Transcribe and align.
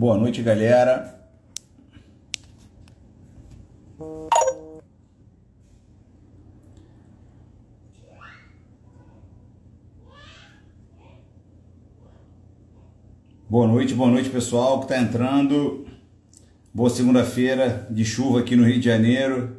Boa 0.00 0.16
noite, 0.16 0.40
galera. 0.40 1.14
Boa 13.46 13.66
noite, 13.66 13.92
boa 13.92 14.10
noite 14.10 14.30
pessoal 14.30 14.78
que 14.78 14.86
está 14.86 14.98
entrando. 14.98 15.86
Boa 16.72 16.88
segunda-feira 16.88 17.86
de 17.90 18.02
chuva 18.02 18.40
aqui 18.40 18.56
no 18.56 18.64
Rio 18.64 18.80
de 18.80 18.86
Janeiro. 18.86 19.54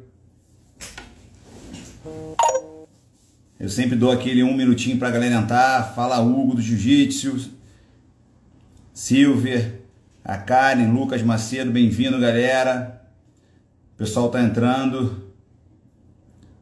Eu 3.59 3.69
sempre 3.69 3.95
dou 3.95 4.09
aquele 4.09 4.41
um 4.41 4.57
minutinho 4.57 4.97
para 4.97 5.09
a 5.09 5.11
galera 5.11 5.35
entrar. 5.35 5.93
Fala 5.93 6.19
Hugo 6.19 6.55
do 6.55 6.61
Jiu-Jitsu, 6.63 7.51
Silver, 8.91 9.80
a 10.23 10.37
Karen, 10.37 10.91
Lucas 10.91 11.21
Macedo, 11.21 11.71
bem-vindo 11.71 12.19
galera. 12.19 13.01
O 13.95 13.97
pessoal 13.97 14.29
tá 14.29 14.41
entrando. 14.41 15.31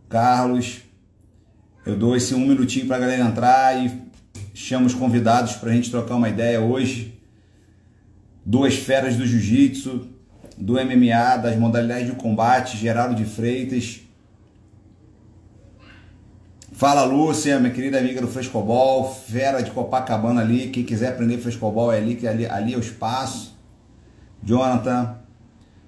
Carlos, 0.07 0.81
eu 1.85 1.95
dou 1.95 2.15
esse 2.15 2.33
um 2.33 2.47
minutinho 2.47 2.87
para 2.87 2.97
a 2.97 2.99
galera 2.99 3.23
entrar 3.23 3.83
e 3.83 4.01
chamo 4.53 4.85
os 4.85 4.93
convidados 4.93 5.53
para 5.53 5.69
a 5.69 5.73
gente 5.73 5.91
trocar 5.91 6.15
uma 6.15 6.29
ideia 6.29 6.59
hoje 6.61 7.19
duas 8.45 8.75
feras 8.75 9.15
do 9.15 9.27
jiu-jitsu, 9.27 10.07
do 10.57 10.73
MMA, 10.73 11.37
das 11.37 11.55
modalidades 11.55 12.07
de 12.07 12.13
combate, 12.13 12.77
Geraldo 12.77 13.13
de 13.13 13.25
Freitas. 13.25 14.01
Fala 16.79 17.03
Lúcia, 17.03 17.59
minha 17.59 17.73
querida 17.73 17.99
amiga 17.99 18.21
do 18.21 18.27
Frescobol, 18.29 19.13
fera 19.13 19.61
de 19.61 19.69
Copacabana 19.69 20.39
ali. 20.39 20.69
Quem 20.69 20.85
quiser 20.85 21.09
aprender 21.09 21.37
Frescobol 21.37 21.91
é 21.91 21.97
ali, 21.97 22.15
que 22.15 22.25
ali, 22.25 22.45
ali 22.45 22.73
é 22.73 22.77
o 22.77 22.79
espaço. 22.79 23.59
Jonathan, 24.41 25.17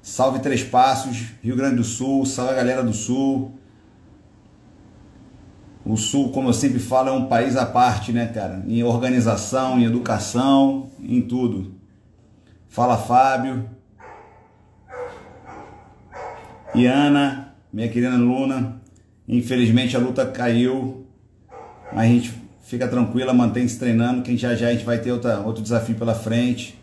salve 0.02 0.39
Três 0.39 0.66
Passos, 0.66 1.28
Rio 1.42 1.56
Grande 1.56 1.78
do 1.78 1.83
Sul, 1.86 2.25
salve 2.25 2.52
a 2.52 2.56
galera 2.58 2.83
do 2.83 2.92
Sul. 2.92 3.53
O 5.86 5.95
Sul, 5.95 6.30
como 6.33 6.50
eu 6.50 6.53
sempre 6.53 6.80
falo, 6.80 7.08
é 7.08 7.14
um 7.14 7.28
país 7.28 7.55
à 7.55 7.66
parte, 7.66 8.11
né, 8.11 8.28
cara? 8.28 8.61
Em 8.67 8.83
organização, 8.83 9.80
em 9.80 9.86
educação, 9.86 10.89
em 11.00 11.22
tudo. 11.22 11.73
Fala 12.67 12.98
Fábio. 12.98 13.66
E 16.76 16.86
Ana, 16.86 17.55
minha 17.72 17.88
querida 17.88 18.17
Luna. 18.17 18.80
Infelizmente 19.27 19.95
a 19.95 20.00
luta 20.00 20.25
caiu, 20.25 21.05
mas 21.94 22.05
a 22.05 22.08
gente 22.08 22.33
fica 22.64 22.88
tranquila, 22.88 23.33
mantém 23.33 23.67
se 23.67 23.77
treinando, 23.77 24.22
que 24.22 24.36
já 24.38 24.55
já 24.55 24.67
a 24.67 24.72
gente 24.72 24.86
vai 24.86 24.97
ter 25.00 25.11
outra, 25.11 25.39
outro 25.39 25.61
desafio 25.61 25.95
pela 25.95 26.14
frente. 26.14 26.77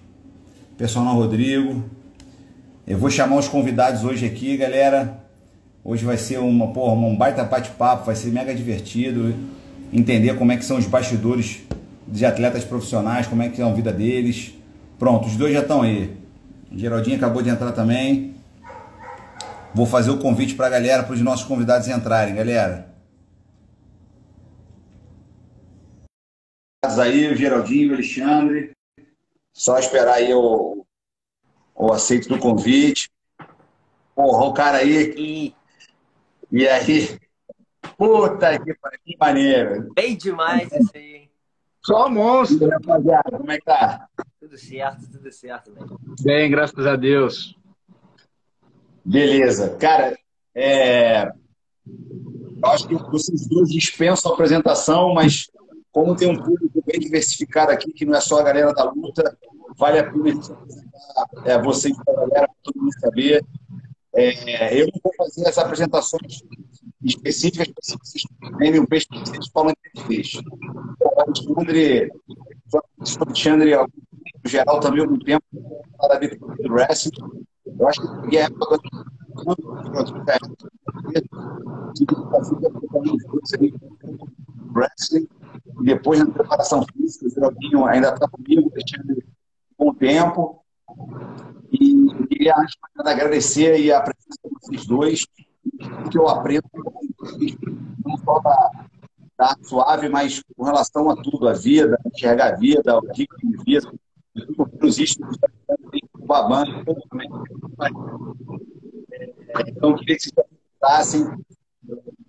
Personal 0.77 1.14
Rodrigo. 1.14 1.84
Eu 2.86 2.98
vou 2.98 3.11
chamar 3.11 3.36
os 3.36 3.48
convidados 3.48 4.05
hoje 4.05 4.25
aqui, 4.25 4.56
galera. 4.56 5.19
Hoje 5.84 6.05
vai 6.05 6.16
ser 6.16 6.39
uma, 6.39 6.69
porra, 6.69 6.94
um 6.94 7.16
baita 7.16 7.44
bate-papo, 7.44 8.06
vai 8.06 8.14
ser 8.14 8.31
mega 8.31 8.55
divertido. 8.55 9.34
Entender 9.92 10.36
como 10.36 10.53
é 10.53 10.56
que 10.56 10.64
são 10.64 10.78
os 10.78 10.86
bastidores 10.86 11.62
de 12.06 12.25
atletas 12.25 12.64
profissionais, 12.64 13.27
como 13.27 13.42
é 13.42 13.48
que 13.48 13.61
é 13.61 13.64
a 13.64 13.72
vida 13.72 13.92
deles 13.92 14.55
Pronto, 14.98 15.28
os 15.28 15.36
dois 15.36 15.55
já 15.55 15.61
estão 15.61 15.83
aí. 15.83 16.11
Geraldinho 16.72 17.16
acabou 17.16 17.41
de 17.41 17.48
entrar 17.48 17.70
também. 17.70 18.34
Vou 19.74 19.86
fazer 19.86 20.11
o 20.11 20.19
convite 20.19 20.55
para 20.55 20.66
a 20.66 20.70
galera, 20.70 21.02
para 21.02 21.14
os 21.14 21.20
nossos 21.20 21.47
convidados 21.47 21.88
entrarem, 21.88 22.34
galera. 22.34 22.94
Aí 26.84 27.30
o 27.30 27.36
Geraldinho, 27.36 27.91
o 27.91 27.94
Alexandre. 27.94 28.72
Só 29.52 29.78
esperar 29.78 30.14
aí 30.14 30.33
o, 30.33 30.86
o 31.75 31.92
aceito 31.92 32.28
do 32.28 32.38
convite. 32.38 33.10
Porra, 34.14 34.44
o 34.44 34.54
cara 34.54 34.78
aí. 34.78 35.15
E, 35.16 35.54
e 36.50 36.66
aí? 36.66 37.19
Puta 37.97 38.59
que, 38.59 38.75
que 39.04 39.16
maneiro. 39.19 39.93
Bem 39.94 40.16
demais 40.16 40.70
isso 40.72 40.91
aí, 40.94 41.14
hein? 41.14 41.31
Só 41.84 42.09
monstro. 42.09 42.69
rapaziada, 42.69 43.31
como 43.37 43.50
é 43.50 43.59
que 43.59 43.64
tá? 43.64 44.09
Tudo 44.41 44.56
certo, 44.56 45.10
tudo 45.10 45.32
certo, 45.32 45.72
velho. 45.72 45.98
Bem, 46.22 46.50
graças 46.50 46.87
a 46.87 46.97
Deus. 46.97 47.57
Beleza. 49.08 49.70
Cara, 49.76 50.19
é... 50.54 51.32
acho 52.62 52.86
que 52.86 52.94
vocês 52.94 53.48
dois 53.48 53.70
dispensam 53.70 54.30
a 54.30 54.34
apresentação, 54.34 55.14
mas 55.14 55.50
como 55.91 56.14
tem 56.14 56.28
um 56.28 56.36
público 56.36 56.82
bem 56.86 57.00
diversificado 57.00 57.72
aqui, 57.72 57.91
que 57.92 58.04
não 58.04 58.14
é 58.14 58.20
só 58.20 58.38
a 58.38 58.42
galera 58.42 58.72
da 58.74 58.84
luta, 58.84 59.36
vale 59.78 59.98
a 59.98 60.04
pena 60.04 60.41
é, 61.46 61.60
vocês 61.62 61.96
da 61.96 62.12
galera, 62.12 62.48
para 62.48 62.56
todo 62.62 62.82
mundo 62.82 63.00
saber. 63.00 63.42
É, 64.14 64.78
eu 64.78 64.88
vou 65.02 65.12
fazer 65.16 65.48
as 65.48 65.56
apresentações 65.56 66.42
específicas 67.02 67.69
para 67.69 67.98
vocês 68.04 68.22
terem 68.58 68.80
o 68.80 68.86
peixe 68.86 69.06
que 69.08 69.20
vocês 69.20 69.48
falam 69.48 69.72
que 69.94 70.02
fez. 70.02 70.34
O 71.00 71.20
Alexandre, 71.20 72.10
o 72.28 73.22
Alexandre 73.25 73.75
no 73.75 74.50
geral, 74.50 74.80
também 74.80 75.00
algum 75.00 75.19
tempo, 75.19 75.44
da 75.98 76.19
vida 76.19 76.36
do 76.36 76.72
wrestling. 76.72 77.46
Eu 77.78 77.89
acho 77.89 78.00
que 78.00 78.22
peguei 78.22 78.41
a 78.41 78.44
época 78.47 78.77
do 78.77 78.83
wrestling, 84.75 85.28
e 85.81 85.84
depois 85.84 86.19
na 86.19 86.27
preparação 86.27 86.84
física, 86.93 87.27
o 87.27 87.31
Geraldinho 87.31 87.84
ainda 87.84 88.12
está 88.12 88.28
comigo, 88.28 88.71
deixando 88.71 89.22
um 89.78 89.94
tempo. 89.94 90.62
E 91.71 92.06
eu 92.06 92.27
queria, 92.27 92.55
antes 92.59 92.75
de 92.75 93.11
agradecer 93.11 93.78
e 93.78 93.93
a 93.93 94.00
presença 94.00 94.38
de 94.44 94.50
vocês 94.61 94.87
dois, 94.87 95.27
que 96.11 96.19
eu 96.19 96.28
aprendo, 96.28 96.65
não 98.05 98.17
só 98.19 98.41
da, 98.41 98.71
da 99.38 99.56
suave, 99.62 100.09
mas 100.09 100.43
com 100.56 100.65
relação 100.65 101.11
a 101.11 101.17
tudo, 101.17 101.49
a 101.49 101.53
vida, 101.53 101.99
enxergar 102.06 102.55
a 102.55 102.56
vida, 102.56 102.99
o 102.99 103.06
ritmo 103.12 103.50
de 103.50 103.65
vida, 103.65 103.93
nos 104.81 104.99
babando. 106.28 106.84
Então, 109.66 109.97
queria 109.97 110.16
que 110.16 110.31
vocês. 110.81 111.27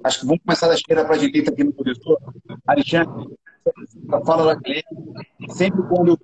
Acho 0.03 0.21
que 0.21 0.25
vamos 0.25 0.41
começar 0.43 0.67
da 0.67 0.73
esquerda 0.73 1.05
para 1.05 1.15
a 1.15 1.19
direita 1.19 1.51
aqui 1.51 1.63
no 1.63 1.73
professor. 1.73 2.17
Alexandre, 2.65 3.37
fala 4.25 4.55
da 4.55 4.61
cliente. 4.61 4.87
Sempre 5.49 5.83
quando 5.83 6.11
eu 6.11 6.17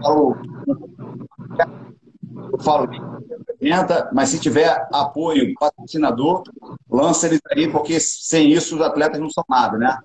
falo, 0.00 0.36
eu 2.52 2.58
falo 2.60 2.88
apresenta, 3.58 4.10
mas 4.12 4.28
se 4.28 4.38
tiver 4.38 4.86
apoio, 4.92 5.54
patrocinador, 5.58 6.42
lança 6.88 7.26
eles 7.26 7.40
aí, 7.50 7.70
porque 7.70 7.98
sem 7.98 8.52
isso 8.52 8.76
os 8.76 8.82
atletas 8.82 9.20
não 9.20 9.30
são 9.30 9.44
nada, 9.48 9.76
né? 9.76 9.98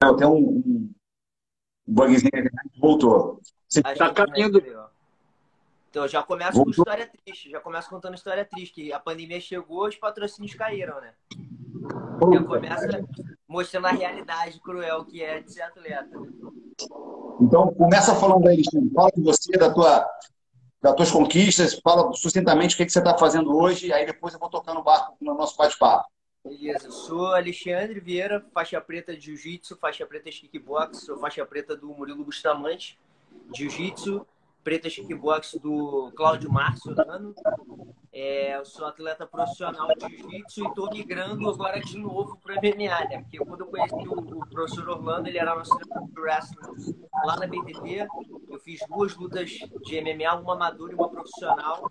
Tem 0.00 0.26
um, 0.26 0.62
um 0.64 0.94
bugzinho 1.86 2.30
voltou. 2.78 3.40
Você 3.68 3.80
está 3.80 4.12
caminhando. 4.12 4.62
Então, 5.88 6.06
já 6.06 6.22
começa 6.22 6.62
com 6.62 6.68
história 6.68 7.10
triste, 7.24 7.50
já 7.50 7.60
começa 7.60 7.88
contando 7.88 8.14
história 8.14 8.44
triste, 8.44 8.74
que 8.74 8.92
a 8.92 9.00
pandemia 9.00 9.40
chegou, 9.40 9.86
os 9.86 9.96
patrocínios 9.96 10.54
caíram, 10.54 11.00
né? 11.00 11.14
Já 11.30 12.42
começa 12.42 13.04
mostrando 13.48 13.86
a 13.86 13.92
realidade 13.92 14.60
cruel 14.60 15.06
que 15.06 15.22
é 15.22 15.40
de 15.40 15.50
ser 15.50 15.62
atleta. 15.62 16.18
Então, 17.40 17.72
começa 17.74 18.14
falando 18.14 18.46
aí, 18.46 18.56
Alexandre. 18.56 18.90
Fala 18.92 19.10
de 19.16 19.22
você, 19.22 19.52
da 19.52 19.72
tua, 19.72 20.06
das 20.82 20.94
tuas 20.96 21.10
conquistas, 21.10 21.80
fala 21.80 22.12
sucintamente 22.12 22.74
o 22.74 22.78
que, 22.78 22.84
que 22.84 22.92
você 22.92 22.98
está 22.98 23.16
fazendo 23.16 23.56
hoje, 23.56 23.90
aí 23.90 24.04
depois 24.04 24.34
eu 24.34 24.40
vou 24.40 24.50
tocar 24.50 24.74
no 24.74 24.82
barco 24.82 25.16
no 25.20 25.34
nosso 25.34 25.56
bate-papo. 25.56 26.06
Beleza, 26.48 26.92
sou 26.92 27.26
Alexandre 27.26 27.98
Vieira, 27.98 28.44
faixa 28.54 28.80
preta 28.80 29.12
de 29.16 29.20
Jiu-Jitsu, 29.20 29.76
faixa 29.76 30.06
preta 30.06 30.30
de 30.30 30.40
Kickbox, 30.42 30.98
sou 30.98 31.18
faixa 31.18 31.44
preta 31.44 31.76
do 31.76 31.88
Murilo 31.88 32.24
Bustamante, 32.24 32.96
Jiu-Jitsu, 33.52 34.24
preta 34.66 34.90
kickbox 34.90 35.60
do 35.62 36.10
Cláudio 36.16 36.50
Márcio 36.50 36.92
Ano. 37.08 37.32
É, 38.12 38.56
eu 38.56 38.64
sou 38.64 38.84
atleta 38.84 39.24
profissional 39.24 39.86
de 39.86 40.16
jiu-jitsu 40.16 40.64
e 40.64 40.66
estou 40.66 40.90
migrando 40.90 41.48
agora 41.48 41.78
de 41.78 41.96
novo 41.96 42.36
para 42.38 42.56
MMA, 42.56 43.08
né? 43.08 43.22
Porque 43.22 43.38
quando 43.38 43.60
eu 43.60 43.68
conheci 43.68 44.08
o, 44.08 44.18
o, 44.18 44.46
professor 44.48 44.88
Orlando, 44.88 45.28
ele 45.28 45.38
era 45.38 45.54
nosso 45.54 45.78
treinador 45.78 46.08
de 46.08 46.20
wrestling 46.20 46.96
lá 47.24 47.36
na 47.36 47.46
BTT. 47.46 48.08
Eu 48.48 48.58
fiz 48.58 48.80
duas 48.88 49.14
lutas 49.14 49.50
de 49.50 50.00
MMA, 50.00 50.34
uma 50.34 50.56
madura 50.56 50.90
e 50.90 50.96
uma 50.96 51.10
profissional. 51.10 51.86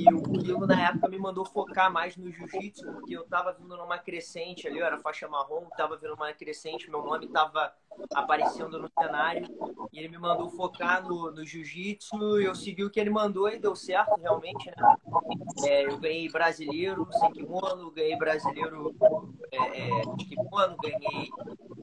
E 0.00 0.12
o 0.12 0.20
Murilo, 0.28 0.66
na 0.66 0.88
época, 0.88 1.08
me 1.08 1.18
mandou 1.18 1.44
focar 1.44 1.92
mais 1.92 2.16
no 2.16 2.28
jiu-jitsu, 2.28 2.90
porque 2.90 3.16
eu 3.16 3.22
estava 3.22 3.52
vindo 3.52 3.76
numa 3.76 3.98
crescente 3.98 4.66
ali, 4.66 4.80
eu 4.80 4.86
era 4.86 4.98
faixa 4.98 5.28
marrom, 5.28 5.68
estava 5.70 5.96
vindo 5.96 6.14
uma 6.14 6.32
crescente, 6.32 6.90
meu 6.90 7.04
nome 7.04 7.26
estava 7.26 7.72
aparecendo 8.14 8.78
no 8.78 8.90
cenário. 8.98 9.46
E 9.92 9.98
ele 9.98 10.08
me 10.08 10.18
mandou 10.18 10.50
focar 10.50 11.06
no, 11.06 11.30
no 11.30 11.44
jiu-jitsu. 11.44 12.40
Eu 12.40 12.54
segui 12.54 12.84
o 12.84 12.90
que 12.90 13.00
ele 13.00 13.10
mandou 13.10 13.48
e 13.48 13.58
deu 13.58 13.74
certo, 13.74 14.20
realmente, 14.20 14.70
né? 14.76 14.96
É, 15.64 15.84
eu 15.84 15.98
ganhei 15.98 16.28
brasileiro 16.28 17.06
sem 17.12 17.32
kimono, 17.32 17.90
ganhei 17.90 18.16
brasileiro 18.16 18.94
é, 19.50 19.56
é, 19.56 20.02
de 20.16 20.24
kimono, 20.26 20.76
ganhei 20.82 21.30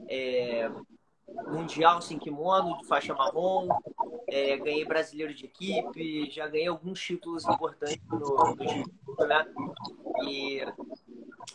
é, 0.09 0.71
mundial 1.47 2.01
sem 2.01 2.19
kimono, 2.19 2.77
de 2.77 2.87
faixa 2.87 3.13
marrom, 3.13 3.67
é, 4.27 4.57
ganhei 4.57 4.85
brasileiro 4.85 5.33
de 5.33 5.45
equipe, 5.45 6.29
já 6.29 6.47
ganhei 6.47 6.67
alguns 6.67 6.99
títulos 7.01 7.45
importantes 7.45 8.01
no, 8.09 8.19
no 8.19 8.57
jiu-jitsu, 8.57 9.27
né? 9.27 9.45
E, 10.23 10.65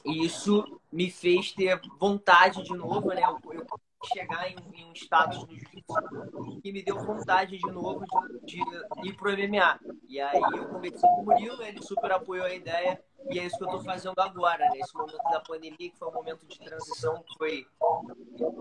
e, 0.05 0.25
isso 0.25 0.81
me 0.93 1.11
fez 1.11 1.53
ter 1.53 1.81
vontade 1.99 2.63
de 2.63 2.75
novo, 2.75 3.09
né? 3.09 3.23
Eu, 3.23 3.39
eu 3.53 3.66
chegar 4.07 4.51
em, 4.51 4.57
em, 4.75 4.85
um 4.87 4.93
status 4.93 5.45
no 5.45 5.55
jiu-jitsu 5.55 6.61
que 6.63 6.73
me 6.73 6.83
deu 6.83 6.99
vontade 6.99 7.59
de 7.59 7.71
novo 7.71 8.05
de, 8.45 8.59
de 8.59 9.09
ir 9.09 9.17
pro 9.17 9.33
MMA. 9.33 9.81
E 10.09 10.21
aí 10.21 10.41
eu 10.41 10.69
conversei 10.69 11.09
com 11.09 11.23
o 11.23 11.25
Murilo, 11.25 11.63
ele 11.63 11.83
super 11.83 12.13
apoiou 12.13 12.47
a 12.47 12.55
ideia 12.55 13.03
e 13.31 13.41
é 13.41 13.45
isso 13.45 13.59
que 13.59 13.65
eu 13.65 13.69
estou 13.69 13.83
fazendo 13.83 14.19
agora, 14.21 14.69
né? 14.69 14.79
Esse 14.79 14.95
momento 14.95 15.23
da 15.31 15.41
pandemia, 15.41 15.91
que 15.91 15.97
foi 15.99 16.09
um 16.09 16.13
momento 16.13 16.47
de 16.47 16.59
transição 16.59 17.23
que 17.23 17.37
foi, 17.37 17.67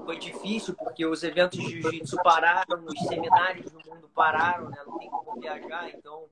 foi 0.05 0.17
difícil, 0.17 0.73
porque 0.75 1.05
os 1.05 1.23
eventos 1.23 1.59
de 1.59 1.81
jiu-jitsu 1.81 2.17
pararam, 2.23 2.83
os 2.85 2.99
seminários 3.07 3.71
do 3.71 3.79
mundo 3.87 4.09
pararam, 4.09 4.69
né? 4.69 4.81
Não 4.85 4.97
tem 4.97 5.09
como 5.09 5.39
viajar, 5.39 5.89
então 5.89 6.27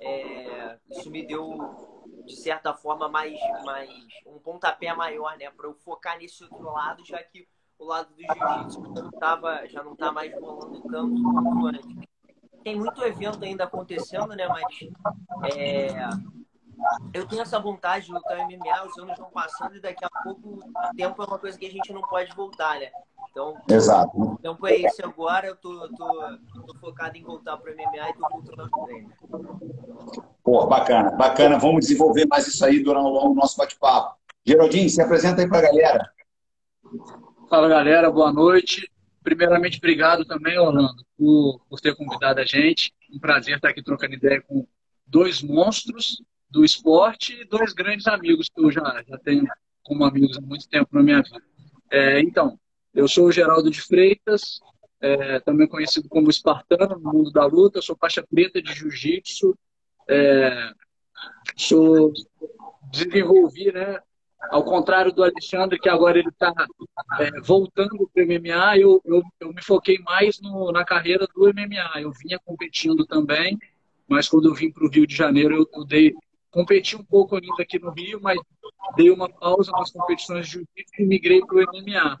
é, 0.00 0.78
isso 0.88 1.10
me 1.10 1.26
deu, 1.26 1.58
de 2.24 2.36
certa 2.36 2.72
forma, 2.74 3.08
mais, 3.08 3.38
mais 3.64 3.90
um 4.26 4.38
pontapé 4.38 4.94
maior, 4.94 5.36
né? 5.36 5.50
Para 5.50 5.66
eu 5.66 5.74
focar 5.74 6.16
nesse 6.18 6.44
outro 6.44 6.62
lado, 6.62 7.04
já 7.04 7.22
que 7.24 7.48
o 7.78 7.84
lado 7.84 8.08
do 8.14 8.20
jiu-jitsu 8.20 8.82
já 9.68 9.82
não 9.82 9.92
está 9.92 10.12
mais 10.12 10.32
rolando 10.34 10.80
tanto 10.82 11.22
quanto 11.22 11.66
antes. 11.66 11.96
Tem 12.62 12.76
muito 12.76 13.04
evento 13.04 13.44
ainda 13.44 13.64
acontecendo, 13.64 14.28
né? 14.28 14.48
Mas 14.48 14.64
é, 15.54 15.88
eu 17.12 17.26
tenho 17.26 17.42
essa 17.42 17.58
vontade 17.58 18.06
de 18.06 18.12
lutar 18.12 18.38
MMA, 18.38 18.86
os 18.86 18.98
anos 18.98 19.18
vão 19.18 19.30
passando 19.30 19.76
e 19.76 19.80
daqui 19.80 20.04
a 20.04 20.08
pouco 20.22 20.60
o 20.60 20.96
tempo 20.96 21.22
é 21.22 21.26
uma 21.26 21.38
coisa 21.38 21.58
que 21.58 21.66
a 21.66 21.70
gente 21.70 21.92
não 21.92 22.02
pode 22.02 22.34
voltar, 22.34 22.78
né? 22.78 22.90
Então, 23.30 23.56
Exato. 23.68 24.16
o 24.16 24.38
tempo 24.38 24.66
é 24.66 24.76
esse 24.76 25.04
agora, 25.04 25.48
eu 25.48 25.56
tô, 25.56 25.88
tô, 25.88 26.38
tô 26.66 26.74
focado 26.80 27.16
em 27.16 27.24
voltar 27.24 27.56
para 27.56 27.72
o 27.72 27.74
MMA 27.74 28.10
e 28.10 28.14
tô 28.14 28.28
voltando 28.30 28.70
treinos. 28.86 29.12
Pô, 30.42 30.66
bacana, 30.66 31.10
bacana. 31.10 31.58
Vamos 31.58 31.80
desenvolver 31.80 32.26
mais 32.28 32.46
isso 32.46 32.64
aí 32.64 32.80
durante 32.80 33.08
o 33.08 33.34
nosso 33.34 33.56
bate-papo. 33.56 34.16
Geraldinho, 34.46 34.88
se 34.88 35.02
apresenta 35.02 35.42
aí 35.42 35.48
para 35.48 35.58
a 35.58 35.62
galera. 35.62 36.12
Fala, 37.54 37.68
galera. 37.68 38.10
Boa 38.10 38.32
noite. 38.32 38.90
Primeiramente, 39.22 39.78
obrigado 39.78 40.24
também, 40.24 40.58
Orlando, 40.58 41.06
por, 41.16 41.64
por 41.68 41.80
ter 41.80 41.94
convidado 41.94 42.40
a 42.40 42.44
gente. 42.44 42.92
Um 43.08 43.20
prazer 43.20 43.54
estar 43.54 43.68
aqui 43.68 43.80
trocando 43.80 44.12
ideia 44.12 44.42
com 44.42 44.66
dois 45.06 45.40
monstros 45.40 46.20
do 46.50 46.64
esporte 46.64 47.32
e 47.32 47.44
dois 47.44 47.72
grandes 47.72 48.08
amigos 48.08 48.48
que 48.52 48.60
eu 48.60 48.72
já, 48.72 49.04
já 49.06 49.16
tenho 49.18 49.46
como 49.84 50.02
amigos 50.02 50.36
há 50.36 50.40
muito 50.40 50.68
tempo 50.68 50.88
na 50.90 51.00
minha 51.00 51.22
vida. 51.22 51.40
É, 51.92 52.18
então, 52.22 52.58
eu 52.92 53.06
sou 53.06 53.28
o 53.28 53.32
Geraldo 53.32 53.70
de 53.70 53.80
Freitas, 53.80 54.58
é, 55.00 55.38
também 55.38 55.68
conhecido 55.68 56.08
como 56.08 56.30
Espartano 56.30 56.98
no 56.98 57.12
mundo 57.12 57.30
da 57.30 57.46
luta, 57.46 57.80
sou 57.80 57.96
faixa 57.96 58.26
preta 58.28 58.60
de 58.60 58.74
jiu-jitsu, 58.74 59.56
é, 60.08 60.72
sou 61.56 62.12
desenvolvi, 62.90 63.70
né, 63.70 64.00
ao 64.50 64.64
contrário 64.64 65.12
do 65.12 65.22
Alexandre, 65.22 65.78
que 65.78 65.88
agora 65.88 66.18
ele 66.18 66.28
está 66.28 66.52
é, 67.18 67.40
voltando 67.40 68.08
para 68.12 68.22
o 68.22 68.26
MMA, 68.26 68.78
eu, 68.78 69.00
eu, 69.04 69.22
eu, 69.40 69.52
me 69.52 69.62
foquei 69.62 69.98
mais 69.98 70.40
no, 70.40 70.72
na 70.72 70.84
carreira 70.84 71.26
do 71.34 71.52
MMA. 71.52 72.00
Eu 72.00 72.12
vinha 72.12 72.38
competindo 72.44 73.06
também, 73.06 73.58
mas 74.08 74.28
quando 74.28 74.48
eu 74.48 74.54
vim 74.54 74.70
para 74.70 74.84
o 74.84 74.90
Rio 74.90 75.06
de 75.06 75.14
Janeiro, 75.14 75.54
eu, 75.56 75.68
eu 75.72 75.84
dei 75.84 76.14
competi 76.54 76.94
um 76.96 77.02
pouco 77.02 77.34
ainda 77.34 77.62
aqui 77.62 77.80
no 77.80 77.90
Rio, 77.90 78.20
mas 78.22 78.38
dei 78.96 79.10
uma 79.10 79.28
pausa 79.28 79.72
nas 79.72 79.90
competições 79.90 80.46
de 80.46 80.52
jiu-jitsu 80.52 81.02
e 81.02 81.04
migrei 81.04 81.40
para 81.40 81.56
o 81.56 81.60
MMA. 81.60 82.18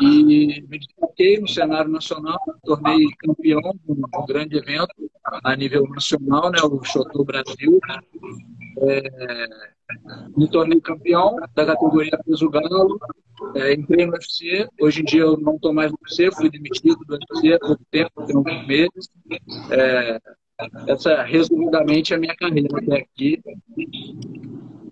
E 0.00 0.62
me 0.68 0.78
destaquei 0.78 1.40
no 1.40 1.48
cenário 1.48 1.90
nacional, 1.90 2.38
tornei 2.62 3.06
campeão 3.18 3.62
de 3.84 3.92
um 3.92 4.26
grande 4.26 4.56
evento 4.58 4.92
a 5.42 5.56
nível 5.56 5.88
nacional, 5.88 6.50
né, 6.50 6.58
o 6.62 6.82
Chotô 6.84 7.24
Brasil. 7.24 7.80
É, 8.78 9.02
me 10.36 10.48
tornei 10.48 10.80
campeão 10.80 11.36
da 11.54 11.66
categoria 11.66 12.18
peso 12.24 12.50
galo, 12.50 12.98
é, 13.54 13.72
entrei 13.74 14.06
no 14.06 14.12
UFC, 14.12 14.68
hoje 14.80 15.02
em 15.02 15.04
dia 15.04 15.22
eu 15.22 15.36
não 15.36 15.56
estou 15.56 15.72
mais 15.72 15.90
no 15.90 15.98
UFC, 16.02 16.30
fui 16.32 16.50
demitido 16.50 16.96
do 17.06 17.14
UFC 17.14 17.52
há 17.52 17.58
pouco 17.58 17.82
tempo, 17.90 18.26
tem 18.26 18.36
alguns 18.36 18.66
meses. 18.66 19.10
É, 19.70 20.18
essa 20.88 21.22
resumidamente 21.22 22.12
é 22.12 22.16
a 22.16 22.20
minha 22.20 22.34
carreira 22.36 22.68
até 22.78 22.96
aqui, 22.96 23.40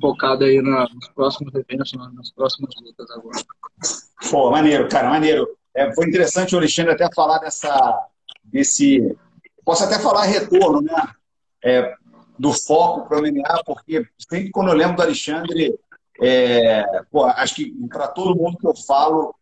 focada 0.01 0.45
aí 0.45 0.61
nos 0.61 1.09
próximos 1.15 1.55
eventos, 1.55 1.93
nas 1.93 2.31
próximas 2.33 2.75
lutas 2.83 3.11
agora. 3.11 3.39
Pô, 4.31 4.51
maneiro, 4.51 4.89
cara, 4.89 5.09
maneiro. 5.09 5.47
É, 5.75 5.93
foi 5.95 6.07
interessante 6.07 6.55
o 6.55 6.59
Alexandre 6.59 6.93
até 6.93 7.09
falar 7.15 7.39
dessa, 7.39 8.07
desse, 8.45 9.17
posso 9.65 9.85
até 9.85 9.99
falar 9.99 10.25
retorno, 10.25 10.83
né? 10.83 10.95
É, 11.65 11.95
do 12.43 12.53
foco 12.53 13.07
para 13.07 13.19
o 13.19 13.23
MMA, 13.23 13.63
porque 13.65 14.05
sempre 14.19 14.51
quando 14.51 14.71
eu 14.71 14.75
lembro 14.75 14.97
do 14.97 15.03
Alexandre, 15.03 15.79
é, 16.21 16.85
pô, 17.09 17.25
acho 17.25 17.55
que 17.55 17.73
para 17.89 18.09
todo 18.09 18.35
mundo 18.35 18.59
que 18.59 18.67
eu 18.67 18.75
falo 18.75 19.33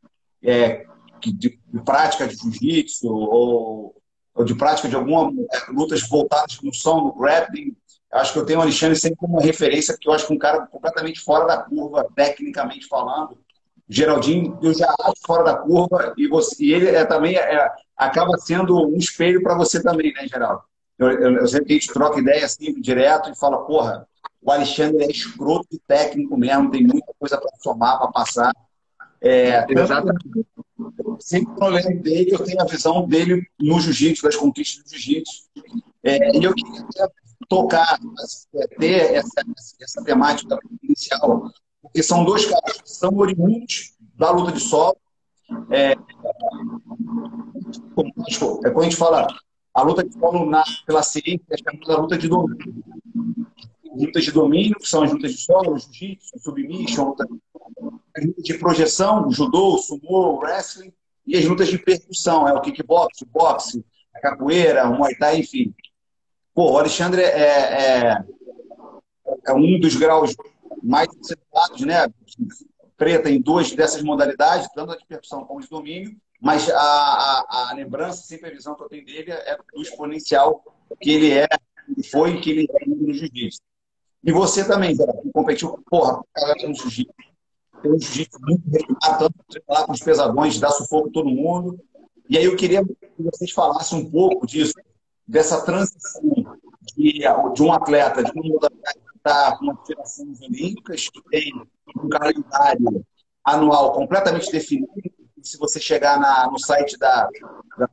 é, 0.42 0.84
de, 1.18 1.32
de 1.32 1.58
prática 1.82 2.28
de 2.28 2.36
jiu-jitsu 2.36 3.08
ou 3.08 3.96
ou 4.34 4.44
de 4.44 4.54
prática 4.54 4.88
de 4.88 4.94
alguma 4.94 5.32
é, 5.52 5.70
lutas 5.70 6.06
voltadas 6.08 6.60
no 6.62 6.72
som, 6.72 7.00
no 7.00 7.14
grappling. 7.14 7.76
Acho 8.12 8.32
que 8.32 8.38
eu 8.38 8.46
tenho 8.46 8.58
o 8.58 8.62
Alexandre 8.62 8.98
sempre 8.98 9.18
como 9.18 9.34
uma 9.34 9.42
referência, 9.42 9.94
porque 9.94 10.08
eu 10.08 10.12
acho 10.12 10.26
que 10.26 10.32
um 10.32 10.38
cara 10.38 10.66
completamente 10.66 11.20
fora 11.20 11.46
da 11.46 11.58
curva, 11.58 12.06
tecnicamente 12.14 12.86
falando. 12.86 13.36
Geraldinho, 13.88 14.58
eu 14.62 14.72
já 14.72 14.88
acho 15.00 15.20
fora 15.26 15.42
da 15.42 15.56
curva, 15.56 16.14
e, 16.16 16.28
você, 16.28 16.64
e 16.64 16.72
ele 16.72 16.88
é, 16.88 17.04
também 17.04 17.36
é, 17.36 17.68
acaba 17.96 18.38
sendo 18.38 18.88
um 18.88 18.96
espelho 18.96 19.42
para 19.42 19.56
você 19.56 19.82
também, 19.82 20.12
né, 20.12 20.26
Geraldo? 20.28 20.62
Eu, 21.00 21.10
eu, 21.12 21.36
eu 21.38 21.48
sempre 21.48 21.72
a 21.72 21.78
gente 21.78 21.92
troca 21.92 22.20
ideia 22.20 22.44
assim, 22.44 22.78
direto, 22.78 23.30
e 23.30 23.34
fala, 23.34 23.64
porra, 23.64 24.06
o 24.42 24.52
Alexandre 24.52 25.04
é 25.04 25.10
escroto 25.10 25.68
e 25.72 25.78
técnico 25.78 26.36
mesmo, 26.36 26.70
tem 26.70 26.86
muita 26.86 27.10
coisa 27.18 27.38
para 27.38 27.50
somar, 27.58 27.98
para 27.98 28.12
passar. 28.12 28.52
É, 29.18 29.64
Exatamente. 29.70 30.46
Sempre 31.18 31.68
lembro 31.68 32.02
dele, 32.02 32.32
eu 32.32 32.44
tenho 32.44 32.60
a 32.60 32.66
visão 32.66 33.06
dele 33.08 33.46
no 33.58 33.80
jiu-jitsu, 33.80 34.24
das 34.24 34.36
conquistas 34.36 34.84
do 34.84 34.90
jiu-jitsu. 34.90 35.44
É, 36.02 36.36
e 36.36 36.44
eu 36.44 36.54
queria 36.54 37.10
tocar, 37.48 37.98
é, 38.54 38.66
ter 38.66 39.14
essa, 39.14 39.42
essa 39.80 40.04
temática 40.04 40.58
inicial, 40.82 41.50
porque 41.82 42.02
são 42.02 42.24
dois 42.24 42.44
caras 42.44 42.80
que 42.80 42.90
são 42.90 43.16
oriundos 43.16 43.94
da 44.14 44.30
luta 44.30 44.52
de 44.52 44.60
solo. 44.60 44.96
É, 45.70 45.94
como, 47.94 48.12
é 48.64 48.70
quando 48.70 48.80
a 48.80 48.84
gente 48.84 48.96
fala, 48.96 49.26
a 49.80 49.82
luta 49.82 50.04
de 50.04 50.12
solo 50.12 50.44
na, 50.44 50.62
pela 50.86 51.02
ciência 51.02 51.42
é 51.50 51.56
chamada 51.56 52.02
luta 52.02 52.18
de 52.18 52.28
domínio. 52.28 52.84
Lutas 53.96 54.24
de 54.24 54.30
domínio, 54.30 54.76
que 54.78 54.86
são 54.86 55.02
as 55.02 55.12
lutas 55.12 55.32
de 55.32 55.38
solo, 55.38 55.78
jiu-jitsu, 55.78 56.38
submission, 56.38 57.04
luta 57.06 57.26
as 58.16 58.24
lutas 58.24 58.44
de 58.44 58.54
projeção, 58.58 59.30
judô, 59.30 59.78
sumô, 59.78 60.38
wrestling, 60.38 60.92
e 61.26 61.36
as 61.36 61.44
lutas 61.44 61.68
de 61.68 61.78
percussão, 61.78 62.46
é 62.46 62.52
o 62.52 62.60
kickbox, 62.60 63.22
o 63.22 63.26
boxe, 63.26 63.84
a 64.14 64.20
capoeira, 64.20 64.88
o 64.88 64.98
muay 64.98 65.14
thai, 65.14 65.38
enfim. 65.38 65.74
Pô, 66.54 66.72
o 66.72 66.78
Alexandre 66.78 67.22
é, 67.22 68.10
é, 68.10 68.24
é 69.46 69.52
um 69.52 69.78
dos 69.80 69.96
graus 69.96 70.34
mais 70.82 71.08
acertados, 71.20 71.80
né? 71.82 72.08
Preta 72.96 73.30
em 73.30 73.40
duas 73.40 73.72
dessas 73.72 74.02
modalidades, 74.02 74.68
tanto 74.74 74.92
a 74.92 74.96
de 74.96 75.06
percussão 75.06 75.44
como 75.44 75.60
de 75.60 75.68
domínio, 75.68 76.14
mas 76.40 76.70
a, 76.70 76.80
a, 76.80 77.70
a 77.70 77.74
lembrança, 77.74 78.34
a 78.34 78.50
visão 78.50 78.74
que 78.74 78.82
eu 78.82 78.88
tenho 78.88 79.04
dele 79.04 79.30
é 79.30 79.58
do 79.74 79.82
exponencial 79.82 80.64
que 81.00 81.10
ele 81.10 81.32
é, 81.32 81.46
foi 82.10 82.40
que 82.40 82.50
ele 82.50 82.68
é 82.70 82.86
no 82.86 83.12
jiu-jitsu. 83.12 83.60
E 84.22 84.32
você 84.32 84.66
também, 84.66 84.94
Zé, 84.94 85.06
que 85.06 85.30
competiu, 85.32 85.78
porra, 85.88 86.22
no 86.62 86.74
jiu-jitsu 86.74 87.12
tem 87.82 87.92
um 87.92 87.98
jiu-jitsu 87.98 88.38
muito 88.40 88.62
tanto 89.18 89.34
lá 89.68 89.86
com 89.86 89.92
os 89.92 90.00
pesadões, 90.00 90.58
dá 90.58 90.70
sufoco 90.70 91.08
a 91.08 91.12
todo 91.12 91.28
mundo. 91.28 91.80
E 92.28 92.38
aí 92.38 92.44
eu 92.44 92.56
queria 92.56 92.84
que 92.84 93.22
vocês 93.22 93.50
falassem 93.50 93.98
um 93.98 94.10
pouco 94.10 94.46
disso, 94.46 94.74
dessa 95.26 95.64
transição 95.64 96.22
de, 96.96 97.20
de 97.54 97.62
um 97.62 97.72
atleta 97.72 98.22
de 98.22 98.30
uma 98.32 98.48
modalidade 98.48 98.98
que 98.98 99.16
está 99.16 99.56
com 99.56 99.64
uma 99.64 99.76
federações 99.84 100.40
olímpicas, 100.42 101.08
que 101.08 101.22
tem 101.30 101.52
um 101.96 102.08
calendário 102.08 103.04
anual 103.44 103.92
completamente 103.92 104.50
definido. 104.50 104.88
Se 105.42 105.58
você 105.58 105.80
chegar 105.80 106.18
na, 106.18 106.50
no 106.50 106.58
site 106.58 106.98
da, 106.98 107.28
da, 107.78 107.86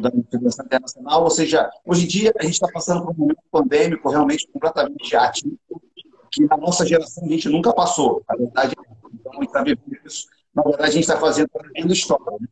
da 0.00 0.10
Federação 0.30 0.64
Internacional, 0.64 1.24
ou 1.24 1.30
seja, 1.30 1.70
hoje 1.84 2.04
em 2.04 2.08
dia 2.08 2.32
a 2.38 2.42
gente 2.42 2.54
está 2.54 2.68
passando 2.72 3.04
por 3.04 3.12
um 3.12 3.18
momento 3.18 3.42
pandêmico 3.50 4.10
realmente 4.10 4.48
completamente 4.48 5.16
atípico, 5.16 5.82
que 6.30 6.44
na 6.46 6.56
nossa 6.56 6.86
geração 6.86 7.24
a 7.24 7.28
gente 7.28 7.48
nunca 7.48 7.72
passou. 7.72 8.22
Na 8.28 8.36
verdade, 8.36 8.74
então, 9.14 9.32
a 9.32 9.36
gente 9.36 9.46
está 9.46 9.62
vivendo 9.62 9.98
isso. 10.04 10.26
Na 10.54 10.62
verdade, 10.62 10.90
a 10.90 10.92
gente 10.92 11.02
está 11.02 11.18
fazendo, 11.18 11.48
fazendo 11.50 11.92
história. 11.92 12.24
Né? 12.40 12.48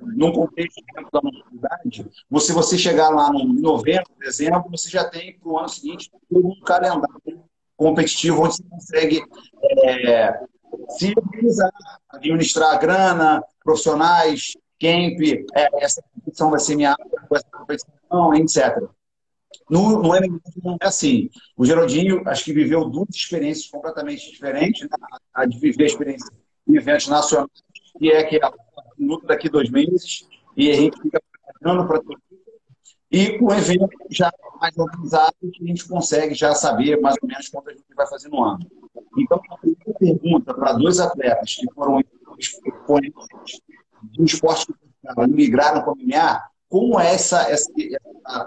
num 0.00 0.32
contexto 0.32 0.82
da 1.12 1.20
modalidade, 1.22 2.06
você, 2.30 2.52
você 2.52 2.78
chegar 2.78 3.08
lá 3.10 3.32
no 3.32 3.44
novembro, 3.44 4.06
dezembro, 4.18 4.64
você 4.70 4.88
já 4.88 5.04
tem 5.04 5.38
para 5.38 5.48
o 5.48 5.58
ano 5.58 5.68
seguinte 5.68 6.10
um 6.30 6.60
calendário 6.60 7.44
competitivo 7.76 8.42
onde 8.42 8.56
você 8.56 8.62
consegue 8.64 9.22
é, 9.84 10.40
se 10.98 11.14
organizar, 11.16 11.72
administrar 12.10 12.74
a 12.74 12.78
grana, 12.78 13.42
profissionais, 13.62 14.54
camp, 14.80 15.20
é, 15.54 15.68
essa 15.84 16.02
competição 16.14 16.50
vai 16.50 16.60
ser 16.60 16.76
minha 16.76 16.96
essa 17.32 17.46
competição, 17.50 18.34
etc. 18.34 18.82
No, 19.70 20.02
no 20.02 20.08
MMA 20.08 20.40
não 20.62 20.76
é 20.80 20.86
assim. 20.86 21.30
O 21.56 21.64
Geraldinho, 21.64 22.22
acho 22.26 22.44
que 22.44 22.52
viveu 22.52 22.84
duas 22.84 23.08
experiências 23.14 23.68
completamente 23.68 24.30
diferentes. 24.30 24.82
Né? 24.82 24.96
A 25.32 25.46
de 25.46 25.58
viver 25.58 25.84
a 25.84 25.86
experiência 25.86 26.30
em 26.68 26.76
eventos 26.76 27.08
nacionais, 27.08 27.50
que 27.98 28.10
é 28.10 28.24
que 28.24 28.36
é 28.36 28.40
daqui 29.24 29.48
dois 29.48 29.70
meses, 29.70 30.26
e 30.56 30.70
a 30.70 30.74
gente 30.74 31.00
fica 31.00 31.20
preparando 31.42 31.86
para 31.86 32.00
e 33.12 33.38
o 33.40 33.52
evento 33.52 33.90
já 34.10 34.32
mais 34.58 34.76
organizado, 34.78 35.34
que 35.40 35.62
a 35.62 35.66
gente 35.66 35.86
consegue 35.86 36.34
já 36.34 36.54
saber 36.54 36.98
mais 37.00 37.14
ou 37.20 37.28
menos 37.28 37.48
quanto 37.48 37.68
a 37.68 37.72
gente 37.72 37.84
vai 37.94 38.06
fazer 38.06 38.28
no 38.28 38.42
ano. 38.42 38.66
Então, 39.18 39.40
a 39.50 39.58
primeira 39.58 39.94
pergunta 39.98 40.54
para 40.54 40.72
dois 40.72 40.98
atletas 40.98 41.56
que 41.56 41.66
foram 41.74 42.00
expoentes 42.38 43.60
um 44.18 44.24
esporte 44.24 44.66
que 44.66 45.26
migraram 45.28 45.82
para 45.82 45.92
o 45.92 45.96
MMA, 45.96 46.42
como 46.68 46.98
é 46.98 47.14
essa, 47.14 47.42
essa, 47.50 47.70
essa 47.76 48.46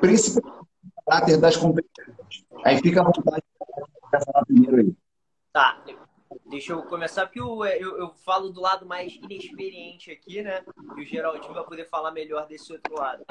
principalmente 0.00 0.62
o 0.96 1.10
caráter 1.10 1.40
das 1.40 1.56
competições? 1.56 2.44
Aí 2.64 2.78
fica 2.78 3.00
à 3.00 3.04
vontade 3.04 3.42
para 4.10 4.20
falar 4.20 4.44
primeiro 4.46 4.76
aí. 4.76 4.94
Tá, 5.52 5.82
Deixa 6.52 6.74
eu 6.74 6.82
começar, 6.82 7.24
porque 7.24 7.40
eu, 7.40 7.64
eu, 7.64 7.96
eu, 7.96 8.14
falo 8.26 8.50
do 8.50 8.60
lado 8.60 8.84
mais 8.84 9.14
inexperiente 9.14 10.10
aqui, 10.10 10.42
né? 10.42 10.62
E 10.98 11.00
o 11.00 11.04
Geraldinho 11.06 11.54
vai 11.54 11.64
poder 11.64 11.88
falar 11.88 12.10
melhor 12.10 12.46
desse 12.46 12.70
outro 12.74 12.94
lado. 12.94 13.24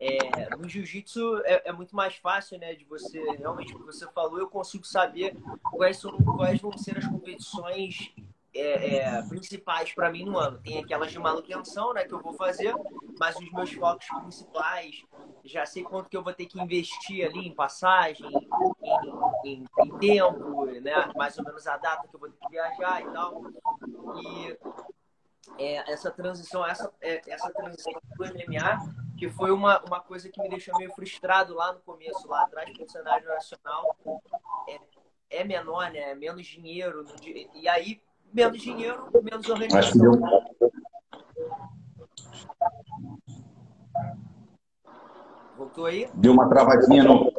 É, 0.00 0.56
no 0.56 0.66
jiu-jitsu 0.66 1.42
é, 1.44 1.68
é, 1.68 1.72
muito 1.72 1.94
mais 1.94 2.16
fácil, 2.16 2.58
né? 2.58 2.72
De 2.74 2.86
você, 2.86 3.22
realmente, 3.32 3.74
o 3.74 3.78
que 3.78 3.84
você 3.84 4.10
falou, 4.12 4.38
eu 4.38 4.48
consigo 4.48 4.86
saber 4.86 5.36
quais, 5.70 5.98
são, 5.98 6.16
quais 6.16 6.62
vão 6.62 6.72
ser 6.78 6.96
as 6.96 7.06
competições 7.06 8.10
é, 8.54 8.96
é, 8.96 9.22
principais 9.22 9.92
para 9.92 10.10
mim 10.10 10.24
no 10.24 10.38
ano. 10.38 10.58
Tem 10.58 10.78
aquelas 10.78 11.10
de 11.10 11.18
manutenção, 11.18 11.92
né, 11.92 12.04
que 12.04 12.12
eu 12.12 12.20
vou 12.20 12.34
fazer, 12.34 12.74
mas 13.18 13.36
os 13.36 13.50
meus 13.50 13.72
focos 13.72 14.06
principais, 14.20 15.02
já 15.44 15.64
sei 15.64 15.82
quanto 15.82 16.10
que 16.10 16.16
eu 16.16 16.22
vou 16.22 16.32
ter 16.32 16.46
que 16.46 16.60
investir 16.60 17.24
ali 17.24 17.46
em 17.46 17.54
passagem, 17.54 18.30
em, 19.44 19.44
em, 19.44 19.64
em 19.78 19.98
tempo, 19.98 20.66
né, 20.66 21.12
mais 21.16 21.38
ou 21.38 21.44
menos 21.44 21.66
a 21.66 21.76
data 21.76 22.06
que 22.06 22.14
eu 22.14 22.20
vou 22.20 22.28
ter 22.28 22.38
que 22.38 22.50
viajar 22.50 23.00
e 23.00 23.10
tal. 23.10 23.42
E 24.16 24.58
é, 25.58 25.92
essa 25.92 26.10
transição, 26.10 26.66
essa, 26.66 26.92
é, 27.00 27.22
essa 27.26 27.50
transição 27.50 27.92
do 28.16 28.24
MMA, 28.24 28.94
que 29.18 29.30
foi 29.30 29.50
uma, 29.50 29.82
uma 29.84 30.00
coisa 30.00 30.28
que 30.28 30.40
me 30.40 30.48
deixou 30.48 30.76
meio 30.76 30.92
frustrado 30.92 31.54
lá 31.54 31.72
no 31.72 31.80
começo, 31.80 32.28
lá 32.28 32.42
atrás, 32.42 32.70
no 32.78 32.88
cenário 32.88 33.26
nacional, 33.28 33.96
é, 34.68 34.80
é 35.30 35.44
menor, 35.44 35.90
né? 35.90 36.14
Menos 36.14 36.46
dinheiro. 36.46 37.06
E 37.54 37.68
aí 37.68 38.02
menos 38.32 38.60
dinheiro, 38.60 39.08
menos 39.22 39.48
organização. 39.48 40.20
Voltou 45.56 45.86
aí? 45.86 46.08
Deu 46.14 46.32
uma 46.32 46.48
travadinha 46.48 47.04
no. 47.04 47.32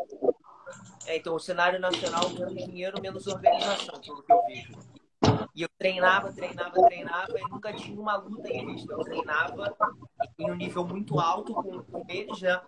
É, 1.05 1.17
então, 1.17 1.35
o 1.35 1.39
cenário 1.39 1.79
nacional, 1.79 2.29
menos 2.29 2.65
dinheiro, 2.65 3.01
menos 3.01 3.27
organização, 3.27 3.99
pelo 3.99 4.23
que 4.23 4.31
eu 4.31 4.45
vejo. 4.45 4.73
E 5.55 5.61
eu 5.61 5.69
treinava, 5.77 6.31
treinava, 6.31 6.71
treinava 6.87 7.39
e 7.39 7.49
nunca 7.49 7.73
tinha 7.73 7.99
uma 7.99 8.15
luta 8.15 8.49
em 8.49 8.65
vista. 8.65 8.93
Eu 8.93 8.99
treinava 8.99 9.75
em 10.39 10.51
um 10.51 10.55
nível 10.55 10.85
muito 10.85 11.19
alto 11.19 11.53
com, 11.53 11.83
com 11.83 12.05
eles, 12.09 12.41
né? 12.41 12.61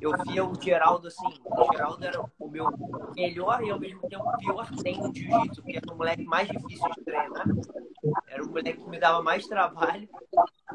Eu 0.00 0.12
via 0.24 0.44
o 0.44 0.60
Geraldo 0.60 1.08
assim, 1.08 1.26
o 1.44 1.72
Geraldo 1.72 2.04
era 2.04 2.20
meu 2.56 3.12
melhor 3.14 3.62
e 3.62 3.70
ao 3.70 3.78
mesmo 3.78 4.00
tempo 4.08 4.24
pior 4.38 4.68
treino 4.76 5.12
de 5.12 5.22
jiu-jitsu, 5.22 5.62
porque 5.62 5.76
era 5.76 5.92
o 5.92 5.96
moleque 5.96 6.24
mais 6.24 6.48
difícil 6.48 6.88
de 6.96 7.04
treinar. 7.04 7.44
Era 8.28 8.42
o 8.42 8.48
moleque 8.48 8.82
que 8.82 8.88
me 8.88 8.98
dava 8.98 9.22
mais 9.22 9.46
trabalho. 9.46 10.08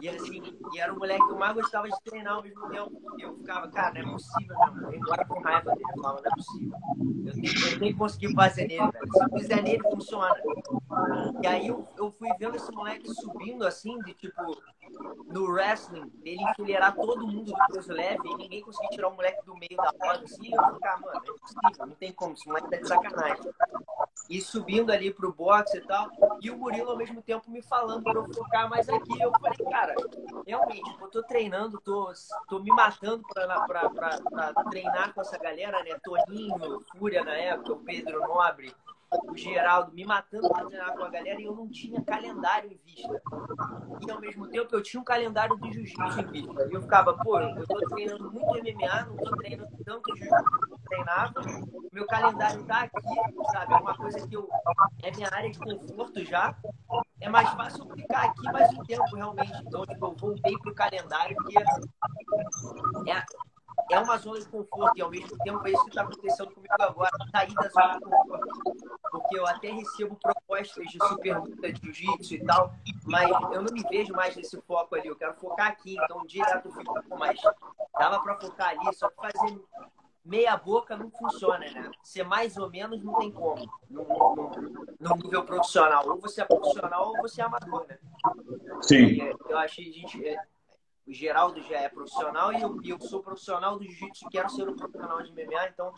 E 0.01 0.09
assim, 0.09 0.41
e 0.73 0.79
era 0.79 0.93
o 0.93 0.99
moleque 0.99 1.25
que 1.25 1.31
eu 1.31 1.37
mais 1.37 1.53
gostava 1.53 1.89
de 1.89 2.03
treinar 2.03 2.35
ao 2.35 2.43
mesmo 2.43 2.69
tempo. 2.69 2.91
Eu 3.19 3.35
ficava, 3.37 3.67
cara, 3.69 3.93
não 3.93 4.09
é 4.09 4.13
possível, 4.13 4.55
não. 4.57 4.91
Eu 4.91 4.93
embora 4.93 5.25
com 5.25 5.39
raiva 5.41 5.71
dele, 5.71 5.91
eu 5.95 6.01
falava, 6.01 6.21
não 6.21 6.31
é 6.31 6.35
possível. 6.35 6.77
Eu, 7.25 7.71
eu 7.71 7.79
nem 7.79 7.95
consegui 7.95 8.33
fazer 8.33 8.67
nele, 8.67 8.91
velho. 8.91 9.13
Se 9.13 9.23
eu 9.23 9.39
fizer 9.39 9.63
nele, 9.63 9.81
funciona. 9.83 10.35
E 11.41 11.47
aí 11.47 11.67
eu, 11.67 11.87
eu 11.97 12.11
fui 12.11 12.29
vendo 12.39 12.55
esse 12.55 12.71
moleque 12.71 13.13
subindo 13.13 13.65
assim, 13.65 13.97
de 13.99 14.13
tipo, 14.13 14.41
no 15.27 15.45
wrestling, 15.51 16.11
ele 16.23 16.41
enfileirar 16.43 16.95
todo 16.95 17.27
mundo 17.27 17.51
do 17.51 17.73
peso 17.73 17.91
leve 17.93 18.27
e 18.27 18.35
ninguém 18.35 18.61
conseguia 18.61 18.89
tirar 18.89 19.07
o 19.07 19.15
moleque 19.15 19.45
do 19.45 19.55
meio 19.55 19.77
da 19.77 19.91
roda 20.01 20.25
assim. 20.25 20.53
Eu 20.53 20.73
ficar, 20.73 20.99
mano, 20.99 21.21
é 21.23 21.29
impossível, 21.29 21.87
não 21.87 21.95
tem 21.95 22.11
como, 22.11 22.33
esse 22.33 22.47
moleque 22.47 22.69
tá 22.69 22.77
de 22.77 22.87
sacanagem. 22.87 23.51
E 24.29 24.41
subindo 24.41 24.91
ali 24.91 25.13
pro 25.13 25.33
boxe 25.33 25.77
e 25.77 25.81
tal. 25.81 26.09
E 26.41 26.49
o 26.49 26.57
Murilo 26.57 26.91
ao 26.91 26.97
mesmo 26.97 27.21
tempo 27.21 27.49
me 27.49 27.61
falando 27.61 28.03
pra 28.03 28.13
eu 28.13 28.33
focar 28.33 28.69
mais 28.69 28.87
aqui. 28.87 29.21
Eu 29.21 29.31
falei, 29.31 29.57
cara, 29.69 29.95
realmente, 30.45 30.97
eu 31.01 31.09
tô 31.09 31.23
treinando, 31.23 31.79
tô, 31.81 32.11
tô 32.47 32.59
me 32.59 32.69
matando 32.71 33.23
pra, 33.33 33.61
pra, 33.61 33.89
pra, 33.89 34.21
pra 34.21 34.53
treinar 34.69 35.13
com 35.13 35.21
essa 35.21 35.37
galera, 35.37 35.83
né? 35.83 35.97
Toninho, 36.03 36.81
Fúria 36.97 37.23
na 37.23 37.33
época, 37.33 37.73
o 37.73 37.79
Pedro 37.79 38.19
Nobre 38.21 38.73
o 39.11 39.35
Geraldo 39.35 39.93
me 39.93 40.05
matando 40.05 40.49
para 40.49 40.65
treinar 40.65 40.93
com 40.95 41.03
a 41.03 41.09
galera 41.09 41.41
e 41.41 41.43
eu 41.43 41.55
não 41.55 41.67
tinha 41.69 42.01
calendário 42.01 42.71
em 42.71 42.79
vista. 42.85 43.21
E 44.07 44.11
ao 44.11 44.19
mesmo 44.21 44.47
tempo 44.47 44.73
eu 44.73 44.81
tinha 44.81 45.01
um 45.01 45.03
calendário 45.03 45.59
de 45.59 45.73
jiu-jitsu 45.73 46.19
em 46.19 46.31
vista. 46.31 46.67
E 46.69 46.73
eu 46.73 46.81
ficava, 46.81 47.13
pô, 47.17 47.39
eu 47.39 47.67
tô 47.67 47.79
treinando 47.89 48.31
muito 48.31 48.45
MMA, 48.45 49.05
não 49.05 49.17
tô 49.17 49.35
treinando 49.37 49.77
tanto 49.83 50.15
jiu-jitsu 50.15 50.71
treinava. 50.91 51.41
Meu 51.91 52.05
calendário 52.05 52.63
tá 52.65 52.81
aqui, 52.81 52.99
sabe? 53.51 53.73
É 53.73 53.77
uma 53.77 53.95
coisa 53.95 54.27
que 54.27 54.35
eu. 54.35 54.49
É 55.03 55.11
minha 55.11 55.29
área 55.31 55.49
de 55.49 55.59
conforto 55.59 56.23
já. 56.25 56.55
É 57.19 57.29
mais 57.29 57.49
fácil 57.51 57.87
ficar 57.95 58.25
aqui 58.25 58.43
mais 58.43 58.69
um 58.73 58.83
tempo, 58.83 59.15
realmente. 59.15 59.53
Então, 59.65 59.85
tipo, 59.85 60.05
eu 60.05 60.15
voltei 60.15 60.57
pro 60.57 60.73
calendário 60.73 61.35
que 61.45 61.57
é, 61.57 63.23
é 63.91 63.99
uma 63.99 64.17
zona 64.17 64.39
de 64.39 64.45
conforto 64.47 64.97
e 64.97 65.01
ao 65.01 65.09
mesmo 65.09 65.37
tempo 65.39 65.67
é 65.67 65.71
isso 65.71 65.83
que 65.83 65.89
está 65.89 66.01
acontecendo 66.01 66.51
comigo 66.51 66.73
agora, 66.79 67.11
sair 67.31 67.53
da 67.53 67.69
zona 67.69 67.99
de 67.99 68.05
conforto. 68.05 68.99
Porque 69.11 69.37
eu 69.37 69.45
até 69.45 69.71
recebo 69.71 70.15
propostas 70.15 70.85
de 70.85 70.97
super 71.07 71.37
luta 71.39 71.73
de 71.73 71.81
jiu-jitsu 71.81 72.35
e 72.35 72.45
tal, 72.45 72.73
mas 73.05 73.29
eu 73.29 73.61
não 73.61 73.73
me 73.73 73.83
vejo 73.89 74.13
mais 74.13 74.35
nesse 74.35 74.59
foco 74.61 74.95
ali. 74.95 75.07
Eu 75.07 75.15
quero 75.15 75.33
focar 75.35 75.67
aqui, 75.67 75.95
então 76.01 76.25
direto 76.25 76.67
eu 76.67 76.71
fico, 76.71 77.17
mais 77.17 77.39
dava 77.97 78.19
para 78.21 78.39
focar 78.39 78.69
ali, 78.69 78.93
só 78.95 79.09
que 79.09 79.15
fazer 79.15 79.61
meia 80.23 80.55
boca 80.55 80.95
não 80.95 81.09
funciona, 81.11 81.59
né? 81.59 81.91
Ser 82.03 82.23
mais 82.23 82.55
ou 82.57 82.69
menos 82.69 83.03
não 83.03 83.15
tem 83.15 83.31
como, 83.31 83.69
no, 83.89 84.03
no, 84.03 84.51
no 84.99 85.15
nível 85.17 85.43
profissional. 85.43 86.07
Ou 86.07 86.19
você 86.19 86.41
é 86.41 86.45
profissional 86.45 87.09
ou 87.09 87.17
você 87.21 87.41
é 87.41 87.45
amador, 87.45 87.85
né? 87.87 87.97
Sim. 88.81 89.05
E, 89.05 89.35
eu 89.49 89.57
acho 89.57 89.77
que 89.77 89.89
a 89.89 89.93
gente 89.93 90.27
é, 90.27 90.37
o 91.11 91.13
Geraldo 91.13 91.61
já 91.63 91.77
é 91.77 91.89
profissional 91.89 92.53
e 92.53 92.61
eu, 92.61 92.79
eu 92.85 93.01
sou 93.01 93.21
profissional 93.21 93.77
do 93.77 93.83
jiu-jitsu 93.83 94.29
quero 94.29 94.49
ser 94.49 94.69
um 94.69 94.77
profissional 94.77 95.21
de 95.21 95.33
MMA, 95.33 95.67
então 95.67 95.93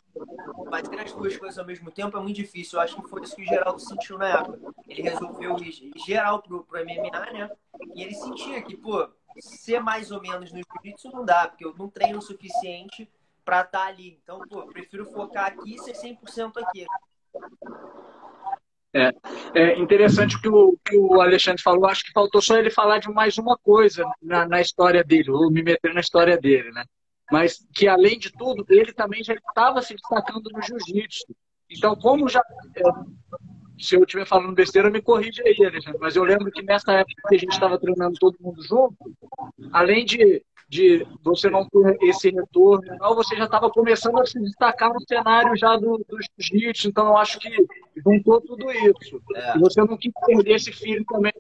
fazer 0.72 1.00
as 1.00 1.13
duas 1.13 1.38
coisas 1.38 1.60
ao 1.60 1.65
mesmo 1.65 1.91
tempo 1.91 2.17
é 2.17 2.20
muito 2.20 2.36
difícil. 2.36 2.79
Eu 2.79 2.84
acho 2.84 2.96
que 2.96 3.08
foi 3.08 3.22
isso 3.22 3.36
que 3.36 3.43
o 3.43 3.46
Geraldo 3.46 3.79
sentiu 3.79 4.17
na 4.17 4.29
época. 4.29 4.74
Ele 4.88 5.03
resolveu 5.03 5.55
ir 5.60 5.91
geral 6.03 6.41
pro, 6.41 6.63
pro 6.63 6.84
MMA, 6.84 7.32
né? 7.32 7.51
E 7.93 8.01
ele 8.01 8.15
sentia 8.15 8.60
que, 8.63 8.75
pô, 8.75 9.08
ser 9.39 9.79
mais 9.79 10.10
ou 10.10 10.20
menos 10.20 10.51
no 10.51 10.58
jiu-jitsu 10.58 11.12
não 11.12 11.24
dá, 11.24 11.48
porque 11.48 11.63
eu 11.63 11.75
não 11.77 11.88
treino 11.88 12.17
o 12.17 12.22
suficiente 12.22 13.08
para 13.46 13.62
estar 13.62 13.82
tá 13.82 13.86
ali. 13.86 14.20
Então, 14.24 14.39
pô, 14.48 14.65
prefiro 14.65 15.05
focar 15.05 15.46
aqui 15.46 15.75
e 15.75 15.79
ser 15.79 15.93
100% 15.93 16.58
aqui. 16.58 16.88
É, 18.95 19.12
é 19.55 19.79
interessante 19.79 20.39
que 20.39 20.47
o 20.47 20.77
que 20.85 20.95
o 20.95 21.19
Alexandre 21.19 21.62
falou. 21.62 21.88
Acho 21.88 22.03
que 22.03 22.12
faltou 22.12 22.41
só 22.41 22.57
ele 22.57 22.69
falar 22.69 23.00
de 23.00 23.09
mais 23.09 23.38
uma 23.38 23.57
coisa 23.57 24.05
na, 24.21 24.47
na 24.47 24.62
história 24.62 25.03
dele, 25.03 25.31
ou 25.31 25.51
me 25.51 25.63
meter 25.63 25.93
na 25.93 26.00
história 26.00 26.38
dele, 26.38 26.71
né? 26.71 26.85
Mas 27.31 27.65
que, 27.73 27.88
além 27.88 28.19
de 28.19 28.31
tudo, 28.31 28.63
ele 28.69 28.93
também 28.93 29.23
já 29.23 29.33
estava 29.33 29.81
se 29.81 29.95
destacando 29.95 30.50
no 30.51 30.62
jiu-jitsu. 30.62 31.35
Então, 31.69 31.95
como 31.95 32.29
já. 32.29 32.43
É, 32.75 32.83
se 33.79 33.95
eu 33.95 34.03
estiver 34.03 34.27
falando 34.27 34.53
besteira, 34.53 34.91
me 34.91 35.01
corrige 35.01 35.41
aí, 35.41 35.65
Alexandre. 35.65 36.00
Mas 36.00 36.15
eu 36.15 36.23
lembro 36.23 36.51
que 36.51 36.62
nessa 36.62 36.93
época 36.93 37.21
que 37.27 37.35
a 37.35 37.39
gente 37.39 37.51
estava 37.51 37.79
treinando 37.79 38.19
todo 38.19 38.38
mundo 38.39 38.62
junto, 38.62 38.95
além 39.71 40.05
de 40.05 40.43
de 40.73 41.05
você 41.23 41.51
não 41.51 41.67
ter 41.67 41.97
esse 42.01 42.31
retorno. 42.31 42.83
Então, 42.95 43.13
você 43.13 43.35
já 43.35 43.45
estava 43.45 43.69
começando 43.69 44.19
a 44.19 44.25
se 44.25 44.39
destacar 44.39 44.91
no 44.91 45.00
cenário 45.07 45.55
já 45.55 45.75
do, 45.77 46.03
do 46.09 46.17
jiu-jitsu. 46.39 46.88
Então, 46.88 47.07
eu 47.07 47.17
acho 47.17 47.38
que 47.38 47.50
juntou 48.05 48.41
tudo 48.41 48.72
isso. 48.72 49.22
É. 49.36 49.57
E 49.57 49.60
você 49.60 49.81
não 49.81 49.98
quis 49.98 50.12
perder 50.25 50.55
esse 50.55 50.72
filho 50.72 51.03
também, 51.05 51.33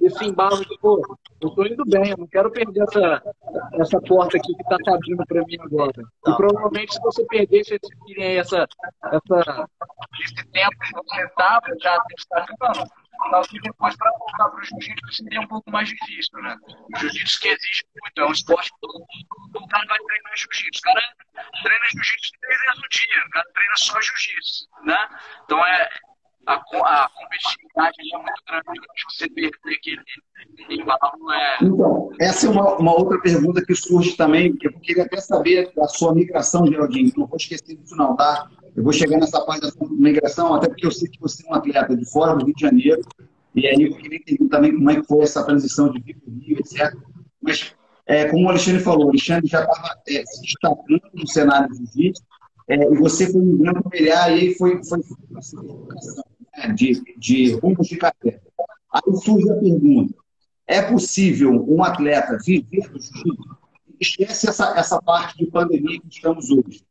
esse 0.00 0.24
embalo 0.24 0.64
de, 0.64 0.78
pô, 0.78 1.00
eu 1.40 1.48
estou 1.48 1.66
indo 1.66 1.84
bem, 1.84 2.10
eu 2.10 2.16
não 2.16 2.26
quero 2.26 2.50
perder 2.50 2.82
essa, 2.82 3.22
essa 3.74 4.00
porta 4.00 4.36
aqui 4.36 4.54
que 4.54 4.62
está 4.62 4.94
abrindo 4.94 5.24
para 5.26 5.44
mim 5.44 5.56
agora. 5.60 6.02
Não. 6.24 6.32
E 6.32 6.36
provavelmente, 6.36 6.94
se 6.94 7.00
você 7.00 7.24
perdesse 7.26 7.74
esse 7.74 8.04
filho 8.04 8.22
aí, 8.22 8.36
essa, 8.36 8.66
essa, 9.04 9.68
esse 10.24 10.46
tempo 10.52 10.78
que 10.78 10.94
você 10.94 11.24
estava 11.24 11.66
já 11.80 12.04
destacando, 12.08 12.90
que 13.48 13.60
depois, 13.60 13.96
para 13.96 14.10
voltar 14.12 14.48
para 14.50 14.60
o 14.60 14.64
jiu-jitsu, 14.64 15.12
seria 15.12 15.40
um 15.40 15.48
pouco 15.48 15.70
mais 15.70 15.88
difícil, 15.88 16.40
né? 16.42 16.56
O 16.66 16.98
jiu-jitsu 16.98 17.40
que 17.40 17.48
exige 17.48 17.84
muito, 18.02 18.20
é 18.20 18.26
um 18.26 18.32
esporte 18.32 18.70
que 18.72 18.80
todo 18.80 18.94
mundo, 18.94 19.64
o 19.64 19.68
cara 19.68 19.86
vai 19.86 19.98
treinar 19.98 20.36
jiu-jitsu. 20.36 20.80
O 20.80 20.82
cara 20.82 21.02
treina 21.62 21.86
jiu-jitsu 21.92 22.30
três 22.40 22.60
vezes 22.60 22.76
no 22.76 22.88
dia, 22.88 23.24
o 23.26 23.30
cara 23.30 23.46
treina 23.52 23.76
só 23.76 24.00
jiu-jitsu, 24.00 24.68
né? 24.84 25.08
Então, 25.44 25.66
é, 25.66 25.88
a, 26.46 26.54
a 26.54 27.08
competitividade 27.08 27.96
é 28.14 28.18
muito 28.18 28.42
grande, 28.46 28.80
você 29.10 29.28
perder 29.28 29.74
aquele 29.74 30.02
é... 31.32 31.64
Então, 31.64 32.10
essa 32.20 32.46
é 32.46 32.50
uma, 32.50 32.76
uma 32.76 32.92
outra 32.92 33.20
pergunta 33.20 33.64
que 33.64 33.74
surge 33.74 34.16
também, 34.16 34.56
que 34.56 34.68
eu 34.68 34.80
queria 34.80 35.04
até 35.04 35.16
saber 35.18 35.72
da 35.74 35.88
sua 35.88 36.14
migração, 36.14 36.66
Geraldinho, 36.66 37.12
não 37.16 37.26
vou 37.26 37.36
esquecer 37.36 37.76
disso 37.76 37.96
não, 37.96 38.14
tá? 38.14 38.48
Eu 38.76 38.82
vou 38.82 38.92
chegar 38.92 39.18
nessa 39.18 39.40
parte 39.40 39.62
da 39.62 39.72
migração, 39.88 40.54
até 40.54 40.68
porque 40.68 40.86
eu 40.86 40.90
sei 40.90 41.08
que 41.08 41.18
você 41.18 41.42
é 41.46 41.50
um 41.50 41.54
atleta 41.54 41.96
de 41.96 42.04
fora 42.04 42.34
do 42.36 42.44
Rio 42.44 42.54
de 42.54 42.60
Janeiro, 42.60 43.00
e 43.54 43.66
aí 43.66 43.82
eu 43.82 43.96
queria 43.96 44.18
entender 44.18 44.48
também 44.50 44.74
como 44.74 44.90
é 44.90 45.00
que 45.00 45.06
foi 45.06 45.24
essa 45.24 45.42
transição 45.42 45.90
de 45.90 45.98
Rio 46.00 46.16
Rio, 46.42 46.58
etc. 46.58 46.94
Mas, 47.40 47.74
é, 48.06 48.26
como 48.26 48.44
o 48.44 48.50
Alexandre 48.50 48.82
falou, 48.82 49.06
o 49.06 49.08
Alexandre 49.08 49.46
já 49.46 49.60
estava 49.60 49.98
é, 50.06 50.26
se 50.26 50.42
destacando 50.42 51.00
no 51.14 51.26
cenário 51.26 51.70
de 51.70 51.78
jiu-jitsu, 51.78 52.22
é, 52.68 52.92
e 52.92 52.96
você 52.96 53.32
foi 53.32 53.40
migrando 53.40 53.82
para 53.82 53.98
e 53.98 54.10
aí 54.10 54.54
foi, 54.56 54.84
foi, 54.84 54.98
né, 54.98 56.72
de, 56.74 57.02
de 57.16 57.52
rumos 57.54 57.86
de 57.86 57.96
carreira. 57.96 58.42
Aí 58.92 59.16
surge 59.24 59.50
a 59.50 59.54
pergunta, 59.54 60.14
é 60.66 60.82
possível 60.82 61.64
um 61.66 61.82
atleta 61.82 62.36
viver 62.44 62.90
do 62.90 63.00
jiu-jitsu? 63.00 63.56
Esquece 63.98 64.50
essa, 64.50 64.78
essa 64.78 65.00
parte 65.00 65.38
de 65.38 65.46
pandemia 65.46 65.98
que 65.98 66.08
estamos 66.08 66.50
hoje. 66.50 66.84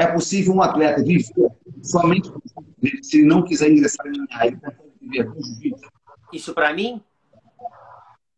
É 0.00 0.06
possível 0.06 0.54
um 0.54 0.62
atleta 0.62 1.02
viver 1.02 1.26
somente 1.82 2.32
se 3.02 3.22
não 3.22 3.44
quiser 3.44 3.70
ingressar 3.70 4.06
em 4.06 4.18
MMA, 4.18 4.46
ele 4.46 4.58
viver 4.98 5.24
do 5.30 5.42
jiu-jitsu? 5.44 5.90
Isso 6.32 6.54
para 6.54 6.72
mim? 6.72 7.04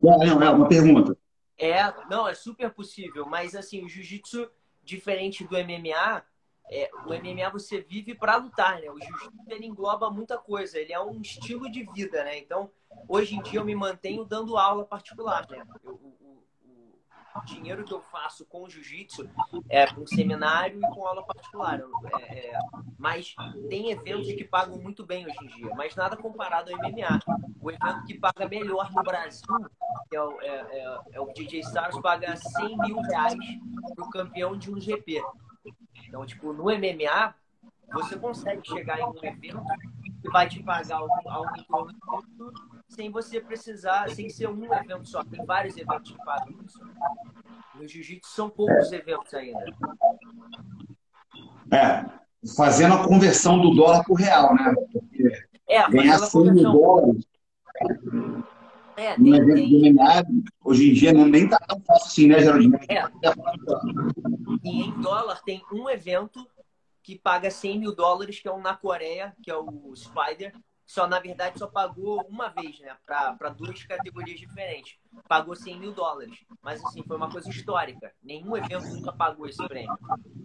Não, 0.03 0.19
não, 0.19 0.43
é 0.43 0.51
uma 0.51 0.67
pergunta. 0.67 1.17
É, 1.57 1.81
não, 2.11 2.27
é 2.27 2.35
super 2.35 2.69
possível, 2.71 3.27
mas 3.27 3.55
assim, 3.55 3.85
o 3.85 3.89
jiu-jitsu, 3.89 4.51
diferente 4.83 5.45
do 5.45 5.55
MMA, 5.57 6.25
é, 6.69 6.91
o 7.07 7.11
MMA 7.11 7.49
você 7.53 7.81
vive 7.81 8.13
para 8.13 8.35
lutar, 8.39 8.81
né? 8.81 8.91
O 8.91 8.99
jiu-jitsu 8.99 9.45
ele 9.47 9.67
engloba 9.67 10.11
muita 10.11 10.37
coisa, 10.39 10.81
ele 10.81 10.93
é 10.93 11.01
um 11.01 11.21
estilo 11.21 11.71
de 11.71 11.85
vida, 11.95 12.25
né? 12.25 12.39
Então, 12.39 12.73
hoje 13.09 13.37
em 13.37 13.43
dia 13.43 13.61
eu 13.61 13.65
me 13.65 13.77
mantenho 13.77 14.25
dando 14.25 14.57
aula 14.57 14.85
particular, 14.85 15.47
né? 15.49 15.65
Eu, 15.85 16.01
dinheiro 17.41 17.85
que 17.85 17.93
eu 17.93 18.03
faço 18.03 18.45
com 18.47 18.69
jiu-jitsu 18.69 19.29
é 19.69 19.87
com 19.87 20.07
seminário 20.07 20.79
e 20.79 20.95
com 20.95 21.07
aula 21.07 21.25
particular. 21.25 21.81
É, 22.21 22.51
é, 22.51 22.59
mas 22.99 23.35
tem 23.69 23.91
eventos 23.91 24.27
que 24.33 24.45
pagam 24.45 24.79
muito 24.79 25.05
bem 25.05 25.27
hoje 25.27 25.39
em 25.43 25.47
dia, 25.49 25.75
mas 25.75 25.97
nada 25.97 26.17
comparado 26.17 26.71
ao 26.71 26.79
MMA. 26.79 27.19
O 27.61 27.71
evento 27.71 28.05
que 28.07 28.19
paga 28.19 28.49
melhor 28.49 28.91
no 28.93 29.03
Brasil 29.03 29.47
é 30.13 30.21
o, 30.21 30.41
é, 30.41 30.47
é, 30.47 31.01
é 31.13 31.21
o 31.21 31.33
DJ 31.33 31.61
Stars, 31.61 31.99
paga 32.01 32.37
100 32.37 32.79
mil 32.79 33.01
reais 33.01 33.35
para 33.95 34.05
o 34.05 34.11
campeão 34.11 34.57
de 34.57 34.71
um 34.71 34.81
GP. 34.81 35.23
Então, 36.07 36.27
tipo, 36.27 36.53
no 36.53 36.65
MMA, 36.65 37.35
você 37.93 38.19
consegue 38.19 38.67
chegar 38.67 38.99
em 38.99 39.05
um 39.05 39.15
evento 39.23 39.63
que 40.21 40.31
vai 40.31 40.49
te 40.49 40.63
pagar 40.63 40.97
algo, 40.97 41.51
em 41.57 41.65
torno 41.65 41.95
sem 42.95 43.11
você 43.11 43.41
precisar, 43.41 44.09
sem 44.11 44.29
ser 44.29 44.49
um 44.49 44.73
evento 44.73 45.09
só. 45.09 45.25
Tem 45.25 45.45
vários 45.45 45.77
eventos 45.77 46.13
que 46.13 46.25
pagam 46.25 46.55
isso. 46.65 46.81
No 47.75 47.89
jiu-jitsu 47.89 48.31
são 48.31 48.51
poucos 48.51 48.93
eventos 48.93 49.33
ainda. 49.33 49.65
É, 51.73 52.05
fazendo 52.55 52.95
a 52.95 53.07
conversão 53.07 53.61
do 53.61 53.75
dólar 53.75 54.05
para 54.05 54.13
o 54.13 54.17
real, 54.17 54.55
né? 54.55 54.75
Porque 54.93 55.33
é, 55.69 55.91
ganhar 55.91 56.19
100 56.19 56.53
mil 56.53 56.73
dólares 56.73 57.27
é, 58.97 59.15
tem, 59.15 59.35
evento 59.35 59.55
tem... 59.55 59.69
de 59.69 59.93
MMA, 59.93 60.45
hoje 60.63 60.91
em 60.91 60.93
dia 60.93 61.13
não, 61.13 61.27
nem 61.27 61.49
tá 61.49 61.59
tão 61.67 61.81
fácil 61.81 62.07
assim, 62.07 62.27
né, 62.27 62.41
Geraldinho? 62.41 62.79
É. 62.89 63.03
E 64.63 64.83
em 64.83 65.01
dólar 65.01 65.41
tem 65.43 65.63
um 65.73 65.89
evento 65.89 66.47
que 67.03 67.19
paga 67.19 67.51
100 67.51 67.81
mil 67.81 67.95
dólares, 67.95 68.39
que 68.39 68.47
é 68.47 68.53
um 68.53 68.61
na 68.61 68.77
Coreia, 68.77 69.35
que 69.43 69.51
é 69.51 69.57
o 69.57 69.93
Spider. 69.97 70.53
Só, 70.93 71.07
na 71.09 71.19
verdade, 71.19 71.59
só 71.59 71.67
pagou 71.67 72.23
uma 72.29 72.51
vez, 72.51 72.79
né? 72.81 72.95
Para 73.07 73.49
duas 73.49 73.83
categorias 73.83 74.39
diferentes. 74.39 74.99
Pagou 75.27 75.57
100 75.57 75.81
mil 75.81 75.93
dólares. 75.93 76.45
Mas, 76.61 76.85
assim, 76.85 77.03
foi 77.03 77.17
uma 77.17 77.31
coisa 77.31 77.49
histórica. 77.49 78.13
Nenhum 78.23 78.55
evento 78.59 78.85
nunca 78.89 79.11
pagou 79.11 79.49
esse 79.49 79.67
prêmio. 79.67 79.97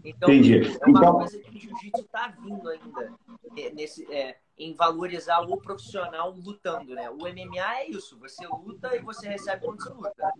Então, 0.05 0.29
Entendi. 0.31 0.65
é 0.81 0.85
uma 0.87 0.99
então... 0.99 1.13
coisa 1.15 1.37
que 1.37 1.49
o 1.49 1.59
jiu-jitsu 1.59 2.01
está 2.01 2.29
vindo 2.41 2.69
ainda. 2.69 3.13
É, 3.57 3.73
nesse, 3.73 4.09
é, 4.09 4.37
em 4.57 4.73
valorizar 4.73 5.41
o 5.41 5.57
profissional 5.57 6.31
lutando, 6.31 6.95
né? 6.95 7.09
O 7.09 7.17
MMA 7.17 7.79
é 7.79 7.89
isso. 7.89 8.17
Você 8.19 8.47
luta 8.47 8.95
e 8.95 8.99
você 9.01 9.27
recebe 9.27 9.65
quando 9.65 9.83
você 9.83 9.89
luta. 9.89 10.33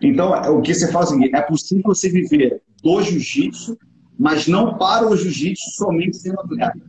Então, 0.00 0.30
o 0.56 0.62
que 0.62 0.72
você 0.72 0.92
fala 0.92 1.06
é 1.06 1.08
o 1.08 1.10
seguinte, 1.10 1.34
é 1.34 1.42
possível 1.42 1.82
você 1.86 2.08
viver 2.08 2.62
do 2.80 3.02
jiu-jitsu, 3.02 3.76
mas 4.18 4.48
não 4.48 4.76
para 4.76 5.06
o 5.06 5.16
jiu-jitsu 5.16 5.70
somente 5.76 6.16
sendo 6.16 6.40
atleta. 6.40 6.80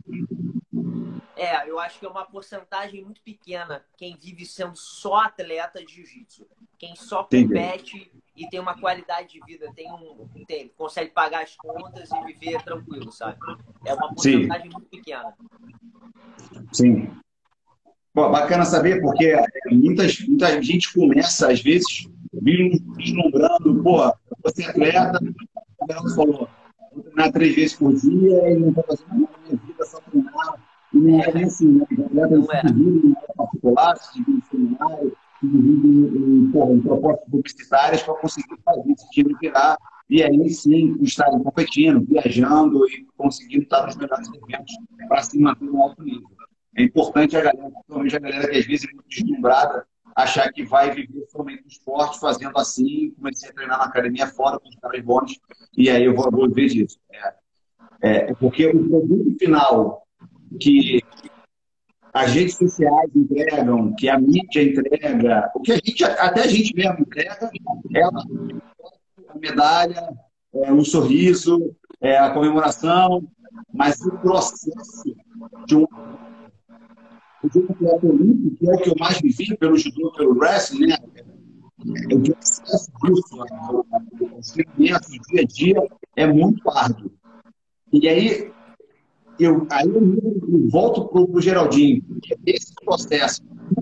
É, 1.36 1.70
eu 1.70 1.78
acho 1.78 1.98
que 1.98 2.04
é 2.04 2.08
uma 2.08 2.26
porcentagem 2.26 3.02
muito 3.02 3.22
pequena 3.22 3.82
quem 3.96 4.16
vive 4.16 4.44
sendo 4.44 4.76
só 4.76 5.20
atleta 5.20 5.82
de 5.82 5.94
jiu-jitsu. 5.94 6.46
Quem 6.78 6.94
só 6.96 7.22
compete 7.22 7.96
Entendi. 7.96 8.10
e 8.36 8.48
tem 8.48 8.58
uma 8.60 8.78
qualidade 8.78 9.28
de 9.28 9.40
vida, 9.46 9.72
tem 9.74 9.90
um, 9.90 10.28
tem, 10.46 10.68
consegue 10.76 11.12
pagar 11.12 11.44
as 11.44 11.56
contas 11.56 12.10
e 12.10 12.24
viver 12.24 12.62
tranquilo, 12.62 13.12
sabe? 13.12 13.38
É 13.86 13.94
uma 13.94 14.12
porcentagem 14.12 14.70
Sim. 14.70 14.76
muito 14.76 14.88
pequena. 14.88 15.34
Sim. 16.72 17.10
Pô, 18.12 18.28
bacana 18.28 18.64
saber, 18.64 19.00
porque 19.00 19.34
muitas, 19.70 20.20
muita 20.20 20.60
gente 20.62 20.92
começa, 20.92 21.50
às 21.50 21.60
vezes, 21.62 22.08
vislumbrando, 22.32 23.82
pô, 23.82 24.12
você 24.42 24.64
é 24.64 24.66
atleta, 24.66 25.18
ela 25.88 26.14
falou, 26.14 26.48
vou 26.92 27.02
treinar 27.02 27.32
três 27.32 27.54
vezes 27.54 27.76
por 27.76 27.94
dia 27.94 28.50
e 28.50 28.58
não 28.58 28.72
vou 28.72 28.84
fazer 28.84 29.04
nada 29.08 29.20
na 29.20 29.38
minha 29.48 29.60
vida, 29.66 29.84
só 29.84 30.00
treinar. 30.00 30.54
E 30.92 30.98
não 30.98 31.20
é 31.20 31.44
assim, 31.44 31.78
né? 31.78 31.86
Não 32.10 32.52
é. 32.52 32.62
em 32.66 33.14
particular, 33.36 33.96
se 33.96 34.14
divide 34.14 34.38
em 34.38 34.42
seminário, 34.50 35.16
se 35.40 35.46
divide 35.46 35.88
em, 35.88 36.44
em 36.44 36.80
propostas 36.80 37.30
publicitárias 37.30 38.02
para 38.02 38.14
conseguir 38.14 38.56
fazer 38.64 38.90
esse 38.90 39.08
time 39.10 39.34
virar 39.40 39.76
e 40.10 40.24
aí 40.24 40.50
sim 40.50 40.96
estarem 41.00 41.40
competindo, 41.40 42.04
viajando 42.04 42.84
e 42.88 43.06
conseguindo 43.16 43.62
estar 43.62 43.86
nos 43.86 43.96
melhores 43.96 44.28
eventos 44.28 44.74
para 45.08 45.22
se 45.22 45.38
manter 45.38 45.64
no 45.64 45.80
alto 45.80 46.02
nível. 46.02 46.28
É 46.76 46.82
importante 46.82 47.36
a 47.36 47.42
galera, 47.42 47.70
principalmente 47.70 48.16
a 48.16 48.18
galera 48.18 48.48
que 48.48 48.58
às 48.58 48.66
vezes 48.66 48.88
é 48.88 48.92
muito 48.92 49.08
deslumbrada, 49.08 49.86
achar 50.14 50.52
que 50.52 50.64
vai 50.64 50.90
viver 50.94 51.26
somente 51.28 51.64
o 51.64 51.68
esporte 51.68 52.18
fazendo 52.18 52.58
assim, 52.58 53.10
comecei 53.12 53.50
a 53.50 53.52
treinar 53.52 53.78
na 53.78 53.84
academia 53.84 54.26
fora 54.26 54.58
com 54.58 54.68
os 54.68 54.76
caras 54.76 55.04
bons, 55.04 55.38
e 55.76 55.88
aí 55.88 56.04
eu 56.04 56.14
vou, 56.14 56.30
vou 56.30 56.50
ver 56.50 56.68
disso. 56.68 56.98
É, 57.12 57.34
é, 58.02 58.34
porque 58.34 58.66
o 58.66 58.88
produto 58.88 59.36
final 59.38 60.02
que 60.60 61.00
as 62.12 62.32
redes 62.32 62.56
sociais 62.56 63.10
entregam, 63.14 63.94
que 63.94 64.08
a 64.08 64.18
mídia 64.18 64.62
entrega, 64.62 65.50
o 65.54 65.60
que 65.60 65.72
a 65.72 65.76
gente, 65.76 66.04
até 66.04 66.42
a 66.42 66.46
gente 66.46 66.74
mesmo 66.74 67.00
entrega, 67.00 67.50
ela 67.94 68.24
a 69.28 69.38
medalha, 69.38 70.08
é, 70.54 70.72
um 70.72 70.84
sorriso, 70.84 71.74
é, 72.00 72.18
a 72.18 72.30
comemoração, 72.30 73.22
mas 73.72 74.00
o 74.00 74.10
processo 74.18 75.14
de 75.66 75.76
um, 75.76 75.86
um 77.44 77.72
atleta 77.72 78.06
olímpico, 78.06 78.56
que 78.56 78.68
é 78.68 78.74
o 78.74 78.78
que 78.78 78.90
eu 78.90 78.94
mais 78.98 79.20
vivi 79.20 79.56
pelo 79.56 79.76
judô, 79.76 80.12
pelo 80.12 80.38
wrestling, 80.38 80.86
né? 80.86 80.96
É 82.10 82.14
o 82.14 82.22
processo 82.22 82.90
disso, 83.02 83.36
né? 83.36 83.46
o 83.72 84.78
dia 84.78 84.96
a 85.40 85.44
dia, 85.44 85.88
é 86.16 86.26
muito 86.26 86.68
árduo. 86.70 87.10
E 87.92 88.06
aí, 88.08 88.52
eu, 89.38 89.66
aí 89.70 89.88
eu, 89.88 89.94
eu 89.96 90.68
volto 90.68 91.08
para 91.08 91.22
o 91.22 91.40
Geraldinho, 91.40 92.02
porque 92.02 92.36
esse 92.46 92.74
processo 92.84 93.42
do 93.42 93.80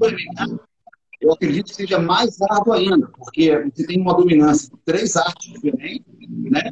eu 1.20 1.32
acredito 1.32 1.66
que 1.66 1.74
seja 1.74 1.98
mais 1.98 2.40
árduo 2.42 2.72
ainda, 2.72 3.08
porque 3.08 3.52
você 3.74 3.86
tem 3.86 4.00
uma 4.00 4.14
dominância 4.14 4.70
de 4.70 4.76
três 4.84 5.16
artes 5.16 5.52
diferentes, 5.52 6.04
né? 6.28 6.70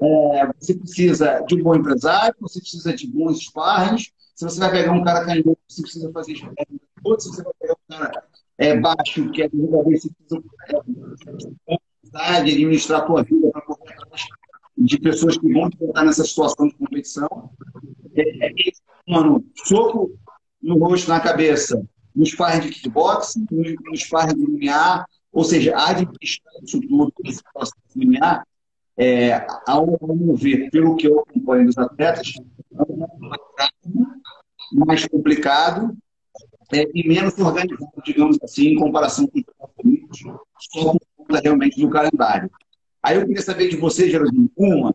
É, 0.00 0.46
você 0.58 0.74
precisa 0.74 1.40
de 1.40 1.56
um 1.56 1.62
bom 1.62 1.74
empresário, 1.74 2.34
você 2.40 2.60
precisa 2.60 2.94
de 2.94 3.06
bons 3.06 3.40
sparrings. 3.40 4.12
Se 4.34 4.44
você 4.44 4.60
vai 4.60 4.70
pegar 4.70 4.92
um 4.92 5.02
cara 5.02 5.24
canhoto, 5.24 5.58
você 5.68 5.82
precisa 5.82 6.12
fazer 6.12 6.36
sparring. 6.36 6.80
Se 7.18 7.28
você 7.28 7.42
vai 7.42 7.52
pegar 7.60 7.74
um 7.74 7.92
cara 7.92 8.24
é, 8.58 8.78
baixo, 8.78 9.30
que 9.30 9.42
é 9.42 9.48
jogador, 9.52 9.84
você 9.84 10.08
precisa 10.10 10.42
é, 11.68 12.36
administrar 12.36 13.02
a 13.10 13.22
vida 13.22 13.50
para 13.50 13.62
correr 13.62 13.94
atrás 13.94 14.22
de 14.78 15.00
pessoas 15.00 15.36
que 15.36 15.52
vão 15.52 15.68
te 15.68 15.76
botar 15.76 16.04
nessa 16.04 16.24
situação 16.24 16.68
de 16.68 16.74
competição. 16.74 17.50
É, 18.14 18.46
é, 18.46 18.52
mano, 19.08 19.44
soco 19.64 20.16
no 20.62 20.78
rosto, 20.78 21.08
na 21.08 21.20
cabeça, 21.20 21.84
no 22.14 22.24
sparring 22.24 22.60
de 22.60 22.70
kickboxing, 22.70 23.46
no, 23.50 23.62
no 23.62 23.96
sparring 23.96 24.36
de 24.36 24.46
MMA, 24.46 25.04
ou 25.32 25.44
seja, 25.44 25.76
administrar 25.76 26.54
isso 26.62 26.80
tudo, 26.80 27.12
esse 27.24 27.42
processo 27.52 27.74
de 27.94 28.06
MMA, 28.06 28.44
é, 28.98 29.46
ao 29.66 29.86
meu 29.86 30.34
ver, 30.34 30.70
pelo 30.70 30.96
que 30.96 31.06
eu 31.06 31.20
acompanho 31.20 31.66
dos 31.66 31.78
atletas, 31.78 32.32
é 34.74 34.84
mais 34.84 35.06
complicado 35.06 35.96
é, 36.72 36.86
e 36.92 37.08
menos 37.08 37.38
organizado, 37.38 37.92
digamos 38.04 38.38
assim, 38.42 38.68
em 38.68 38.76
comparação 38.76 39.26
com 39.26 39.38
os 39.38 39.44
Unidos, 39.84 40.18
só 40.72 40.92
por 40.92 41.00
conta 41.16 41.40
realmente 41.40 41.80
do 41.80 41.88
calendário. 41.88 42.50
Aí 43.02 43.16
eu 43.16 43.26
queria 43.26 43.42
saber 43.42 43.68
de 43.68 43.76
você, 43.76 44.10
Geraldinho, 44.10 44.50
uma, 44.56 44.94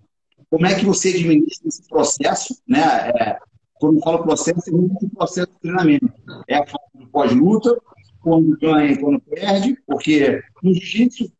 como 0.50 0.66
é 0.68 0.76
que 0.76 0.86
você 0.86 1.10
administra 1.10 1.68
esse 1.68 1.88
processo, 1.88 2.62
né? 2.68 2.82
É, 2.82 3.38
quando 3.76 4.02
falo 4.02 4.24
processo, 4.24 4.70
é 4.70 4.72
muito 4.72 5.10
processo 5.10 5.52
de 5.52 5.60
treinamento. 5.60 6.14
É 6.48 6.58
a 6.58 6.66
fase 6.66 7.10
pós-luta, 7.12 7.76
quando 8.22 8.58
ganha 8.60 8.92
e 8.92 8.98
quando 8.98 9.20
perde, 9.22 9.78
porque 9.86 10.42
no 10.62 10.74
jiu-jitsu, 10.74 11.32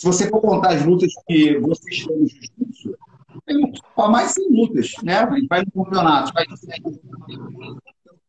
se 0.00 0.06
você 0.06 0.30
for 0.30 0.40
contar 0.40 0.76
as 0.76 0.86
lutas 0.86 1.12
que 1.28 1.58
você 1.58 1.90
estão 1.90 2.16
no 2.16 2.26
jiu-jitsu, 2.26 2.96
tem 3.44 3.70
mais 3.98 4.30
100 4.30 4.48
lutas, 4.48 4.92
né? 5.02 5.18
A 5.18 5.30
gente 5.30 5.46
vai 5.46 5.62
no 5.62 5.84
campeonato, 5.84 6.32
vai 6.32 6.46
no 6.48 6.56
jiu-jitsu 6.56 7.00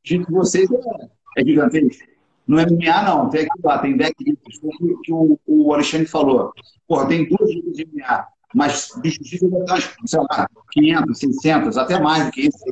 de 0.03 0.33
vocês 0.33 0.69
é, 0.69 1.07
é 1.37 1.45
gigantesco. 1.45 2.03
No 2.45 2.57
MMA, 2.57 3.03
não. 3.03 3.29
Tem 3.29 3.45
aqui 3.45 3.59
lá, 3.63 3.79
tem 3.79 3.95
10 3.95 4.11
lutas. 4.27 4.59
O 4.61 5.01
que 5.01 5.13
o, 5.13 5.39
o 5.47 5.73
Alexandre 5.73 6.07
falou. 6.07 6.51
Porra, 6.85 7.07
tem 7.07 7.25
duas 7.29 7.55
lutas 7.55 7.73
de 7.77 7.85
MMA, 7.85 8.27
mas 8.53 8.89
de 9.01 9.09
jiu-jitsu 9.09 9.49
vai 9.49 9.63
ter 9.63 10.07
sei 10.07 10.19
lá, 10.19 10.49
500, 10.73 11.19
600, 11.19 11.77
até 11.77 12.01
mais 12.01 12.25
do 12.25 12.31
que 12.33 12.49
isso. 12.49 12.65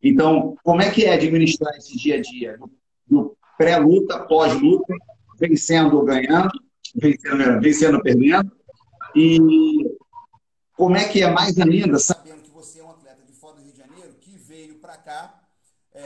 Então, 0.00 0.56
como 0.62 0.82
é 0.82 0.88
que 0.88 1.04
é 1.04 1.14
administrar 1.14 1.74
esse 1.78 1.98
dia 1.98 2.14
a 2.14 2.20
dia? 2.20 2.60
No 3.10 3.36
pré-luta, 3.58 4.20
pós-luta, 4.20 4.94
vencendo 5.40 5.96
ou 5.96 6.04
ganhando, 6.04 6.52
vencendo, 6.94 7.60
vencendo 7.60 8.02
perdendo. 8.02 8.50
E 9.14 9.38
como 10.76 10.96
é 10.96 11.04
que 11.08 11.22
é 11.22 11.30
mais 11.30 11.58
ainda, 11.58 11.98
sabendo 11.98 12.42
que 12.42 12.50
você 12.50 12.80
é 12.80 12.84
um 12.84 12.90
atleta 12.90 13.22
de 13.26 13.32
fora 13.32 13.56
do 13.56 13.62
Rio 13.62 13.72
de 13.72 13.78
Janeiro, 13.78 14.14
que 14.20 14.36
veio 14.36 14.76
para 14.76 14.96
cá. 14.96 15.40
É... 15.94 16.04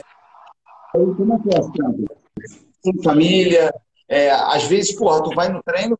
Como 0.91 1.33
é 1.33 1.39
que 1.39 1.49
é 1.55 2.91
Com 2.91 3.03
família, 3.03 3.73
é, 4.07 4.31
às 4.31 4.65
vezes, 4.65 4.95
porra, 4.95 5.23
tu 5.23 5.33
vai 5.33 5.49
no 5.49 5.61
treino, 5.63 5.97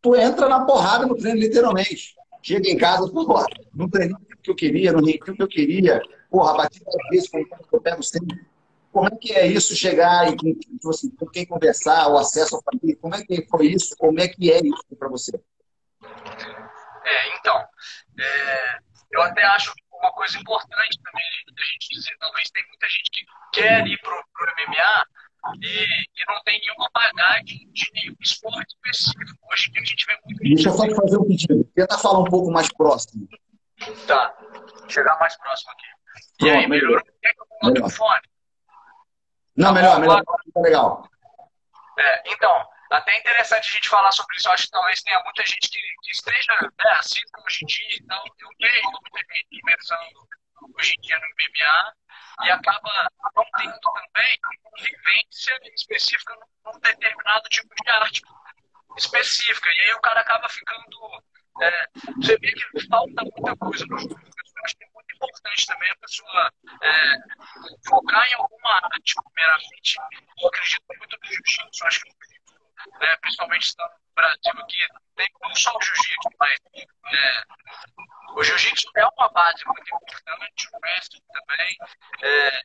tu 0.00 0.16
entra 0.16 0.48
na 0.48 0.64
porrada 0.64 1.06
no 1.06 1.16
treino, 1.16 1.38
literalmente. 1.38 2.16
Chega 2.42 2.68
em 2.70 2.76
casa, 2.76 3.10
porra, 3.10 3.46
não 3.74 3.88
treinei 3.88 4.14
o 4.14 4.42
que 4.42 4.50
eu 4.50 4.54
queria, 4.54 4.92
não 4.92 5.04
rendiu 5.04 5.34
o 5.34 5.36
que 5.36 5.42
eu 5.42 5.48
queria, 5.48 6.00
porra, 6.30 6.56
bati 6.56 6.82
dez 6.84 7.28
vezes, 7.28 7.30
eu 7.72 7.80
pego 7.80 8.02
como 8.98 9.14
é 9.14 9.16
que 9.16 9.32
é 9.32 9.46
isso 9.46 9.76
chegar 9.76 10.28
e 10.28 10.36
com, 10.36 10.52
tipo 10.58 10.90
assim, 10.90 11.08
com 11.14 11.26
quem 11.26 11.46
conversar, 11.46 12.08
o 12.08 12.18
acesso 12.18 12.56
à 12.56 12.60
família? 12.62 12.98
Como 13.00 13.14
é 13.14 13.24
que 13.24 13.46
foi 13.46 13.68
isso? 13.68 13.94
Como 13.96 14.18
é 14.18 14.26
que 14.26 14.50
é 14.50 14.58
isso 14.58 14.96
para 14.98 15.08
você? 15.08 15.40
É, 17.04 17.36
então, 17.36 17.56
é, 18.18 18.78
eu 19.12 19.22
até 19.22 19.44
acho 19.44 19.72
uma 19.92 20.12
coisa 20.12 20.36
importante 20.36 20.98
também 21.00 21.24
da 21.54 21.64
gente 21.64 21.94
dizer, 21.94 22.16
talvez 22.18 22.50
tem 22.50 22.66
muita 22.66 22.88
gente 22.88 23.10
que 23.12 23.24
quer 23.52 23.86
ir 23.86 23.98
pro, 24.00 24.20
pro 24.32 24.52
MMA 24.66 25.06
e, 25.62 25.84
e, 25.84 26.26
não 26.26 26.42
tem 26.42 26.60
nenhuma 26.60 26.90
bagagem 26.92 27.70
de 27.72 27.90
nenhum 27.94 28.16
esporte 28.20 28.74
específico. 28.74 29.38
Hoje 29.52 29.70
que 29.70 29.78
a 29.78 29.84
gente 29.84 30.06
vê 30.06 30.18
muito 30.24 30.42
Deixa 30.42 30.68
eu 30.70 30.72
só 30.72 30.88
te 30.88 30.94
fazer 30.96 31.18
um 31.18 31.24
pedido. 31.24 31.64
Tenta 31.72 31.98
falar 31.98 32.18
um 32.18 32.24
pouco 32.24 32.50
mais 32.50 32.72
próximo. 32.72 33.28
Tá. 34.08 34.36
Chegar 34.88 35.16
mais 35.20 35.36
próximo 35.38 35.70
aqui. 35.70 35.86
Pronto, 36.38 36.52
e 36.52 36.56
aí, 36.56 36.66
melhorou? 36.66 37.00
Quer 37.22 37.32
que 37.32 37.40
eu 37.40 37.46
coloque 37.46 37.82
o 37.82 37.88
fone? 37.90 38.37
Não, 39.58 39.72
melhor, 39.72 39.98
melhor. 39.98 40.22
Tá 40.22 40.60
legal. 40.60 41.02
É, 41.98 42.32
então, 42.32 42.68
até 42.92 43.18
interessante 43.18 43.68
a 43.68 43.72
gente 43.72 43.88
falar 43.88 44.12
sobre 44.12 44.36
isso. 44.36 44.46
Eu 44.46 44.52
acho 44.52 44.64
que 44.64 44.70
talvez 44.70 45.02
tenha 45.02 45.20
muita 45.24 45.44
gente 45.44 45.68
que, 45.68 45.80
que 46.02 46.12
esteja 46.12 46.52
né, 46.62 46.90
assim 46.92 47.20
hoje 47.44 47.64
em 47.64 47.66
dia. 47.66 47.98
Então, 48.00 48.22
eu 48.38 48.48
vejo 48.60 48.90
muita 49.12 49.34
gente 49.34 49.60
começando 49.60 50.28
hoje 50.78 50.94
em 50.96 51.00
dia 51.00 51.18
no 51.18 51.26
MMA 51.26 51.94
e 52.46 52.50
acaba 52.52 53.10
não 53.34 53.44
tendo 53.56 53.80
também 53.80 54.38
vivência 54.78 55.60
específica 55.74 56.36
num 56.64 56.78
determinado 56.78 57.48
tipo 57.48 57.74
de 57.82 57.90
arte 57.90 58.22
específica. 58.96 59.68
E 59.68 59.80
aí 59.80 59.94
o 59.94 60.00
cara 60.00 60.20
acaba 60.20 60.48
ficando. 60.48 61.22
É, 61.60 61.88
você 62.16 62.38
vê 62.38 62.52
que 62.52 62.88
falta 62.88 63.22
muita 63.22 63.56
coisa 63.56 63.84
no 63.86 63.98
jogo. 63.98 64.14
Eu 64.14 64.64
acho 64.64 64.76
que 64.76 64.84
é 64.84 64.86
muito 64.86 64.87
importante 65.18 65.66
também 65.66 65.90
a 65.90 65.96
pessoa 65.96 66.52
é, 66.82 67.16
focar 67.88 68.26
em 68.30 68.34
alguma 68.34 68.70
arte, 68.84 69.14
primeiramente. 69.24 69.96
Eu 70.40 70.48
acredito 70.48 70.84
muito 70.98 71.18
no 71.20 71.28
jiu-jitsu. 71.28 71.86
Acho 71.86 72.00
que 72.00 72.10
né, 73.00 73.16
principalmente 73.20 73.62
estando 73.62 73.90
Aqui, 74.18 74.88
tem 75.16 75.28
não 75.42 75.54
só 75.54 75.76
o 75.76 75.80
jiu-jitsu, 75.80 76.28
mas 76.38 76.58
é, 76.74 77.42
o 78.34 78.42
jiu-jitsu 78.42 78.90
é 78.96 79.06
uma 79.06 79.28
base 79.30 79.64
muito 79.66 79.82
importante, 79.82 80.68
o 80.72 80.78
wrestling 80.82 81.22
também, 81.32 81.76
é, 82.22 82.62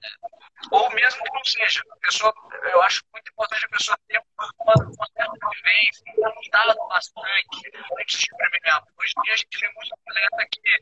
ou 0.71 0.89
mesmo 0.91 1.23
que 1.23 1.31
não 1.31 1.45
seja, 1.45 1.81
a 1.91 1.95
pessoa, 1.97 2.33
eu 2.71 2.81
acho 2.81 3.01
muito 3.13 3.31
importante 3.31 3.65
a 3.65 3.69
pessoa 3.69 3.97
ter 4.07 4.19
uma, 4.19 4.73
uma 4.73 5.07
certa 5.15 5.49
vivência, 5.49 6.03
contato 6.15 6.87
bastante 6.87 7.71
antes 7.99 8.19
de 8.19 8.27
premiar. 8.35 8.83
Hoje 8.97 9.13
em 9.17 9.21
dia 9.21 9.33
a 9.33 9.37
gente 9.37 9.59
vê 9.59 9.69
muito 9.73 9.93
atleta 9.93 10.47
que 10.51 10.81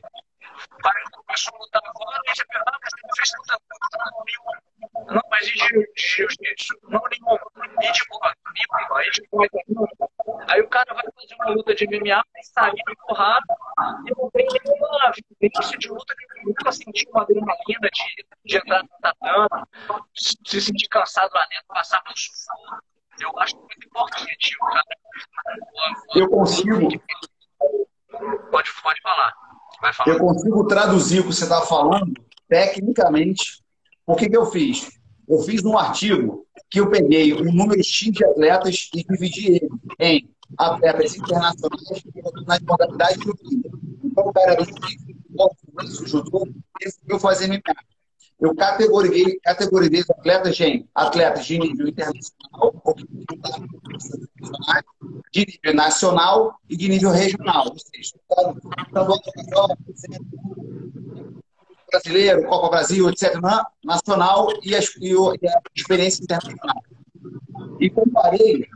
vai, 0.82 1.02
começou 1.12 1.54
a 1.54 1.58
lutar 1.58 1.82
agora 1.84 2.20
e 2.24 2.34
você 2.34 2.44
pensa, 2.46 2.64
ah, 2.66 2.78
mas 2.80 2.92
não 3.02 3.16
fez 3.16 3.30
coisa 3.30 3.58
nenhuma. 4.26 4.62
Não, 5.14 5.22
mas 5.30 5.48
e 5.48 5.52
de 5.52 5.92
jiu-jitsu? 5.96 6.78
Não, 6.84 7.02
nenhuma. 7.10 7.40
E 7.82 7.92
de 7.92 8.04
boa, 8.08 8.34
nenhuma. 8.54 9.02
De 9.02 9.22
Aí 10.48 10.61
o 10.62 10.68
cara 10.68 10.94
vai 10.94 11.04
fazer 11.14 11.34
uma 11.34 11.50
luta 11.50 11.74
de 11.74 11.86
MMA, 11.86 12.22
vai 12.32 12.42
sair 12.42 12.74
de 12.74 12.96
porrada, 13.06 13.56
e 14.06 14.12
não 14.16 14.30
tem 14.30 14.46
nenhuma 14.46 15.12
vivência 15.40 15.78
de 15.78 15.88
luta, 15.88 16.14
nunca 16.44 16.72
sentiu 16.72 17.10
uma 17.10 17.22
adrenalina 17.22 17.88
de, 17.92 18.26
de 18.44 18.56
entrar 18.56 18.82
no 18.82 18.88
tatame, 19.00 19.66
se 20.14 20.60
sentir 20.60 20.88
cansado 20.88 21.30
lá 21.32 21.46
dentro, 21.50 21.66
passar 21.68 22.02
pelo 22.02 22.16
sufoco. 22.16 22.82
Eu 23.20 23.38
acho 23.40 23.56
muito 23.56 23.86
importante 23.86 24.56
o 24.56 24.66
cara. 24.66 24.82
Eu 26.14 26.28
consigo. 26.30 26.88
Pode, 28.50 28.70
pode 28.82 29.02
falar. 29.02 29.32
Eu 30.06 30.18
consigo 30.18 30.66
traduzir 30.66 31.20
o 31.20 31.22
que 31.24 31.34
você 31.34 31.44
está 31.44 31.60
falando 31.62 32.12
tecnicamente. 32.48 33.62
O 34.06 34.16
que, 34.16 34.28
que 34.28 34.36
eu 34.36 34.46
fiz? 34.46 34.90
Eu 35.28 35.38
fiz 35.38 35.64
um 35.64 35.78
artigo 35.78 36.46
que 36.70 36.80
eu 36.80 36.90
peguei 36.90 37.32
um 37.34 37.52
número 37.52 37.82
X 37.82 38.12
de 38.12 38.24
atletas 38.24 38.90
e 38.94 39.04
dividi 39.04 39.46
ele 39.46 39.68
em 39.98 40.31
atletas 40.58 41.16
internacionais 41.16 42.04
nas 42.46 42.60
modalidades 42.60 43.18
do 43.18 43.36
Então, 44.04 44.24
o 44.26 44.32
cara 44.32 44.56
judô, 46.06 46.48
decidiu 46.80 47.18
fazer 47.18 47.48
MMA. 47.48 47.62
Eu 48.40 48.54
categorizei, 48.56 49.38
categorizei 49.40 50.00
os 50.00 50.10
atletas 50.10 50.58
em 50.60 50.88
atletas 50.94 51.46
de 51.46 51.58
nível 51.58 51.86
internacional, 51.86 52.96
de 55.32 55.46
nível 55.46 55.74
nacional 55.74 56.54
e 56.68 56.76
de 56.76 56.88
nível 56.88 57.10
regional. 57.10 57.68
Ou 57.68 57.78
seja, 57.78 58.16
brasileiro, 61.92 62.48
Copa 62.48 62.70
Brasil, 62.70 63.08
etc., 63.10 63.34
nacional 63.84 64.48
e 64.64 64.74
a, 64.74 64.80
e 64.80 65.48
a 65.48 65.60
experiência 65.74 66.24
internacional. 66.24 66.82
E 67.78 67.90
comparei 67.90 68.66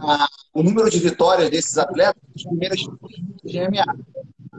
a, 0.00 0.28
o 0.54 0.62
número 0.62 0.90
de 0.90 0.98
vitórias 0.98 1.50
desses 1.50 1.76
atletas 1.78 2.22
nas 2.34 2.44
primeiras 2.44 2.80
MMA. 3.44 3.96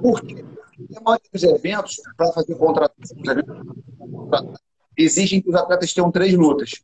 Por 0.02 0.22
quê? 0.22 0.44
Porque 0.78 0.98
a 0.98 1.02
maioria 1.02 1.30
dos 1.34 1.44
eventos, 1.44 1.98
para 2.16 2.32
fazer 2.32 2.56
contratação, 2.56 3.18
exigem 4.96 5.42
que 5.42 5.50
os 5.50 5.56
atletas 5.56 5.94
tenham 5.94 6.12
três 6.12 6.34
lutas. 6.34 6.82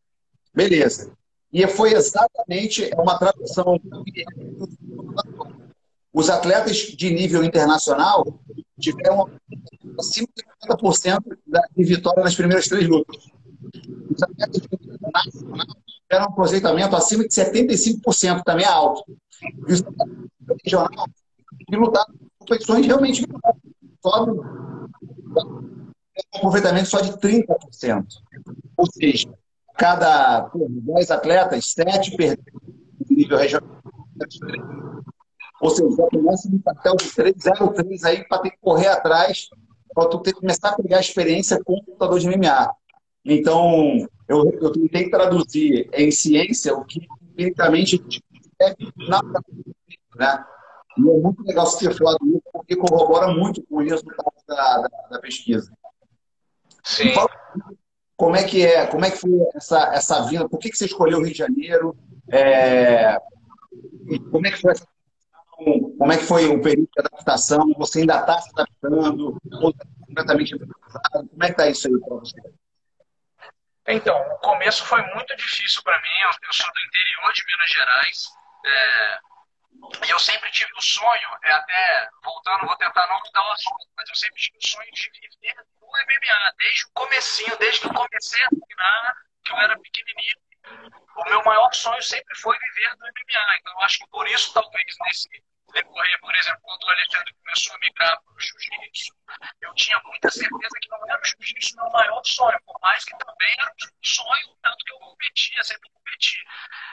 Beleza. 0.53 1.11
E 1.51 1.65
foi 1.67 1.93
exatamente 1.93 2.89
uma 2.97 3.17
tradução. 3.17 3.79
Os 6.11 6.29
atletas 6.29 6.77
de 6.77 7.11
nível 7.11 7.43
internacional 7.43 8.39
tiveram 8.79 9.29
acima 9.99 10.27
de 10.35 10.43
50% 10.67 11.37
de 11.75 11.83
vitória 11.83 12.23
nas 12.23 12.35
primeiras 12.35 12.67
três 12.67 12.87
lutas. 12.87 13.27
Os 14.15 14.23
atletas 14.23 14.61
de 14.61 14.69
nível 14.81 15.11
nacional 15.13 15.77
tiveram 16.13 16.25
um 16.25 16.29
aproveitamento 16.29 16.95
acima 16.95 17.23
de 17.23 17.29
75%, 17.29 18.43
também 18.43 18.65
é 18.65 18.69
alto. 18.69 19.03
E 19.67 19.73
os 19.73 19.83
regional 20.63 20.89
que 21.67 21.75
lutaram 21.75 22.13
em 22.13 22.29
competições 22.39 22.85
realmente 22.85 23.25
só 24.01 24.25
um 24.25 24.87
aproveitamento 26.35 26.87
só 26.87 27.01
de 27.01 27.13
30%. 27.13 28.05
Ou 28.77 28.85
seja, 28.91 29.33
cada 29.75 30.51
10 30.53 31.11
atletas, 31.11 31.71
7 31.71 32.15
perderam 32.15 32.61
nível 33.09 33.37
regional. 33.37 33.69
Ou 35.61 35.69
seja, 35.69 35.95
já 35.95 36.07
começa 36.09 36.49
no 36.49 36.59
papel 36.59 36.95
de 36.97 37.11
3, 37.15 37.35
0, 37.41 37.73
3 37.73 38.03
aí 38.03 38.27
para 38.27 38.39
ter 38.39 38.51
que 38.51 38.57
correr 38.59 38.87
atrás, 38.87 39.49
para 39.93 40.09
tu 40.09 40.19
ter, 40.19 40.33
começar 40.33 40.69
a 40.69 40.75
pegar 40.75 40.97
a 40.97 41.01
experiência 41.01 41.61
com 41.63 41.73
o 41.73 41.83
lutador 41.87 42.19
de 42.19 42.27
MMA. 42.27 42.73
Então, 43.25 44.07
eu, 44.27 44.51
eu 44.61 44.71
tentei 44.71 45.09
traduzir 45.09 45.89
em 45.93 46.11
ciência 46.11 46.73
o 46.73 46.83
que 46.85 47.07
empiricamente 47.21 48.01
é 48.61 48.75
na 49.07 49.21
né? 50.15 50.45
E 50.97 51.01
é 51.01 51.13
muito 51.13 51.43
legal 51.43 51.65
você 51.65 51.87
ter 51.87 51.97
falado 51.97 52.19
isso, 52.27 52.43
porque 52.51 52.75
corrobora 52.75 53.27
muito 53.33 53.63
com 53.63 53.77
o 53.77 53.83
resultado 53.83 54.31
da, 54.47 54.77
da, 54.77 55.07
da 55.11 55.19
pesquisa. 55.19 55.71
Sim. 56.83 57.13
como 58.15 58.35
é 58.35 58.43
que 58.43 58.63
é, 58.63 58.85
como 58.85 59.03
é 59.03 59.09
que 59.09 59.17
foi 59.17 59.31
essa, 59.55 59.91
essa 59.93 60.21
vinda, 60.25 60.47
por 60.47 60.59
que, 60.59 60.69
que 60.69 60.77
você 60.77 60.85
escolheu 60.85 61.17
o 61.17 61.21
Rio 61.23 61.31
de 61.31 61.37
Janeiro? 61.37 61.97
É, 62.29 63.17
como 64.29 64.45
é 64.45 64.51
que 64.51 64.61
foi 64.61 64.71
essa 64.71 64.85
como 65.97 66.11
é 66.11 66.17
que 66.17 66.23
foi 66.23 66.47
o 66.47 66.61
período 66.61 66.89
de 66.93 66.99
adaptação? 66.99 67.73
Você 67.77 68.01
ainda 68.01 68.19
está 68.19 68.41
se 68.41 68.49
adaptando? 68.53 69.37
Ou 69.61 69.69
está 69.69 69.85
completamente 70.05 70.55
adaptado? 70.55 71.29
Como 71.29 71.43
é 71.43 71.45
que 71.45 71.51
está 71.51 71.69
isso 71.69 71.87
aí 71.87 71.99
para 71.99 72.15
você? 72.15 72.41
Então, 73.87 74.17
o 74.31 74.37
começo 74.39 74.85
foi 74.85 75.01
muito 75.13 75.35
difícil 75.35 75.83
para 75.83 75.99
mim. 76.01 76.09
Eu, 76.23 76.53
sou 76.53 76.71
do 76.71 76.79
interior 76.81 77.33
de 77.33 77.45
Minas 77.45 77.69
Gerais. 77.69 78.27
É, 78.65 79.19
e 80.05 80.09
eu 80.09 80.19
sempre 80.19 80.49
tive 80.51 80.71
o 80.73 80.81
sonho, 80.81 81.29
é 81.43 81.51
até 81.51 82.09
voltando, 82.23 82.65
vou 82.65 82.77
tentar 82.77 83.05
não 83.07 83.19
mudar 83.19 83.45
o 83.45 83.51
assunto, 83.51 83.87
mas 83.97 84.07
eu 84.07 84.15
sempre 84.15 84.41
tive 84.41 84.57
o 84.57 84.67
sonho 84.67 84.91
de 84.91 85.09
viver 85.09 85.55
no 85.81 85.87
MMA, 85.87 86.53
desde 86.57 86.85
o 86.85 86.89
comecinho, 86.93 87.57
desde 87.57 87.81
que 87.81 87.87
eu 87.87 87.93
comecei 87.93 88.43
a 88.43 88.49
treinar, 88.49 89.15
que 89.43 89.51
eu 89.51 89.57
era 89.57 89.79
pequenininho. 89.79 90.37
O 91.17 91.23
meu 91.25 91.43
maior 91.43 91.73
sonho 91.73 92.01
sempre 92.01 92.35
foi 92.37 92.57
viver 92.57 92.95
do 92.95 93.05
MMA. 93.05 93.57
Então, 93.59 93.73
eu 93.73 93.81
acho 93.81 93.99
que 93.99 94.07
por 94.07 94.27
isso, 94.27 94.53
talvez, 94.53 94.95
nesse 95.01 95.29
decorrer, 95.71 96.19
por 96.19 96.35
exemplo, 96.35 96.59
quando 96.61 96.83
o 96.83 96.89
Alexandre 96.89 97.33
começou 97.35 97.75
a 97.75 97.79
migrar 97.79 98.21
para 98.21 98.33
o 98.33 98.39
jiu-jitsu, 98.39 99.13
eu 99.61 99.73
tinha 99.75 100.01
muita 100.05 100.29
certeza 100.29 100.77
que 100.81 100.89
não 100.89 101.09
era 101.09 101.21
o 101.21 101.25
jiu-jitsu 101.25 101.75
meu 101.77 101.89
maior 101.91 102.21
sonho, 102.25 102.59
por 102.65 102.79
mais 102.81 103.03
que 103.05 103.17
também 103.17 103.53
era 103.57 103.71
um 103.71 104.03
sonho, 104.03 104.57
tanto 104.61 104.85
que 104.85 104.93
eu 104.93 104.99
competia, 104.99 105.63
sempre 105.63 105.89
competi. 105.89 106.37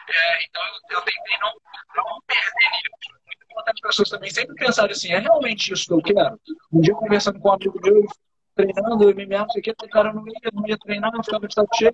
É, 0.08 0.44
então 0.44 0.62
eu, 0.62 0.96
eu, 0.96 1.02
tentei 1.02 1.38
não, 1.40 1.52
não 1.96 2.20
perder 2.26 2.70
nisso. 2.70 3.20
Muitas 3.52 3.80
pessoas 3.80 4.08
também 4.08 4.30
sempre 4.30 4.54
pensaram 4.54 4.90
assim, 4.90 5.12
é 5.12 5.18
realmente 5.18 5.72
isso 5.72 5.86
que 5.86 5.92
eu 5.92 6.02
quero? 6.02 6.40
Um 6.72 6.80
dia 6.80 6.94
conversando 6.94 7.40
com 7.40 7.48
um 7.48 7.52
amigo 7.52 7.80
meu, 7.82 8.06
treinando 8.54 9.14
MMA, 9.14 9.38
não 9.38 9.50
sei 9.50 9.60
o 9.60 9.62
que, 9.62 9.70
o 9.70 9.88
cara 9.88 10.12
não 10.12 10.26
ia, 10.26 10.50
não 10.52 10.66
ia 10.66 10.78
treinar, 10.78 11.12
não 11.12 11.22
ficava 11.22 11.46
de 11.46 11.52
estado 11.52 11.68
cheio, 11.74 11.92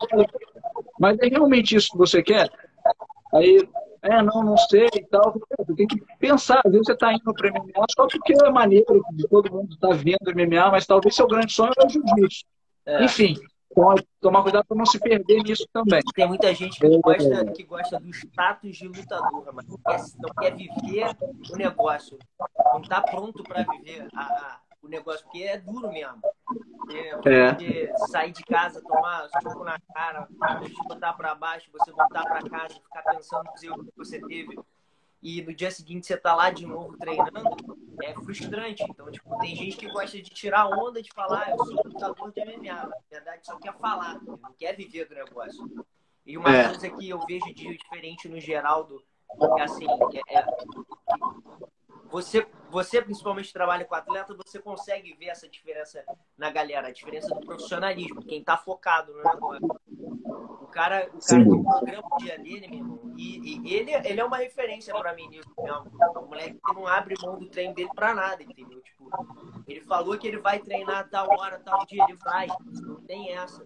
mas 0.98 1.18
é 1.18 1.28
realmente 1.28 1.74
isso 1.74 1.90
que 1.92 1.98
você 1.98 2.22
quer? 2.22 2.50
Aí 3.34 3.68
é, 4.02 4.22
não, 4.22 4.42
não 4.42 4.56
sei 4.56 4.88
e 4.94 5.04
tal. 5.06 5.32
Você 5.58 5.74
tem 5.74 5.86
que 5.86 6.00
pensar, 6.18 6.60
às 6.64 6.70
vezes 6.70 6.86
você 6.86 6.92
está 6.92 7.12
indo 7.12 7.34
para 7.34 7.50
MMA 7.50 7.86
só 7.96 8.06
porque 8.06 8.32
é 8.32 8.50
maneiro 8.50 9.04
de 9.12 9.26
todo 9.28 9.52
mundo 9.52 9.74
está 9.74 9.88
vendo 9.88 10.34
MMA, 10.34 10.70
mas 10.70 10.86
talvez 10.86 11.14
seu 11.14 11.26
grande 11.26 11.52
sonho 11.52 11.72
é 11.76 11.86
o 11.86 11.88
jiu-jitsu. 11.88 12.44
É. 12.86 13.04
Enfim, 13.04 13.34
tomar 14.20 14.42
cuidado 14.42 14.64
para 14.66 14.76
não 14.76 14.86
se 14.86 14.98
perder 14.98 15.42
nisso 15.42 15.66
também. 15.72 16.00
Tem 16.14 16.26
muita 16.26 16.54
gente 16.54 16.78
que 16.78 16.98
gosta, 16.98 17.44
que 17.52 17.62
gosta 17.64 18.00
do 18.00 18.10
status 18.10 18.76
de 18.76 18.88
lutador, 18.88 19.50
mas 19.52 19.66
não 19.66 19.78
quer, 19.78 20.00
não 20.18 20.34
quer 20.34 20.54
viver 20.54 21.16
o 21.52 21.56
negócio. 21.56 22.18
Não 22.72 22.80
está 22.80 23.00
pronto 23.00 23.42
para 23.42 23.64
viver 23.64 24.08
a, 24.14 24.22
a, 24.22 24.60
o 24.82 24.88
negócio, 24.88 25.24
porque 25.24 25.42
é 25.42 25.58
duro 25.58 25.92
mesmo. 25.92 26.20
É, 26.88 27.88
é. 27.88 27.96
sair 28.08 28.32
de 28.32 28.44
casa, 28.44 28.80
tomar 28.80 29.28
soco 29.42 29.64
na 29.64 29.78
cara, 29.92 30.28
te 30.62 30.88
botar 30.88 31.12
para 31.14 31.34
baixo, 31.34 31.70
você 31.72 31.90
voltar 31.90 32.22
para 32.22 32.48
casa, 32.48 32.74
ficar 32.74 33.02
pensando 33.02 33.44
nos 33.44 33.62
erros 33.62 33.86
que 33.86 33.96
você 33.96 34.20
teve 34.20 34.56
e 35.22 35.42
no 35.42 35.52
dia 35.52 35.70
seguinte 35.70 36.06
você 36.06 36.16
tá 36.16 36.34
lá 36.34 36.50
de 36.50 36.66
novo 36.66 36.96
treinando, 36.98 37.56
é 38.02 38.14
frustrante. 38.14 38.84
Então, 38.88 39.10
tipo, 39.10 39.36
tem 39.38 39.56
gente 39.56 39.76
que 39.76 39.88
gosta 39.88 40.16
de 40.16 40.30
tirar 40.30 40.68
onda 40.68 41.02
de 41.02 41.12
falar, 41.12 41.46
ah, 41.46 41.50
eu 41.50 41.64
sou 41.64 41.82
lutador 41.84 42.32
de 42.32 42.44
MMA. 42.44 42.74
Na 42.74 42.92
verdade, 43.10 43.40
só 43.44 43.56
quer 43.58 43.76
falar, 43.78 44.20
não 44.22 44.38
quer 44.56 44.76
viver 44.76 45.08
do 45.08 45.14
negócio. 45.14 45.84
E 46.24 46.36
uma 46.36 46.54
é. 46.54 46.68
coisa 46.68 46.90
que 46.90 47.08
eu 47.08 47.18
vejo 47.26 47.46
de 47.46 47.76
diferente 47.76 48.28
no 48.28 48.40
Geraldo 48.40 49.02
é 49.58 49.62
assim, 49.62 49.86
é, 50.28 50.38
é 50.38 50.46
você, 52.10 52.46
você 52.70 53.02
principalmente 53.02 53.52
trabalha 53.52 53.84
com 53.84 53.94
atleta, 53.94 54.34
você 54.34 54.58
consegue 54.58 55.14
ver 55.14 55.26
essa 55.26 55.48
diferença 55.48 56.04
na 56.36 56.50
galera, 56.50 56.88
a 56.88 56.92
diferença 56.92 57.34
do 57.34 57.40
profissionalismo, 57.40 58.22
quem 58.22 58.42
tá 58.42 58.56
focado 58.56 59.12
no 59.12 59.22
negócio. 59.22 59.66
O 60.60 60.66
cara, 60.66 61.08
o 61.14 61.18
cara 61.18 61.44
tem 61.44 61.52
um 61.52 61.64
programa 61.64 62.08
o 62.12 62.16
dia 62.18 62.38
dele, 62.38 62.68
meu 62.68 62.78
irmão, 62.78 63.12
e, 63.16 63.60
e, 63.66 63.74
ele, 63.74 63.92
ele 63.92 64.20
é 64.20 64.24
uma 64.24 64.36
referência 64.36 64.94
para 64.94 65.14
mim 65.14 65.28
nisso, 65.28 65.48
é 65.58 65.72
um 66.18 66.26
moleque 66.26 66.58
que 66.64 66.74
não 66.74 66.86
abre 66.86 67.14
mão 67.22 67.38
do 67.38 67.48
treino 67.48 67.74
dele 67.74 67.90
para 67.94 68.14
nada, 68.14 68.42
entendeu? 68.42 68.80
Tipo, 68.82 69.10
ele 69.66 69.80
falou 69.82 70.18
que 70.18 70.26
ele 70.26 70.38
vai 70.38 70.58
treinar 70.58 71.08
tal 71.08 71.28
hora, 71.30 71.58
tal 71.60 71.86
dia, 71.86 72.04
ele 72.04 72.18
vai, 72.22 72.46
não 72.82 72.96
tem 73.02 73.32
essa 73.32 73.64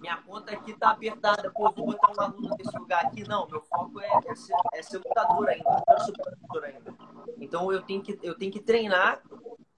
minha 0.00 0.16
conta 0.18 0.52
aqui 0.52 0.74
tá 0.74 0.90
apertada, 0.90 1.50
pô, 1.50 1.70
vou 1.70 1.86
botar 1.86 2.12
um 2.12 2.20
aluno 2.20 2.56
nesse 2.58 2.76
lugar 2.78 3.06
aqui. 3.06 3.26
Não, 3.26 3.48
meu 3.48 3.62
foco 3.62 4.00
é, 4.00 4.10
é, 4.26 4.34
ser, 4.34 4.54
é 4.74 4.82
ser 4.82 4.98
lutador 4.98 5.48
ainda, 5.48 5.82
não 5.88 6.64
ainda. 6.64 6.94
Então 7.38 7.72
eu 7.72 7.82
tenho, 7.82 8.02
que, 8.02 8.18
eu 8.22 8.36
tenho 8.36 8.52
que 8.52 8.60
treinar 8.60 9.22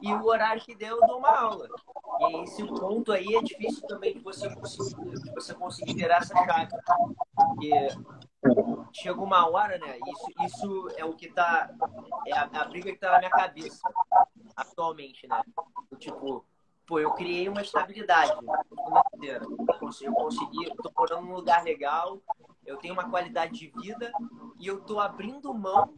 e 0.00 0.12
o 0.12 0.24
horário 0.26 0.62
que 0.62 0.74
der 0.74 0.90
eu 0.90 1.00
dou 1.06 1.18
uma 1.18 1.30
aula. 1.30 1.68
E 2.20 2.42
esse 2.42 2.64
ponto 2.66 3.12
aí 3.12 3.34
é 3.34 3.42
difícil 3.42 3.86
também 3.86 4.14
de 4.14 4.20
você 4.20 4.52
conseguir, 4.54 5.32
você 5.34 5.54
conseguir 5.54 5.94
virar 5.94 6.18
essa 6.18 6.34
chave. 6.34 6.68
Porque 7.34 7.88
chega 8.92 9.20
uma 9.20 9.48
hora, 9.48 9.78
né? 9.78 9.98
Isso, 10.06 10.44
isso 10.44 10.88
é 10.96 11.04
o 11.04 11.14
que 11.14 11.30
tá. 11.30 11.70
É 12.26 12.32
a, 12.32 12.42
a 12.42 12.64
briga 12.64 12.92
que 12.92 12.98
tá 12.98 13.12
na 13.12 13.18
minha 13.18 13.30
cabeça 13.30 13.80
atualmente, 14.56 15.26
né? 15.26 15.42
Tipo, 15.98 16.44
pô, 16.86 16.98
eu 16.98 17.12
criei 17.12 17.48
uma 17.48 17.62
estabilidade. 17.62 18.32
Eu 20.02 20.12
consegui, 20.12 20.64
eu 20.66 20.76
tô 20.76 20.92
morando 20.96 21.26
num 21.26 21.34
lugar 21.34 21.62
legal, 21.64 22.20
eu 22.64 22.76
tenho 22.76 22.94
uma 22.94 23.10
qualidade 23.10 23.54
de 23.54 23.72
vida 23.80 24.12
e 24.58 24.66
eu 24.66 24.80
tô 24.80 25.00
abrindo 25.00 25.52
mão, 25.52 25.94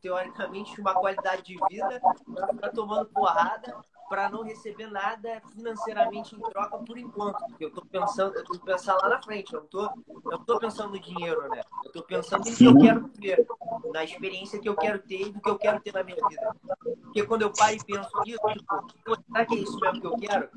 teoricamente, 0.00 0.74
de 0.74 0.80
uma 0.80 0.94
qualidade 0.94 1.42
de 1.42 1.56
vida 1.68 2.00
para 2.34 2.48
ficar 2.48 2.70
tomando 2.70 3.06
porrada 3.06 3.76
para 4.08 4.28
não 4.30 4.42
receber 4.42 4.86
nada 4.86 5.40
financeiramente 5.52 6.34
em 6.34 6.40
troca 6.40 6.78
por 6.78 6.98
enquanto. 6.98 7.38
Porque 7.46 7.64
eu 7.64 7.70
tô 7.70 7.82
pensando, 7.84 8.34
eu 8.36 8.44
tô 8.44 8.58
pensando 8.58 9.00
lá 9.02 9.08
na 9.10 9.22
frente, 9.22 9.52
eu 9.52 9.60
não 9.60 9.68
tô, 9.68 9.90
eu 10.30 10.38
tô 10.40 10.58
pensando 10.58 10.92
no 10.92 11.00
dinheiro, 11.00 11.48
né? 11.48 11.62
Eu 11.84 11.92
tô 11.92 12.02
pensando 12.02 12.48
no 12.48 12.56
que 12.56 12.64
eu 12.64 12.78
quero 12.78 13.08
ter, 13.08 13.46
na 13.92 14.04
experiência 14.04 14.58
que 14.58 14.68
eu 14.68 14.76
quero 14.76 14.98
ter 15.00 15.28
e 15.28 15.32
do 15.32 15.40
que 15.40 15.50
eu 15.50 15.58
quero 15.58 15.80
ter 15.80 15.92
na 15.92 16.02
minha 16.02 16.16
vida. 16.28 16.56
Porque 17.02 17.26
quando 17.26 17.42
eu 17.42 17.52
paro 17.52 17.74
e 17.74 17.84
penso 17.84 18.10
nisso, 18.24 18.40
tipo, 18.88 19.16
será 19.26 19.46
que 19.46 19.54
é 19.54 19.58
isso 19.58 19.78
mesmo 19.78 20.00
que 20.00 20.06
eu 20.06 20.16
quero? 20.16 20.48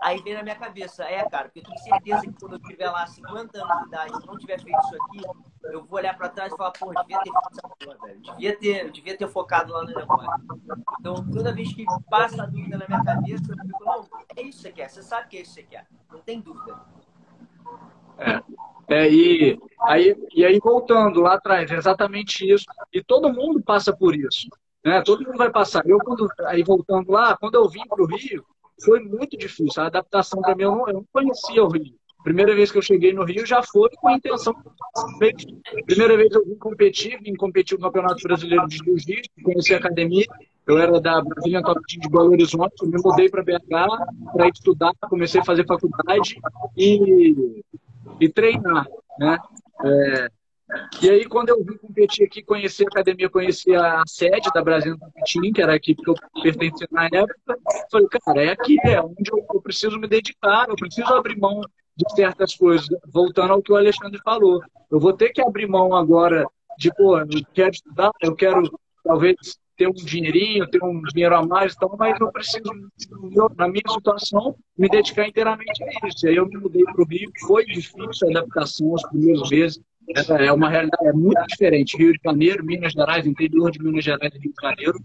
Aí 0.00 0.22
vem 0.22 0.34
na 0.34 0.42
minha 0.42 0.56
cabeça, 0.56 1.04
é, 1.04 1.28
cara, 1.28 1.44
porque 1.44 1.60
eu 1.60 1.64
tenho 1.64 1.78
certeza 1.78 2.20
que 2.22 2.40
quando 2.40 2.54
eu 2.54 2.60
tiver 2.60 2.90
lá 2.90 3.06
50 3.06 3.58
anos 3.58 3.78
de 3.82 3.88
idade 3.88 4.12
e 4.22 4.26
não 4.26 4.38
tiver 4.38 4.62
feito 4.62 4.78
isso 4.78 4.96
aqui, 5.02 5.49
eu 5.64 5.84
vou 5.84 5.98
olhar 5.98 6.16
para 6.16 6.28
trás 6.28 6.52
e 6.52 6.56
falar, 6.56 6.72
pô, 6.72 6.92
devia 6.92 7.18
ter 7.18 7.30
feito 7.30 7.48
essa 7.52 7.68
porra, 7.68 8.06
velho. 8.06 8.20
Devia 8.20 8.56
ter, 8.56 8.90
devia 8.90 9.16
ter 9.16 9.28
focado 9.28 9.72
lá 9.72 9.84
no 9.84 9.94
negócio. 9.94 10.28
Então, 10.98 11.30
toda 11.30 11.54
vez 11.54 11.72
que 11.72 11.84
passa 12.08 12.42
a 12.42 12.46
dúvida 12.46 12.78
na 12.78 12.86
minha 12.88 13.04
cabeça, 13.04 13.52
eu 13.52 13.66
fico, 13.66 13.84
não, 13.84 14.08
é 14.36 14.42
isso 14.42 14.58
que 14.58 14.62
você 14.62 14.72
quer, 14.72 14.88
você 14.88 15.02
sabe 15.02 15.28
que 15.28 15.36
é 15.36 15.40
isso 15.42 15.54
que 15.54 15.60
você 15.60 15.66
quer. 15.66 15.86
Não 16.10 16.20
tem 16.20 16.40
dúvida. 16.40 16.80
É. 18.18 18.42
É, 18.90 19.08
e, 19.08 19.56
aí, 19.82 20.16
e 20.34 20.44
aí, 20.44 20.58
voltando 20.58 21.20
lá 21.20 21.34
atrás, 21.34 21.70
é 21.70 21.76
exatamente 21.76 22.44
isso. 22.50 22.64
E 22.92 23.04
todo 23.04 23.32
mundo 23.32 23.62
passa 23.62 23.96
por 23.96 24.16
isso. 24.16 24.48
Né? 24.84 25.00
Todo 25.02 25.24
mundo 25.24 25.38
vai 25.38 25.48
passar. 25.48 25.86
Eu, 25.86 25.98
quando, 25.98 26.28
aí 26.46 26.64
voltando 26.64 27.12
lá, 27.12 27.36
quando 27.36 27.54
eu 27.54 27.68
vim 27.68 27.86
para 27.86 28.02
o 28.02 28.06
Rio, 28.06 28.44
foi 28.84 28.98
muito 28.98 29.38
difícil. 29.38 29.80
A 29.80 29.86
adaptação 29.86 30.40
para 30.40 30.56
mim, 30.56 30.64
eu 30.64 30.72
não, 30.72 30.88
eu 30.88 30.94
não 30.94 31.04
conhecia 31.12 31.62
o 31.62 31.68
Rio. 31.68 31.99
Primeira 32.22 32.54
vez 32.54 32.70
que 32.70 32.78
eu 32.78 32.82
cheguei 32.82 33.12
no 33.12 33.24
Rio 33.24 33.46
já 33.46 33.62
foi 33.62 33.88
com 33.96 34.08
a 34.08 34.14
intenção. 34.14 34.54
Primeira 35.86 36.16
vez 36.16 36.32
eu 36.32 36.44
vim 36.44 36.56
competir, 36.56 37.18
vim 37.22 37.34
competir 37.34 37.78
no 37.78 37.84
Campeonato 37.84 38.22
Brasileiro 38.22 38.66
de 38.68 38.76
Jiu-Jitsu, 38.76 39.30
conheci 39.42 39.74
a 39.74 39.78
academia. 39.78 40.26
Eu 40.66 40.78
era 40.78 41.00
da 41.00 41.20
Brasília 41.22 41.62
Top 41.62 41.80
Team 41.88 42.00
de 42.00 42.08
Belo 42.08 42.30
Horizonte, 42.30 42.74
eu 42.82 42.88
me 42.88 43.00
mudei 43.02 43.28
para 43.28 43.42
BH 43.42 43.58
para 44.32 44.48
estudar, 44.48 44.92
comecei 45.08 45.40
a 45.40 45.44
fazer 45.44 45.66
faculdade 45.66 46.38
e, 46.76 47.62
e 48.20 48.28
treinar, 48.28 48.86
né? 49.18 49.38
É, 49.84 50.28
e 51.02 51.10
aí, 51.10 51.24
quando 51.24 51.48
eu 51.48 51.64
vim 51.64 51.76
competir 51.78 52.24
aqui, 52.24 52.42
conheci 52.42 52.84
a 52.84 52.86
academia, 52.86 53.28
conheci 53.28 53.74
a 53.74 54.02
sede 54.06 54.48
da 54.54 54.62
Brasil 54.62 54.96
Team, 55.26 55.52
que 55.52 55.60
era 55.60 55.72
a 55.72 55.76
equipe 55.76 56.02
que 56.02 56.10
eu 56.10 56.14
pertencia 56.42 56.86
na 56.92 57.06
época, 57.06 57.58
falei, 57.90 58.06
cara, 58.08 58.44
é 58.44 58.50
aqui, 58.50 58.76
é 58.84 59.00
onde 59.00 59.30
eu, 59.32 59.44
eu 59.52 59.60
preciso 59.60 59.98
me 59.98 60.06
dedicar, 60.06 60.68
eu 60.68 60.76
preciso 60.76 61.12
abrir 61.12 61.36
mão 61.36 61.60
de 62.00 62.14
certas 62.14 62.54
coisas. 62.54 62.88
Voltando 63.12 63.52
ao 63.52 63.62
que 63.62 63.72
o 63.72 63.76
Alexandre 63.76 64.20
falou, 64.24 64.60
eu 64.90 64.98
vou 64.98 65.12
ter 65.12 65.30
que 65.30 65.40
abrir 65.40 65.68
mão 65.68 65.94
agora 65.94 66.46
de, 66.78 66.92
pô, 66.94 67.18
eu 67.18 67.26
quero 67.52 67.70
estudar, 67.70 68.10
eu 68.22 68.34
quero 68.34 68.62
talvez 69.04 69.36
ter 69.76 69.88
um 69.88 69.92
dinheirinho, 69.92 70.68
ter 70.68 70.82
um 70.82 71.00
dinheiro 71.02 71.34
a 71.34 71.46
mais, 71.46 71.74
então, 71.74 71.94
mas 71.98 72.18
eu 72.20 72.30
preciso, 72.30 72.70
na 73.56 73.66
minha 73.66 73.82
situação, 73.88 74.54
me 74.76 74.88
dedicar 74.88 75.26
inteiramente 75.26 75.82
a 75.82 76.06
isso. 76.06 76.26
E 76.26 76.28
aí 76.28 76.36
eu 76.36 76.46
me 76.46 76.56
mudei 76.58 76.84
para 76.84 77.02
o 77.02 77.06
Rio, 77.06 77.30
foi 77.46 77.64
difícil 77.64 78.28
a 78.28 78.30
adaptação 78.30 78.92
os 78.92 79.02
primeiros 79.08 79.48
meses, 79.50 79.80
é 80.38 80.52
uma 80.52 80.68
realidade 80.68 81.06
é 81.06 81.12
muito 81.12 81.40
diferente. 81.46 81.96
Rio 81.96 82.12
de 82.12 82.20
Janeiro, 82.24 82.64
Minas 82.64 82.92
Gerais, 82.92 83.26
interior 83.26 83.70
de 83.70 83.82
Minas 83.82 84.04
Gerais 84.04 84.34
e 84.34 84.38
Rio 84.38 84.52
de 84.52 84.62
Janeiro, 84.62 84.98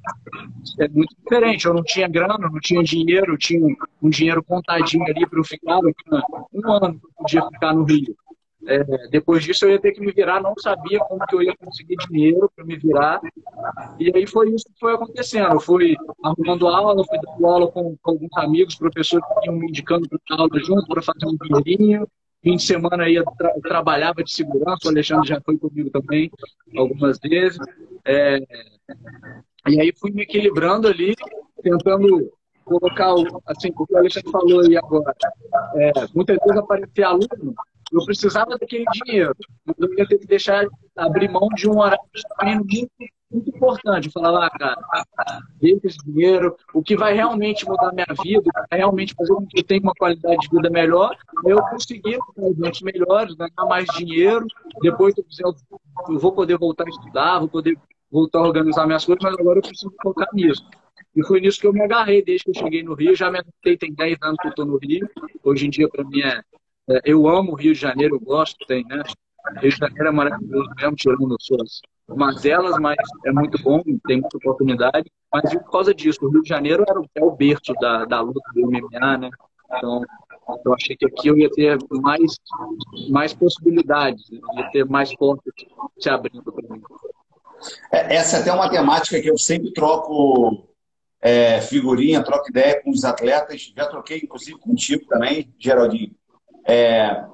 é 0.79 0.87
muito 0.87 1.15
diferente. 1.15 1.65
Eu 1.65 1.73
não 1.73 1.83
tinha 1.83 2.07
grana, 2.07 2.37
não 2.37 2.59
tinha 2.59 2.83
dinheiro, 2.83 3.37
tinha 3.37 3.65
um 4.01 4.09
dinheiro 4.09 4.43
contadinho 4.43 5.03
ali 5.03 5.27
para 5.27 5.39
eu 5.39 5.43
ficar. 5.43 5.79
Um 6.53 6.71
ano 6.71 6.99
eu 7.03 7.09
podia 7.17 7.45
ficar 7.47 7.73
no 7.73 7.83
Rio. 7.83 8.15
É, 8.67 8.83
depois 9.09 9.43
disso 9.43 9.65
eu 9.65 9.71
ia 9.71 9.79
ter 9.79 9.91
que 9.91 10.01
me 10.01 10.11
virar, 10.11 10.41
não 10.41 10.55
sabia 10.57 10.99
como 10.99 11.23
que 11.27 11.35
eu 11.35 11.43
ia 11.43 11.55
conseguir 11.55 11.97
dinheiro 12.09 12.51
para 12.55 12.65
me 12.65 12.75
virar. 12.75 13.21
E 13.99 14.11
aí 14.15 14.25
foi 14.25 14.49
isso 14.49 14.65
que 14.65 14.79
foi 14.79 14.95
acontecendo. 14.95 15.53
Eu 15.53 15.59
fui 15.59 15.95
arrumando 16.23 16.67
aula, 16.67 17.05
fui 17.05 17.19
dando 17.19 17.45
aula 17.45 17.71
com, 17.71 17.95
com 18.01 18.11
alguns 18.11 18.35
amigos, 18.37 18.75
professores 18.75 19.25
que 19.27 19.47
iam 19.47 19.55
me 19.55 19.67
indicando 19.67 20.09
para 20.09 20.19
dar 20.29 20.41
aula 20.41 20.59
junto, 20.59 20.87
para 20.87 21.01
fazer 21.01 21.25
um 21.27 21.37
dinheirinho. 21.37 22.07
Fim 22.45 22.57
de 22.57 22.61
semana 22.61 23.09
ia 23.09 23.23
tra 23.39 23.51
trabalhava 23.59 24.23
de 24.23 24.31
segurança, 24.31 24.85
o 24.85 24.89
Alexandre 24.89 25.27
já 25.27 25.41
foi 25.41 25.57
comigo 25.57 25.89
também 25.89 26.29
algumas 26.77 27.17
vezes. 27.17 27.57
É, 28.05 28.37
e 29.67 29.81
aí 29.81 29.91
fui 29.99 30.11
me 30.11 30.21
equilibrando 30.21 30.87
ali, 30.87 31.15
tentando 31.63 32.31
colocar, 32.63 33.15
assim, 33.47 33.71
o 33.75 33.87
que 33.87 33.95
o 33.95 33.97
Alexandre 33.97 34.31
falou 34.31 34.59
aí 34.59 34.77
agora. 34.77 35.15
É, 35.75 35.91
muitas 36.13 36.37
vezes 36.37 36.55
aparecia 36.55 37.07
aluno, 37.07 37.55
eu 37.91 38.05
precisava 38.05 38.55
daquele 38.59 38.85
dinheiro, 38.93 39.35
mas 39.65 39.75
eu 39.79 39.97
ia 39.97 40.07
ter 40.07 40.19
que 40.19 40.27
deixar, 40.27 40.67
abrir 40.95 41.31
mão 41.31 41.49
de 41.55 41.67
um 41.67 41.79
horário 41.79 42.05
de 42.13 42.21
treino 42.37 42.63
muito, 42.63 42.91
muito 43.35 43.49
importante. 43.49 44.07
Eu 44.07 44.11
falava, 44.11 44.45
ah, 44.45 44.49
cara, 44.57 44.77
deixa 45.61 45.87
esse 45.87 45.97
dinheiro, 46.05 46.55
o 46.73 46.81
que 46.81 46.95
vai 46.95 47.13
realmente 47.13 47.65
mudar 47.65 47.91
minha 47.91 48.07
vida, 48.23 48.49
vai 48.69 48.79
realmente 48.79 49.13
fazer 49.13 49.33
com 49.33 49.45
que 49.45 49.59
eu 49.59 49.63
tenha 49.63 49.81
uma 49.81 49.93
qualidade 49.93 50.37
de 50.37 50.49
vida 50.49 50.69
melhor, 50.69 51.15
eu 51.45 51.61
conseguir 51.63 52.17
clientes 52.35 52.81
melhores, 52.81 53.35
ganhar 53.35 53.65
mais 53.67 53.85
dinheiro, 53.97 54.45
depois 54.81 55.13
eu, 55.17 55.55
eu 56.09 56.19
vou 56.19 56.31
poder 56.31 56.57
voltar 56.57 56.85
a 56.85 56.89
estudar, 56.89 57.39
vou 57.39 57.49
poder 57.49 57.77
voltar 58.11 58.39
a 58.39 58.43
organizar 58.43 58.85
minhas 58.85 59.05
coisas, 59.05 59.23
mas 59.23 59.37
agora 59.37 59.59
eu 59.59 59.63
preciso 59.63 59.93
focar 60.01 60.29
nisso. 60.33 60.65
E 61.15 61.23
foi 61.25 61.39
nisso 61.39 61.59
que 61.59 61.67
eu 61.67 61.73
me 61.73 61.81
agarrei 61.81 62.23
desde 62.23 62.43
que 62.43 62.51
eu 62.51 62.61
cheguei 62.61 62.83
no 62.83 62.93
Rio. 62.93 63.15
Já 63.15 63.31
me 63.31 63.39
adaptei, 63.39 63.77
tem 63.77 63.93
10 63.93 64.17
anos 64.21 64.37
que 64.41 64.47
eu 64.47 64.49
estou 64.49 64.65
no 64.65 64.77
Rio. 64.77 65.09
Hoje 65.43 65.65
em 65.65 65.69
dia, 65.69 65.87
para 65.87 66.03
mim, 66.03 66.21
é, 66.21 66.41
é, 66.89 67.01
eu 67.05 67.27
amo 67.27 67.53
o 67.53 67.55
Rio 67.55 67.73
de 67.73 67.79
Janeiro, 67.79 68.15
eu 68.15 68.19
gosto, 68.19 68.65
tem, 68.67 68.83
né? 68.85 69.01
Rio 69.59 69.69
de 69.69 69.77
Janeiro 69.77 70.07
é 70.07 70.11
maravilhoso 70.11 70.69
mesmo, 70.75 70.95
tirando 70.95 71.35
suas 71.39 71.81
mazelas, 72.07 72.77
mas 72.79 72.97
é 73.25 73.31
muito 73.31 73.61
bom, 73.61 73.81
tem 74.07 74.21
muita 74.21 74.37
oportunidade. 74.37 75.11
Mas 75.31 75.53
por 75.53 75.71
causa 75.71 75.93
disso, 75.93 76.19
o 76.25 76.29
Rio 76.29 76.41
de 76.41 76.49
Janeiro 76.49 76.83
era 76.87 76.99
o, 76.99 77.05
é 77.15 77.23
o 77.23 77.31
berço 77.31 77.73
da, 77.79 78.05
da 78.05 78.21
luta 78.21 78.41
do 78.53 78.67
MMA, 78.67 79.17
né? 79.17 79.29
Então, 79.77 80.01
eu 80.63 80.73
achei 80.73 80.95
que 80.95 81.05
aqui 81.05 81.27
eu 81.27 81.37
ia 81.37 81.49
ter 81.49 81.77
mais, 81.89 82.37
mais 83.09 83.33
possibilidades, 83.33 84.29
ia 84.29 84.69
ter 84.71 84.85
mais 84.85 85.15
portas 85.15 85.53
se 85.99 86.09
abrindo 86.09 86.43
para 86.43 86.75
mim. 86.75 86.81
É, 87.91 88.15
essa 88.15 88.37
é 88.37 88.41
até 88.41 88.53
uma 88.53 88.69
temática 88.69 89.19
que 89.19 89.29
eu 89.29 89.37
sempre 89.37 89.73
troco 89.73 90.67
é, 91.21 91.59
figurinha, 91.61 92.23
troco 92.23 92.49
ideia 92.49 92.81
com 92.81 92.91
os 92.91 93.03
atletas. 93.03 93.73
Já 93.75 93.87
troquei, 93.87 94.19
inclusive, 94.19 94.59
contigo 94.59 95.05
também, 95.07 95.53
Geraldinho. 95.57 96.13
É, 96.67 97.25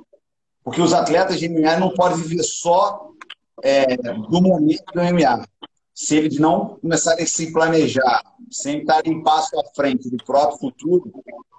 porque 0.63 0.81
os 0.81 0.93
atletas 0.93 1.39
de 1.39 1.49
MMA 1.49 1.77
não 1.77 1.89
podem 1.89 2.21
viver 2.21 2.43
só 2.43 3.09
é, 3.63 3.95
do 3.95 4.41
momento 4.41 4.83
do 4.93 5.01
MMA. 5.01 5.45
Se 5.93 6.17
eles 6.17 6.39
não 6.39 6.79
começarem 6.79 7.23
a 7.23 7.27
se 7.27 7.51
planejar, 7.51 8.23
sem 8.49 8.79
estarem 8.79 9.21
passo 9.23 9.59
à 9.59 9.63
frente 9.75 10.09
do 10.09 10.17
próprio 10.23 10.57
futuro, 10.57 11.11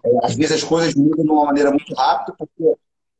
é, 0.05 0.27
às 0.27 0.35
vezes 0.35 0.63
as 0.63 0.65
coisas 0.65 0.95
mudam 0.95 1.25
de 1.25 1.31
uma 1.31 1.45
maneira 1.45 1.71
muito 1.71 1.95
rápida, 1.95 2.35
porque 2.37 2.77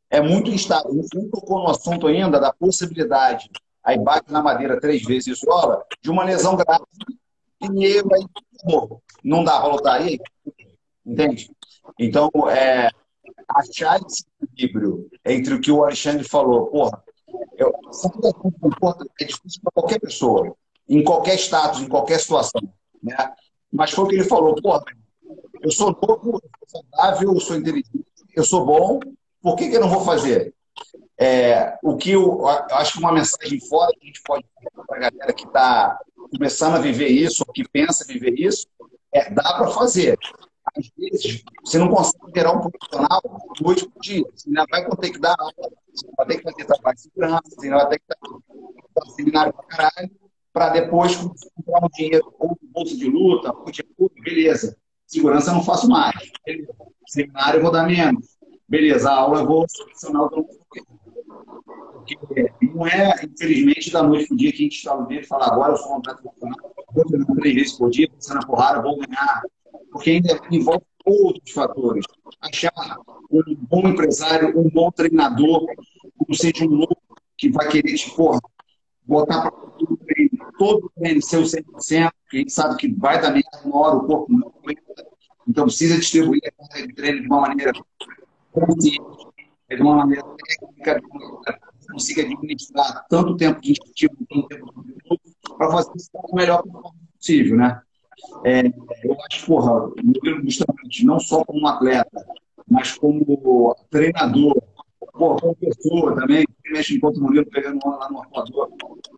é 0.09 0.21
muito 0.21 0.49
instável. 0.49 0.91
A 0.91 0.95
gente 0.95 1.15
não 1.15 1.29
tocou 1.29 1.59
no 1.59 1.69
assunto 1.69 2.07
ainda 2.07 2.39
da 2.39 2.53
possibilidade 2.53 3.49
aí 3.83 3.99
bate 3.99 4.31
na 4.31 4.41
madeira 4.41 4.79
três 4.79 5.03
vezes 5.03 5.27
e 5.27 5.31
isola, 5.31 5.83
de 6.01 6.09
uma 6.09 6.23
lesão 6.23 6.55
grave, 6.55 6.85
e 7.61 7.85
aí 7.85 8.01
não 9.23 9.43
dá 9.43 9.59
para 9.59 9.71
lutar 9.71 10.01
aí, 10.01 10.19
entende? 11.05 11.51
Então, 11.99 12.29
é, 12.49 12.89
achar 13.49 13.99
esse 14.05 14.25
equilíbrio 14.41 15.09
entre 15.25 15.53
o 15.53 15.61
que 15.61 15.71
o 15.71 15.83
Alexandre 15.83 16.23
falou, 16.23 16.67
porra, 16.67 17.03
eu, 17.57 17.71
é 19.19 19.25
difícil 19.25 19.61
para 19.61 19.71
qualquer 19.73 19.99
pessoa, 19.99 20.55
em 20.87 21.03
qualquer 21.03 21.35
status, 21.35 21.81
em 21.81 21.87
qualquer 21.87 22.19
situação, 22.19 22.61
né? 23.01 23.15
Mas 23.71 23.91
foi 23.91 24.05
o 24.05 24.07
que 24.07 24.15
ele 24.15 24.23
falou, 24.23 24.55
porra, 24.55 24.83
eu 25.61 25.71
sou 25.71 25.91
novo, 25.91 26.41
eu 26.43 26.69
sou 26.69 26.83
saudável, 26.91 27.33
eu 27.33 27.39
sou 27.39 27.55
inteligente, 27.55 28.05
eu 28.35 28.43
sou 28.43 28.65
bom, 28.65 28.99
por 29.41 29.55
que, 29.55 29.69
que 29.69 29.75
eu 29.75 29.81
não 29.81 29.89
vou 29.89 30.05
fazer? 30.05 30.53
É, 31.17 31.77
o 31.83 31.95
que 31.95 32.11
eu, 32.11 32.39
eu, 32.39 32.47
acho 32.47 32.93
que 32.93 32.99
uma 32.99 33.11
mensagem 33.11 33.59
fora 33.67 33.91
que 33.93 34.03
a 34.03 34.07
gente 34.07 34.21
pode 34.23 34.45
para 34.87 34.97
a 34.97 35.09
galera 35.09 35.33
que 35.33 35.45
está 35.45 35.99
começando 36.31 36.75
a 36.75 36.79
viver 36.79 37.07
isso, 37.07 37.43
ou 37.47 37.53
que 37.53 37.67
pensa 37.67 38.05
viver 38.05 38.33
isso, 38.37 38.67
é 39.11 39.29
dá 39.29 39.53
para 39.53 39.67
fazer. 39.67 40.17
Às 40.77 40.91
vezes, 40.97 41.43
você 41.63 41.77
não 41.77 41.89
consegue 41.89 42.31
gerar 42.35 42.53
um 42.53 42.69
profissional 42.69 43.21
noite 43.61 43.87
por 43.87 44.01
dia. 44.01 44.23
Você 44.35 44.49
ainda 44.49 44.65
vai 44.69 44.89
ter 44.97 45.11
que 45.11 45.19
dar 45.19 45.35
aula, 45.37 45.53
você 45.93 46.07
vai 46.17 46.27
ter 46.27 46.37
que 46.37 46.43
fazer 46.43 46.65
trabalho 46.65 46.95
de 46.95 47.01
segurança, 47.01 47.41
você 47.45 47.65
ainda 47.67 47.77
vai 47.77 47.89
ter 47.89 47.99
que 47.99 48.05
dar 48.07 49.05
seminário 49.15 49.53
para 49.53 49.63
caralho, 49.65 50.11
para 50.51 50.69
depois 50.69 51.15
comprar 51.15 51.85
um 51.85 51.89
dinheiro 51.93 52.33
ou 52.39 52.57
bolsa 52.61 52.95
de 52.95 53.09
luta, 53.09 53.53
ou 53.53 53.71
de 53.71 53.85
luta, 53.99 54.15
beleza. 54.21 54.77
Segurança 55.05 55.51
eu 55.51 55.55
não 55.55 55.63
faço 55.63 55.87
mais. 55.87 56.15
Beleza. 56.45 56.73
Seminário 57.07 57.59
eu 57.59 57.61
vou 57.61 57.71
dar 57.71 57.85
menos. 57.85 58.37
Beleza, 58.67 59.11
a 59.11 59.15
aula 59.15 59.41
eu 59.41 59.45
vou 59.45 59.65
selecionar 59.69 60.23
o 60.23 60.47
porque 62.03 62.51
não 62.61 62.85
é, 62.85 63.13
infelizmente, 63.23 63.91
da 63.91 64.03
noite 64.03 64.27
para 64.27 64.35
o 64.35 64.37
dia 64.37 64.51
que 64.51 64.57
a 64.57 64.63
gente 64.63 64.75
está 64.75 64.95
no 64.95 65.07
meio 65.07 65.21
e 65.21 65.25
fala, 65.25 65.47
agora 65.47 65.73
eu 65.73 65.77
sou 65.77 65.93
um 65.93 65.97
atleta 65.97 66.21
profissional, 66.21 66.73
vou 66.93 67.05
treinar 67.05 67.35
três 67.35 67.55
vezes 67.55 67.73
por 67.73 67.89
dia, 67.89 68.09
passando 68.09 68.43
a 68.43 68.45
porrada, 68.47 68.81
vou 68.81 68.97
ganhar. 68.97 69.41
Porque 69.93 70.09
ainda 70.09 70.41
envolve 70.51 70.83
outros 71.05 71.51
fatores. 71.51 72.05
Achar 72.41 72.73
um 73.31 73.55
bom 73.55 73.87
empresário, 73.87 74.59
um 74.59 74.69
bom 74.69 74.91
treinador, 74.91 75.65
não 76.27 76.35
seja 76.35 76.65
um 76.65 76.75
louco 76.75 76.97
que 77.37 77.49
vai 77.49 77.67
querer 77.69 77.93
te, 77.95 78.09
porra, 78.11 78.39
botar 79.05 79.41
para 79.41 79.51
todo 79.51 79.97
treino, 79.97 80.51
todo 80.57 80.91
treino 80.95 81.21
ser 81.21 81.37
o 81.37 81.43
100%, 81.43 81.63
porque 81.73 82.37
a 82.37 82.39
gente 82.39 82.51
sabe 82.51 82.75
que 82.77 82.93
vai 82.93 83.21
dar 83.21 83.31
merda 83.31 83.61
uma 83.63 83.77
hora, 83.77 83.95
o 83.97 84.07
corpo 84.07 84.33
não 84.33 84.47
aguenta. 84.47 84.81
Então 85.47 85.65
precisa 85.65 85.97
distribuir 85.97 86.41
a 86.47 86.51
carga 86.51 86.87
de 86.87 86.93
treino 86.93 87.21
de 87.21 87.27
uma 87.27 87.41
maneira 87.41 87.71
consciente, 88.51 89.27
de 89.69 89.81
uma 89.81 89.97
maneira 89.97 90.23
técnica, 90.23 90.99
de 90.99 91.05
uma 91.05 91.19
maneira 91.19 91.59
que 91.79 91.87
consiga 91.91 92.21
administrar 92.23 93.05
tanto 93.09 93.35
tempo 93.35 93.61
de 93.61 93.71
incentivo 93.71 94.15
quanto 94.29 94.47
tempo 94.47 94.83
de 94.83 94.93
para 95.57 95.71
fazer 95.71 95.91
o 96.13 96.35
melhor 96.35 96.63
possível, 97.17 97.57
né? 97.57 97.81
É, 98.45 98.67
eu 99.03 99.17
acho, 99.29 99.45
porra, 99.45 99.91
Murilo 100.03 100.43
Bustamante, 100.43 101.05
não 101.05 101.19
só 101.19 101.43
como 101.43 101.67
atleta, 101.67 102.25
mas 102.69 102.97
como 102.97 103.75
treinador, 103.89 104.61
como 105.13 105.55
pessoa 105.55 106.15
também, 106.15 106.45
que 106.45 106.71
mexe 106.71 106.95
enquanto 106.95 107.17
o 107.17 107.21
Murilo 107.21 107.45
pegando 107.45 107.79
onda 107.85 107.97
lá 107.97 108.11
no 108.11 108.19
arcoador. 108.19 108.69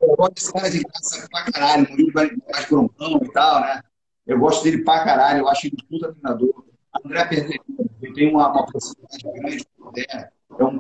Eu 0.02 0.16
gosto 0.16 0.34
desse 0.34 0.54
cara 0.54 0.70
de 0.70 0.80
graça 0.82 1.28
pra 1.30 1.52
caralho, 1.52 1.86
o 1.86 1.92
Murilo 1.92 2.14
vai 2.14 2.30
mais 2.52 2.66
broncão 2.70 3.20
e 3.24 3.32
tal, 3.32 3.62
né? 3.62 3.82
Eu 4.26 4.40
gosto 4.40 4.64
dele 4.64 4.84
pra 4.84 5.04
caralho, 5.04 5.40
eu 5.40 5.48
acho 5.48 5.68
ele 5.68 5.78
um 5.82 5.88
puta 5.88 6.12
treinador. 6.12 6.66
André 7.04 7.26
Perdelino, 7.26 7.90
ele 8.02 8.14
tem 8.14 8.30
uma, 8.32 8.52
uma 8.52 8.66
possibilidade 8.66 9.24
grande, 9.36 9.66
é, 10.10 10.30
é 10.60 10.64
um, 10.64 10.80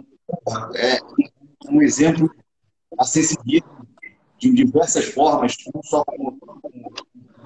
é 0.75 0.99
um 1.69 1.81
exemplo 1.81 2.29
a 2.97 3.03
ser 3.03 3.23
seguido 3.23 3.67
de 4.37 4.51
diversas 4.53 5.05
formas, 5.05 5.55
não 5.73 5.83
só 5.83 6.03
como 6.05 6.34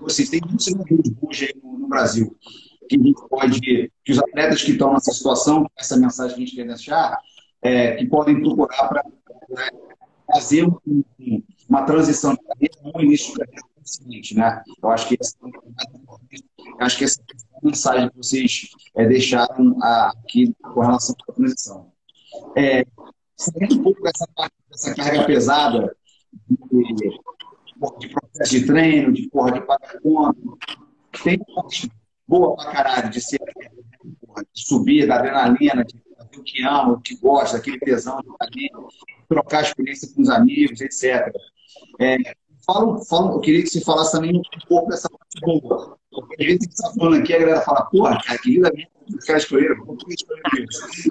vocês 0.09 0.29
têm 0.29 0.41
muitos 0.45 0.67
exemplos 0.67 1.09
bons 1.09 1.41
aí 1.41 1.53
no, 1.61 1.79
no, 1.79 1.87
Brasil 1.87 2.35
que 2.87 2.95
a 2.95 3.03
gente 3.03 3.29
pode, 3.29 3.91
que 4.03 4.11
os 4.11 4.17
atletas 4.17 4.63
que 4.63 4.71
estão 4.71 4.93
nessa 4.93 5.11
situação, 5.11 5.69
essa 5.77 5.95
mensagem 5.95 6.35
que 6.35 6.41
a 6.41 6.45
gente 6.45 6.55
quer 6.55 6.65
deixar, 6.65 7.19
é, 7.61 7.95
que 7.95 8.07
podem 8.07 8.41
procurar 8.41 8.87
para 8.87 9.03
né, 9.49 9.69
fazer 10.33 10.65
um, 10.65 11.03
uma 11.69 11.83
transição 11.83 12.33
de 12.33 12.39
carreira 12.41 12.75
no 12.83 13.03
início 13.03 13.31
de 13.33 13.39
carreira 13.39 13.69
seguinte, 13.89 14.35
né? 14.35 14.63
Eu 14.81 14.89
acho 14.89 15.07
que 15.07 15.17
essa, 15.19 15.35
eu 15.41 16.85
acho 16.85 16.97
que 16.97 17.03
essa 17.03 17.21
mensagem 17.63 18.09
que 18.09 18.17
vocês 18.17 18.69
é, 18.95 19.05
deixaram 19.05 19.75
aqui 19.81 20.53
com 20.61 20.79
relação 20.81 21.15
à 21.27 21.33
transição. 21.33 21.91
É, 22.55 22.85
saindo 23.35 23.79
um 23.79 23.83
pouco 23.83 24.01
dessa, 24.01 24.27
dessa 24.69 24.95
carga 24.95 25.25
pesada 25.25 25.95
de, 27.99 28.09
processo 28.09 28.51
de 28.51 28.65
treino, 28.65 29.13
de 29.13 29.29
porra 29.29 29.51
de 29.53 29.61
conta, 29.61 30.39
tem 31.23 31.39
parte 31.39 31.89
boa 32.27 32.55
pra 32.55 32.71
caralho 32.71 33.09
de 33.09 33.21
ser 33.21 33.39
porra, 34.25 34.43
de 34.43 34.61
subir, 34.61 35.07
da 35.07 35.15
adrenalina, 35.15 35.83
de 35.83 36.01
fazer 36.17 36.37
o 36.37 36.43
que 36.43 36.63
ama, 36.63 36.93
o 36.93 37.01
que 37.01 37.15
gosta, 37.17 37.57
aquele 37.57 37.79
tesão 37.79 38.19
de 38.21 38.29
ali, 38.39 38.69
trocar 39.27 39.63
experiência 39.63 40.09
com 40.13 40.21
os 40.21 40.29
amigos, 40.29 40.81
etc. 40.81 41.33
É, 41.99 42.17
fala, 42.65 43.03
fala, 43.05 43.31
eu 43.33 43.39
queria 43.39 43.63
que 43.63 43.69
você 43.69 43.81
falasse 43.81 44.11
também 44.11 44.37
um 44.37 44.41
pouco 44.67 44.89
dessa 44.89 45.09
parte 45.09 45.39
boa. 45.41 45.97
Porque 46.11 46.35
às 46.39 46.45
vezes 46.45 46.65
você 46.65 46.69
está 46.69 46.93
falando 46.93 47.21
aqui, 47.21 47.33
a 47.33 47.39
galera 47.39 47.61
fala, 47.61 47.85
porra, 47.85 48.21
cara, 48.23 48.39
que 48.39 48.51
vida 48.51 48.71
minha, 48.73 48.87
os 49.07 49.25
caras 49.25 49.43
escolheram, 49.43 49.85
como 49.85 49.97
que 49.97 50.13
escolheram 50.13 50.51
isso? 50.69 51.09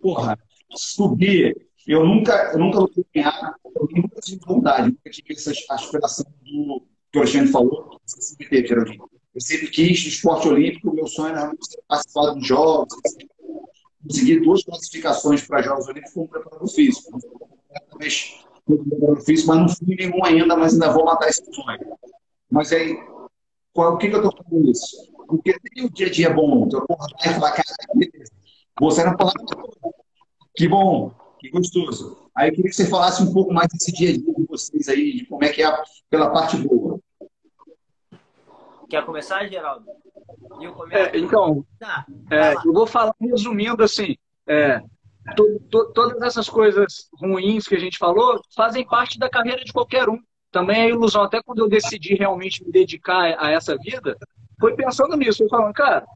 Porra, 0.00 0.38
subir. 0.70 1.71
Eu 1.86 2.04
nunca, 2.06 2.52
eu 2.52 2.58
nunca 2.58 2.78
lutei 2.78 3.04
ganhar, 3.14 3.54
eu 3.64 3.88
nunca 3.90 4.20
tive 4.20 4.40
vontade, 4.46 4.88
nunca 4.90 5.10
tive 5.10 5.34
essa 5.34 5.50
aspiração 5.70 6.24
do 6.42 6.82
que 7.10 7.18
o 7.18 7.22
Alexandre 7.22 7.48
falou, 7.48 8.00
sempre 8.06 8.48
teve, 8.48 8.68
Geraldinho. 8.68 9.08
Eu 9.34 9.40
sempre 9.40 9.68
quis 9.68 9.98
esporte 10.06 10.48
olímpico, 10.48 10.94
meu 10.94 11.06
sonho 11.06 11.34
era 11.34 11.52
participar 11.88 12.32
dos 12.32 12.46
jogos. 12.46 12.94
consegui 14.06 14.40
duas 14.40 14.62
classificações 14.64 15.46
para 15.46 15.62
Jogos 15.62 15.86
Olímpicos 15.86 16.12
como 16.12 16.28
preparador 16.28 16.68
físico. 16.68 17.18
Talvez 17.90 18.44
preparador 18.66 19.22
físico, 19.24 19.48
mas 19.48 19.58
não 19.58 19.68
fui 19.68 19.96
nenhum 19.96 20.24
ainda, 20.24 20.56
mas 20.56 20.74
ainda 20.74 20.92
vou 20.92 21.04
matar 21.04 21.28
esse 21.28 21.44
sonho. 21.52 21.96
Mas 22.50 22.72
aí, 22.72 22.94
qual, 23.72 23.94
o 23.94 23.98
que, 23.98 24.08
que 24.08 24.14
eu 24.14 24.28
estou 24.28 24.44
falando 24.44 24.70
isso? 24.70 25.12
Porque 25.26 25.58
tem 25.58 25.86
o 25.86 25.90
dia 25.90 26.06
a 26.06 26.10
dia 26.10 26.30
bom, 26.30 26.68
eu 26.70 26.78
acordar 26.80 27.30
e 27.30 27.34
falar, 27.34 27.52
cara, 27.52 27.64
você 28.78 29.04
não 29.04 29.16
falar 29.16 29.32
que 30.54 30.68
bom, 30.68 31.14
que 31.42 31.50
gostoso. 31.50 32.30
Aí 32.36 32.48
eu 32.48 32.54
queria 32.54 32.70
que 32.70 32.76
você 32.76 32.86
falasse 32.86 33.20
um 33.20 33.32
pouco 33.32 33.52
mais 33.52 33.68
desse 33.68 33.90
dia 33.90 34.10
a 34.10 34.12
dia 34.12 34.32
de 34.32 34.46
vocês 34.46 34.88
aí, 34.88 35.12
de 35.16 35.26
como 35.26 35.44
é 35.44 35.48
que 35.48 35.60
é 35.60 35.82
pela 36.08 36.30
parte 36.30 36.56
boa. 36.56 37.00
Quer 38.88 39.04
começar, 39.04 39.44
Geraldo? 39.48 39.84
É, 40.92 41.18
então, 41.18 41.66
tá, 41.80 42.06
é, 42.30 42.54
eu 42.64 42.72
vou 42.72 42.86
falar 42.86 43.14
resumindo 43.20 43.82
assim, 43.82 44.16
é, 44.46 44.80
to, 45.34 45.60
to, 45.68 45.92
todas 45.92 46.22
essas 46.22 46.48
coisas 46.48 47.08
ruins 47.20 47.66
que 47.66 47.74
a 47.74 47.78
gente 47.78 47.98
falou 47.98 48.40
fazem 48.54 48.86
parte 48.86 49.18
da 49.18 49.28
carreira 49.28 49.64
de 49.64 49.72
qualquer 49.72 50.08
um. 50.08 50.20
Também 50.52 50.82
é 50.82 50.90
ilusão, 50.90 51.22
até 51.22 51.42
quando 51.42 51.60
eu 51.60 51.68
decidi 51.68 52.14
realmente 52.14 52.62
me 52.64 52.70
dedicar 52.70 53.34
a 53.38 53.50
essa 53.50 53.76
vida, 53.78 54.16
foi 54.60 54.76
pensando 54.76 55.16
nisso, 55.16 55.38
foi 55.38 55.48
falando, 55.48 55.72
cara, 55.72 56.06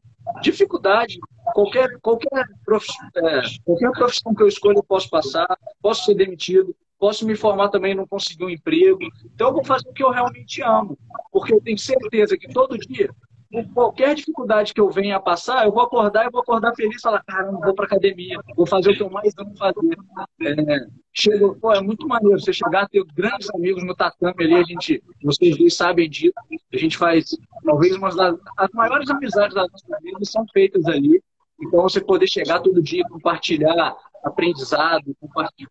dificuldade, 0.41 1.19
qualquer, 1.53 1.99
qualquer, 2.01 2.45
prof, 2.65 2.87
é, 3.15 3.41
qualquer 3.63 3.91
profissão 3.91 4.33
que 4.33 4.43
eu 4.43 4.47
escolha 4.47 4.77
eu 4.77 4.83
posso 4.83 5.09
passar, 5.09 5.47
posso 5.81 6.05
ser 6.05 6.15
demitido, 6.15 6.75
posso 6.99 7.25
me 7.25 7.35
formar 7.35 7.69
também 7.69 7.91
e 7.91 7.95
não 7.95 8.07
conseguir 8.07 8.45
um 8.45 8.49
emprego. 8.49 8.99
Então 9.33 9.49
eu 9.49 9.53
vou 9.53 9.63
fazer 9.63 9.87
o 9.89 9.93
que 9.93 10.03
eu 10.03 10.11
realmente 10.11 10.61
amo, 10.61 10.97
porque 11.31 11.53
eu 11.53 11.61
tenho 11.61 11.77
certeza 11.77 12.37
que 12.37 12.47
todo 12.47 12.77
dia 12.77 13.09
por 13.51 13.65
qualquer 13.73 14.15
dificuldade 14.15 14.73
que 14.73 14.81
eu 14.81 14.89
venha 14.89 15.17
a 15.17 15.19
passar, 15.19 15.65
eu 15.65 15.71
vou 15.71 15.81
acordar 15.81 16.25
e 16.25 16.29
vou 16.29 16.41
acordar 16.41 16.75
feliz 16.75 17.01
falar, 17.01 17.23
cara, 17.23 17.51
não 17.51 17.61
vou 17.61 17.73
para 17.73 17.85
academia, 17.85 18.39
vou 18.55 18.65
fazer 18.65 18.91
o 18.91 18.95
que 18.95 19.03
eu 19.03 19.09
mais 19.09 19.33
amo 19.37 19.55
fazer. 19.57 19.97
É, 20.41 20.85
chego, 21.13 21.55
pô, 21.55 21.73
é 21.73 21.81
muito 21.81 22.07
maneiro 22.07 22.39
você 22.39 22.51
chegar 22.51 22.87
ter 22.89 23.03
grandes 23.13 23.49
amigos 23.53 23.83
no 23.83 23.95
tatame 23.95 24.43
ali, 24.43 24.55
a 24.55 24.63
gente, 24.63 25.01
vocês 25.23 25.57
dois 25.57 25.75
sabem 25.75 26.09
disso, 26.09 26.33
a 26.73 26.77
gente 26.77 26.97
faz 26.97 27.37
talvez 27.63 27.95
umas 27.95 28.15
das 28.15 28.35
as 28.57 28.69
maiores 28.71 29.09
amizades 29.09 29.55
da 29.55 29.61
nossa 29.61 30.01
vida 30.01 30.19
são 30.23 30.45
feitas 30.53 30.85
ali. 30.85 31.21
Então 31.59 31.81
você 31.81 31.99
poder 31.99 32.27
chegar 32.27 32.59
todo 32.59 32.81
dia, 32.81 33.03
compartilhar 33.09 33.95
aprendizado, 34.23 35.15